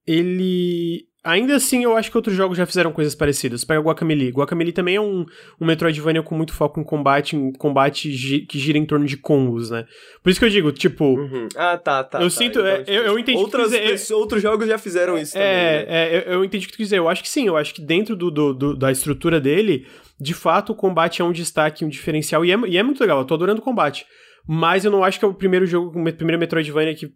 [0.05, 3.65] ele Ainda assim, eu acho que outros jogos já fizeram coisas parecidas.
[3.65, 4.31] Pega Guacamelee.
[4.31, 5.25] Guacamelee também é um,
[5.59, 9.17] um Metroidvania com muito foco em combate, em combate gi que gira em torno de
[9.17, 9.85] combos, né?
[10.23, 11.03] Por isso que eu digo, tipo...
[11.03, 11.49] Uhum.
[11.57, 12.19] Ah, tá, tá.
[12.19, 12.30] Eu tá.
[12.30, 12.59] sinto...
[12.59, 15.88] Então, é, eu, eu entendi outras, que dizer, Outros jogos já fizeram isso é, também,
[15.88, 16.17] né?
[16.17, 16.99] É, eu, entendi o que tu dizer.
[16.99, 17.48] Eu acho que sim.
[17.48, 19.85] Eu acho que dentro do, do, do, da estrutura dele,
[20.19, 22.45] de fato, o combate é um destaque, um diferencial.
[22.45, 23.19] E é, e é muito legal.
[23.19, 24.06] Eu tô adorando o combate.
[24.48, 27.11] Mas eu não acho que é o primeiro jogo, o primeiro Metroidvania que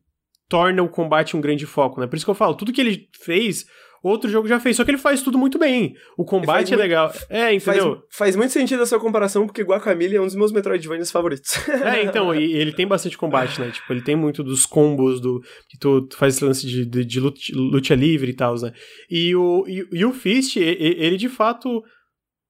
[0.49, 2.05] torna o combate um grande foco, né?
[2.05, 3.65] Por isso que eu falo, tudo que ele fez
[4.09, 4.75] outro jogo já fez.
[4.75, 5.95] Só que ele faz tudo muito bem.
[6.17, 7.13] O combate é muito, legal.
[7.29, 7.95] É, entendeu?
[7.95, 11.53] Faz, faz, muito sentido a sua comparação, porque Guacamole é um dos meus Metroidvanias favoritos.
[11.83, 13.69] É, então, e ele tem bastante combate, né?
[13.69, 15.41] Tipo, ele tem muito dos combos do.
[15.67, 18.71] que tu, tu faz esse lance de, de, de luta, livre e tal, né?
[19.09, 21.83] E o, e, e o Fist, ele de fato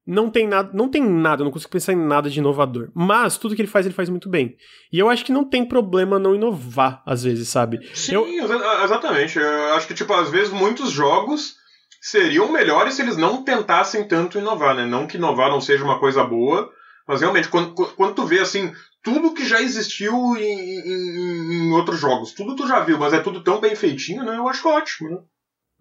[0.05, 2.89] não tem nada, não tem nada, não consigo pensar em nada de inovador.
[2.93, 4.55] Mas tudo que ele faz, ele faz muito bem.
[4.91, 7.79] E eu acho que não tem problema não inovar, às vezes, sabe?
[7.93, 8.83] Sim, eu...
[8.83, 9.39] exatamente.
[9.39, 11.55] Eu acho que, tipo, às vezes muitos jogos
[12.01, 14.85] seriam melhores se eles não tentassem tanto inovar, né?
[14.85, 16.69] Não que inovar não seja uma coisa boa,
[17.07, 21.99] mas realmente, quando, quando tu vê, assim, tudo que já existiu em, em, em outros
[21.99, 24.37] jogos, tudo tu já viu, mas é tudo tão bem feitinho, né?
[24.37, 25.17] Eu acho ótimo, né?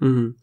[0.03, 0.35] Uhum.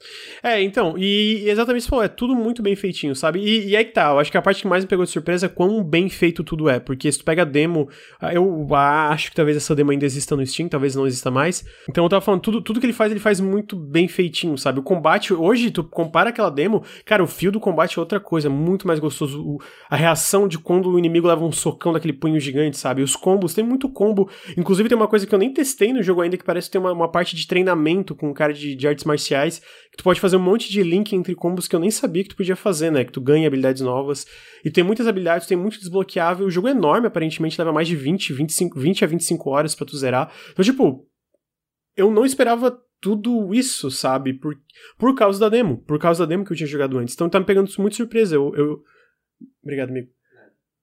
[0.42, 3.40] É, então, e, exatamente isso falou, é tudo muito bem feitinho, sabe?
[3.40, 5.12] E, e aí que tá, eu acho que a parte que mais me pegou de
[5.12, 7.90] surpresa é quão bem feito tudo é, porque se tu pega a demo,
[8.22, 11.66] ah, eu acho que talvez essa demo ainda exista no Steam, talvez não exista mais.
[11.90, 14.80] Então eu tava falando, tudo, tudo que ele faz, ele faz muito bem feitinho, sabe?
[14.80, 18.50] O combate, hoje, tu compara aquela demo, cara, o fio do combate é outra coisa,
[18.50, 19.42] muito mais gostoso.
[19.42, 19.58] O,
[19.90, 23.02] a reação de quando o inimigo leva um socão daquele punho gigante, sabe?
[23.02, 24.30] Os combos, tem muito combo.
[24.58, 26.94] Inclusive tem uma coisa que eu nem testei no jogo ainda, que parece ter uma,
[26.94, 30.38] uma parte de treinamento com um cara de, de artes marciais que tu pode fazer
[30.38, 33.04] um monte de link entre combos que eu nem sabia que tu podia fazer, né?
[33.04, 34.28] Que tu ganha habilidades novas.
[34.64, 36.46] E tem muitas habilidades, tem muito desbloqueável.
[36.46, 39.88] O jogo é enorme, aparentemente leva mais de 20, 25, 20 a 25 horas para
[39.88, 40.32] tu zerar.
[40.52, 41.08] Então, tipo,
[41.98, 44.34] eu não esperava tudo isso, sabe?
[44.34, 44.56] Por,
[44.98, 45.78] por causa da demo.
[45.86, 47.16] Por causa da demo que eu tinha jogado antes.
[47.16, 48.36] Então tá me pegando muito surpresa.
[48.36, 48.54] Eu.
[48.56, 48.84] eu...
[49.64, 50.10] Obrigado, amigo.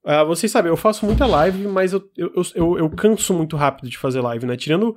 [0.05, 3.91] Uh, vocês sabem, eu faço muita live, mas eu, eu, eu, eu canso muito rápido
[3.91, 4.57] de fazer live, né?
[4.57, 4.97] Tirando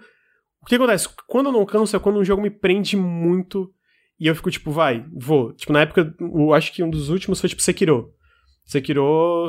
[0.61, 1.07] o que acontece?
[1.27, 3.71] Quando eu não canso é quando um jogo me prende muito
[4.19, 5.53] e eu fico tipo, vai, vou.
[5.53, 8.13] Tipo, na época, eu acho que um dos últimos foi tipo Sekiro.
[8.65, 9.01] Sekiro.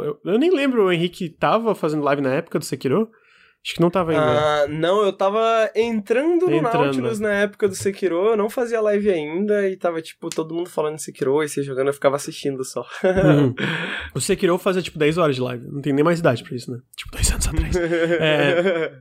[0.05, 3.11] Eu, eu nem lembro, o Henrique tava fazendo live na época do Sekiro.
[3.63, 4.23] Acho que não tava ainda.
[4.63, 6.85] Ah, não, eu tava entrando no entrando.
[6.85, 10.71] Nautilus na época do Sekiro, eu não fazia live ainda e tava, tipo, todo mundo
[10.71, 12.87] falando de Sekiro e se jogando, eu ficava assistindo só.
[13.05, 13.55] Uhum.
[14.15, 15.67] O Sekiro fazia, tipo, 10 horas de live.
[15.67, 16.79] Não tem nem mais idade pra isso, né?
[16.97, 17.77] Tipo, 10 anos atrás.
[17.77, 18.99] é...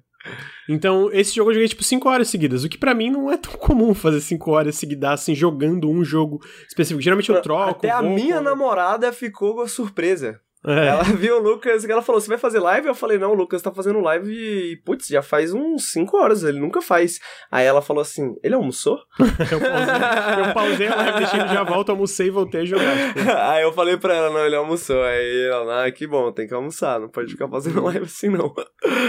[0.69, 3.37] Então, esse jogo eu joguei tipo 5 horas seguidas, o que para mim não é
[3.37, 7.01] tão comum fazer 5 horas seguidas assim, jogando um jogo específico.
[7.01, 7.71] Geralmente eu troco.
[7.71, 10.39] Até a minha namorada ficou surpresa.
[10.65, 10.87] É.
[10.87, 12.87] Ela viu o Lucas e ela falou: Você vai fazer live?
[12.87, 16.43] Eu falei: Não, o Lucas tá fazendo live e, putz, já faz uns 5 horas,
[16.43, 17.19] ele nunca faz.
[17.49, 18.99] Aí ela falou assim: Ele almoçou?
[19.19, 23.13] eu, pausei, eu pausei a live, deixei ele já volta, almocei e voltei a jogar.
[23.13, 23.29] Tipo.
[23.39, 25.01] Aí eu falei pra ela: Não, ele almoçou.
[25.01, 28.53] Aí ela: Ah, que bom, tem que almoçar, não pode ficar fazendo live assim não.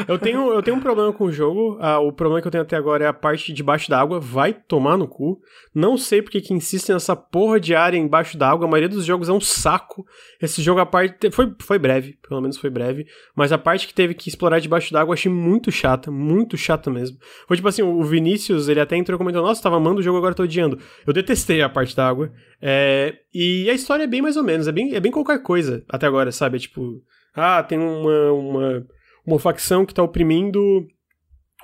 [0.07, 1.79] eu, tenho, eu tenho um problema com o jogo.
[1.81, 4.20] Ah, o problema que eu tenho até agora é a parte debaixo d'água.
[4.20, 5.41] Vai tomar no cu.
[5.75, 8.67] Não sei porque que insistem nessa porra de área embaixo d'água.
[8.67, 10.05] A maioria dos jogos é um saco.
[10.41, 11.31] Esse jogo, a parte.
[11.41, 13.07] Foi, foi breve, pelo menos foi breve.
[13.35, 16.91] Mas a parte que teve que explorar debaixo d'água eu achei muito chata, muito chata
[16.91, 17.17] mesmo.
[17.49, 20.35] Foi tipo assim, o Vinícius, ele até entrou comentando, nossa, tava amando o jogo, agora
[20.35, 20.78] tô odiando.
[21.07, 22.31] Eu detestei a parte da água.
[22.60, 25.83] É, e a história é bem mais ou menos, é bem, é bem qualquer coisa
[25.89, 26.59] até agora, sabe?
[26.59, 27.02] É tipo,
[27.35, 28.86] ah, tem uma, uma,
[29.27, 30.86] uma facção que tá oprimindo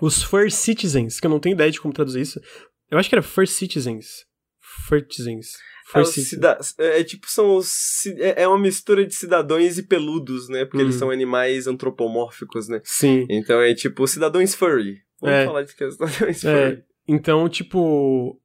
[0.01, 2.41] os First Citizens, que eu não tenho ideia de como traduzir isso.
[2.91, 4.25] Eu acho que era First Citizens.
[4.89, 5.49] First Citizens.
[5.95, 6.59] É, cida...
[6.79, 8.07] é, tipo, são os.
[8.19, 10.65] É, é uma mistura de cidadãos e peludos, né?
[10.65, 10.99] Porque eles hum.
[10.99, 12.81] são animais antropomórficos, né?
[12.85, 13.27] Sim.
[13.31, 15.03] Então é tipo cidadãos furry.
[15.21, 15.47] Vamos é.
[15.47, 16.71] falar de que é cidadãos é.
[16.71, 16.85] furry.
[17.07, 18.41] Então, tipo.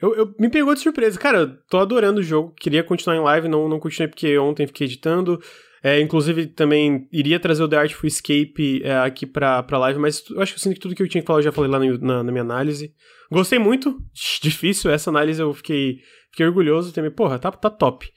[0.00, 1.18] Eu, eu, me pegou de surpresa.
[1.18, 2.54] Cara, eu tô adorando o jogo.
[2.60, 5.40] Queria continuar em live, não, não continuei porque ontem fiquei editando.
[5.86, 10.24] É, inclusive, também iria trazer o The Artful Escape é, aqui pra, pra live, mas
[10.30, 11.70] eu acho que eu sinto que tudo que eu tinha que falar eu já falei
[11.70, 12.94] lá no, na, na, minha análise.
[13.30, 14.00] Gostei muito,
[14.40, 15.98] difícil essa análise, eu fiquei,
[16.30, 17.10] fiquei orgulhoso também.
[17.10, 18.10] Porra, tá, tá top.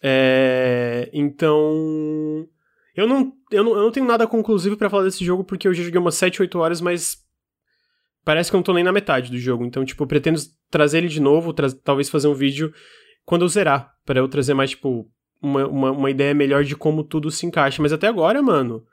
[0.00, 2.46] É, então.
[2.94, 5.74] Eu não, eu, não, eu não tenho nada conclusivo para falar desse jogo, porque eu
[5.74, 7.16] já joguei umas 7, 8 horas, mas
[8.24, 9.64] parece que eu não tô nem na metade do jogo.
[9.64, 10.38] Então, tipo, eu pretendo
[10.70, 12.72] trazer ele de novo, talvez fazer um vídeo
[13.24, 15.10] quando eu zerar, para eu trazer mais, tipo,
[15.42, 17.82] uma, uma, uma, ideia melhor de como tudo se encaixa.
[17.82, 18.84] Mas até agora, mano,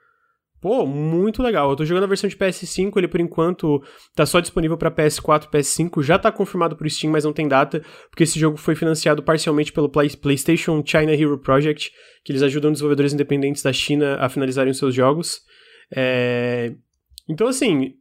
[0.61, 1.69] pô, muito legal.
[1.69, 3.81] Eu tô jogando a versão de PS5, ele por enquanto
[4.15, 7.83] tá só disponível para PS4 PS5, já tá confirmado pro Steam, mas não tem data,
[8.09, 11.91] porque esse jogo foi financiado parcialmente pelo Play PlayStation China Hero Project,
[12.23, 15.41] que eles ajudam desenvolvedores independentes da China a finalizarem os seus jogos.
[15.95, 16.73] É...
[17.29, 17.93] Então, assim,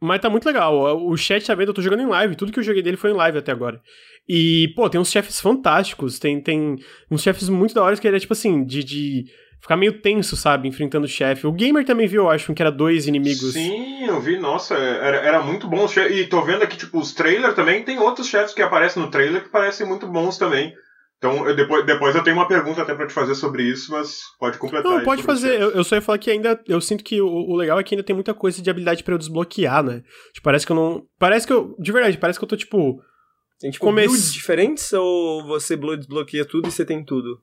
[0.00, 1.02] mas tá muito legal.
[1.06, 2.36] O chat tá vendo, eu tô jogando em live.
[2.36, 3.80] Tudo que eu joguei dele foi em live até agora.
[4.28, 6.18] E, pô, tem uns chefes fantásticos.
[6.18, 6.76] Tem, tem
[7.10, 9.24] uns chefes muito da hora que ele é, tipo assim, de, de
[9.60, 10.68] ficar meio tenso, sabe?
[10.68, 11.46] Enfrentando o chefe.
[11.46, 13.52] O Gamer também viu, eu acho, que era dois inimigos.
[13.52, 14.38] Sim, eu vi.
[14.38, 15.86] Nossa, era, era muito bom.
[16.10, 17.82] E tô vendo aqui, tipo, os trailers também.
[17.82, 20.72] Tem outros chefes que aparecem no trailer que parecem muito bons também.
[21.24, 24.20] Então, eu, depois, depois eu tenho uma pergunta até para te fazer sobre isso, mas
[24.38, 24.92] pode completar.
[24.92, 25.58] Não, pode fazer.
[25.58, 26.62] Eu, eu, só ia falar que ainda.
[26.68, 29.14] Eu sinto que o, o, legal é que ainda tem muita coisa de habilidade para
[29.14, 30.02] eu desbloquear, né?
[30.34, 31.06] Tipo, parece que eu não.
[31.18, 31.74] Parece que eu.
[31.78, 33.00] De verdade, parece que eu tô, tipo.
[33.58, 34.08] Tem tipo comece...
[34.08, 37.40] builds diferentes ou você desbloqueia tudo e você tem tudo?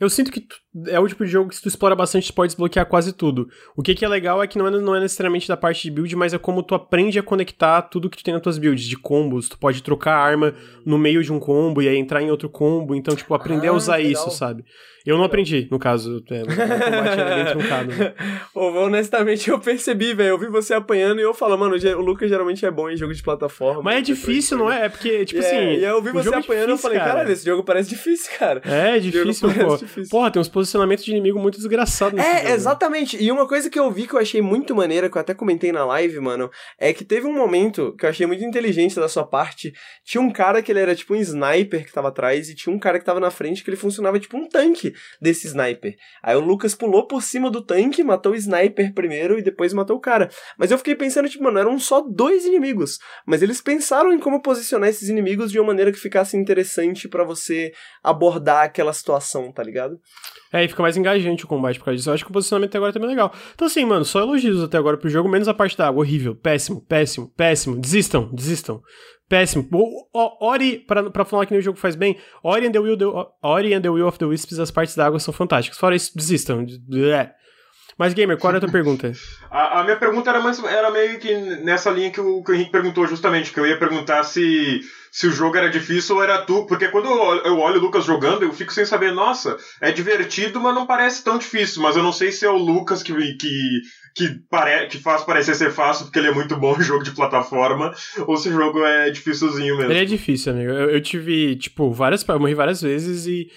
[0.00, 0.46] Eu sinto que
[0.86, 3.48] é o tipo de jogo que se tu explora bastante, tu pode desbloquear quase tudo.
[3.76, 5.90] O que, que é legal é que não é, não é necessariamente da parte de
[5.90, 8.84] build, mas é como tu aprende a conectar tudo que tu tem nas tuas builds,
[8.84, 9.48] de combos.
[9.48, 12.94] Tu pode trocar arma no meio de um combo e aí entrar em outro combo.
[12.94, 14.12] Então, tipo, aprender ah, a usar legal.
[14.12, 14.64] isso, sabe?
[15.06, 16.20] Eu não aprendi, no caso.
[16.28, 17.92] É, o combate era bem truncado.
[17.92, 18.12] Né?
[18.56, 20.30] honestamente, eu percebi, velho.
[20.30, 23.14] Eu vi você apanhando e eu falo, mano, o Lucas geralmente é bom em jogo
[23.14, 23.82] de plataforma.
[23.82, 24.86] Mas é difícil, não é?
[24.86, 25.78] É porque, tipo yeah, assim.
[25.78, 28.60] E eu vi você é apanhando e eu falei, caralho, esse jogo parece difícil, cara.
[28.64, 29.75] É, difícil, pô.
[30.10, 32.54] Porra, tem uns posicionamentos de inimigo muito desgraçados É, jogo.
[32.54, 33.22] exatamente.
[33.22, 35.72] E uma coisa que eu vi que eu achei muito maneira, que eu até comentei
[35.72, 39.26] na live, mano, é que teve um momento que eu achei muito inteligente da sua
[39.26, 39.72] parte.
[40.04, 42.78] Tinha um cara que ele era tipo um sniper que tava atrás e tinha um
[42.78, 45.94] cara que tava na frente que ele funcionava tipo um tanque desse sniper.
[46.22, 49.96] Aí o Lucas pulou por cima do tanque, matou o sniper primeiro e depois matou
[49.96, 50.28] o cara.
[50.58, 52.98] Mas eu fiquei pensando, tipo, mano, eram só dois inimigos.
[53.26, 57.24] Mas eles pensaram em como posicionar esses inimigos de uma maneira que ficasse interessante para
[57.24, 57.72] você
[58.02, 60.00] abordar aquela situação, tá ligado?
[60.52, 62.08] É, e fica mais engajante o combate por causa disso.
[62.08, 63.32] Eu acho que o posicionamento agora também é legal.
[63.54, 66.02] Então, assim, mano, só elogios até agora pro jogo, menos a parte da água.
[66.02, 67.78] Horrível, péssimo, péssimo, péssimo.
[67.78, 68.80] Desistam, desistam.
[69.28, 69.68] Péssimo.
[69.72, 72.96] O, Ori, pra, pra falar que nem o jogo faz bem, Ori and, the Will,
[72.96, 73.04] the,
[73.42, 75.78] Ori and the Will of the Wisps, as partes da água são fantásticas.
[75.78, 76.64] Fora isso, desistam.
[77.12, 77.34] É.
[77.98, 79.10] Mas, Gamer, qual era a tua pergunta?
[79.50, 82.54] a, a, minha pergunta era, mais, era meio que nessa linha que o, que o
[82.54, 86.42] Henrique perguntou, justamente, que eu ia perguntar se, se o jogo era difícil ou era
[86.42, 86.66] tu.
[86.66, 90.74] Porque quando eu olho o Lucas jogando, eu fico sem saber, nossa, é divertido, mas
[90.74, 91.82] não parece tão difícil.
[91.82, 93.80] Mas eu não sei se é o Lucas que, que,
[94.14, 97.12] que, pare, que faz parecer ser fácil porque ele é muito bom em jogo de
[97.12, 97.94] plataforma,
[98.26, 99.90] ou se o jogo é dificilzinho mesmo.
[99.90, 100.70] Ele é difícil, amigo.
[100.70, 102.28] Eu, eu tive, tipo, várias.
[102.28, 103.48] Eu morri várias vezes e.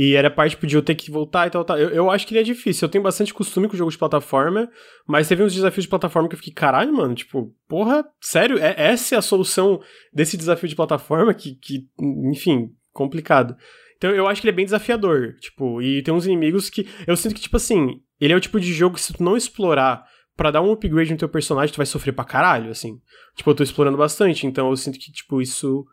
[0.00, 1.76] E era parte tipo, de eu ter que voltar e tal, tal.
[1.76, 2.86] Eu, eu acho que ele é difícil.
[2.86, 4.70] Eu tenho bastante costume com o jogo de plataforma,
[5.04, 8.60] mas teve uns desafios de plataforma que eu fiquei, caralho, mano, tipo, porra, sério?
[8.60, 9.80] É, essa é a solução
[10.12, 11.88] desse desafio de plataforma que, que
[12.30, 13.56] enfim, complicado.
[13.96, 16.88] Então eu acho que ele é bem desafiador, tipo, e tem uns inimigos que.
[17.04, 19.36] Eu sinto que, tipo assim, ele é o tipo de jogo que se tu não
[19.36, 20.04] explorar
[20.36, 23.00] para dar um upgrade no teu personagem, tu vai sofrer pra caralho, assim.
[23.34, 25.84] Tipo, eu tô explorando bastante, então eu sinto que, tipo, isso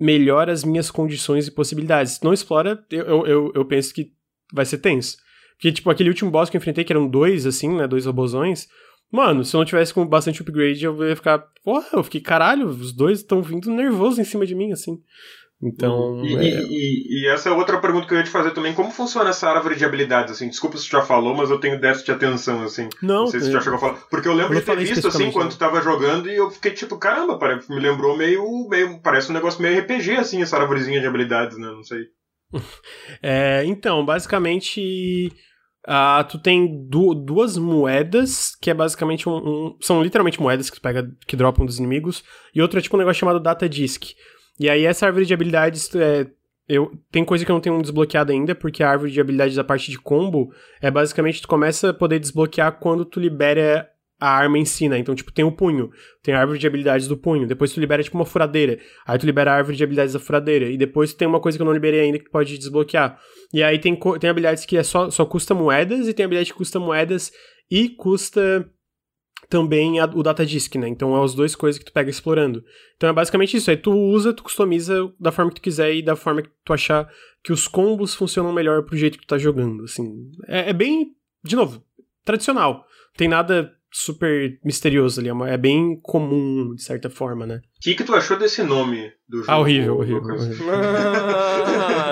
[0.00, 2.20] melhora as minhas condições e possibilidades.
[2.22, 4.12] Não explora, eu, eu, eu penso que
[4.52, 5.18] vai ser tenso.
[5.52, 7.86] Porque, tipo, aquele último boss que eu enfrentei, que eram dois, assim, né?
[7.86, 8.66] Dois robozões.
[9.12, 11.44] Mano, se eu não tivesse com bastante upgrade, eu ia ficar.
[11.62, 15.02] Porra, eu fiquei, caralho, os dois estão vindo nervosos em cima de mim, assim.
[15.62, 16.24] Então.
[16.24, 16.62] E, é...
[16.62, 18.72] e, e, essa é outra pergunta que eu ia te fazer também.
[18.72, 20.48] Como funciona essa árvore de habilidades, assim?
[20.48, 22.88] Desculpa se tu já falou, mas eu tenho déficit de atenção, assim.
[23.02, 23.20] Não.
[23.20, 23.94] Não sei se tu já chegou a falar.
[24.10, 26.70] Porque eu lembro eu de ter visto, assim, quando tu tava jogando, e eu fiquei
[26.70, 28.98] tipo, caramba, me lembrou meio, meio.
[29.00, 31.66] Parece um negócio meio RPG, assim, essa árvorezinha de habilidades, né?
[31.66, 32.04] Não sei.
[33.22, 35.30] é, então, basicamente.
[35.88, 40.76] Uh, tu tem du duas moedas, que é basicamente um, um, São literalmente moedas que
[40.76, 42.22] tu pega, que dropam dos inimigos,
[42.54, 44.12] e outra é tipo um negócio chamado Data Disk
[44.60, 46.26] e aí essa árvore de habilidades é,
[46.68, 49.64] eu tem coisa que eu não tenho desbloqueado ainda, porque a árvore de habilidades da
[49.64, 53.90] parte de combo é basicamente tu começa a poder desbloquear quando tu libera
[54.20, 54.98] a arma em si, né?
[54.98, 55.90] Então, tipo, tem o punho,
[56.22, 59.24] tem a árvore de habilidades do punho, depois tu libera, tipo, uma furadeira, aí tu
[59.24, 61.72] libera a árvore de habilidades da furadeira, e depois tem uma coisa que eu não
[61.72, 63.18] liberei ainda que pode desbloquear.
[63.52, 66.58] E aí tem, tem habilidades que é só, só custa moedas, e tem habilidade que
[66.58, 67.32] custa moedas
[67.70, 68.68] e custa
[69.50, 70.88] também a, o data disk, né?
[70.88, 72.64] Então é as duas coisas que tu pega explorando.
[72.96, 73.68] Então é basicamente isso.
[73.68, 76.72] Aí tu usa, tu customiza da forma que tu quiser e da forma que tu
[76.72, 77.10] achar
[77.42, 80.30] que os combos funcionam melhor pro jeito que tu tá jogando, assim.
[80.46, 81.84] É, é bem, de novo,
[82.24, 82.86] tradicional.
[83.16, 87.60] Tem nada super misterioso ali, é, é bem comum, de certa forma, né?
[87.80, 89.50] Que, que tu achou desse nome do jogo?
[89.50, 90.22] Ah, horrível, horrível.
[90.34, 90.66] horrível.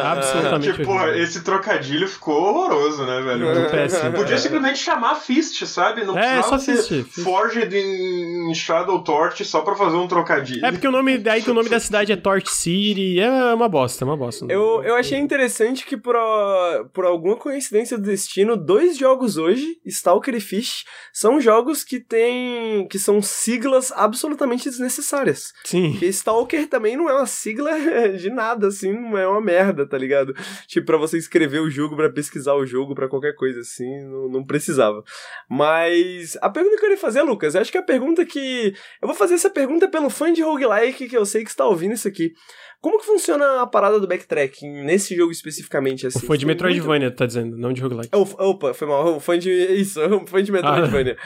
[0.05, 1.23] Absolutamente Tipo, horrível.
[1.23, 3.49] esse trocadilho ficou horroroso, né, velho?
[3.51, 3.69] É.
[3.69, 4.13] Péssimo.
[4.13, 6.05] Podia simplesmente chamar Fist, sabe?
[6.05, 7.21] Não É, precisava só Fist, Fist.
[7.25, 10.65] Forged em Shadow Torch só pra fazer um trocadilho.
[10.65, 13.69] É porque o nome, daí que o nome da cidade é Torch City, é uma
[13.69, 14.47] bosta, é uma bosta.
[14.49, 19.67] Eu, eu achei interessante que, por, a- por alguma coincidência do destino, dois jogos hoje,
[19.85, 22.87] Stalker e Fish, são jogos que têm.
[22.89, 25.53] que são siglas absolutamente desnecessárias.
[25.65, 25.93] Sim.
[25.93, 27.70] Porque Stalker também não é uma sigla
[28.17, 30.35] de nada, assim, não é uma merda, tá ligado?
[30.67, 34.28] Tipo, pra você escrever o jogo, pra pesquisar o jogo, pra qualquer coisa assim, não,
[34.28, 35.03] não precisava.
[35.49, 38.75] Mas a pergunta que eu queria fazer, Lucas, eu acho que a pergunta que.
[39.01, 41.95] Eu vou fazer essa pergunta pelo fã de roguelike que eu sei que está ouvindo
[41.95, 42.33] isso aqui.
[42.81, 46.24] Como que funciona a parada do backtracking nesse jogo especificamente, assim?
[46.24, 48.08] Foi de Tem muito- Metroidvania, tá dizendo, não de roguelike.
[48.15, 49.16] Oh, Opa, foi mal.
[49.16, 49.50] O fã de.
[49.50, 49.98] Isso,
[50.28, 51.16] fã de Metroidvania.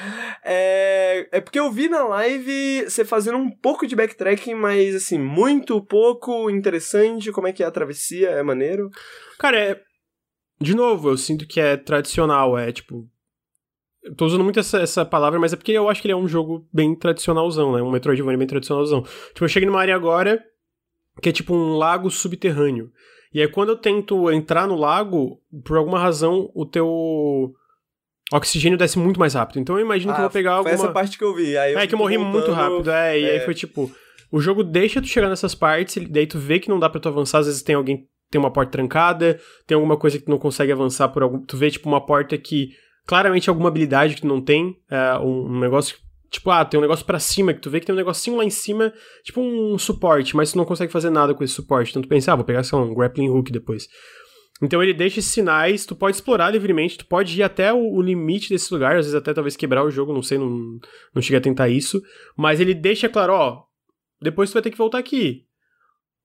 [0.43, 5.19] É, é porque eu vi na live você fazendo um pouco de backtracking, mas assim,
[5.19, 7.31] muito pouco interessante.
[7.31, 8.31] Como é que é a travessia?
[8.31, 8.89] É maneiro?
[9.39, 9.81] Cara, é.
[10.59, 13.07] De novo, eu sinto que é tradicional, é tipo.
[14.03, 16.17] Eu tô usando muito essa, essa palavra, mas é porque eu acho que ele é
[16.17, 17.83] um jogo bem tradicionalzão, né?
[17.83, 19.03] Um Metroidvania bem tradicionalzão.
[19.35, 20.43] Tipo, eu cheguei numa área agora
[21.21, 22.91] que é tipo um lago subterrâneo.
[23.35, 27.53] E aí quando eu tento entrar no lago, por alguma razão, o teu
[28.33, 29.61] oxigênio desce muito mais rápido.
[29.61, 30.87] Então eu imagino que eu vou pegar Ah, foi alguma...
[30.89, 31.57] essa parte que eu vi.
[31.57, 33.41] Aí eu É que eu morri fico muito voltando- rápido, é, e aí é.
[33.41, 33.91] foi tipo,
[34.31, 37.09] o jogo deixa tu chegar nessas partes, daí tu vê que não dá pra tu
[37.09, 40.39] avançar, às vezes tem alguém, tem uma porta trancada, tem alguma coisa que tu não
[40.39, 42.71] consegue avançar por algum, tu vê tipo uma porta que
[43.07, 45.97] claramente alguma habilidade que tu não tem, é, um, um negócio,
[46.33, 48.45] tipo, ah, tem um negócio pra cima, que tu vê que tem um negocinho lá
[48.45, 52.01] em cima, tipo um suporte, mas tu não consegue fazer nada com esse suporte, então
[52.01, 53.87] tu pensa, ah, vou pegar, sei um grappling hook depois.
[54.63, 58.01] Então ele deixa esses sinais, tu pode explorar livremente, tu pode ir até o, o
[58.01, 60.79] limite desse lugar, às vezes até talvez quebrar o jogo, não sei, não,
[61.15, 62.01] não cheguei a tentar isso,
[62.37, 63.63] mas ele deixa claro, ó,
[64.21, 65.45] depois tu vai ter que voltar aqui.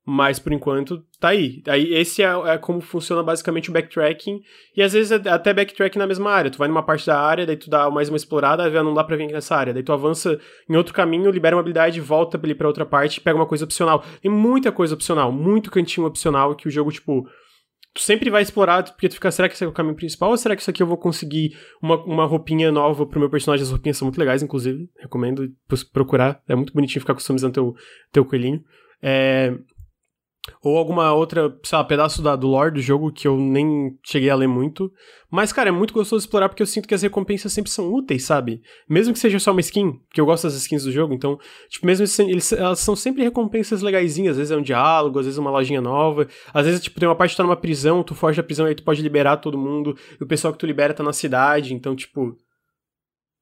[0.10, 1.61] Mas por enquanto tá aí.
[1.68, 4.40] Aí esse é, é como funciona basicamente o backtracking.
[4.74, 6.50] E às vezes é até backtracking na mesma área.
[6.50, 9.03] Tu vai numa parte da área, daí tu dá mais uma explorada, aí não dá
[9.03, 9.74] pra vir nessa área.
[9.74, 13.38] Daí tu avança em outro caminho, libera uma habilidade, volta ali pra outra parte pega
[13.38, 14.02] uma coisa opcional.
[14.22, 17.27] Tem muita coisa opcional, muito cantinho opcional que o jogo, tipo,
[17.94, 20.38] tu sempre vai explorar, porque tu fica, será que esse é o caminho principal ou
[20.38, 23.64] será que isso aqui eu vou conseguir uma, uma roupinha nova pro meu personagem?
[23.64, 24.90] As roupinhas são muito legais, inclusive.
[25.00, 25.52] Recomendo
[25.92, 26.42] procurar.
[26.48, 27.76] É muito bonitinho ficar customizando teu,
[28.14, 28.64] teu coelhinho.
[29.02, 29.53] É...
[30.64, 34.30] Ou alguma outra, sei lá, pedaço da, do lore do jogo que eu nem cheguei
[34.30, 34.92] a ler muito.
[35.30, 38.24] Mas, cara, é muito gostoso explorar porque eu sinto que as recompensas sempre são úteis,
[38.24, 38.61] sabe?
[38.90, 41.38] Mesmo que seja só uma skin, porque eu gosto das skins do jogo, então,
[41.69, 44.32] tipo, mesmo eles, elas são sempre recompensas legaisinhas.
[44.32, 46.27] Às vezes é um diálogo, às vezes é uma lojinha nova.
[46.53, 48.69] Às vezes, tipo, tem uma parte que tá numa prisão, tu foge da prisão e
[48.69, 49.98] aí tu pode liberar todo mundo.
[50.19, 52.35] E o pessoal que tu libera tá na cidade, então, tipo.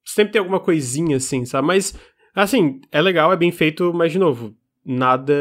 [0.04, 1.68] Sempre tem alguma coisinha assim, sabe?
[1.68, 1.98] Mas,
[2.36, 5.34] assim, é legal, é bem feito, mas, de novo, nada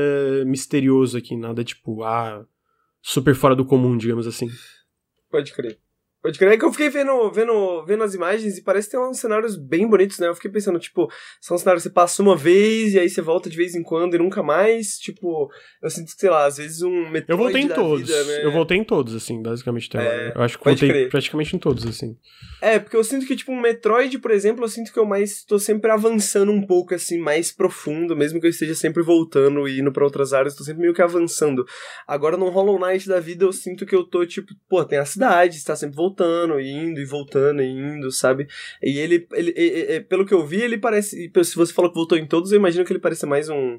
[0.47, 2.47] misterioso aqui, nada tipo, ah,
[3.03, 4.49] super fora do comum, digamos assim.
[5.31, 5.79] Pode crer.
[6.25, 6.53] Pode crer.
[6.53, 9.87] É que eu fiquei vendo, vendo, vendo as imagens e parece ter uns cenários bem
[9.87, 10.27] bonitos, né?
[10.27, 11.07] Eu fiquei pensando, tipo,
[11.39, 14.15] são cenários que você passa uma vez e aí você volta de vez em quando
[14.15, 14.97] e nunca mais.
[14.97, 15.51] Tipo,
[15.83, 18.09] eu sinto que, sei lá, às vezes um Metroid Eu voltei em todos.
[18.09, 18.43] vida, né?
[18.43, 19.95] Eu voltei em todos, assim, basicamente.
[19.95, 21.09] até É, eu acho que voltei crer.
[21.11, 22.17] praticamente em todos, assim.
[22.63, 25.45] É, porque eu sinto que, tipo, um Metroid, por exemplo, eu sinto que eu mais
[25.45, 29.81] tô sempre avançando um pouco, assim, mais profundo, mesmo que eu esteja sempre voltando e
[29.81, 31.67] indo pra outras áreas, tô sempre meio que avançando.
[32.09, 35.05] Agora, no Hollow Knight da vida, eu sinto que eu tô, tipo, pô, tem a
[35.05, 38.47] cidade, está sempre voltando, e indo e voltando e indo, sabe?
[38.83, 41.91] E ele, ele, e- e- e- pelo que eu vi, ele parece, se você falou
[41.91, 43.79] que voltou em todos, eu imagino que ele parece mais um,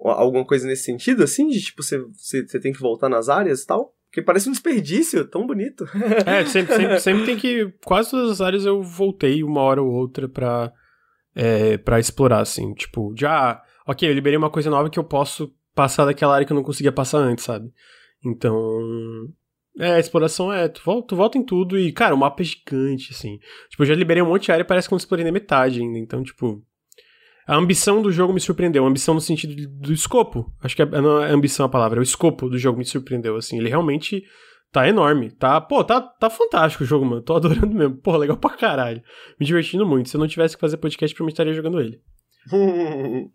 [0.00, 3.62] alguma coisa nesse sentido, assim, de, tipo, você, você, você tem que voltar nas áreas
[3.62, 3.94] e tal?
[4.10, 5.84] Porque parece um desperdício, tão bonito.
[6.26, 7.70] É, sempre, sempre, sempre tem que.
[7.84, 10.72] Quase todas as áreas eu voltei uma hora ou outra pra,
[11.34, 12.72] é, pra explorar, assim.
[12.72, 13.62] Tipo, já.
[13.86, 16.62] Ok, eu liberei uma coisa nova que eu posso passar daquela área que eu não
[16.62, 17.70] conseguia passar antes, sabe?
[18.24, 19.28] Então.
[19.78, 20.68] É, a exploração é.
[20.68, 23.38] Tu volta, tu volta em tudo e, cara, o mapa é gigante, assim.
[23.70, 25.32] Tipo, eu já liberei um monte de área e parece que eu não explorei nem
[25.32, 25.98] metade ainda.
[25.98, 26.62] Então, tipo.
[27.46, 28.84] A ambição do jogo me surpreendeu.
[28.84, 30.52] A ambição no sentido do escopo.
[30.62, 33.36] Acho que é, não é ambição a palavra, é o escopo do jogo me surpreendeu,
[33.36, 33.56] assim.
[33.56, 34.22] Ele realmente
[34.70, 35.30] tá enorme.
[35.30, 37.22] Tá, pô, tá, tá fantástico o jogo, mano.
[37.22, 37.96] Tô adorando mesmo.
[37.96, 39.02] Pô, legal pra caralho.
[39.38, 40.08] Me divertindo muito.
[40.08, 42.00] Se eu não tivesse que fazer podcast, provavelmente estaria jogando ele.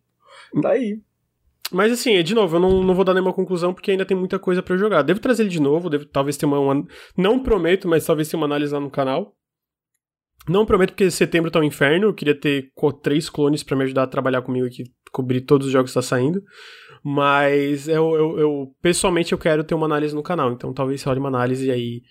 [0.61, 0.99] tá aí.
[1.71, 4.37] Mas assim, de novo, eu não, não vou dar nenhuma conclusão porque ainda tem muita
[4.37, 5.01] coisa pra jogar.
[5.01, 6.85] Devo trazer ele de novo, devo talvez ter uma, uma-
[7.17, 9.33] Não prometo, mas talvez ter uma análise lá no canal.
[10.47, 12.07] Não prometo porque setembro tá um inferno.
[12.07, 12.69] Eu queria ter
[13.01, 16.01] três clones pra me ajudar a trabalhar comigo aqui, cobrir todos os jogos que tá
[16.01, 16.41] saindo.
[17.03, 20.51] Mas eu, eu, eu- pessoalmente eu quero ter uma análise no canal.
[20.51, 22.01] Então talvez role uma análise e aí.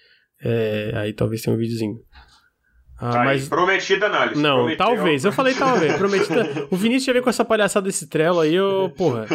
[0.42, 1.94] é, aí talvez tenha um videozinho.
[3.04, 4.40] Ah, Aí, mas Prometida análise.
[4.40, 4.86] Não, Prometeu.
[4.86, 5.24] talvez.
[5.24, 5.96] Eu falei talvez.
[5.96, 6.66] Prometida.
[6.70, 9.26] O Vinícius já veio com essa palhaçada desse trelo aí, eu, porra.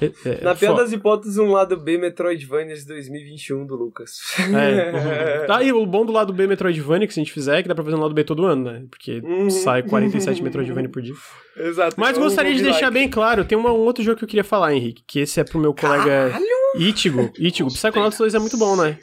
[0.00, 4.10] É, é, Na pior das hipóteses, um lado B Metroidvania de 2021 do Lucas.
[4.38, 5.42] É.
[5.48, 7.68] Tá aí, o bom do lado B Metroidvania que se a gente fizer é que
[7.68, 8.84] dá pra fazer no lado B todo ano, né?
[8.90, 9.48] Porque Uhum.
[9.50, 11.14] sai 47 Metroidvania por dia.
[11.56, 11.94] Exato.
[11.98, 14.28] Mas É um gostaria de deixar bem claro, tem uma- um outro jogo que eu
[14.28, 16.46] queria falar, Henrique, que esse é pro meu colega Caralho!
[16.76, 17.30] Itigo.
[17.38, 18.98] Itigo, Psychonauts 2 é muito bom, né?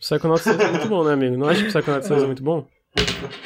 [0.00, 1.36] Psychonauts 2 é muito bom, né, amigo?
[1.36, 2.66] Não acha que Psychonauts 2 é muito bom?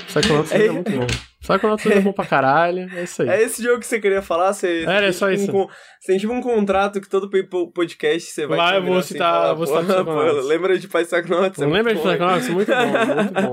[0.07, 1.07] Psychonauts 2 é muito bom.
[1.41, 3.29] Psychonauts 2 é bom pra caralho, é isso aí.
[3.29, 4.53] É esse jogo que você queria falar?
[4.53, 5.51] Você, Era, tem só tipo isso.
[5.51, 5.69] Um, con-
[6.01, 8.59] você tem tipo um contrato que todo po- podcast você vai...
[8.59, 11.59] Lá eu vou assim e citar- vou citar "Pô, Psychonauts." Lembra de Psychonauts?
[11.61, 12.49] é lembra de Psychonauts?
[12.49, 13.53] Muito bom, muito bom.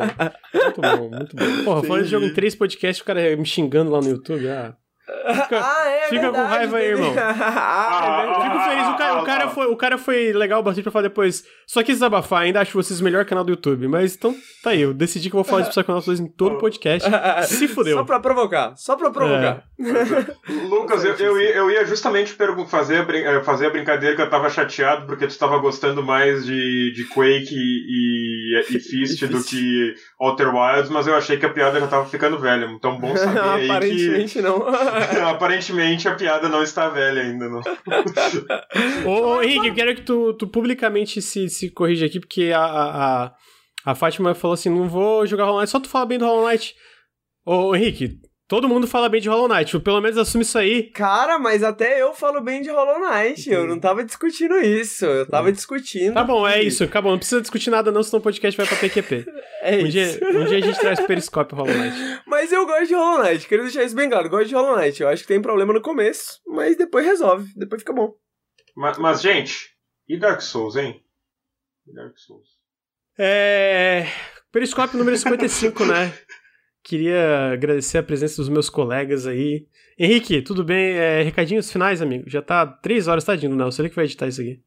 [0.54, 1.64] Muito bom, muito bom.
[1.66, 4.48] Porra, falando de jogo em três podcasts, o cara me xingando lá no YouTube.
[4.48, 4.74] Ah.
[5.44, 7.14] Fica, Ah, é fica com verdade, raiva aí, irmão.
[7.18, 8.44] ah, é verdade.
[8.44, 11.44] Fico feliz, o cara, o, cara foi, o cara foi legal bastante pra falar depois.
[11.68, 13.88] Só quis desabafar, ainda acho vocês o melhor canal do YouTube.
[13.88, 16.56] Mas então, tá aí, eu decidi que eu vou falar de Psychonauts 2 em todo
[16.56, 17.10] o podcast.
[17.48, 17.98] Se fudeu.
[17.98, 19.64] Só pra provocar, só pra provocar.
[20.70, 22.36] Lucas, eu, eu, ia, eu ia justamente
[22.68, 26.46] fazer, a eh, fazer a brincadeira que eu tava chateado porque tu tava gostando mais
[26.46, 31.46] de, de Quake e, e, e Fist do que Outer Wilds, mas eu achei que
[31.46, 32.66] a piada já tava ficando velha.
[32.66, 34.66] Então bom saber aí que Aparentemente não.
[35.30, 37.50] aparentemente a piada não está velha ainda.
[37.50, 37.62] Não.
[39.06, 42.64] Ô, ô, Henrique, eu quero que tu, tu publicamente se, se corrija aqui, porque a,
[42.64, 43.36] a, a,
[43.86, 46.48] a Fátima falou assim: não vou jogar Hollow Knight, só tu fala bem do Hollow
[46.48, 46.76] Knight.
[47.46, 48.20] Ô, Henrique,
[48.50, 50.84] todo mundo fala bem de Hollow Knight, tipo, pelo menos assume isso aí.
[50.92, 53.50] Cara, mas até eu falo bem de Hollow Knight.
[53.50, 55.06] Eu não tava discutindo isso.
[55.06, 56.16] Eu tava discutindo.
[56.16, 57.12] Tá bom, é isso, acabou.
[57.12, 59.26] Não precisa discutir nada, não, senão o podcast vai pra PQP.
[59.62, 59.90] É Um isso.
[59.92, 61.96] dia, um dia a gente traz Periscope Hollow Knight.
[62.26, 63.46] Mas eu gosto de Hollow Knight.
[63.46, 64.26] Queria deixar isso bem claro.
[64.28, 65.02] Eu gosto de Hollow Knight.
[65.04, 67.52] Eu acho que tem problema no começo, mas depois resolve.
[67.58, 68.14] Depois fica bom.
[68.74, 69.72] Mas, mas, gente,
[70.08, 71.04] e Dark Souls, hein?
[71.86, 72.48] E Dark Souls.
[73.20, 74.08] É.
[74.52, 76.14] Periscope número 55, né?
[76.90, 79.68] Queria agradecer a presença dos meus colegas aí.
[79.98, 80.94] Henrique, tudo bem?
[80.94, 82.24] É, recadinhos finais, amigo.
[82.28, 83.70] Já tá três horas, tadinho, não.
[83.72, 84.60] Você que vai editar isso aqui.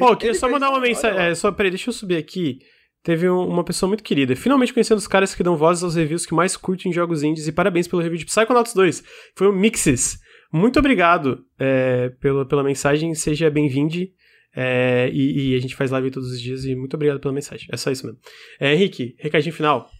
[0.00, 1.20] Ó, eu queria só mandar uma mensagem.
[1.20, 2.60] É, só, peraí, deixa eu subir aqui.
[3.02, 4.34] Teve um- uma pessoa muito querida.
[4.34, 7.46] Finalmente conhecendo os caras que dão vozes aos reviews que mais curtem jogos indies.
[7.46, 9.04] E parabéns pelo review de Psychonauts 2.
[9.34, 10.18] Foi o Mixes.
[10.50, 13.14] Muito obrigado é, pela, pela mensagem.
[13.14, 13.98] Seja bem-vindo.
[14.56, 16.64] É, e, e a gente faz live todos os dias.
[16.64, 17.68] E muito obrigado pela mensagem.
[17.70, 18.18] É só isso mesmo.
[18.58, 19.90] É, Henrique, recadinho final.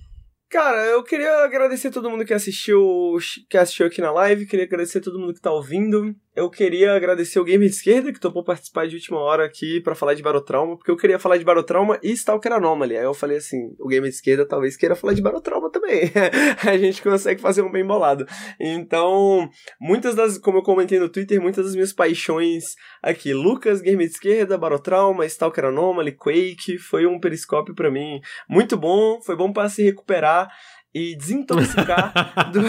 [0.48, 3.16] Cara, eu queria agradecer todo mundo que assistiu,
[3.50, 6.14] que assistiu aqui na live, queria agradecer todo mundo que tá ouvindo.
[6.36, 9.94] Eu queria agradecer o Gamer de Esquerda, que topou participar de última hora aqui pra
[9.94, 12.94] falar de Barotrauma, porque eu queria falar de Barotrauma e Stalker Anomaly.
[12.94, 16.12] Aí eu falei assim, o Gamer de Esquerda talvez queira falar de Barotrauma também.
[16.62, 18.26] a gente consegue fazer um bem bolado.
[18.60, 19.48] Então,
[19.80, 24.12] muitas das, como eu comentei no Twitter, muitas das minhas paixões aqui, Lucas, Gamer de
[24.12, 29.70] Esquerda, Barotrauma, Stalker Anomaly, Quake, foi um periscópio pra mim muito bom, foi bom pra
[29.70, 30.50] se recuperar
[30.96, 32.62] e desintoxicar do,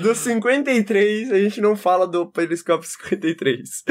[0.00, 1.32] do 53.
[1.32, 3.84] A gente não fala do Periscope 53.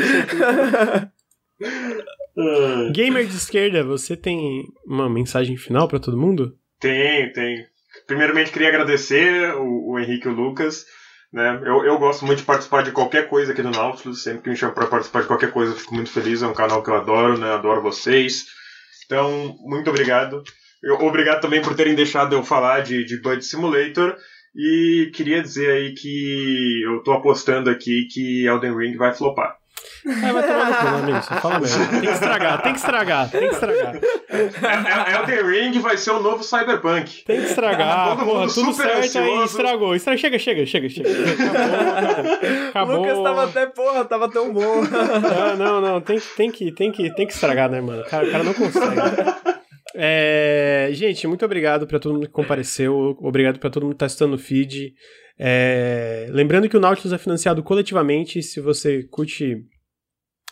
[2.94, 6.58] Gamer de esquerda, você tem uma mensagem final pra todo mundo?
[6.80, 7.68] Tem, tem.
[8.08, 10.86] Primeiramente, queria agradecer o, o Henrique e o Lucas.
[11.34, 11.62] Né?
[11.66, 14.24] Eu, eu gosto muito de participar de qualquer coisa aqui do Nautilus.
[14.24, 16.42] Sempre que me chamam para participar de qualquer coisa, eu fico muito feliz.
[16.42, 17.52] É um canal que eu adoro, né?
[17.52, 18.46] Adoro vocês.
[19.06, 20.42] Então, muito obrigado.
[20.84, 24.16] Eu- obrigado também por terem deixado eu falar de, de Bud Simulator.
[24.56, 29.56] E queria dizer aí que eu tô apostando aqui que Elden Ring vai flopar.
[30.06, 31.22] Ah, vai tomar no cu, né, amigo?
[31.22, 31.88] Você fala mesmo.
[31.88, 33.96] Tem que estragar, tem que estragar, tem que estragar.
[33.96, 37.24] É- é- Elden Ring vai ser o novo Cyberpunk.
[37.24, 39.58] Tem que estragar, Todo porra, mundo tudo super certo aí, ansioso.
[39.58, 39.96] estragou.
[39.96, 40.18] Estra...
[40.18, 41.10] Chega, chega, chega, chega.
[41.10, 42.98] Acabou, acabou.
[42.98, 44.82] Lucas tava até, porra, tava tão bom.
[44.84, 48.02] Ah, não, não, tem, que- tem, que, tem, que, tem que estragar, né, mano?
[48.02, 48.96] O cara, o cara não consegue.
[49.96, 53.18] É, gente, muito obrigado pra todo mundo que compareceu.
[53.20, 54.94] Obrigado pra todo mundo que tá assistindo no feed.
[55.38, 58.42] É, lembrando que o Nautilus é financiado coletivamente.
[58.42, 59.66] Se você curte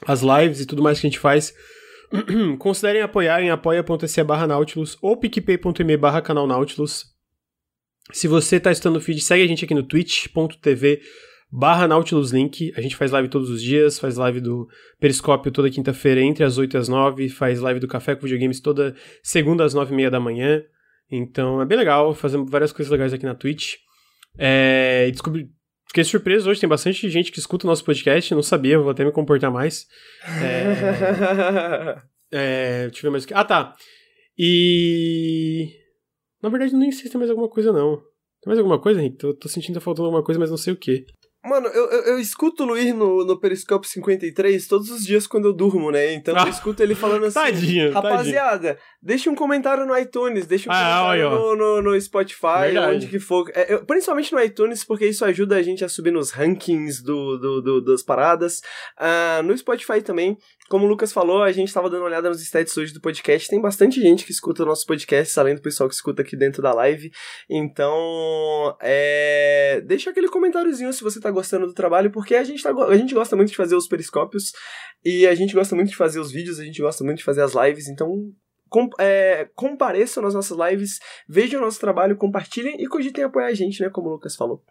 [0.06, 1.54] as lives e tudo mais que a gente faz,
[2.58, 7.06] considerem apoiar em apoia.se barra Nautilus ou picpay.me barra canal Nautilus.
[8.12, 11.02] Se você tá assistindo no feed, segue a gente aqui no twitch.tv
[11.52, 12.74] barra Nautilus Link.
[12.76, 14.68] A gente faz live todos os dias, faz live do
[15.00, 18.60] Periscópio toda quinta-feira entre as 8 e as 9, faz live do Café com Videogames
[18.60, 20.64] toda segunda às 9 e meia da manhã.
[21.12, 23.76] Então é bem legal, fazemos várias coisas legais aqui na Twitch.
[24.38, 25.50] É, e descobri,
[25.88, 29.04] fiquei surpreso hoje, tem bastante gente que escuta o nosso podcast, não sabia, vou até
[29.04, 29.88] me comportar mais.
[30.42, 33.34] É, é, deixa eu ver mais o que.
[33.34, 33.76] Ah, tá.
[34.38, 35.68] E.
[36.42, 37.98] Na verdade, nem sei se tem mais alguma coisa, não.
[37.98, 39.18] Tem mais alguma coisa, Henrique?
[39.18, 41.06] Tô, tô sentindo que tá faltando alguma coisa, mas não sei o que.
[41.42, 45.46] Mano, eu, eu, eu, escuto o Luiz no, no Periscope 53 todos os dias quando
[45.46, 46.14] eu durmo, né?
[46.14, 46.50] Então eu ah.
[46.50, 48.86] escuto ele falando assim: tadinho, Rapaziada, tadinho.
[49.02, 52.96] deixa um comentário no iTunes, deixa um ah, comentário no, no, no, Spotify, Verdade.
[52.96, 53.50] onde que for.
[53.56, 57.38] É, eu, principalmente no iTunes, porque isso ajuda a gente a subir nos rankings do,
[57.38, 58.58] do, do das paradas.
[59.00, 60.38] Uh, no Spotify também,
[60.70, 63.50] como o Lucas falou, a gente tava dando uma olhada nos stats hoje do podcast.
[63.50, 66.62] Tem bastante gente que escuta o nosso podcast, além do pessoal que escuta aqui dentro
[66.62, 67.12] da live.
[67.50, 69.82] Então, é...
[69.86, 72.72] deixa aquele comentáriozinho se você tá gostando do trabalho, porque a gente, tá...
[72.72, 74.54] a gente gosta muito de fazer os periscópios
[75.04, 77.42] e a gente gosta muito de fazer os vídeos, a gente gosta muito de fazer
[77.42, 77.88] as lives.
[77.88, 78.32] Então,
[78.70, 83.54] com, é, compareçam nas nossas lives, vejam o nosso trabalho, compartilhem e cogitem apoiar a
[83.54, 83.90] gente, né?
[83.90, 84.64] Como o Lucas falou.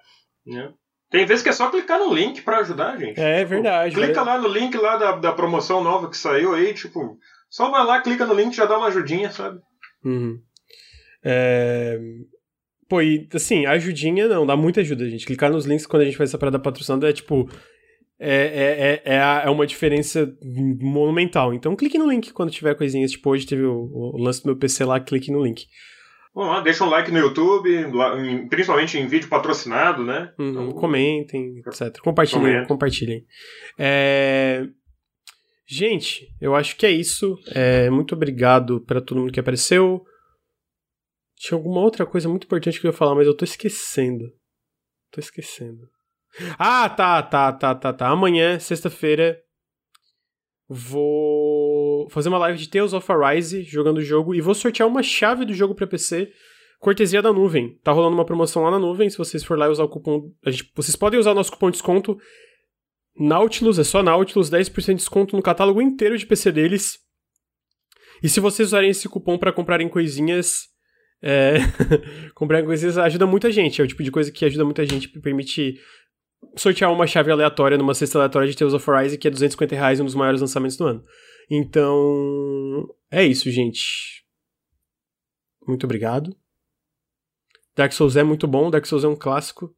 [0.47, 0.73] Yeah.
[1.11, 3.19] Tem vezes que é só clicar no link para ajudar a gente.
[3.19, 3.95] É, tipo, verdade.
[3.95, 7.85] Clica lá no link lá da, da promoção nova que saiu aí, tipo, só vai
[7.85, 9.59] lá, clica no link já dá uma ajudinha, sabe?
[10.05, 10.39] Uhum.
[11.25, 11.99] É...
[12.89, 15.27] Pô, e assim, ajudinha não, dá muita ajuda, gente.
[15.27, 17.49] Clicar nos links quando a gente faz essa parada patrocinada é tipo.
[18.21, 20.29] É, é, é, é, é uma diferença
[20.81, 21.55] monumental.
[21.55, 23.13] Então clique no link quando tiver coisinhas.
[23.13, 25.67] Tipo, hoje teve o, o lance do meu PC lá, clique no link.
[26.39, 27.69] Vamos lá, deixa um like no YouTube,
[28.49, 30.33] principalmente em vídeo patrocinado, né?
[30.39, 31.99] Uhum, então, comentem, etc.
[31.99, 33.27] Compartilhem, compartilhem.
[33.77, 34.65] É...
[35.67, 37.37] Gente, eu acho que é isso.
[37.53, 40.05] É, muito obrigado para todo mundo que apareceu.
[41.35, 44.33] Tinha alguma outra coisa muito importante que eu ia falar, mas eu tô esquecendo.
[45.11, 45.89] Tô esquecendo.
[46.57, 48.07] Ah, tá, tá, tá, tá, tá.
[48.07, 49.43] Amanhã, sexta-feira,
[50.69, 51.48] vou
[52.09, 55.45] fazer uma live de Tales of Arise jogando o jogo e vou sortear uma chave
[55.45, 56.31] do jogo para PC,
[56.79, 57.79] cortesia da nuvem.
[57.83, 60.71] Tá rolando uma promoção lá na nuvem, se vocês for lá usar o cupom, gente,
[60.75, 62.19] vocês podem usar o nosso cupom de desconto
[63.19, 66.99] Nautilus, é só Nautilus, 10% de desconto no catálogo inteiro de PC deles.
[68.23, 70.69] E se vocês usarem esse cupom para comprarem coisinhas,
[71.23, 71.59] é...
[72.35, 75.79] comprarem coisinhas ajuda muita gente, é o tipo de coisa que ajuda muita gente, permite
[76.57, 80.01] sortear uma chave aleatória numa cesta aleatória de Tales of Rise, que é 250 reais,
[80.01, 81.05] um dos maiores lançamentos do ano.
[81.51, 84.25] Então, é isso, gente.
[85.67, 86.37] Muito obrigado.
[87.75, 89.75] Dark Souls é muito bom, Dark Souls é um clássico.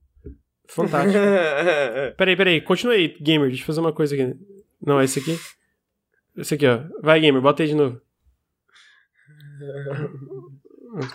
[0.69, 1.19] Fantástico.
[2.17, 4.35] peraí, peraí, continua aí, gamer, deixa eu fazer uma coisa aqui.
[4.81, 5.39] Não, é esse aqui?
[6.37, 6.83] Esse aqui, ó.
[7.03, 8.01] Vai, gamer, bota aí de novo.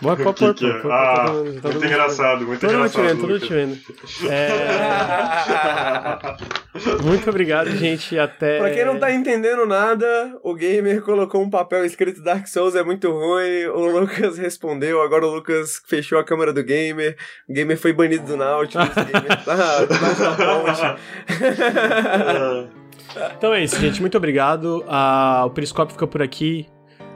[0.00, 0.90] Bora, pode pôr, pô.
[0.90, 3.20] Ah, tá muito tá engraçado, muito todo engraçado.
[3.20, 4.32] Todo te vendo, todo te vendo.
[4.32, 4.48] É...
[7.04, 8.18] muito obrigado, gente.
[8.18, 8.58] Até.
[8.58, 12.82] Pra quem não tá entendendo nada, o gamer colocou um papel escrito Dark Souls é
[12.82, 13.66] muito ruim.
[13.66, 17.14] O Lucas respondeu, agora o Lucas fechou a câmera do gamer.
[17.46, 18.88] O gamer foi banido do Nautilus.
[18.88, 20.80] O gamer tá debaixo da ponte.
[23.36, 24.00] então é isso, gente.
[24.00, 24.82] Muito obrigado.
[24.86, 26.66] Uh, o Periscópio fica por aqui.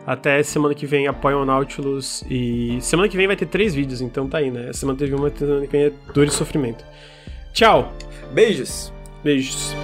[0.07, 2.25] Até semana que vem apoiam o Nautilus.
[2.29, 4.73] E semana que vem vai ter três vídeos, então tá aí, né?
[4.73, 6.85] Semana teve uma, semana que vem é dor e sofrimento.
[7.53, 7.93] Tchau!
[8.33, 8.93] Beijos!
[9.23, 9.75] Beijos!